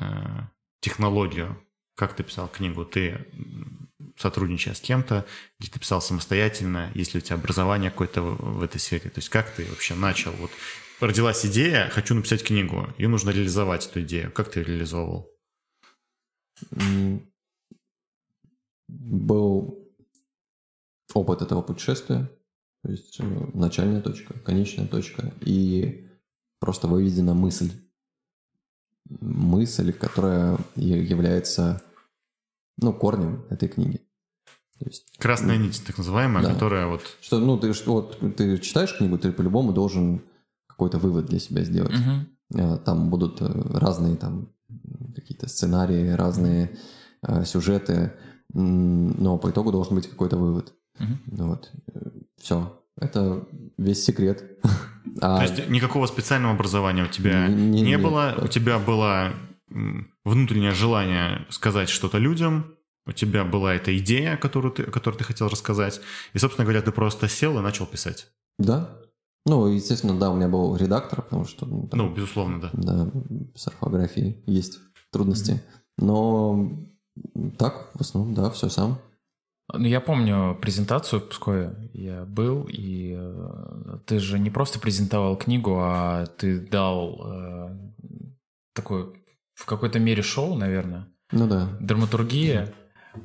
технологию 0.81 1.57
как 1.95 2.15
ты 2.15 2.23
писал 2.23 2.47
книгу? 2.47 2.85
Ты 2.85 3.25
сотрудничая 4.17 4.73
с 4.73 4.81
кем-то, 4.81 5.25
где 5.59 5.69
ты 5.69 5.79
писал 5.79 6.01
самостоятельно, 6.01 6.91
если 6.93 7.17
у 7.17 7.21
тебя 7.21 7.35
образование 7.35 7.91
какое-то 7.91 8.21
в, 8.21 8.63
этой 8.63 8.79
сфере, 8.79 9.09
то 9.09 9.17
есть 9.19 9.29
как 9.29 9.49
ты 9.51 9.65
вообще 9.65 9.95
начал? 9.95 10.31
Вот 10.33 10.51
родилась 10.99 11.45
идея, 11.45 11.89
хочу 11.89 12.15
написать 12.15 12.43
книгу, 12.43 12.93
ее 12.97 13.07
нужно 13.07 13.31
реализовать, 13.31 13.87
эту 13.87 14.01
идею. 14.03 14.31
Как 14.31 14.51
ты 14.51 14.63
реализовывал? 14.63 15.29
Был 18.87 19.85
опыт 21.13 21.41
этого 21.41 21.61
путешествия, 21.61 22.29
то 22.83 22.91
есть 22.91 23.19
э, 23.19 23.23
начальная 23.53 24.01
точка, 24.01 24.37
конечная 24.39 24.87
точка, 24.87 25.33
и 25.41 26.07
просто 26.59 26.87
выведена 26.87 27.33
мысль 27.33 27.71
мысль, 29.09 29.93
которая 29.93 30.57
является 30.75 31.81
ну, 32.77 32.93
корнем 32.93 33.43
этой 33.49 33.69
книги. 33.69 34.01
То 34.79 34.85
есть, 34.85 35.17
Красная 35.17 35.57
нить, 35.57 35.81
так 35.85 35.97
называемая, 35.97 36.43
да. 36.43 36.53
которая 36.53 36.87
вот... 36.87 37.01
Что, 37.21 37.39
ну, 37.39 37.57
ты, 37.57 37.73
что, 37.73 37.93
вот, 37.93 38.35
ты 38.35 38.57
читаешь 38.57 38.97
книгу, 38.97 39.17
ты 39.17 39.31
по-любому 39.31 39.71
должен 39.71 40.21
какой-то 40.67 40.97
вывод 40.97 41.27
для 41.27 41.39
себя 41.39 41.63
сделать. 41.63 41.93
Угу. 41.93 42.77
Там 42.83 43.09
будут 43.09 43.41
э, 43.41 43.45
разные 43.45 44.17
там 44.17 44.49
какие-то 45.15 45.47
сценарии, 45.47 46.09
разные 46.09 46.77
э, 47.21 47.45
сюжеты, 47.45 48.13
но 48.53 49.37
по 49.37 49.49
итогу 49.49 49.71
должен 49.71 49.95
быть 49.95 50.09
какой-то 50.09 50.37
вывод. 50.37 50.73
Угу. 50.99 51.45
Вот. 51.45 51.71
Все. 52.37 52.77
Это 52.99 53.47
весь 53.77 54.03
секрет. 54.03 54.43
А... 55.21 55.37
То 55.37 55.43
есть 55.43 55.69
никакого 55.69 56.07
специального 56.07 56.53
образования 56.55 57.03
у 57.03 57.07
тебя 57.07 57.47
не, 57.47 57.67
не, 57.67 57.81
не 57.83 57.97
было, 57.97 58.31
нет. 58.31 58.43
у 58.43 58.47
тебя 58.49 58.79
было 58.79 59.31
внутреннее 60.25 60.71
желание 60.71 61.45
сказать 61.49 61.87
что-то 61.87 62.17
людям, 62.17 62.75
у 63.05 63.11
тебя 63.11 63.45
была 63.45 63.75
эта 63.75 63.97
идея, 63.97 64.35
которую 64.35 64.73
ты, 64.73 64.83
которую 64.83 65.17
ты 65.17 65.23
хотел 65.23 65.47
рассказать, 65.47 66.01
и, 66.33 66.37
собственно 66.37 66.65
говоря, 66.65 66.81
ты 66.81 66.91
просто 66.91 67.29
сел 67.29 67.57
и 67.57 67.61
начал 67.61 67.85
писать. 67.85 68.27
Да. 68.57 68.99
Ну, 69.45 69.67
естественно, 69.67 70.19
да, 70.19 70.31
у 70.31 70.35
меня 70.35 70.49
был 70.49 70.75
редактор, 70.75 71.21
потому 71.21 71.45
что... 71.45 71.65
Ну, 71.65 71.87
там, 71.87 71.99
ну 71.99 72.13
безусловно, 72.13 72.59
да. 72.59 72.69
Да, 72.73 73.11
с 73.53 73.67
орфографией 73.67 74.43
есть 74.47 74.79
трудности. 75.11 75.51
Mm-hmm. 75.51 75.59
Но 75.99 76.71
так, 77.57 77.91
в 77.93 78.01
основном, 78.01 78.33
да, 78.33 78.49
все 78.49 78.69
сам. 78.69 78.99
Ну, 79.73 79.85
я 79.85 79.99
помню 79.99 80.57
презентацию 80.61 81.21
в 81.21 81.29
Пскове. 81.29 81.89
Я 81.93 82.25
был, 82.25 82.67
и 82.69 83.15
э, 83.17 83.97
ты 84.05 84.19
же 84.19 84.37
не 84.37 84.51
просто 84.51 84.79
презентовал 84.79 85.35
книгу, 85.37 85.77
а 85.79 86.27
ты 86.37 86.59
дал 86.59 87.19
э, 87.25 87.91
такое 88.73 89.13
в 89.55 89.65
какой-то 89.65 89.99
мере 89.99 90.21
шоу, 90.21 90.55
наверное. 90.55 91.07
Ну 91.31 91.47
да. 91.47 91.75
Драматургия 91.79 92.73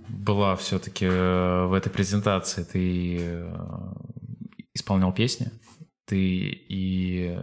была 0.09 0.57
все-таки 0.57 1.05
э, 1.05 1.67
в 1.67 1.75
этой 1.75 1.91
презентации. 1.91 2.65
Ты 2.65 3.19
э, 3.21 3.93
исполнял 4.73 5.12
песни, 5.12 5.51
ты 6.07 6.17
и 6.19 7.39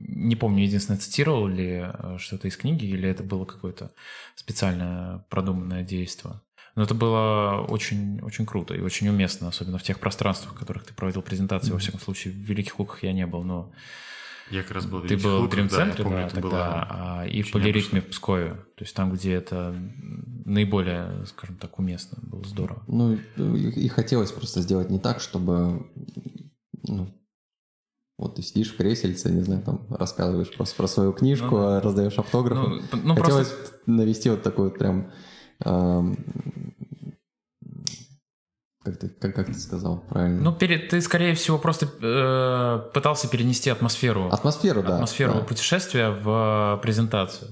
не 0.00 0.34
помню, 0.34 0.64
единственное, 0.64 0.98
цитировал 0.98 1.46
ли 1.46 1.86
что-то 2.18 2.48
из 2.48 2.56
книги, 2.56 2.84
или 2.84 3.08
это 3.08 3.22
было 3.22 3.44
какое-то 3.44 3.92
специально 4.34 5.24
продуманное 5.30 5.84
действие. 5.84 6.40
Но 6.76 6.82
это 6.82 6.94
было 6.94 7.66
очень, 7.68 8.20
очень 8.22 8.46
круто 8.46 8.74
и 8.74 8.80
очень 8.80 9.08
уместно, 9.08 9.48
особенно 9.48 9.78
в 9.78 9.82
тех 9.82 9.98
пространствах, 9.98 10.54
в 10.54 10.58
которых 10.58 10.84
ты 10.84 10.94
проводил 10.94 11.22
презентации. 11.22 11.70
Mm-hmm. 11.70 11.74
Во 11.74 11.78
всяком 11.78 12.00
случае, 12.00 12.32
в 12.34 12.36
Великих 12.36 12.78
Луках 12.78 13.02
я 13.02 13.12
не 13.12 13.26
был, 13.26 13.42
но... 13.42 13.72
Я 14.50 14.62
как 14.62 14.72
раз 14.72 14.86
был 14.86 14.98
в 14.98 15.06
Ты 15.06 15.16
был 15.16 15.46
в 15.46 15.48
Дрим-центре, 15.48 16.04
да, 16.04 16.10
да, 16.10 16.28
тогда, 16.28 16.40
было 16.40 16.86
а, 16.90 17.26
и 17.26 17.42
в 17.42 17.52
Полиритме 17.52 18.00
в 18.00 18.08
Пскове. 18.08 18.50
То 18.76 18.84
есть 18.84 18.94
там, 18.96 19.12
где 19.12 19.34
это 19.34 19.74
наиболее, 20.44 21.24
скажем 21.26 21.56
так, 21.56 21.78
уместно. 21.78 22.18
Было 22.20 22.44
здорово. 22.44 22.82
Ну, 22.88 23.14
и, 23.14 23.70
и 23.84 23.88
хотелось 23.88 24.32
просто 24.32 24.60
сделать 24.60 24.90
не 24.90 24.98
так, 24.98 25.20
чтобы... 25.20 25.86
Ну, 26.82 27.14
вот 28.18 28.34
ты 28.34 28.42
сидишь 28.42 28.72
в 28.72 28.76
кресельце, 28.76 29.30
не 29.30 29.42
знаю, 29.42 29.62
там 29.62 29.86
рассказываешь 29.88 30.52
просто 30.54 30.76
про 30.76 30.88
свою 30.88 31.12
книжку, 31.12 31.56
ну, 31.56 31.66
а 31.68 31.80
раздаешь 31.80 32.18
автографы. 32.18 32.68
Ну, 32.68 32.82
ну, 33.02 33.14
Хотелось 33.14 33.48
просто... 33.48 33.76
навести 33.86 34.30
вот 34.30 34.42
такой 34.42 34.70
вот 34.70 34.78
прям 34.78 35.10
как 38.82 38.98
ты, 38.98 39.08
как, 39.08 39.34
как 39.34 39.46
ты 39.46 39.54
сказал 39.54 39.98
правильно? 40.08 40.40
Ну, 40.40 40.52
перед, 40.52 40.88
ты, 40.88 41.00
скорее 41.02 41.34
всего, 41.34 41.58
просто 41.58 41.86
э, 42.00 42.90
пытался 42.94 43.28
перенести 43.28 43.68
атмосферу. 43.68 44.28
Атмосферу, 44.30 44.82
да. 44.82 44.94
Атмосферу 44.94 45.34
да. 45.34 45.40
путешествия 45.40 46.10
в 46.10 46.78
презентацию. 46.82 47.50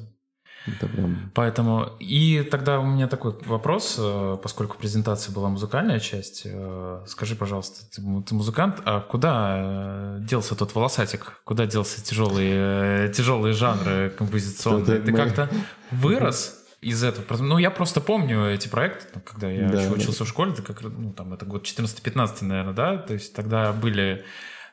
Это 0.66 0.86
прям... 0.86 1.30
Поэтому... 1.35 1.90
И 1.98 2.43
тогда 2.51 2.80
у 2.80 2.86
меня 2.86 3.09
такой 3.09 3.35
вопрос, 3.44 3.97
э, 3.98 4.39
поскольку 4.43 4.78
презентация 4.78 5.32
была 5.35 5.48
музыкальная 5.48 6.01
часть. 6.01 6.43
Э, 6.44 7.05
скажи, 7.06 7.36
пожалуйста, 7.36 7.85
ты, 7.90 8.02
ты 8.22 8.35
музыкант, 8.35 8.80
а 8.85 9.01
куда 9.01 9.56
э, 9.59 10.18
делся 10.22 10.55
тот 10.55 10.74
волосатик? 10.74 11.40
Куда 11.44 11.66
делся 11.66 12.05
тяжелые, 12.05 13.12
тяжелые 13.12 13.52
жанры 13.52 14.10
композиционные? 14.18 15.01
Ты 15.01 15.12
как-то 15.12 15.48
вырос? 15.90 16.57
Из 16.80 17.02
этого. 17.02 17.42
Ну, 17.42 17.59
я 17.59 17.70
просто 17.70 18.00
помню 18.00 18.52
эти 18.52 18.68
проекты, 18.68 19.20
когда 19.20 19.50
я 19.50 19.68
да, 19.68 19.90
учился 19.90 20.20
да. 20.20 20.24
в 20.24 20.28
школе, 20.28 20.52
это 20.52 20.62
как, 20.62 20.82
ну, 20.82 21.12
там, 21.12 21.32
это 21.34 21.44
год 21.44 21.64
14-15, 21.64 22.44
наверное, 22.44 22.72
да, 22.72 22.96
то 22.96 23.14
есть 23.14 23.34
тогда 23.34 23.72
были 23.72 24.24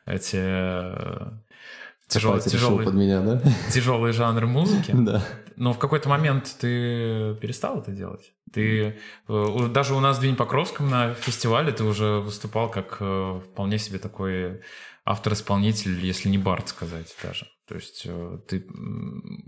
эти 0.06 0.38
Тяжелый, 2.08 2.38
Копать 2.38 2.54
решил 2.54 2.68
тяжелый, 2.68 2.86
под 2.86 2.94
меня, 2.94 3.22
да? 3.22 3.42
тяжелый 3.72 4.12
жанр 4.12 4.46
музыки. 4.46 4.92
Да. 4.96 5.24
Но 5.56 5.72
в 5.72 5.80
какой-то 5.80 6.10
момент 6.10 6.56
ты 6.60 7.36
перестал 7.36 7.80
это 7.80 7.92
делать. 7.92 8.34
Ты 8.52 8.98
э, 9.28 9.68
даже 9.70 9.96
у 9.96 10.00
нас 10.00 10.18
в 10.18 10.22
День 10.22 10.36
Покровском 10.36 10.90
на 10.90 11.14
фестивале 11.14 11.72
ты 11.72 11.84
уже 11.84 12.20
выступал 12.20 12.70
как 12.70 12.98
э, 13.00 13.42
вполне 13.44 13.80
себе 13.80 13.98
такой 13.98 14.62
автор-исполнитель, 15.06 16.06
если 16.06 16.30
не 16.30 16.38
бард 16.38 16.68
сказать 16.70 17.16
даже. 17.24 17.48
То 17.68 17.76
есть 17.76 18.04
э, 18.06 18.40
ты 18.48 18.66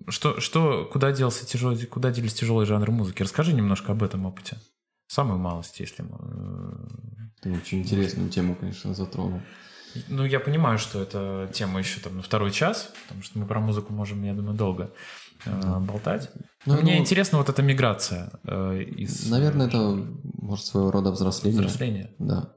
что 0.09 0.39
что 0.39 0.85
куда 0.91 1.11
делся 1.11 1.45
тяжелый 1.45 1.85
куда 1.85 2.11
делись 2.11 2.33
тяжелые 2.33 2.65
жанры 2.65 2.91
музыки? 2.91 3.21
Расскажи 3.21 3.53
немножко 3.53 3.91
об 3.91 4.01
этом 4.01 4.25
опыте. 4.25 4.57
Самую 5.07 5.39
малость, 5.39 5.79
если 5.79 6.03
Ты 7.41 7.53
очень 7.53 7.79
интересную 7.79 8.29
тему, 8.29 8.55
конечно, 8.55 8.93
затронул. 8.93 9.41
ну, 10.09 10.25
я 10.25 10.39
понимаю, 10.39 10.79
что 10.79 11.01
это 11.01 11.49
тема 11.53 11.79
еще 11.79 12.01
там 12.01 12.17
на 12.17 12.21
второй 12.21 12.51
час, 12.51 12.91
потому 13.03 13.23
что 13.23 13.39
мы 13.39 13.45
про 13.45 13.61
музыку 13.61 13.93
можем, 13.93 14.21
я 14.23 14.33
думаю, 14.33 14.57
долго 14.57 14.91
э, 15.45 15.79
болтать. 15.79 16.29
Ну, 16.65 16.81
Мне 16.81 16.95
ну, 16.95 16.99
интересна 16.99 17.37
вот 17.37 17.47
эта 17.47 17.61
миграция 17.61 18.31
э, 18.43 18.81
из 18.81 19.29
Наверное, 19.29 19.67
это, 19.67 19.77
может, 20.33 20.65
своего 20.65 20.91
рода 20.91 21.11
взросление. 21.11 21.61
взросления. 21.61 22.13
Да. 22.19 22.53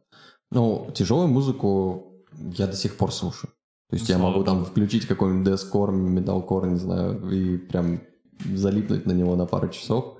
Ну, 0.51 0.91
тяжелую 0.93 1.29
музыку 1.29 2.25
я 2.33 2.67
до 2.67 2.75
сих 2.75 2.97
пор 2.97 3.13
слушаю. 3.13 3.53
То 3.91 3.97
есть 3.97 4.09
Ну, 4.09 4.15
я 4.15 4.19
могу 4.23 4.45
там 4.45 4.65
включить 4.65 5.07
какой-нибудь 5.07 5.53
дескор, 5.53 5.93
металкор, 5.93 6.67
не 6.67 6.77
знаю, 6.79 7.29
и 7.31 7.57
прям 7.59 8.01
залипнуть 8.45 9.05
на 9.07 9.13
него 9.13 9.37
на 9.37 9.47
пару 9.47 9.69
часов. 9.69 10.17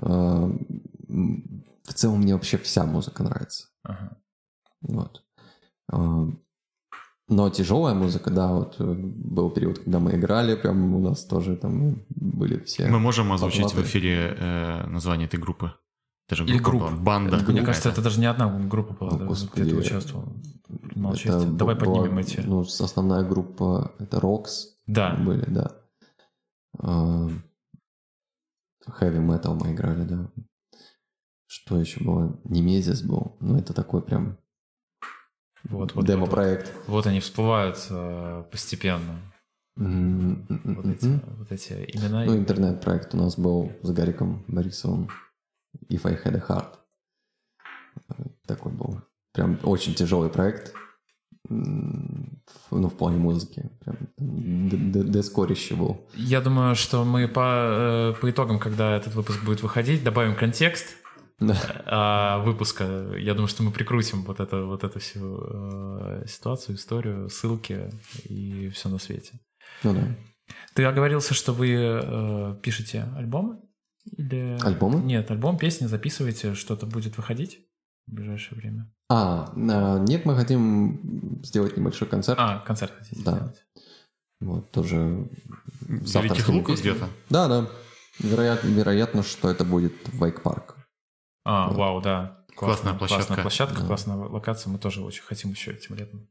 А, 0.00 0.50
В 1.08 1.92
целом 1.94 2.20
мне 2.20 2.34
вообще 2.34 2.58
вся 2.58 2.84
музыка 2.84 3.22
нравится. 3.22 3.68
Ага. 3.84 4.16
Вот. 4.80 5.22
А, 5.92 6.26
Но 7.28 7.50
тяжелая 7.50 7.94
музыка, 7.94 8.30
да, 8.30 8.52
вот 8.52 8.76
э, 8.80 8.84
был 8.94 9.50
период, 9.50 9.78
когда 9.78 9.98
мы 10.00 10.12
играли, 10.16 10.56
прям 10.56 10.94
у 10.94 10.98
нас 10.98 11.24
тоже 11.24 11.56
там 11.56 12.02
были 12.10 12.58
все. 12.58 12.88
Мы 12.88 12.98
можем 12.98 13.32
озвучить 13.32 13.60
в 13.66 13.68
Поплаты. 13.68 13.88
эфире 13.88 14.36
э, 14.38 14.86
название 14.88 15.26
этой 15.28 15.38
группы. 15.40 15.72
Это 16.32 16.36
же 16.36 16.44
Или 16.46 16.58
группа, 16.58 16.88
групп. 16.88 17.00
банда. 17.02 17.36
Это 17.36 17.44
Мне 17.44 17.56
группа. 17.56 17.66
кажется, 17.66 17.90
это 17.90 18.00
даже 18.00 18.18
не 18.18 18.24
одна 18.24 18.48
группа 18.48 18.94
была, 18.94 19.18
господи. 19.26 19.60
где 19.64 19.70
ты 19.70 19.76
участвовал. 19.76 20.32
Это. 21.24 21.44
Давай 21.44 21.74
была, 21.74 21.96
поднимем 22.00 22.18
эти. 22.18 22.40
Ну, 22.40 22.60
основная 22.60 23.22
группа 23.22 23.92
это 23.98 24.18
Рокс. 24.18 24.68
Да. 24.86 25.14
Были, 25.16 25.44
да. 25.44 25.72
А, 26.78 27.28
Heavy 28.88 29.20
Metal 29.20 29.54
мы 29.62 29.74
играли, 29.74 30.04
да. 30.04 30.30
Что 31.46 31.78
еще 31.78 32.02
было? 32.02 32.40
Немезис 32.44 33.02
был. 33.02 33.36
Ну, 33.40 33.58
это 33.58 33.74
такой 33.74 34.00
прям 34.00 34.38
Вот, 35.64 35.94
вот, 35.94 36.06
демо-проект. 36.06 36.72
Вот, 36.86 36.88
вот 36.88 37.06
они 37.08 37.20
всплывают 37.20 37.76
э, 37.90 38.44
постепенно. 38.50 39.20
М, 39.78 40.46
Вот 40.64 40.86
эти, 40.86 41.20
вот 41.36 41.52
эти 41.52 41.72
имена. 41.94 42.24
Ну, 42.24 42.38
интернет-проект 42.38 43.12
у 43.14 43.18
нас 43.18 43.38
был 43.38 43.70
с 43.82 43.90
Гариком 43.90 44.44
Борисовым. 44.48 45.10
If 45.88 46.04
I 46.06 46.14
Had 46.14 46.34
a 46.36 46.44
Heart. 46.48 46.78
Такой 48.46 48.72
был. 48.72 49.00
Прям 49.32 49.58
очень 49.62 49.94
тяжелый 49.94 50.30
проект. 50.30 50.74
Ну, 51.48 52.88
в 52.88 52.96
плане 52.96 53.18
музыки. 53.18 53.70
Прям 53.80 53.96
дескорище 55.10 55.74
был. 55.74 56.06
Я 56.14 56.40
думаю, 56.40 56.74
что 56.74 57.04
мы 57.04 57.28
по, 57.28 58.12
э, 58.14 58.14
по 58.20 58.30
итогам, 58.30 58.58
когда 58.58 58.96
этот 58.96 59.14
выпуск 59.14 59.42
будет 59.44 59.62
выходить, 59.62 60.04
добавим 60.04 60.36
контекст 60.36 60.96
Да. 61.40 61.56
а, 61.86 62.38
выпуска. 62.44 63.14
Я 63.18 63.34
думаю, 63.34 63.48
что 63.48 63.62
мы 63.62 63.72
прикрутим 63.72 64.22
вот, 64.24 64.40
это, 64.40 64.64
вот 64.64 64.84
эту 64.84 65.00
всю 65.00 65.40
э, 65.42 66.24
ситуацию, 66.28 66.76
историю, 66.76 67.28
ссылки 67.28 67.90
и 68.24 68.68
все 68.68 68.88
на 68.88 68.98
свете. 68.98 69.40
Ну 69.82 69.94
да. 69.94 70.02
Ты 70.74 70.84
оговорился, 70.84 71.34
что 71.34 71.52
вы 71.52 71.72
э, 71.72 72.56
пишете 72.62 73.04
альбомы? 73.16 73.58
Или... 74.04 74.58
Альбомы? 74.62 75.00
Нет, 75.00 75.30
альбом, 75.30 75.58
песни 75.58 75.86
записываете, 75.86 76.54
что-то 76.54 76.86
будет 76.86 77.16
выходить 77.16 77.66
в 78.06 78.14
ближайшее 78.14 78.58
время. 78.58 78.92
А, 79.08 79.52
а, 79.54 79.98
нет, 80.00 80.24
мы 80.24 80.34
хотим 80.36 81.40
сделать 81.44 81.76
небольшой 81.76 82.08
концерт. 82.08 82.38
А, 82.40 82.58
концерт 82.60 82.92
хотите 82.96 83.22
Да. 83.24 83.36
сделать? 83.36 83.64
Вот, 84.40 84.70
тоже 84.72 85.28
В 85.80 85.88
Великих 85.88 86.48
Луках 86.48 86.80
где-то. 86.80 87.08
Да, 87.30 87.46
да. 87.48 87.70
Вероятно, 88.18 88.68
вероятно, 88.68 89.22
что 89.22 89.48
это 89.50 89.64
будет 89.64 89.92
Вейк 90.12 90.42
Парк. 90.42 90.76
А, 91.44 91.68
Вот. 91.68 91.76
вау, 91.76 92.00
да. 92.00 92.44
Классная 92.56 92.94
площадка. 92.94 93.26
Классная 93.26 93.42
площадка, 93.42 93.80
Да. 93.80 93.86
классная 93.86 94.16
локация. 94.16 94.70
Мы 94.70 94.78
тоже 94.78 95.00
очень 95.02 95.22
хотим 95.22 95.50
еще 95.50 95.72
этим 95.72 95.94
летом 95.94 96.28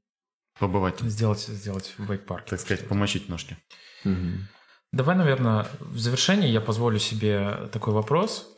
Побывать, 0.59 0.99
сделать, 0.99 1.39
сделать 1.39 1.95
в 1.97 2.05
вейк-парке. 2.07 2.49
так 2.51 2.59
сказать, 2.59 2.87
помочить 2.87 3.27
ножки. 3.29 3.57
Мгм. 4.03 4.47
Давай, 4.93 5.15
наверное, 5.15 5.67
в 5.79 5.97
завершении 5.97 6.49
я 6.49 6.59
позволю 6.61 6.99
себе 6.99 7.69
такой 7.71 7.93
вопрос. 7.93 8.55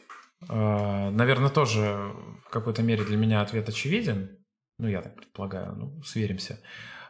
А, 0.49 1.11
Наверное, 1.11 1.49
тоже 1.49 2.11
в 2.45 2.49
какой-то 2.49 2.81
мере 2.81 3.03
для 3.03 3.17
меня 3.17 3.41
ответ 3.41 3.69
очевиден. 3.69 4.37
Ну, 4.79 4.87
я 4.87 5.01
так 5.01 5.15
предполагаю, 5.15 5.75
ну, 5.75 6.03
сверимся. 6.03 6.59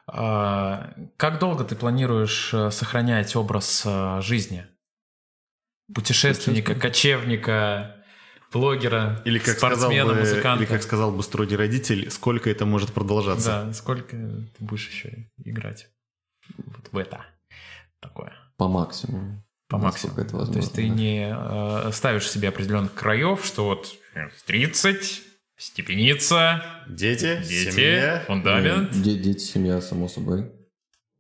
А, 0.07 0.93
Как 1.17 1.39
долго 1.39 1.63
ты 1.63 1.75
планируешь 1.77 2.53
э, 2.53 2.71
сохранять 2.71 3.35
образ 3.37 3.83
э, 3.85 4.19
жизни? 4.21 4.65
Путешественника, 5.93 6.75
кочевника, 6.75 8.03
блогера, 8.51 9.21
Или 9.25 9.39
как, 9.39 9.57
сказал 9.57 9.79
спортсмена, 9.79 10.13
бы, 10.13 10.19
музыканта. 10.19 10.63
или 10.63 10.69
как 10.69 10.83
сказал 10.83 11.11
бы 11.11 11.23
строгий 11.23 11.55
родитель, 11.55 12.09
сколько 12.11 12.49
это 12.49 12.65
может 12.65 12.93
продолжаться. 12.93 13.63
Да, 13.67 13.73
сколько 13.73 14.17
ты 14.17 14.47
будешь 14.59 14.89
еще 14.89 15.29
играть 15.37 15.89
вот 16.57 16.89
в 16.91 16.97
это 16.97 17.25
такое? 18.03 18.31
По 18.57 18.67
максимуму. 18.67 19.43
По 19.69 19.77
максимуму. 19.77 20.19
это 20.19 20.35
возможно, 20.35 20.53
То 20.53 20.59
есть 20.59 20.73
ты 20.73 20.87
да. 20.87 20.93
не 20.93 21.35
э, 21.87 21.91
ставишь 21.91 22.29
себе 22.29 22.49
определенных 22.49 22.93
краев, 22.93 23.43
что 23.43 23.65
вот 23.65 23.87
э, 24.13 24.27
30, 24.45 25.21
степеница, 25.57 26.61
Дети, 26.87 27.41
дети, 27.47 27.71
семья. 27.71 28.23
фундамент. 28.27 28.91
Де- 28.91 29.17
дети, 29.17 29.39
семья, 29.43 29.81
само 29.81 30.07
собой. 30.07 30.51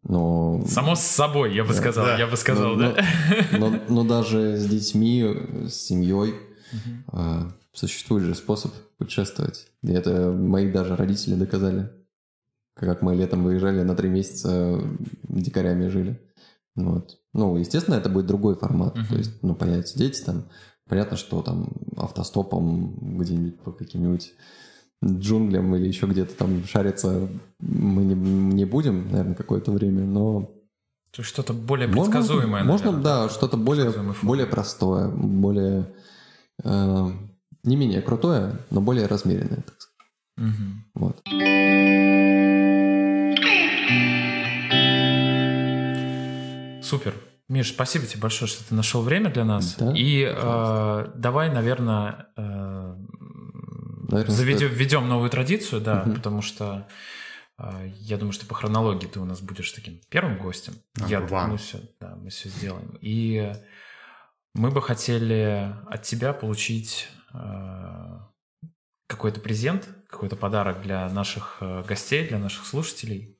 Но, 0.03 0.65
Само 0.67 0.95
с 0.95 1.01
собой, 1.01 1.55
я 1.55 1.63
бы 1.63 1.69
Да, 1.73 1.79
сказал, 1.79 2.05
да. 2.05 2.17
я 2.17 2.27
бы 2.27 2.35
сказал, 2.35 2.75
но, 2.75 2.91
да. 2.93 3.05
но, 3.57 3.69
но 3.87 4.03
даже 4.03 4.57
с 4.57 4.65
детьми, 4.67 5.23
с 5.69 5.73
семьей 5.75 6.33
Мгм. 6.73 7.03
а, 7.07 7.51
существует 7.71 8.25
же 8.25 8.35
способ 8.35 8.73
путешествовать. 8.97 9.67
И 9.81 9.91
это 9.93 10.31
мои 10.31 10.69
даже 10.69 10.95
родители 10.97 11.35
доказали. 11.35 11.89
Как 12.75 13.01
мы 13.01 13.15
летом 13.15 13.43
выезжали 13.43 13.81
на 13.83 13.95
три 13.95 14.09
месяца 14.09 14.81
дикарями 15.23 15.87
жили. 15.87 16.19
Вот. 16.75 17.19
Ну, 17.33 17.57
естественно, 17.57 17.95
это 17.95 18.09
будет 18.09 18.25
другой 18.25 18.55
формат. 18.55 18.95
Мгм. 18.95 19.07
То 19.07 19.15
есть, 19.15 19.43
ну, 19.43 19.55
появятся 19.55 19.97
дети 19.97 20.21
там. 20.23 20.45
Понятно, 20.87 21.17
что 21.17 21.41
там 21.41 21.69
автостопом 21.95 23.17
где-нибудь 23.19 23.59
по 23.59 23.71
каким-нибудь 23.71 24.33
джунглям 25.03 25.75
или 25.75 25.87
еще 25.87 26.07
где-то 26.07 26.35
там 26.35 26.63
шариться 26.65 27.29
мы 27.59 28.03
не, 28.03 28.15
не 28.15 28.65
будем, 28.65 29.09
наверное, 29.11 29.35
какое-то 29.35 29.71
время, 29.71 30.05
но 30.05 30.51
То 31.11 31.21
есть 31.21 31.29
что-то 31.29 31.53
более 31.53 31.87
предсказуемое. 31.87 32.63
Можно, 32.63 32.91
наверное, 32.91 33.03
да, 33.03 33.29
что-то 33.29 33.57
более, 33.57 33.93
более 34.21 34.45
простое, 34.45 35.09
более 35.09 35.93
э, 36.63 37.11
не 37.63 37.75
менее 37.75 38.01
крутое, 38.01 38.57
но 38.69 38.81
более 38.81 39.07
размеренное, 39.07 39.63
так 39.65 39.75
сказать. 39.79 39.93
Мгм. 40.37 40.85
Вот. 40.95 41.21
Супер. 46.97 47.15
Миш, 47.49 47.69
спасибо 47.69 48.05
тебе 48.05 48.21
большое, 48.21 48.49
что 48.49 48.63
ты 48.63 48.75
нашел 48.75 49.01
время 49.01 49.29
для 49.31 49.43
нас. 49.45 49.75
Да, 49.75 49.93
И 49.95 50.23
э, 50.23 51.11
давай, 51.15 51.51
наверное, 51.51 52.27
э, 52.37 52.95
Наверное, 54.09 54.35
заведем, 54.35 54.67
введем 54.69 55.09
новую 55.09 55.29
традицию, 55.31 55.81
да, 55.81 56.03
Мгм. 56.03 56.15
потому 56.15 56.41
что 56.43 56.87
э, 57.57 57.89
я 57.99 58.17
думаю, 58.17 58.31
что 58.33 58.45
по 58.45 58.53
хронологии 58.53 59.07
ты 59.07 59.19
у 59.19 59.25
нас 59.25 59.41
будешь 59.41 59.71
таким 59.71 59.99
первым 60.09 60.37
гостем. 60.37 60.73
Number 60.97 61.09
я, 61.09 61.19
one. 61.19 61.47
мы 61.47 61.57
все, 61.57 61.79
да, 61.99 62.15
мы 62.15 62.29
все 62.29 62.49
сделаем. 62.49 62.97
И 63.01 63.53
мы 64.53 64.69
бы 64.69 64.81
хотели 64.83 65.73
от 65.87 66.03
тебя 66.03 66.31
получить 66.33 67.09
э, 67.33 68.19
какой-то 69.07 69.39
презент, 69.41 69.89
какой-то 70.07 70.35
подарок 70.35 70.83
для 70.83 71.09
наших 71.09 71.57
э, 71.59 71.83
гостей, 71.87 72.27
для 72.27 72.37
наших 72.37 72.67
слушателей. 72.67 73.37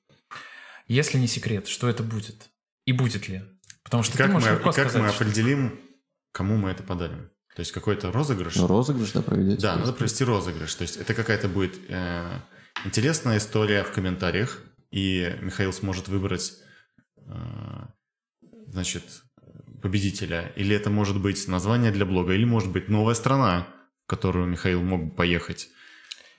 Если 0.88 1.20
не 1.20 1.28
секрет, 1.28 1.68
что 1.68 1.88
это 1.88 2.04
будет? 2.04 2.50
И 2.86 2.92
будет 2.94 3.28
ли? 3.30 3.42
Потому 3.84 4.04
что 4.04 4.18
Как, 4.18 4.28
ты 4.28 4.34
мы, 4.34 4.34
можешь 4.36 4.50
и 4.50 4.52
легко 4.54 4.72
как 4.72 4.74
сказать, 4.90 5.02
мы 5.02 5.10
что- 5.14 5.24
определим, 5.24 5.80
кому 6.32 6.58
мы 6.58 6.70
это 6.70 6.84
подарим? 6.84 7.30
То 7.56 7.60
есть 7.60 7.72
какой-то 7.72 8.12
розыгрыш? 8.12 8.56
Ну, 8.56 8.68
розыгрыш, 8.68 9.12
да, 9.12 9.22
проведете? 9.22 9.62
Да, 9.62 9.76
надо 9.76 9.94
провести 9.94 10.24
розыгрыш. 10.24 10.74
То 10.76 10.82
есть 10.82 10.98
это 10.98 11.14
какая-то 11.14 11.48
будет 11.48 11.76
э, 11.88 12.40
интересная 12.86 13.38
история 13.38 13.84
в 13.84 13.92
комментариях, 13.92 14.60
и 14.92 15.38
Михаил 15.42 15.72
сможет 15.74 16.08
выбрать, 16.08 16.54
э, 17.18 17.86
значит, 18.68 19.04
победителя. 19.82 20.52
Или 20.56 20.76
это 20.76 20.90
может 20.90 21.22
быть 21.22 21.48
название 21.48 21.92
для 21.92 22.06
блога, 22.06 22.34
или 22.34 22.46
может 22.46 22.72
быть 22.72 22.90
новая 22.90 23.14
страна, 23.16 23.68
в 24.06 24.08
которую 24.10 24.48
Михаил 24.48 24.82
мог 24.82 25.06
бы 25.06 25.12
поехать. 25.12 25.70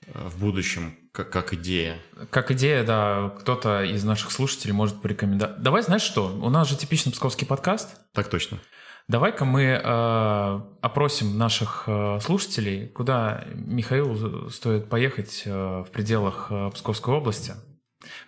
э, 0.07 0.29
в 0.29 0.39
будущем, 0.39 0.99
как, 1.15 1.31
как 1.31 1.55
идея. 1.55 1.97
Как 2.31 2.51
идея, 2.51 2.83
да, 2.83 3.33
кто-то 3.39 3.85
из 3.85 4.03
наших 4.03 4.33
слушателей 4.33 4.73
может 4.75 5.01
порекомендовать. 5.01 5.63
Давай, 5.63 5.83
знаешь 5.83 6.03
что, 6.03 6.27
у 6.27 6.51
нас 6.51 6.69
же 6.69 6.77
типичный 6.77 7.13
псковский 7.13 7.47
подкаст. 7.47 7.97
Так 8.13 8.29
точно. 8.29 8.59
Давай-ка 9.07 9.45
мы 9.45 9.63
э, 9.63 10.61
опросим 10.81 11.39
наших 11.39 11.85
э, 11.87 12.19
слушателей, 12.21 12.89
куда 12.89 13.45
Михаилу 13.55 14.51
стоит 14.51 14.89
поехать 14.89 15.43
э, 15.45 15.85
в 15.87 15.91
пределах 15.93 16.49
э, 16.51 16.71
Псковской 16.75 17.15
области. 17.15 17.53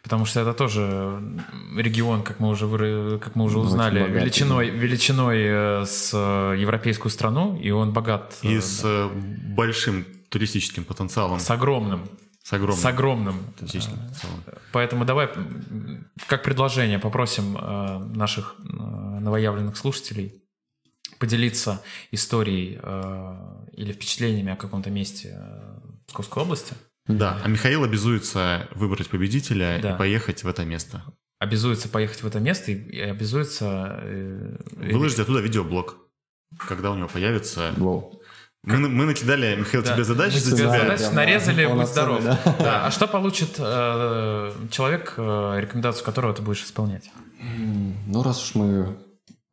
Потому 0.03 0.25
что 0.25 0.41
это 0.41 0.55
тоже 0.55 1.21
регион, 1.77 2.23
как 2.23 2.39
мы 2.41 2.49
уже, 2.51 2.67
вы- 2.67 3.19
как 3.19 3.35
мы 3.35 3.45
уже 3.47 3.59
узнали, 3.59 4.01
богатый, 4.01 4.21
величиной, 4.21 4.71
величиной 4.71 5.43
э, 5.45 5.85
с 5.87 6.13
э, 6.15 6.57
европейскую 6.59 7.11
страну, 7.11 7.59
и 7.59 7.71
он 7.71 7.93
богат 7.93 8.37
э, 8.43 8.49
И 8.49 8.61
с 8.61 9.11
большим 9.57 10.05
туристическим 10.29 10.85
потенциалом, 10.85 11.41
с 11.41 11.51
огромным. 11.51 12.09
С 12.47 12.53
огромным 12.53 12.83
С 12.83 12.85
огромным. 12.87 13.37
туристическим 13.59 13.99
потенциалом. 13.99 14.45
Поэтому 14.73 15.05
давай, 15.05 15.29
как 16.29 16.45
предложение, 16.45 16.99
попросим 17.01 17.57
э, 17.57 17.99
наших 18.15 18.55
э, 18.59 18.63
новоявленных 18.73 19.77
слушателей 19.77 20.43
поделиться 21.19 21.83
историей 22.13 22.79
э, 22.81 23.65
или 23.73 23.93
впечатлениями 23.93 24.53
о 24.53 24.57
каком-то 24.57 24.91
месте 24.91 25.35
э, 25.37 25.79
Псковской 26.07 26.43
области. 26.45 26.75
Да, 27.09 27.41
а 27.45 27.49
Михаил 27.49 27.83
обязуется 27.85 28.69
выбрать 28.75 29.09
победителя 29.09 29.79
Да. 29.83 29.95
и 29.95 29.99
поехать 29.99 30.45
в 30.45 30.49
это 30.49 30.65
место. 30.65 31.03
Обязуется 31.41 31.89
поехать 31.89 32.23
в 32.23 32.27
это 32.27 32.39
место 32.39 32.71
и, 32.73 33.01
обязуется... 33.01 33.99
э, 34.03 34.57
Выложить 34.93 35.19
оттуда 35.19 35.41
видеоблог, 35.41 35.97
когда 36.59 36.91
у 36.93 36.97
него 36.97 37.09
появится. 37.09 37.73
Воу. 37.77 38.21
Мы, 38.67 38.89
мы 38.89 39.05
накидали, 39.07 39.57
Михаил, 39.57 39.83
Да, 39.85 39.95
тебе 39.95 40.05
задачи 40.05 40.35
мы 40.35 40.41
за 40.41 40.57
тебе 40.57 40.69
задачи 40.69 41.03
Прям 41.03 41.15
нарезали, 41.15 41.67
будь 41.67 41.87
здоров. 41.87 42.25
да. 42.25 42.39
Да, 42.59 42.87
А 42.87 42.91
что 42.91 43.07
получит 43.07 43.55
э, 43.59 44.53
человек, 44.71 45.15
э, 45.17 45.61
рекомендацию 45.61 46.05
которого 46.05 46.35
ты 46.35 46.43
будешь 46.43 46.65
исполнять? 46.65 47.11
Ну, 48.07 48.23
раз 48.25 48.43
уж 48.43 48.55
мы 48.57 48.97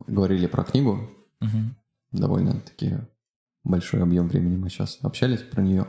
говорили 0.08 0.48
про 0.48 0.64
книгу, 0.64 1.10
Мгм. 1.42 1.76
довольно-таки 2.12 2.98
большой 3.64 4.02
объем 4.02 4.28
времени 4.30 4.58
мы 4.58 4.70
сейчас 4.70 4.98
общались 5.04 5.42
про 5.42 5.62
нее. 5.62 5.86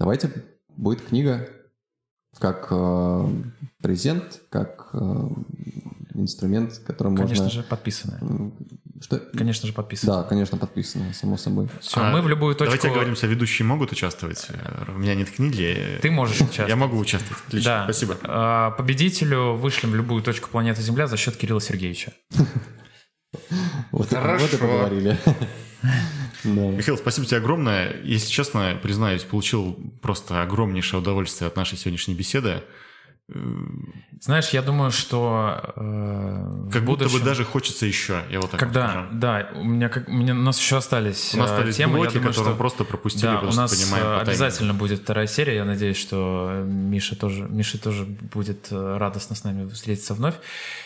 Давайте 0.00 0.30
будет 0.76 1.02
книга 1.02 1.48
как 2.38 2.68
э, 2.70 3.28
презент, 3.82 4.40
как 4.50 4.90
э, 4.94 5.28
инструмент, 6.14 6.78
которым 6.86 7.16
Конечно 7.16 7.44
можно... 7.44 7.62
же, 7.62 7.66
подписанная. 7.66 8.20
Что? 9.00 9.18
Конечно 9.36 9.66
же, 9.66 9.72
подписанная. 9.72 10.16
Да, 10.18 10.22
конечно, 10.24 10.58
подписано, 10.58 11.12
само 11.14 11.36
собой. 11.36 11.68
Все, 11.80 12.00
А, 12.00 12.10
мы 12.10 12.20
в 12.20 12.28
любую 12.28 12.54
точку... 12.54 12.72
Давайте 12.72 12.88
оговоримся, 12.88 13.26
ведущие 13.26 13.66
могут 13.66 13.92
участвовать. 13.92 14.46
Э, 14.50 14.84
У 14.88 14.98
меня 14.98 15.14
нет 15.14 15.30
книги. 15.30 15.98
Ты 16.02 16.10
можешь 16.10 16.36
участвовать. 16.40 16.68
Я 16.68 16.76
могу 16.76 16.98
участвовать. 16.98 17.42
Отлично, 17.46 17.70
Да. 17.70 17.84
спасибо. 17.84 18.16
А, 18.24 18.70
Победителю 18.72 19.54
вышлем 19.54 19.92
в 19.92 19.94
любую 19.94 20.22
точку 20.22 20.48
планеты 20.50 20.82
Земля 20.82 21.06
за 21.06 21.16
счет 21.16 21.36
Кирилла 21.36 21.60
Сергеевича. 21.60 22.12
Вот, 23.92 24.08
Хорошо. 24.10 24.44
вот 24.44 24.54
и 24.54 24.56
поговорили. 24.56 25.18
Да. 26.44 26.60
Михаил, 26.60 26.96
спасибо 26.96 27.26
тебе 27.26 27.38
огромное. 27.38 27.96
Если 28.04 28.30
честно, 28.30 28.78
признаюсь, 28.80 29.22
получил 29.24 29.76
просто 30.00 30.40
огромнейшее 30.42 31.00
удовольствие 31.00 31.48
от 31.48 31.56
нашей 31.56 31.76
сегодняшней 31.76 32.14
беседы. 32.14 32.62
Знаешь, 34.20 34.48
я 34.50 34.62
думаю, 34.62 34.90
что 34.90 35.60
э, 35.76 36.70
Как 36.72 36.84
будто 36.84 37.04
бы 37.04 37.10
будущем, 37.10 37.24
даже 37.24 37.44
хочется 37.44 37.84
еще. 37.84 38.22
Я 38.30 38.40
вот 38.40 38.50
так 38.50 38.58
когда, 38.58 38.90
скажу. 38.90 39.08
да, 39.12 39.50
у 39.54 39.64
меня, 39.64 39.90
как, 39.90 40.08
у 40.08 40.12
меня 40.12 40.32
у 40.32 40.38
нас 40.38 40.58
еще 40.58 40.78
остались, 40.78 41.34
У 41.34 41.38
нас 41.38 41.50
э, 41.50 41.54
остались 41.54 41.76
темы, 41.76 41.98
я 41.98 42.04
блоки, 42.04 42.14
думаю, 42.14 42.30
которые 42.30 42.54
что 42.54 42.58
просто 42.58 42.84
пропустили, 42.84 43.26
да, 43.26 43.34
потому 43.34 43.50
у 43.50 43.52
что 43.52 43.60
нас 43.60 43.76
понимаем 43.76 44.06
э, 44.06 44.16
по 44.16 44.20
обязательно 44.22 44.72
будет 44.72 45.00
вторая 45.00 45.26
серия. 45.26 45.56
Я 45.56 45.64
надеюсь, 45.66 45.98
что 45.98 46.64
Миша 46.64 47.16
тоже, 47.16 47.44
Миша 47.44 47.78
тоже 47.78 48.06
будет 48.06 48.68
э, 48.70 48.96
радостно 48.96 49.36
с 49.36 49.44
нами 49.44 49.68
встретиться 49.68 50.14
вновь. 50.14 50.36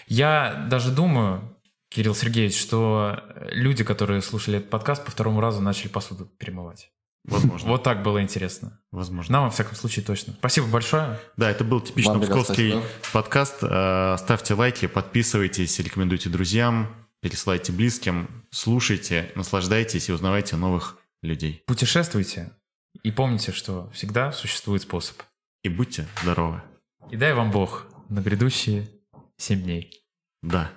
Я 0.09 0.67
даже 0.69 0.91
думаю, 0.91 1.57
Кирилл 1.91 2.15
Сергеевич, 2.15 2.61
что 2.61 3.23
люди, 3.51 3.85
которые 3.85 4.21
слушали 4.21 4.59
этот 4.59 4.69
подкаст, 4.69 5.05
по 5.05 5.13
второму 5.13 5.41
разу 5.41 5.61
начали 5.61 5.89
посуду 5.89 6.27
перемывать. 6.27 6.91
Возможно. 7.25 7.69
Вот 7.69 7.83
так 7.85 8.03
было 8.03 8.21
интересно. 8.21 8.81
Возможно. 8.91 9.33
Нам, 9.35 9.45
во 9.45 9.51
всяком 9.51 9.77
случае, 9.77 10.05
точно. 10.05 10.33
Спасибо 10.35 10.67
большое. 10.67 11.21
Да, 11.37 11.51
это 11.51 11.63
был 11.63 11.81
типично 11.81 12.19
псковский 12.19 12.73
спасибо. 12.73 12.83
подкаст. 13.13 13.59
Э, 13.63 14.17
Ставьте 14.19 14.55
лайки, 14.55 14.87
подписывайтесь, 14.87 15.79
рекомендуйте 15.79 16.29
друзьям, 16.29 16.89
пересылайте 17.21 17.71
близким, 17.73 18.45
слушайте, 18.51 19.31
наслаждайтесь 19.37 20.09
и 20.09 20.13
узнавайте 20.13 20.57
новых 20.57 20.99
людей. 21.23 21.63
Путешествуйте 21.67 22.53
и 23.05 23.13
помните, 23.13 23.53
что 23.53 23.89
всегда 23.91 24.33
существует 24.33 24.83
способ. 24.83 25.17
И 25.63 25.69
будьте 25.69 26.07
здоровы. 26.23 26.61
И 27.11 27.17
дай 27.17 27.35
вам 27.35 27.53
Бог 27.53 27.87
на 28.09 28.21
грядущие 28.21 28.89
семь 29.37 29.63
дней. 29.63 30.05
Да. 30.43 30.73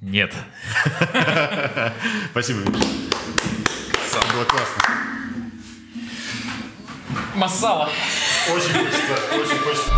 Нет. 0.00 0.34
Спасибо. 2.30 2.60
Было 4.34 4.44
классно. 4.44 4.95
Массала. 7.34 7.88
Очень 8.52 8.72
хочется, 8.72 9.14
очень 9.34 9.58
хочется. 9.58 9.90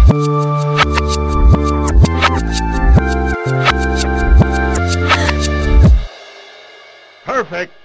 Perfect. 7.24 7.77